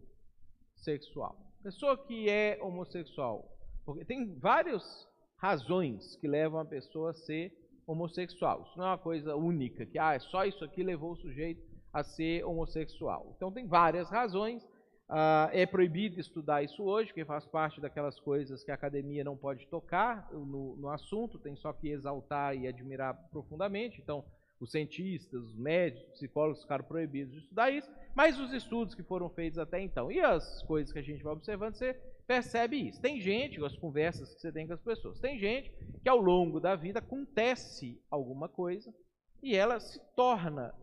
sexual. 0.75 1.35
Pessoa 1.61 1.97
que 1.97 2.29
é 2.29 2.57
homossexual. 2.61 3.51
Porque 3.85 4.05
tem 4.05 4.33
várias 4.39 5.07
razões 5.37 6.15
que 6.17 6.27
levam 6.27 6.59
a 6.59 6.65
pessoa 6.65 7.11
a 7.11 7.13
ser 7.13 7.53
homossexual. 7.85 8.63
Isso 8.63 8.77
não 8.77 8.85
é 8.85 8.89
uma 8.89 8.97
coisa 8.97 9.35
única, 9.35 9.85
que 9.85 9.97
ah, 9.97 10.19
só 10.19 10.45
isso 10.45 10.63
aqui 10.63 10.83
levou 10.83 11.13
o 11.13 11.17
sujeito 11.17 11.61
a 11.93 12.03
ser 12.03 12.43
homossexual. 12.45 13.33
Então 13.35 13.51
tem 13.51 13.65
várias 13.65 14.09
razões. 14.09 14.67
Ah, 15.09 15.49
é 15.53 15.65
proibido 15.65 16.19
estudar 16.19 16.63
isso 16.63 16.83
hoje, 16.83 17.13
que 17.13 17.23
faz 17.23 17.45
parte 17.45 17.79
daquelas 17.79 18.19
coisas 18.19 18.63
que 18.63 18.71
a 18.71 18.73
academia 18.73 19.23
não 19.23 19.37
pode 19.37 19.65
tocar 19.67 20.29
no, 20.33 20.75
no 20.75 20.89
assunto, 20.89 21.39
tem 21.39 21.55
só 21.55 21.71
que 21.71 21.89
exaltar 21.89 22.55
e 22.55 22.67
admirar 22.67 23.13
profundamente. 23.31 24.01
Então, 24.01 24.25
os 24.59 24.71
cientistas, 24.71 25.41
os 25.41 25.55
médicos, 25.55 26.07
os 26.07 26.13
psicólogos 26.13 26.61
ficaram 26.61 26.83
proibidos 26.83 27.33
de 27.33 27.39
estudar 27.39 27.71
isso, 27.71 27.89
mas 28.15 28.39
os 28.39 28.51
estudos 28.51 28.95
que 28.95 29.03
foram 29.03 29.29
feitos 29.29 29.59
até 29.59 29.79
então 29.79 30.11
e 30.11 30.19
as 30.19 30.63
coisas 30.63 30.91
que 30.91 30.99
a 30.99 31.03
gente 31.03 31.23
vai 31.23 31.33
observando, 31.33 31.75
você 31.75 31.93
percebe 32.25 32.89
isso. 32.89 32.99
Tem 32.99 33.21
gente, 33.21 33.63
as 33.63 33.77
conversas 33.77 34.33
que 34.33 34.41
você 34.41 34.51
tem 34.51 34.67
com 34.67 34.73
as 34.73 34.81
pessoas, 34.81 35.19
tem 35.19 35.37
gente 35.39 35.71
que 36.01 36.09
ao 36.09 36.19
longo 36.19 36.59
da 36.59 36.75
vida 36.75 36.99
acontece 36.99 38.01
alguma 38.09 38.49
coisa 38.49 38.93
e 39.41 39.55
ela 39.55 39.79
se 39.79 39.99
torna 40.15 40.73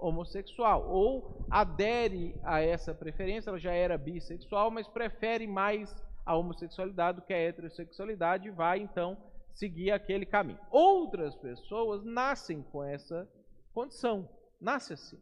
homossexual 0.00 0.88
ou 0.88 1.46
adere 1.50 2.34
a 2.42 2.60
essa 2.60 2.94
preferência, 2.94 3.50
ela 3.50 3.58
já 3.58 3.72
era 3.72 3.98
bissexual, 3.98 4.70
mas 4.70 4.88
prefere 4.88 5.46
mais 5.46 5.94
a 6.24 6.36
homossexualidade 6.36 7.20
do 7.20 7.26
que 7.26 7.32
a 7.32 7.38
heterossexualidade 7.38 8.48
e 8.48 8.50
vai 8.50 8.78
então 8.78 9.16
seguir 9.52 9.90
aquele 9.90 10.24
caminho. 10.24 10.60
Outras 10.70 11.34
pessoas 11.36 12.04
nascem 12.04 12.62
com 12.62 12.82
essa 12.84 13.28
condição, 13.72 14.28
nasce 14.60 14.92
assim. 14.92 15.20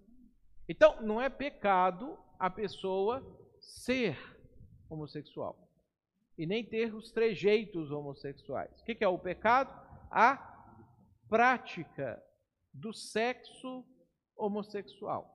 Então, 0.68 1.00
não 1.00 1.20
é 1.20 1.28
pecado 1.28 2.18
a 2.38 2.50
pessoa 2.50 3.24
ser 3.60 4.18
homossexual 4.88 5.56
e 6.36 6.46
nem 6.46 6.64
ter 6.64 6.94
os 6.94 7.10
trejeitos 7.10 7.90
homossexuais. 7.90 8.70
O 8.80 8.84
que 8.84 9.02
é 9.02 9.08
o 9.08 9.18
pecado? 9.18 9.70
A 10.10 10.36
prática 11.28 12.22
do 12.72 12.92
sexo 12.92 13.84
homossexual, 14.38 15.28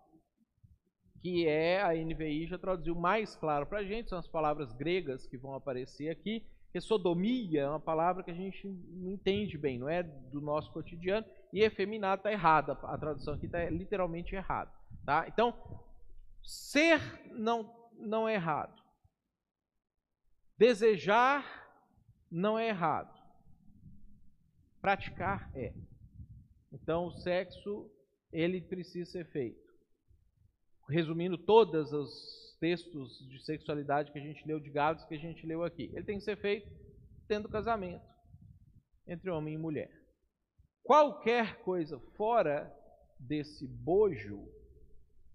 que 1.22 1.48
é 1.48 1.82
a 1.82 1.94
NVI 1.94 2.48
já 2.48 2.58
traduziu 2.58 2.96
mais 2.96 3.36
claro 3.36 3.66
para 3.66 3.80
a 3.80 3.84
gente, 3.84 4.10
são 4.10 4.18
as 4.18 4.28
palavras 4.28 4.74
gregas 4.74 5.28
que 5.28 5.38
vão 5.38 5.54
aparecer 5.54 6.10
aqui, 6.10 6.46
porque 6.66 6.82
sodomia 6.82 7.62
é 7.62 7.70
uma 7.70 7.80
palavra 7.80 8.24
que 8.24 8.32
a 8.32 8.34
gente 8.34 8.68
não 8.68 9.12
entende 9.12 9.58
bem, 9.60 9.78
não 9.78 9.88
é 9.88 10.02
do 10.02 10.42
nosso 10.42 10.72
cotidiano, 10.72 11.26
e 11.52 11.62
efeminado 11.62 12.22
está 12.22 12.32
errada, 12.32 12.74
a 12.74 12.98
tradução 12.98 13.36
aqui 13.36 13.46
está 13.46 13.70
literalmente 13.70 14.34
errada. 14.34 14.72
Tá? 15.06 15.26
Então, 15.28 15.54
ser 16.42 17.00
não, 17.32 17.72
não 18.00 18.28
é 18.28 18.34
errado. 18.34 18.82
Desejar 20.58 21.46
não 22.32 22.58
é 22.58 22.70
errado. 22.70 23.14
Praticar 24.82 25.52
é. 25.56 25.74
Então, 26.72 27.06
o 27.06 27.12
sexo, 27.12 27.88
ele 28.34 28.60
precisa 28.60 29.10
ser 29.10 29.26
feito. 29.32 29.62
Resumindo 30.90 31.38
todos 31.38 31.94
os 31.94 32.58
textos 32.60 33.18
de 33.30 33.44
sexualidade 33.44 34.12
que 34.12 34.20
a 34.20 34.22
gente 34.22 34.46
leu 34.46 34.60
de 34.60 34.70
Gálatas, 34.70 35.06
que 35.06 35.16
a 35.16 35.20
gente 35.20 35.46
leu 35.46 35.64
aqui. 35.64 35.92
Ele 35.94 36.04
tem 36.04 36.18
que 36.18 36.26
ser 36.26 36.38
feito 36.38 36.70
tendo 37.28 37.48
casamento 37.48 38.04
entre 39.08 39.30
homem 39.30 39.54
e 39.54 39.58
mulher. 39.58 39.92
Qualquer 40.84 41.62
coisa 41.64 42.00
fora 42.18 42.74
desse 43.20 43.66
bojo, 43.68 44.46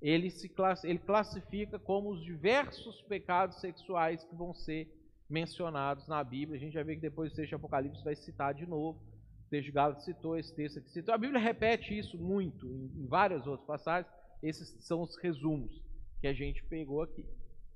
ele, 0.01 0.31
se 0.31 0.53
ele 0.85 0.99
classifica 0.99 1.79
como 1.79 2.11
os 2.11 2.23
diversos 2.23 3.01
pecados 3.03 3.61
sexuais 3.61 4.23
que 4.25 4.35
vão 4.35 4.53
ser 4.53 4.93
mencionados 5.29 6.07
na 6.09 6.23
Bíblia. 6.23 6.57
A 6.57 6.61
gente 6.61 6.75
vai 6.75 6.85
ver 6.85 6.97
que 6.97 7.03
depois 7.03 7.33
o 7.33 7.35
texto 7.37 7.49
de 7.49 7.55
Apocalipse 7.55 8.05
vai 8.05 8.17
citar 8.17 8.55
de 8.55 8.67
novo. 8.67 9.01
Texto 9.49 9.67
de 9.67 9.73
Gálatas 9.73 10.05
citou 10.05 10.37
esse 10.37 10.55
texto 10.55 10.79
aqui. 10.79 10.91
Citou. 10.91 11.15
A 11.15 11.19
Bíblia 11.19 11.41
repete 11.41 11.97
isso 11.97 12.19
muito 12.19 12.67
em, 12.67 13.03
em 13.03 13.07
várias 13.07 13.47
outras 13.47 13.67
passagens. 13.67 14.13
Esses 14.43 14.69
são 14.87 15.03
os 15.03 15.17
resumos 15.17 15.83
que 16.21 16.27
a 16.27 16.33
gente 16.33 16.63
pegou 16.65 17.03
aqui. 17.03 17.25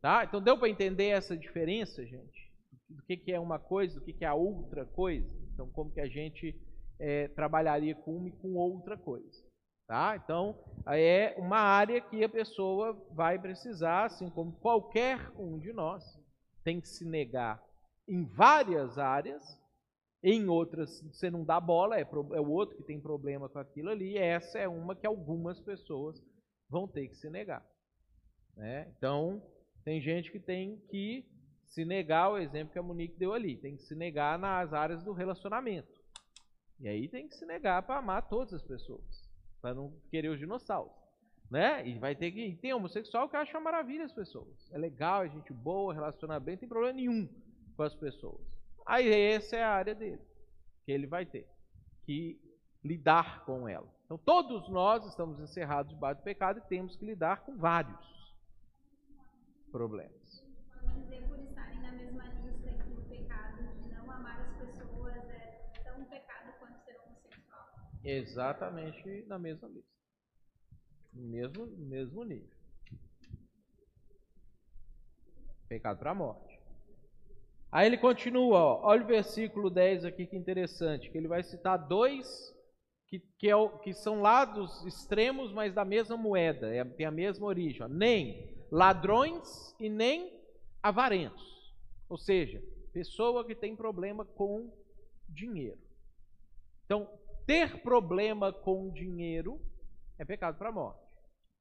Tá? 0.01 0.25
Então 0.25 0.43
deu 0.43 0.59
para 0.59 0.69
entender 0.69 1.07
essa 1.07 1.37
diferença, 1.37 2.05
gente? 2.05 2.53
Do 2.89 3.03
que, 3.05 3.17
que 3.17 3.33
é 3.33 3.39
uma 3.39 3.59
coisa, 3.59 3.99
do 3.99 4.05
que, 4.05 4.13
que 4.13 4.25
é 4.25 4.29
a 4.29 4.35
outra 4.35 4.85
coisa? 4.85 5.31
Então, 5.53 5.69
como 5.71 5.93
que 5.93 6.01
a 6.01 6.09
gente 6.09 6.55
é, 6.99 7.29
trabalharia 7.29 7.95
com 7.95 8.17
uma 8.17 8.29
e 8.29 8.33
com 8.33 8.55
outra 8.55 8.97
coisa? 8.97 9.53
Tá? 9.87 10.17
Então, 10.17 10.59
é 10.87 11.35
uma 11.39 11.59
área 11.59 12.01
que 12.01 12.25
a 12.25 12.29
pessoa 12.29 12.95
vai 13.13 13.39
precisar, 13.39 14.07
assim 14.07 14.29
como 14.31 14.53
qualquer 14.53 15.31
um 15.39 15.59
de 15.59 15.73
nós, 15.73 16.03
tem 16.65 16.81
que 16.81 16.89
se 16.89 17.05
negar 17.05 17.63
em 18.09 18.25
várias 18.25 18.99
áreas, 18.99 19.43
em 20.23 20.49
outras 20.49 21.03
você 21.03 21.31
não 21.31 21.45
dá 21.45 21.59
bola, 21.61 21.99
é, 21.99 22.03
é 22.03 22.41
o 22.41 22.51
outro 22.51 22.77
que 22.77 22.85
tem 22.85 23.01
problema 23.01 23.49
com 23.49 23.59
aquilo 23.59 23.91
ali, 23.91 24.17
essa 24.17 24.59
é 24.59 24.69
uma 24.69 24.95
que 24.95 25.07
algumas 25.07 25.61
pessoas 25.61 26.23
vão 26.69 26.87
ter 26.87 27.09
que 27.09 27.17
se 27.17 27.29
negar. 27.29 27.67
Né? 28.57 28.93
Então, 28.97 29.43
tem 29.85 30.01
gente 30.01 30.31
que 30.31 30.39
tem 30.39 30.79
que 30.91 31.27
se 31.67 31.85
negar, 31.85 32.31
o 32.31 32.39
exemplo 32.39 32.73
que 32.73 32.79
a 32.79 32.83
Monique 32.83 33.19
deu 33.19 33.33
ali, 33.33 33.57
tem 33.57 33.77
que 33.77 33.83
se 33.83 33.95
negar 33.95 34.39
nas 34.39 34.73
áreas 34.73 35.03
do 35.03 35.13
relacionamento. 35.13 35.91
E 36.79 36.87
aí 36.87 37.09
tem 37.09 37.29
que 37.29 37.35
se 37.35 37.47
negar 37.47 37.83
para 37.83 37.99
amar 37.99 38.29
todas 38.29 38.53
as 38.53 38.63
pessoas, 38.63 39.31
para 39.61 39.75
não 39.75 39.93
querer 40.11 40.29
os 40.29 40.39
dinossauros. 40.39 40.93
Né? 41.51 41.87
E 41.87 41.99
vai 41.99 42.17
ter 42.17 42.31
que. 42.33 42.57
Tem 42.57 42.73
homossexual 42.73 43.29
que 43.29 43.37
acha 43.37 43.61
maravilha 43.61 44.05
as 44.05 44.13
pessoas. 44.13 44.71
É 44.73 44.79
legal, 44.79 45.23
é 45.23 45.29
gente 45.29 45.53
boa, 45.53 45.93
relaciona 45.93 46.41
bem, 46.41 46.55
não 46.55 46.61
tem 46.61 46.69
problema 46.69 46.95
nenhum 46.95 47.29
com 47.77 47.83
as 47.83 47.95
pessoas. 47.95 48.52
Aí 48.85 49.09
essa 49.09 49.57
é 49.57 49.63
a 49.63 49.71
área 49.71 49.95
dele, 49.95 50.21
que 50.85 50.93
ele 50.93 51.07
vai 51.07 51.25
ter 51.25 51.49
que 52.05 52.41
lidar 52.85 53.45
com 53.45 53.69
ela. 53.69 53.89
Então 54.05 54.19
todos 54.19 54.69
nós 54.69 55.07
estamos 55.07 55.39
encerrados 55.41 55.93
debaixo 55.93 56.21
do 56.21 56.25
pecado 56.25 56.59
e 56.59 56.69
temos 56.69 56.97
que 56.97 57.05
lidar 57.05 57.45
com 57.45 57.57
vários 57.57 58.35
problemas. 59.71 60.43
É. 68.05 68.19
Exatamente 68.19 69.25
na 69.27 69.39
mesma 69.39 69.69
lista. 69.69 69.93
No 71.13 71.23
mesmo, 71.23 71.67
mesmo 71.67 72.25
nível. 72.25 72.51
Pecado 75.69 75.99
para 75.99 76.11
a 76.11 76.15
morte. 76.15 76.62
Aí 77.73 77.87
ele 77.87 77.97
continua, 77.97 78.59
ó, 78.59 78.81
olha 78.85 79.03
o 79.03 79.07
versículo 79.07 79.71
10 79.71 80.05
aqui 80.05 80.27
que 80.27 80.37
interessante, 80.37 81.11
que 81.11 81.17
ele 81.17 81.27
vai 81.27 81.43
citar 81.43 81.79
dois 81.79 82.55
que, 83.09 83.19
que, 83.39 83.51
é 83.51 83.69
que 83.83 83.95
são 83.95 84.21
lados 84.21 84.85
extremos, 84.85 85.53
mas 85.53 85.75
da 85.75 85.85
mesma 85.85 86.17
moeda, 86.17 86.75
é, 86.75 86.85
tem 86.85 87.07
a 87.07 87.11
mesma 87.11 87.47
origem. 87.47 87.83
Ó. 87.83 87.89
Nem 87.89 88.55
ladrões 88.71 89.75
e 89.81 89.89
nem 89.89 90.39
avarentos. 90.83 91.75
Ou 92.11 92.19
seja, 92.19 92.63
pessoa 92.93 93.45
que 93.45 93.55
tem 93.55 93.75
problema 93.75 94.25
com 94.25 94.71
dinheiro. 95.27 95.79
Então, 96.85 97.09
ter 97.47 97.83
problema 97.83 98.53
com 98.53 98.91
dinheiro 98.91 99.59
é 100.19 100.25
pecado 100.27 100.59
para 100.59 100.71
morte. 100.71 101.01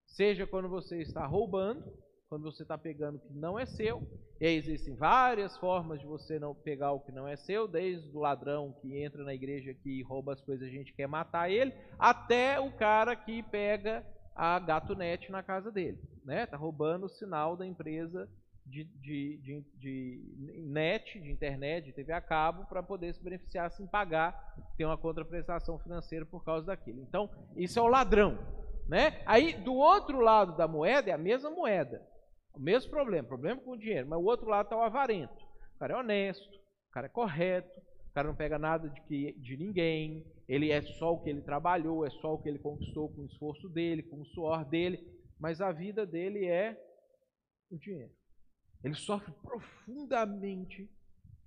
Seja 0.07 0.45
quando 0.45 0.67
você 0.67 1.01
está 1.01 1.25
roubando, 1.25 1.97
quando 2.31 2.49
você 2.49 2.63
está 2.63 2.77
pegando 2.77 3.17
o 3.17 3.19
que 3.19 3.33
não 3.33 3.59
é 3.59 3.65
seu, 3.65 4.01
e 4.39 4.47
aí 4.47 4.55
existem 4.55 4.95
várias 4.95 5.57
formas 5.57 5.99
de 5.99 6.05
você 6.05 6.39
não 6.39 6.55
pegar 6.55 6.93
o 6.93 7.01
que 7.01 7.11
não 7.11 7.27
é 7.27 7.35
seu, 7.35 7.67
desde 7.67 8.15
o 8.15 8.21
ladrão 8.21 8.73
que 8.81 9.03
entra 9.03 9.21
na 9.25 9.33
igreja 9.33 9.73
que 9.73 10.01
rouba 10.03 10.31
as 10.31 10.39
coisas, 10.39 10.65
a 10.65 10.71
gente 10.71 10.93
quer 10.93 11.07
matar 11.07 11.51
ele, 11.51 11.73
até 11.99 12.57
o 12.57 12.71
cara 12.71 13.17
que 13.17 13.43
pega 13.43 14.07
a 14.33 14.57
GatoNet 14.59 15.29
na 15.29 15.43
casa 15.43 15.69
dele. 15.69 15.99
Né? 16.23 16.45
Tá 16.45 16.55
roubando 16.55 17.07
o 17.07 17.09
sinal 17.09 17.57
da 17.57 17.67
empresa 17.67 18.29
de, 18.65 18.85
de, 18.85 19.37
de, 19.39 19.65
de 19.77 20.61
net, 20.69 21.19
de 21.19 21.29
internet, 21.29 21.87
de 21.87 21.91
TV 21.91 22.13
a 22.13 22.21
cabo, 22.21 22.63
para 22.63 22.81
poder 22.81 23.13
se 23.13 23.21
beneficiar 23.21 23.69
sem 23.71 23.85
pagar, 23.85 24.55
ter 24.77 24.85
uma 24.85 24.97
contraprestação 24.97 25.77
financeira 25.79 26.25
por 26.25 26.45
causa 26.45 26.67
daquilo. 26.67 27.01
Então, 27.01 27.29
isso 27.57 27.77
é 27.77 27.81
o 27.81 27.87
ladrão. 27.87 28.39
Né? 28.87 29.21
Aí, 29.25 29.51
do 29.51 29.73
outro 29.73 30.21
lado 30.21 30.55
da 30.55 30.65
moeda, 30.65 31.11
é 31.11 31.13
a 31.13 31.17
mesma 31.17 31.49
moeda. 31.49 32.09
O 32.53 32.59
mesmo 32.59 32.89
problema, 32.89 33.27
problema 33.27 33.61
com 33.61 33.71
o 33.71 33.77
dinheiro, 33.77 34.07
mas 34.07 34.19
o 34.19 34.23
outro 34.23 34.47
lado 34.47 34.65
está 34.65 34.77
o 34.77 34.81
avarento. 34.81 35.43
O 35.75 35.79
cara 35.79 35.93
é 35.93 35.97
honesto, 35.97 36.55
o 36.89 36.91
cara 36.91 37.07
é 37.07 37.09
correto, 37.09 37.79
o 37.79 38.13
cara 38.13 38.27
não 38.27 38.35
pega 38.35 38.59
nada 38.59 38.89
de, 38.89 39.01
que, 39.01 39.31
de 39.39 39.55
ninguém, 39.55 40.25
ele 40.47 40.69
é 40.69 40.81
só 40.81 41.13
o 41.13 41.21
que 41.21 41.29
ele 41.29 41.41
trabalhou, 41.41 42.05
é 42.05 42.09
só 42.09 42.33
o 42.33 42.37
que 42.37 42.49
ele 42.49 42.59
conquistou 42.59 43.09
com 43.09 43.21
o 43.21 43.25
esforço 43.25 43.69
dele, 43.69 44.03
com 44.03 44.19
o 44.19 44.25
suor 44.25 44.65
dele, 44.65 44.99
mas 45.39 45.61
a 45.61 45.71
vida 45.71 46.05
dele 46.05 46.45
é 46.45 46.77
o 47.69 47.77
dinheiro. 47.77 48.11
Ele 48.83 48.95
sofre 48.95 49.31
profundamente 49.41 50.89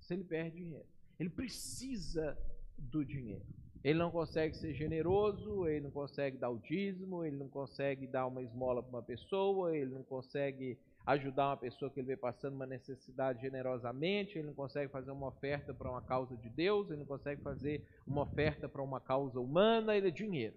se 0.01 0.13
ele 0.13 0.23
perde 0.23 0.57
dinheiro. 0.57 0.87
Ele 1.19 1.29
precisa 1.29 2.37
do 2.77 3.05
dinheiro. 3.05 3.45
Ele 3.83 3.99
não 3.99 4.09
consegue 4.09 4.55
ser 4.55 4.73
generoso, 4.73 5.67
ele 5.67 5.81
não 5.81 5.91
consegue 5.91 6.37
dar 6.37 6.49
o 6.49 6.57
dízimo, 6.57 7.23
ele 7.23 7.37
não 7.37 7.47
consegue 7.47 8.07
dar 8.07 8.25
uma 8.25 8.41
esmola 8.41 8.81
para 8.81 8.89
uma 8.89 9.03
pessoa, 9.03 9.77
ele 9.77 9.93
não 9.93 10.03
consegue 10.03 10.79
ajudar 11.05 11.49
uma 11.49 11.57
pessoa 11.57 11.91
que 11.91 11.99
ele 11.99 12.07
vê 12.07 12.17
passando 12.17 12.55
uma 12.55 12.65
necessidade 12.65 13.41
generosamente, 13.41 14.37
ele 14.37 14.47
não 14.47 14.53
consegue 14.53 14.91
fazer 14.91 15.11
uma 15.11 15.27
oferta 15.27 15.73
para 15.73 15.89
uma 15.89 16.01
causa 16.01 16.35
de 16.35 16.49
Deus, 16.49 16.89
ele 16.89 16.99
não 16.99 17.05
consegue 17.05 17.41
fazer 17.41 17.87
uma 18.07 18.23
oferta 18.23 18.67
para 18.67 18.81
uma 18.81 18.99
causa 18.99 19.39
humana, 19.39 19.95
ele 19.95 20.07
é 20.07 20.11
dinheiro. 20.11 20.55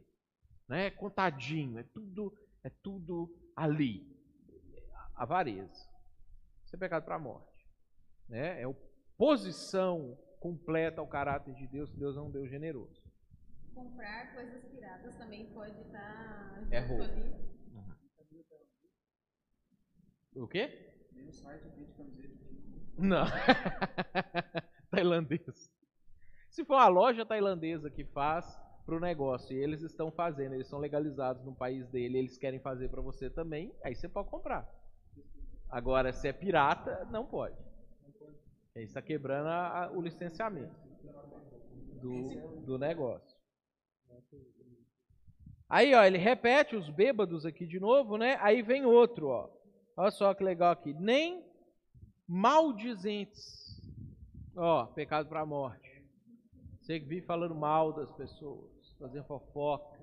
Né? 0.66 0.86
É 0.86 0.90
contadinho, 0.90 1.78
é 1.78 1.82
tudo, 1.82 2.32
é 2.64 2.70
tudo 2.82 3.34
ali. 3.54 4.06
Avareza. 5.14 5.86
Isso 6.64 6.76
é 6.76 6.78
pecado 6.78 7.04
para 7.04 7.16
a 7.16 7.18
morte. 7.18 7.68
Né? 8.28 8.62
É 8.62 8.66
oposição 8.66 10.16
completa 10.40 11.00
ao 11.00 11.06
caráter 11.06 11.54
de 11.54 11.66
Deus, 11.66 11.90
Deus 11.92 12.16
é 12.16 12.20
um 12.20 12.30
Deus 12.30 12.48
generoso. 12.48 13.02
Comprar 13.74 14.34
coisas 14.34 14.64
piratas 14.64 15.14
também 15.16 15.46
pode 15.52 15.78
estar 15.80 16.66
É 16.70 16.80
junto 16.80 17.02
roubo. 17.02 17.57
O 20.40 20.46
quê? 20.46 20.92
Nem 21.12 21.26
o 21.26 21.32
site 21.32 21.64
vende 21.76 21.92
camiseta. 21.92 22.34
Não. 22.96 23.24
tailandês. 24.90 25.70
Se 26.50 26.64
for 26.64 26.74
uma 26.74 26.88
loja 26.88 27.24
tailandesa 27.26 27.90
que 27.90 28.04
faz 28.04 28.58
para 28.86 28.96
o 28.96 29.00
negócio 29.00 29.54
e 29.56 29.60
eles 29.60 29.82
estão 29.82 30.10
fazendo, 30.10 30.54
eles 30.54 30.66
são 30.66 30.78
legalizados 30.78 31.44
no 31.44 31.54
país 31.54 31.86
dele, 31.88 32.18
eles 32.18 32.38
querem 32.38 32.58
fazer 32.60 32.88
para 32.88 33.02
você 33.02 33.28
também, 33.28 33.72
aí 33.84 33.94
você 33.94 34.08
pode 34.08 34.28
comprar. 34.30 34.66
Agora, 35.68 36.12
se 36.12 36.26
é 36.26 36.32
pirata, 36.32 37.04
não 37.10 37.26
pode. 37.26 37.56
Aí 38.74 38.84
está 38.84 39.02
quebrando 39.02 39.48
a- 39.48 39.84
a- 39.84 39.90
o 39.90 40.00
licenciamento 40.00 40.74
do, 42.00 42.60
do 42.64 42.78
negócio. 42.78 43.36
Aí, 45.68 45.94
ó, 45.94 46.02
ele 46.02 46.16
repete 46.16 46.74
os 46.74 46.88
bêbados 46.88 47.44
aqui 47.44 47.66
de 47.66 47.78
novo, 47.78 48.16
né? 48.16 48.38
Aí 48.40 48.62
vem 48.62 48.86
outro, 48.86 49.28
ó. 49.28 49.50
Olha 49.98 50.12
só 50.12 50.32
que 50.32 50.44
legal 50.44 50.70
aqui. 50.70 50.94
Nem 50.94 51.44
maldizentes. 52.24 53.82
Ó, 54.56 54.86
pecado 54.86 55.28
para 55.28 55.40
a 55.40 55.46
morte. 55.46 55.90
Você 56.80 57.00
que 57.00 57.06
vive 57.06 57.26
falando 57.26 57.52
mal 57.52 57.92
das 57.92 58.12
pessoas, 58.12 58.94
fazendo 58.96 59.24
fofoca, 59.24 59.98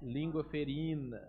língua 0.00 0.44
ferina, 0.44 1.20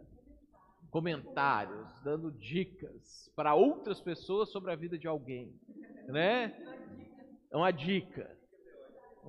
comentários, 0.91 1.99
dando 2.03 2.31
dicas 2.31 3.31
para 3.35 3.55
outras 3.55 3.99
pessoas 3.99 4.51
sobre 4.51 4.71
a 4.71 4.75
vida 4.75 4.95
de 4.95 5.07
alguém, 5.07 5.51
né? 6.09 6.55
É 7.49 7.57
uma 7.57 7.71
dica, 7.71 8.37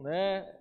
né? 0.03 0.55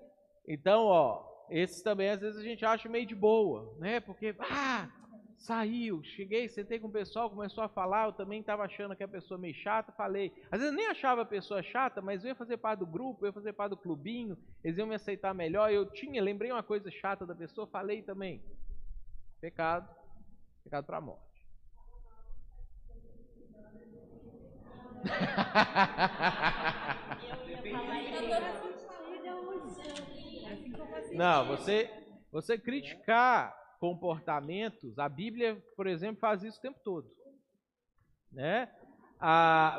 Então, 0.48 0.86
ó, 0.86 1.46
esses 1.50 1.82
também 1.82 2.12
às 2.12 2.22
vezes 2.22 2.40
a 2.40 2.44
gente 2.44 2.64
acha 2.64 2.88
meio 2.88 3.06
de 3.06 3.16
boa, 3.16 3.76
né? 3.78 4.00
Porque, 4.00 4.34
ah, 4.40 4.90
saiu, 5.38 6.04
cheguei, 6.04 6.50
sentei 6.50 6.80
com 6.80 6.88
o 6.88 6.92
pessoal, 6.92 7.30
começou 7.30 7.64
a 7.64 7.70
falar, 7.70 8.08
eu 8.08 8.14
também 8.14 8.42
estava 8.42 8.64
achando 8.64 8.96
que 8.96 9.04
a 9.04 9.08
pessoa 9.08 9.38
meio 9.38 9.54
chata, 9.54 9.92
falei. 9.92 10.34
Às 10.52 10.60
vezes 10.60 10.76
nem 10.76 10.88
achava 10.88 11.22
a 11.22 11.26
pessoa 11.26 11.62
chata, 11.62 12.02
mas 12.02 12.24
eu 12.24 12.30
ia 12.30 12.36
fazer 12.36 12.58
parte 12.58 12.80
do 12.80 12.88
grupo, 12.88 13.24
eu 13.24 13.28
ia 13.28 13.34
fazer 13.34 13.54
parte 13.54 13.72
do 13.72 13.78
clubinho, 13.78 14.38
eles 14.64 14.78
iam 14.78 14.88
me 14.88 14.96
aceitar 14.96 15.34
melhor. 15.34 15.72
Eu 15.72 15.86
tinha, 15.86 16.22
lembrei 16.22 16.52
uma 16.52 16.64
coisa 16.64 16.90
chata 16.90 17.26
da 17.26 17.36
pessoa, 17.36 17.68
falei 17.68 18.02
também. 18.02 18.42
Pecado, 19.40 19.88
pecado 20.64 20.86
para 20.86 20.98
a 20.98 21.02
morte. 21.02 21.28
Não, 31.14 31.48
você, 31.48 31.90
você 32.32 32.58
criticar 32.58 33.56
comportamentos, 33.80 34.98
a 34.98 35.08
Bíblia, 35.08 35.62
por 35.76 35.88
exemplo, 35.88 36.20
faz 36.20 36.44
isso 36.44 36.58
o 36.60 36.62
tempo 36.62 36.80
todo. 36.84 37.10
Né? 38.32 38.72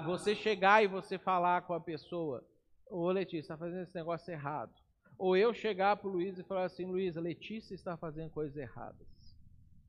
Você 0.06 0.34
chegar 0.34 0.82
e 0.82 0.86
você 0.86 1.18
falar 1.18 1.62
com 1.62 1.74
a 1.74 1.80
pessoa, 1.80 2.44
ô 2.86 3.10
Letícia, 3.10 3.40
está 3.40 3.56
fazendo 3.56 3.82
esse 3.82 3.94
negócio 3.94 4.32
errado. 4.32 4.72
Ou 5.16 5.36
eu 5.36 5.52
chegar 5.52 5.96
para 5.96 6.08
o 6.08 6.12
Luiz 6.12 6.38
e 6.38 6.44
falar 6.44 6.64
assim, 6.64 6.86
Luiz, 6.86 7.16
a 7.16 7.20
Letícia 7.20 7.74
está 7.74 7.96
fazendo 7.96 8.30
coisas 8.30 8.56
erradas. 8.56 9.06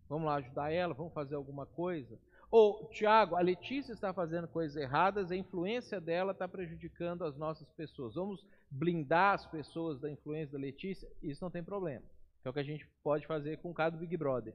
Vamos 0.08 0.26
lá 0.26 0.36
ajudar 0.36 0.72
ela, 0.72 0.94
vamos 0.94 1.14
fazer 1.14 1.36
alguma 1.36 1.68
coisa. 1.68 2.20
Ou, 2.50 2.90
Tiago, 2.90 3.36
a 3.36 3.42
Letícia 3.42 3.94
está 3.94 4.12
fazendo 4.12 4.48
coisas 4.48 4.76
erradas, 4.76 5.30
a 5.30 5.36
influência 5.36 6.02
dela 6.02 6.32
está 6.32 6.48
prejudicando 6.48 7.24
as 7.24 7.38
nossas 7.38 7.70
pessoas. 7.74 8.16
Vamos 8.16 8.44
blindar 8.72 9.36
as 9.36 9.46
pessoas 9.46 10.00
da 10.00 10.10
influência 10.10 10.54
da 10.54 10.58
Letícia? 10.58 11.08
Isso 11.22 11.44
não 11.44 11.52
tem 11.52 11.64
problema. 11.64 12.04
Que 12.42 12.48
é 12.48 12.52
o 12.52 12.54
que 12.54 12.60
a 12.60 12.64
gente 12.64 12.88
pode 13.04 13.26
fazer 13.28 13.58
com 13.58 13.72
o 13.72 13.74
caso 13.74 13.96
do 13.96 14.00
Big 14.00 14.16
Brother. 14.18 14.54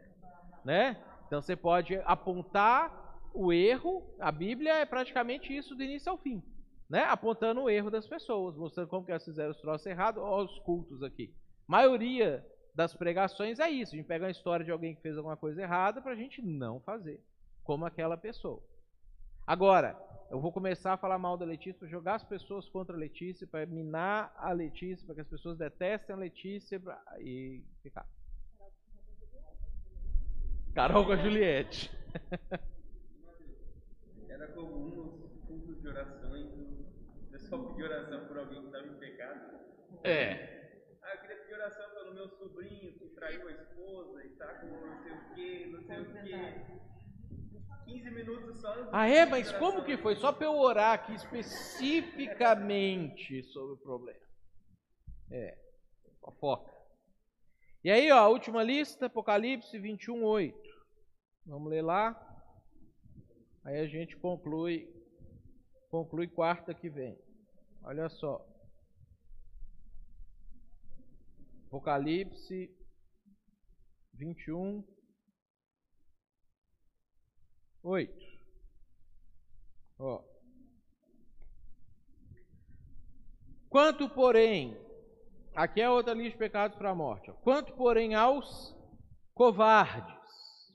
Né? 0.65 0.97
Então 1.27 1.41
você 1.41 1.55
pode 1.55 1.97
apontar 2.05 3.21
o 3.35 3.53
erro, 3.53 4.03
a 4.21 4.31
Bíblia 4.31 4.75
é 4.77 4.87
praticamente 4.87 5.55
isso 5.55 5.75
do 5.75 5.83
início 5.83 6.11
ao 6.11 6.19
fim. 6.19 6.43
Né? 6.89 7.03
Apontando 7.05 7.63
o 7.63 7.71
erro 7.71 7.91
das 7.91 8.07
pessoas, 8.07 8.57
mostrando 8.57 8.89
como 8.89 9.05
que 9.05 9.11
elas 9.11 9.25
fizeram 9.25 9.51
os 9.51 9.61
troços 9.61 9.87
errados, 9.87 10.23
olha 10.23 10.45
os 10.45 10.59
cultos 10.61 11.03
aqui. 11.03 11.35
maioria 11.67 12.47
das 12.75 12.95
pregações 12.95 13.59
é 13.59 13.71
isso. 13.71 13.95
A 13.95 13.97
gente 13.97 14.07
pega 14.07 14.25
uma 14.25 14.31
história 14.31 14.65
de 14.65 14.71
alguém 14.71 14.95
que 14.95 15.03
fez 15.03 15.17
alguma 15.17 15.37
coisa 15.37 15.63
errada 15.63 16.01
para 16.01 16.13
a 16.13 16.17
gente 16.17 16.43
não 16.43 16.81
fazer 16.81 17.23
como 17.63 17.87
aquela 17.87 18.17
pessoa. 18.17 18.63
Agora, 19.47 19.95
eu 20.31 20.41
vou 20.41 20.51
começar 20.51 20.95
a 20.95 20.97
falar 20.97 21.19
mal 21.19 21.37
da 21.37 21.45
Letícia, 21.45 21.79
para 21.79 21.89
jogar 21.89 22.15
as 22.15 22.25
pessoas 22.25 22.67
contra 22.69 22.97
a 22.97 22.99
Letícia, 22.99 23.47
para 23.47 23.67
minar 23.67 24.33
a 24.37 24.53
Letícia, 24.53 25.05
para 25.05 25.17
que 25.17 25.21
as 25.21 25.29
pessoas 25.29 25.59
detestem 25.59 26.17
a 26.17 26.19
Letícia 26.19 26.81
pra... 26.81 26.99
e 27.21 27.63
ficar. 27.83 28.09
Carol 30.75 31.05
com 31.05 31.13
a 31.13 31.17
Juliette. 31.17 31.91
Era 34.29 34.49
comum 34.49 34.89
nos 34.89 35.45
cultos 35.45 35.81
de 35.81 35.89
orações 35.89 36.47
o 36.47 36.87
pessoal 37.31 37.69
pedir 37.69 37.85
oração 37.85 38.27
por 38.27 38.39
alguém 38.39 38.61
que 38.63 38.67
estava 38.67 38.87
em 38.87 38.95
pecado. 38.95 39.61
É. 40.03 40.99
Ah, 41.03 41.15
eu 41.15 41.21
queria 41.21 41.37
pedir 41.37 41.55
oração 41.55 41.91
pelo 41.91 42.15
meu 42.15 42.29
sobrinho 42.31 42.95
que 42.95 43.09
traiu 43.11 43.47
a 43.47 43.53
esposa 43.53 44.25
e 44.25 44.31
tá 44.31 44.55
com 44.55 44.67
não 44.67 45.03
sei 45.03 45.13
o 45.13 45.35
que, 45.35 45.67
não 45.67 45.83
sei 45.83 46.01
o 46.01 46.05
que. 46.25 46.94
15 47.85 48.11
minutos 48.11 48.61
só. 48.61 48.89
Ah, 48.93 49.09
é? 49.09 49.27
Mas 49.27 49.51
como 49.53 49.85
que 49.85 49.97
foi? 49.97 50.17
Só 50.17 50.33
para 50.33 50.47
eu 50.47 50.57
orar 50.57 50.95
aqui 50.95 51.15
especificamente 51.15 53.43
sobre 53.45 53.75
o 53.75 53.79
problema. 53.79 54.19
É, 55.31 55.57
fofoca. 56.21 56.75
E 57.83 57.91
aí, 57.91 58.11
ó, 58.11 58.19
a 58.19 58.29
última 58.29 58.63
lista, 58.63 59.07
Apocalipse 59.07 59.79
21, 59.79 60.23
8. 60.25 60.75
Vamos 61.47 61.71
ler 61.71 61.83
lá. 61.83 62.19
Aí 63.63 63.79
a 63.79 63.87
gente 63.87 64.17
conclui, 64.17 64.91
conclui 65.91 66.27
quarta 66.27 66.73
que 66.73 66.89
vem. 66.89 67.19
Olha 67.83 68.09
só. 68.09 68.43
Apocalipse 71.67 72.75
21, 74.15 74.83
8. 77.85 78.13
Ó. 79.99 80.23
Quanto, 83.69 84.09
porém, 84.09 84.77
aqui 85.55 85.83
é 85.83 85.91
outra 85.91 86.15
lista 86.15 86.31
de 86.33 86.39
pecados 86.39 86.79
para 86.79 86.91
a 86.91 86.95
morte. 86.95 87.31
Ó. 87.31 87.35
Quanto, 87.35 87.75
porém, 87.75 88.15
aos 88.15 88.75
covardes. 89.35 90.15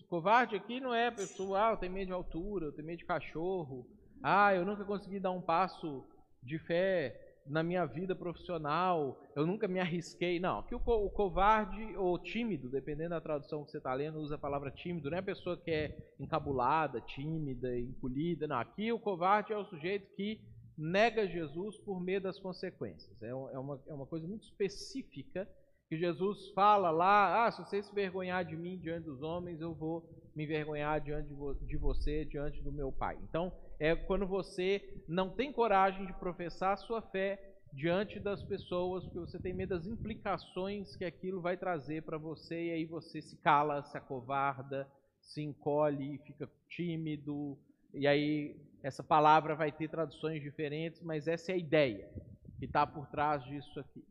Covarde 0.07 0.55
aqui 0.55 0.79
não 0.79 0.93
é 0.93 1.09
pessoa, 1.11 1.67
ah, 1.67 1.71
eu 1.71 1.77
tenho 1.77 1.93
medo 1.93 2.07
de 2.07 2.13
altura, 2.13 2.67
eu 2.67 2.71
tenho 2.71 2.87
medo 2.87 2.99
de 2.99 3.05
cachorro, 3.05 3.87
ah, 4.23 4.53
eu 4.53 4.65
nunca 4.65 4.83
consegui 4.83 5.19
dar 5.19 5.31
um 5.31 5.41
passo 5.41 6.03
de 6.41 6.57
fé 6.59 7.28
na 7.49 7.63
minha 7.63 7.85
vida 7.85 8.15
profissional, 8.15 9.19
eu 9.35 9.45
nunca 9.45 9.67
me 9.67 9.79
arrisquei. 9.79 10.39
Não, 10.39 10.59
aqui 10.59 10.75
o, 10.75 10.79
o 10.85 11.09
covarde 11.09 11.95
ou 11.97 12.17
tímido, 12.19 12.69
dependendo 12.69 13.09
da 13.09 13.21
tradução 13.21 13.65
que 13.65 13.71
você 13.71 13.77
está 13.77 13.93
lendo, 13.93 14.19
usa 14.19 14.35
a 14.35 14.39
palavra 14.39 14.69
tímido, 14.69 15.09
não 15.09 15.17
é 15.17 15.19
a 15.19 15.23
pessoa 15.23 15.57
que 15.57 15.71
é 15.71 15.97
encabulada, 16.19 17.01
tímida, 17.01 17.77
encolhida. 17.77 18.47
Não, 18.47 18.57
aqui 18.57 18.91
o 18.91 18.99
covarde 18.99 19.51
é 19.51 19.57
o 19.57 19.65
sujeito 19.65 20.13
que 20.15 20.39
nega 20.77 21.27
Jesus 21.27 21.77
por 21.79 21.99
medo 21.99 22.23
das 22.23 22.39
consequências. 22.39 23.21
É, 23.21 23.29
é, 23.29 23.33
uma, 23.33 23.81
é 23.87 23.93
uma 23.93 24.05
coisa 24.05 24.27
muito 24.27 24.43
específica 24.43 25.49
que 25.89 25.97
Jesus 25.97 26.51
fala 26.51 26.91
lá, 26.91 27.47
ah, 27.47 27.51
se 27.51 27.63
você 27.63 27.81
se 27.81 27.93
vergonhar 27.93 28.45
de 28.45 28.55
mim 28.55 28.77
diante 28.77 29.05
dos 29.05 29.23
homens, 29.23 29.59
eu 29.59 29.73
vou 29.73 30.07
me 30.35 30.43
envergonhar 30.43 31.01
diante 31.01 31.27
de 31.65 31.77
você, 31.77 32.23
diante 32.25 32.61
do 32.61 32.71
meu 32.71 32.91
Pai. 32.91 33.17
Então, 33.27 33.51
é 33.79 33.95
quando 33.95 34.27
você 34.27 35.03
não 35.07 35.29
tem 35.29 35.51
coragem 35.51 36.05
de 36.05 36.13
professar 36.13 36.73
a 36.73 36.77
sua 36.77 37.01
fé 37.01 37.57
diante 37.71 38.19
das 38.19 38.43
pessoas, 38.43 39.03
porque 39.05 39.19
você 39.19 39.39
tem 39.39 39.53
medo 39.53 39.69
das 39.69 39.85
implicações 39.85 40.95
que 40.95 41.05
aquilo 41.05 41.39
vai 41.39 41.55
trazer 41.55 42.03
para 42.03 42.17
você, 42.17 42.67
e 42.67 42.71
aí 42.71 42.85
você 42.85 43.21
se 43.21 43.37
cala, 43.37 43.83
se 43.83 43.97
acovarda, 43.97 44.89
se 45.21 45.41
encolhe, 45.41 46.17
fica 46.25 46.49
tímido, 46.67 47.57
e 47.93 48.07
aí 48.07 48.59
essa 48.81 49.03
palavra 49.03 49.55
vai 49.55 49.71
ter 49.71 49.89
traduções 49.89 50.41
diferentes, 50.41 51.01
mas 51.01 51.27
essa 51.27 51.51
é 51.51 51.55
a 51.55 51.57
ideia 51.57 52.09
que 52.57 52.65
está 52.65 52.85
por 52.85 53.07
trás 53.07 53.43
disso 53.43 53.79
aqui. 53.79 54.03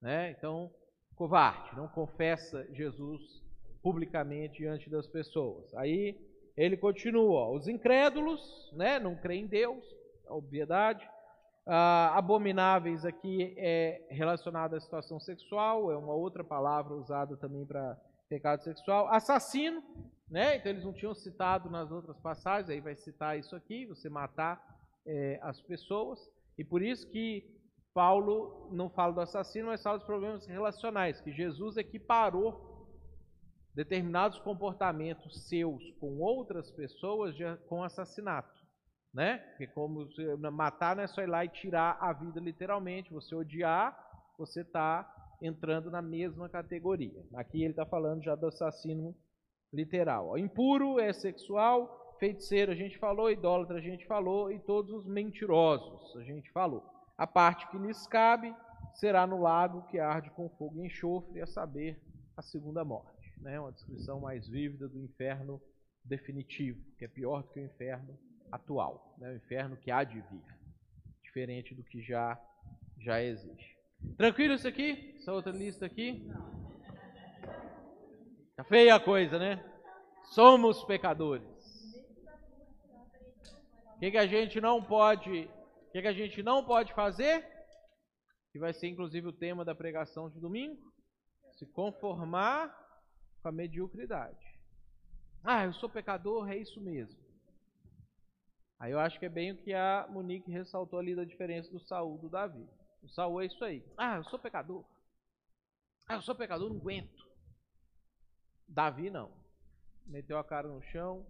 Né? 0.00 0.30
Então, 0.30 0.70
covarde, 1.14 1.76
não 1.76 1.88
confessa 1.88 2.66
Jesus 2.72 3.42
publicamente 3.82 4.58
diante 4.58 4.88
das 4.88 5.06
pessoas. 5.06 5.72
Aí 5.74 6.18
ele 6.56 6.76
continua, 6.76 7.50
os 7.50 7.66
incrédulos, 7.66 8.70
né, 8.74 8.98
não 8.98 9.16
creem 9.16 9.44
em 9.44 9.46
Deus, 9.46 9.84
obviedade. 10.28 11.08
Ah, 11.66 12.18
abomináveis 12.18 13.04
aqui 13.04 13.54
é 13.56 14.06
relacionado 14.10 14.74
à 14.74 14.80
situação 14.80 15.20
sexual, 15.20 15.92
é 15.92 15.96
uma 15.96 16.12
outra 16.12 16.42
palavra 16.42 16.94
usada 16.94 17.36
também 17.36 17.64
para 17.64 17.96
pecado 18.28 18.62
sexual. 18.62 19.08
Assassino, 19.08 19.82
né? 20.28 20.56
Então 20.56 20.72
eles 20.72 20.84
não 20.84 20.92
tinham 20.92 21.14
citado 21.14 21.70
nas 21.70 21.90
outras 21.92 22.18
passagens, 22.18 22.70
aí 22.70 22.80
vai 22.80 22.96
citar 22.96 23.38
isso 23.38 23.54
aqui, 23.54 23.86
você 23.86 24.08
matar 24.08 24.60
é, 25.06 25.38
as 25.42 25.60
pessoas. 25.60 26.18
E 26.58 26.64
por 26.64 26.82
isso 26.82 27.08
que 27.10 27.44
Paulo 27.94 28.68
não 28.72 28.88
fala 28.88 29.12
do 29.12 29.20
assassino, 29.20 29.68
mas 29.68 29.82
fala 29.82 29.98
dos 29.98 30.06
problemas 30.06 30.46
relacionais, 30.46 31.20
que 31.20 31.30
Jesus 31.30 31.76
equiparou 31.76 32.71
determinados 33.74 34.38
comportamentos 34.40 35.48
seus 35.48 35.82
com 35.98 36.18
outras 36.18 36.70
pessoas 36.72 37.34
com 37.68 37.82
assassinato, 37.82 38.60
né? 39.12 39.38
Porque 39.38 39.66
como 39.68 40.06
matar 40.52 40.94
não 40.94 41.02
é 41.02 41.06
só 41.06 41.22
ir 41.22 41.28
lá 41.28 41.44
e 41.44 41.48
tirar 41.48 41.96
a 42.00 42.12
vida 42.12 42.38
literalmente, 42.38 43.12
você 43.12 43.34
odiar, 43.34 43.96
você 44.38 44.60
está 44.60 45.10
entrando 45.40 45.90
na 45.90 46.02
mesma 46.02 46.48
categoria. 46.48 47.24
Aqui 47.34 47.62
ele 47.62 47.72
está 47.72 47.86
falando 47.86 48.22
já 48.22 48.34
do 48.34 48.46
assassino 48.46 49.14
literal. 49.72 50.36
Impuro 50.36 51.00
é 51.00 51.12
sexual, 51.12 52.16
feiticeiro 52.20 52.72
a 52.72 52.74
gente 52.74 52.98
falou, 52.98 53.30
idólatra 53.30 53.78
a 53.78 53.82
gente 53.82 54.06
falou 54.06 54.52
e 54.52 54.60
todos 54.60 54.92
os 54.92 55.06
mentirosos 55.06 56.14
a 56.16 56.22
gente 56.22 56.50
falou. 56.52 56.84
A 57.16 57.26
parte 57.26 57.66
que 57.68 57.78
lhes 57.78 58.06
cabe 58.06 58.54
será 58.94 59.26
no 59.26 59.40
lago 59.40 59.86
que 59.86 59.98
arde 59.98 60.30
com 60.32 60.50
fogo 60.50 60.78
e 60.78 60.86
enxofre, 60.86 61.40
a 61.40 61.46
saber, 61.46 61.98
a 62.36 62.42
segunda 62.42 62.84
morte 62.84 63.21
né, 63.42 63.58
uma 63.60 63.72
descrição 63.72 64.20
mais 64.20 64.48
vívida 64.48 64.88
do 64.88 64.98
inferno 64.98 65.60
definitivo, 66.04 66.80
que 66.96 67.04
é 67.04 67.08
pior 67.08 67.42
do 67.42 67.50
que 67.50 67.60
o 67.60 67.64
inferno 67.64 68.18
atual, 68.50 69.14
né, 69.18 69.30
o 69.30 69.36
inferno 69.36 69.76
que 69.76 69.90
há 69.90 70.04
de 70.04 70.20
vir, 70.20 70.44
diferente 71.22 71.74
do 71.74 71.82
que 71.84 72.02
já, 72.02 72.40
já 73.00 73.22
existe. 73.22 73.76
Tranquilo 74.16 74.54
isso 74.54 74.66
aqui? 74.66 75.14
Essa 75.16 75.32
outra 75.32 75.52
lista 75.52 75.86
aqui? 75.86 76.28
Tá 78.56 78.64
feia 78.64 78.94
a 78.94 79.00
coisa, 79.00 79.38
né? 79.38 79.64
Somos 80.34 80.84
pecadores. 80.84 81.46
O 83.96 83.98
que, 84.00 84.10
que 84.10 84.18
a 84.18 84.26
gente 84.26 84.60
não 84.60 84.82
pode, 84.82 85.30
o 85.30 85.90
que, 85.92 86.02
que 86.02 86.08
a 86.08 86.12
gente 86.12 86.42
não 86.42 86.64
pode 86.64 86.92
fazer? 86.92 87.46
Que 88.52 88.58
vai 88.58 88.74
ser 88.74 88.88
inclusive 88.88 89.28
o 89.28 89.32
tema 89.32 89.64
da 89.64 89.74
pregação 89.74 90.28
de 90.28 90.40
domingo. 90.40 90.76
Se 91.52 91.66
conformar 91.66 92.76
com 93.42 93.48
a 93.48 93.52
mediocridade. 93.52 94.46
Ah, 95.42 95.64
eu 95.64 95.72
sou 95.74 95.90
pecador, 95.90 96.48
é 96.48 96.56
isso 96.56 96.80
mesmo. 96.80 97.20
Aí 98.78 98.92
eu 98.92 99.00
acho 99.00 99.18
que 99.18 99.26
é 99.26 99.28
bem 99.28 99.52
o 99.52 99.56
que 99.56 99.74
a 99.74 100.06
Monique 100.08 100.50
ressaltou 100.50 100.98
ali 100.98 101.14
da 101.14 101.24
diferença 101.24 101.70
do 101.70 101.80
Saul 101.80 102.18
do 102.18 102.28
Davi. 102.28 102.68
O 103.02 103.08
Saul 103.08 103.42
é 103.42 103.46
isso 103.46 103.64
aí. 103.64 103.84
Ah, 103.96 104.16
eu 104.16 104.24
sou 104.24 104.38
pecador. 104.38 104.84
Ah, 106.08 106.14
eu 106.14 106.22
sou 106.22 106.34
pecador, 106.34 106.68
não 106.68 106.76
aguento. 106.76 107.26
Davi 108.68 109.10
não. 109.10 109.30
Meteu 110.06 110.38
a 110.38 110.44
cara 110.44 110.68
no 110.68 110.82
chão, 110.82 111.26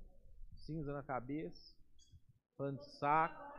cinza 0.55 0.93
na 0.93 1.02
cabeça, 1.02 1.74
pano 2.56 2.78
de 2.78 2.86
saco. 2.98 3.52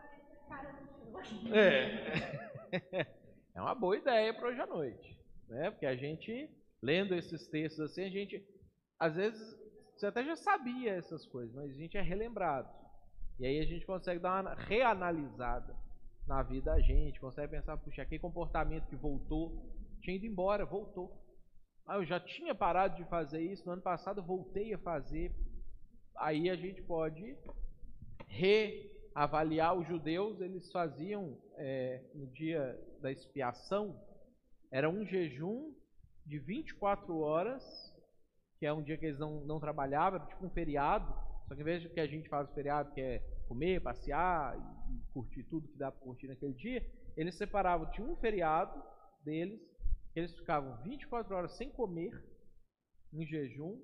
É. 1.52 3.14
É 3.56 3.62
uma 3.62 3.76
boa 3.76 3.96
ideia 3.96 4.34
para 4.34 4.48
hoje 4.48 4.60
à 4.60 4.66
noite. 4.66 5.16
Né? 5.48 5.70
Porque 5.70 5.86
a 5.86 5.96
gente 5.96 6.50
lendo 6.84 7.16
esses 7.16 7.48
textos 7.48 7.80
assim, 7.80 8.04
a 8.04 8.10
gente, 8.10 8.46
às 9.00 9.16
vezes, 9.16 9.42
você 9.96 10.06
até 10.06 10.22
já 10.26 10.36
sabia 10.36 10.92
essas 10.92 11.26
coisas, 11.26 11.56
mas 11.56 11.72
a 11.72 11.74
gente 11.74 11.98
é 11.98 12.02
relembrado. 12.02 12.70
E 13.40 13.46
aí 13.46 13.60
a 13.60 13.66
gente 13.66 13.86
consegue 13.86 14.20
dar 14.20 14.42
uma 14.42 14.54
reanalisada 14.54 15.74
na 16.28 16.44
vida 16.44 16.72
da 16.72 16.82
gente, 16.82 17.22
consegue 17.22 17.52
pensar, 17.52 17.78
puxa, 17.78 18.02
aquele 18.02 18.20
comportamento 18.20 18.88
que 18.88 18.98
voltou, 18.98 19.72
tinha 20.02 20.18
ido 20.18 20.26
embora, 20.26 20.66
voltou. 20.66 21.10
Ah, 21.86 21.96
eu 21.96 22.06
já 22.06 22.20
tinha 22.20 22.54
parado 22.54 22.98
de 22.98 23.10
fazer 23.10 23.42
isso, 23.42 23.66
no 23.66 23.72
ano 23.72 23.82
passado 23.82 24.22
voltei 24.22 24.74
a 24.74 24.80
fazer. 24.80 25.34
Aí 26.18 26.50
a 26.50 26.56
gente 26.56 26.82
pode 26.82 27.38
reavaliar 28.28 29.74
os 29.74 29.88
judeus, 29.88 30.42
eles 30.42 30.70
faziam 30.70 31.38
é, 31.56 32.04
no 32.14 32.28
dia 32.28 32.78
da 33.02 33.10
expiação, 33.10 33.98
era 34.70 34.90
um 34.90 35.06
jejum 35.06 35.74
de 36.26 36.40
24 36.40 37.18
horas, 37.20 37.64
que 38.58 38.66
é 38.66 38.74
um 38.74 38.82
dia 38.82 38.98
que 38.98 39.06
eles 39.06 39.20
não, 39.20 39.42
não 39.46 39.60
trabalhavam, 39.60 40.26
tipo 40.28 40.46
um 40.46 40.50
feriado. 40.50 41.14
Só 41.48 41.56
que 41.56 41.62
em 41.62 41.66
vez 41.66 41.86
que 41.86 42.00
a 42.00 42.08
gente 42.08 42.30
faz 42.30 42.50
o 42.50 42.54
feriado, 42.54 42.94
que 42.94 43.02
é 43.02 43.20
comer, 43.48 43.82
passear 43.82 44.58
e, 44.58 45.14
curtir 45.14 45.44
tudo 45.44 45.68
que 45.68 45.78
dá 45.78 45.92
para 45.92 46.02
curtir 46.02 46.28
naquele 46.28 46.54
dia, 46.54 46.82
eles 47.18 47.36
separavam, 47.36 47.90
tinha 47.92 48.08
um 48.08 48.16
feriado 48.16 48.82
deles, 49.24 49.62
eles 50.16 50.34
ficavam 50.36 50.82
24 50.84 51.36
horas 51.36 51.58
sem 51.58 51.70
comer, 51.70 52.12
em 53.12 53.26
jejum, 53.26 53.80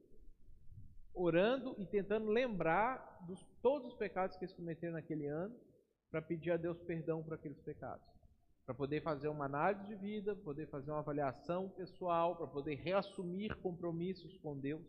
orando 1.13 1.75
e 1.77 1.85
tentando 1.85 2.29
lembrar 2.29 3.25
dos 3.27 3.43
todos 3.61 3.91
os 3.91 3.97
pecados 3.97 4.37
que 4.37 4.45
eles 4.45 4.55
cometeram 4.55 4.93
naquele 4.93 5.27
ano, 5.27 5.55
para 6.09 6.21
pedir 6.21 6.51
a 6.51 6.57
Deus 6.57 6.79
perdão 6.81 7.21
por 7.21 7.33
aqueles 7.33 7.59
pecados 7.61 8.18
para 8.69 8.75
poder 8.75 9.01
fazer 9.01 9.27
uma 9.29 9.45
análise 9.45 9.83
de 9.87 9.95
vida, 9.95 10.35
poder 10.35 10.67
fazer 10.67 10.91
uma 10.91 10.99
avaliação 10.99 11.69
pessoal, 11.69 12.35
para 12.35 12.45
poder 12.45 12.75
reassumir 12.75 13.55
compromissos 13.63 14.37
com 14.37 14.55
Deus 14.55 14.85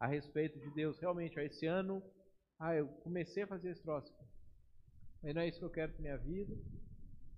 a 0.00 0.06
respeito 0.06 0.58
de 0.58 0.70
Deus. 0.70 0.98
Realmente, 0.98 1.38
ó, 1.38 1.42
esse 1.42 1.66
ano, 1.66 2.02
ah, 2.58 2.74
eu 2.74 2.88
comecei 3.04 3.42
a 3.42 3.46
fazer 3.46 3.68
esse 3.68 3.82
troço, 3.82 4.10
mas 5.22 5.34
não 5.34 5.42
é 5.42 5.48
isso 5.48 5.58
que 5.58 5.64
eu 5.66 5.70
quero 5.70 5.92
para 5.92 6.00
minha 6.00 6.16
vida. 6.16 6.56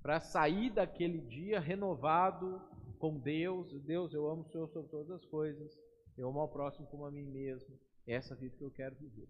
Para 0.01 0.21
sair 0.21 0.71
daquele 0.71 1.23
dia 1.23 1.59
renovado 1.59 2.63
com 3.01 3.19
Deus, 3.19 3.73
Deus, 3.83 4.15
eu 4.15 4.31
amo 4.31 4.43
o 4.43 4.49
Senhor 4.49 4.69
sobre 4.69 4.93
todas 4.93 5.11
as 5.11 5.25
coisas, 5.25 5.77
eu 6.17 6.29
amo 6.29 6.39
ao 6.39 6.49
próximo 6.49 6.87
como 6.87 7.05
a 7.05 7.11
mim 7.11 7.25
mesmo. 7.25 7.77
É 8.07 8.15
essa 8.15 8.37
vida 8.37 8.57
que 8.57 8.63
eu 8.63 8.71
quero 8.71 8.95
viver. 8.95 9.29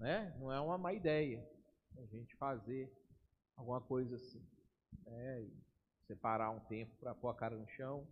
Né? 0.00 0.36
Não 0.40 0.52
é 0.52 0.60
uma 0.60 0.76
má 0.76 0.92
ideia 0.92 1.48
a 1.96 2.04
gente 2.06 2.34
fazer 2.38 2.92
alguma 3.56 3.80
coisa 3.80 4.16
assim. 4.16 4.44
É, 5.06 5.46
separar 6.06 6.50
um 6.50 6.60
tempo 6.60 6.94
para 7.00 7.14
pôr 7.14 7.28
a 7.28 7.34
cara 7.34 7.56
no 7.56 7.68
chão 7.70 8.06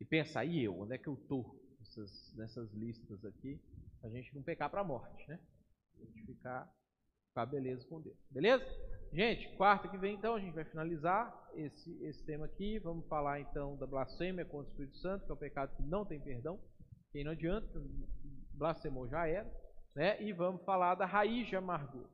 e 0.00 0.04
pensar, 0.04 0.44
e 0.44 0.62
eu, 0.62 0.78
onde 0.78 0.94
é 0.94 0.98
que 0.98 1.08
eu 1.08 1.14
estou 1.14 1.58
nessas, 1.78 2.34
nessas 2.36 2.72
listas 2.72 3.24
aqui, 3.24 3.60
a 4.02 4.08
gente 4.08 4.34
não 4.34 4.42
pecar 4.42 4.70
para 4.70 4.80
a 4.80 4.84
morte, 4.84 5.28
né? 5.28 5.38
A 5.96 6.04
gente 6.04 6.26
ficar, 6.26 6.70
ficar 7.28 7.46
beleza 7.46 7.86
com 7.88 8.00
Deus. 8.00 8.16
Beleza? 8.30 8.64
Gente, 9.12 9.48
quarta 9.56 9.88
que 9.88 9.96
vem 9.96 10.14
então, 10.14 10.34
a 10.34 10.40
gente 10.40 10.54
vai 10.54 10.64
finalizar 10.64 11.50
esse, 11.54 11.90
esse 12.04 12.22
tema 12.24 12.44
aqui. 12.44 12.78
Vamos 12.78 13.06
falar 13.08 13.40
então 13.40 13.76
da 13.76 13.86
blasfêmia 13.86 14.44
contra 14.44 14.68
o 14.68 14.70
Espírito 14.70 14.98
Santo, 14.98 15.24
que 15.24 15.30
é 15.30 15.34
o 15.34 15.38
pecado 15.38 15.74
que 15.76 15.82
não 15.82 16.04
tem 16.04 16.20
perdão. 16.20 16.60
Quem 17.10 17.24
não 17.24 17.32
adianta, 17.32 17.82
blasfemou 18.52 19.08
já 19.08 19.26
era. 19.26 19.50
Né? 19.94 20.22
E 20.22 20.32
vamos 20.32 20.62
falar 20.64 20.94
da 20.94 21.06
raiz 21.06 21.48
de 21.48 21.56
amargura, 21.56 22.08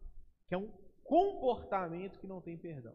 que 0.47 0.55
é 0.55 0.59
um 0.59 0.71
comportamento 1.03 2.21
que 2.21 2.27
não 2.29 2.41
tem 2.41 2.57
perdão 2.57 2.95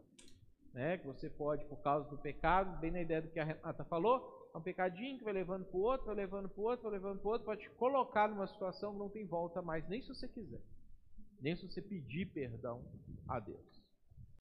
né? 0.72 0.98
Que 0.98 1.06
você 1.06 1.28
pode, 1.28 1.64
por 1.66 1.78
causa 1.82 2.08
do 2.08 2.18
pecado, 2.18 2.78
bem 2.78 2.90
na 2.90 3.00
ideia 3.00 3.22
do 3.22 3.28
que 3.28 3.40
a 3.40 3.44
Renata 3.44 3.84
falou, 3.84 4.50
é 4.54 4.58
um 4.58 4.62
pecadinho 4.62 5.18
que 5.18 5.24
vai 5.24 5.32
levando 5.32 5.64
para 5.64 5.78
o 5.78 5.82
outro, 5.82 6.06
vai 6.06 6.14
levando 6.14 6.48
para 6.48 6.60
o 6.60 6.64
outro, 6.64 6.82
vai 6.84 6.92
levando 6.92 7.18
para 7.20 7.28
o 7.28 7.32
outro, 7.32 7.46
pode 7.46 7.62
te 7.62 7.70
colocar 7.70 8.28
numa 8.28 8.46
situação 8.46 8.92
que 8.92 8.98
não 8.98 9.08
tem 9.08 9.24
volta 9.26 9.60
mais, 9.62 9.86
nem 9.88 10.00
se 10.02 10.08
você 10.08 10.26
quiser, 10.28 10.60
nem 11.40 11.54
se 11.56 11.68
você 11.68 11.82
pedir 11.82 12.26
perdão 12.26 12.82
a 13.28 13.38
Deus. 13.38 13.77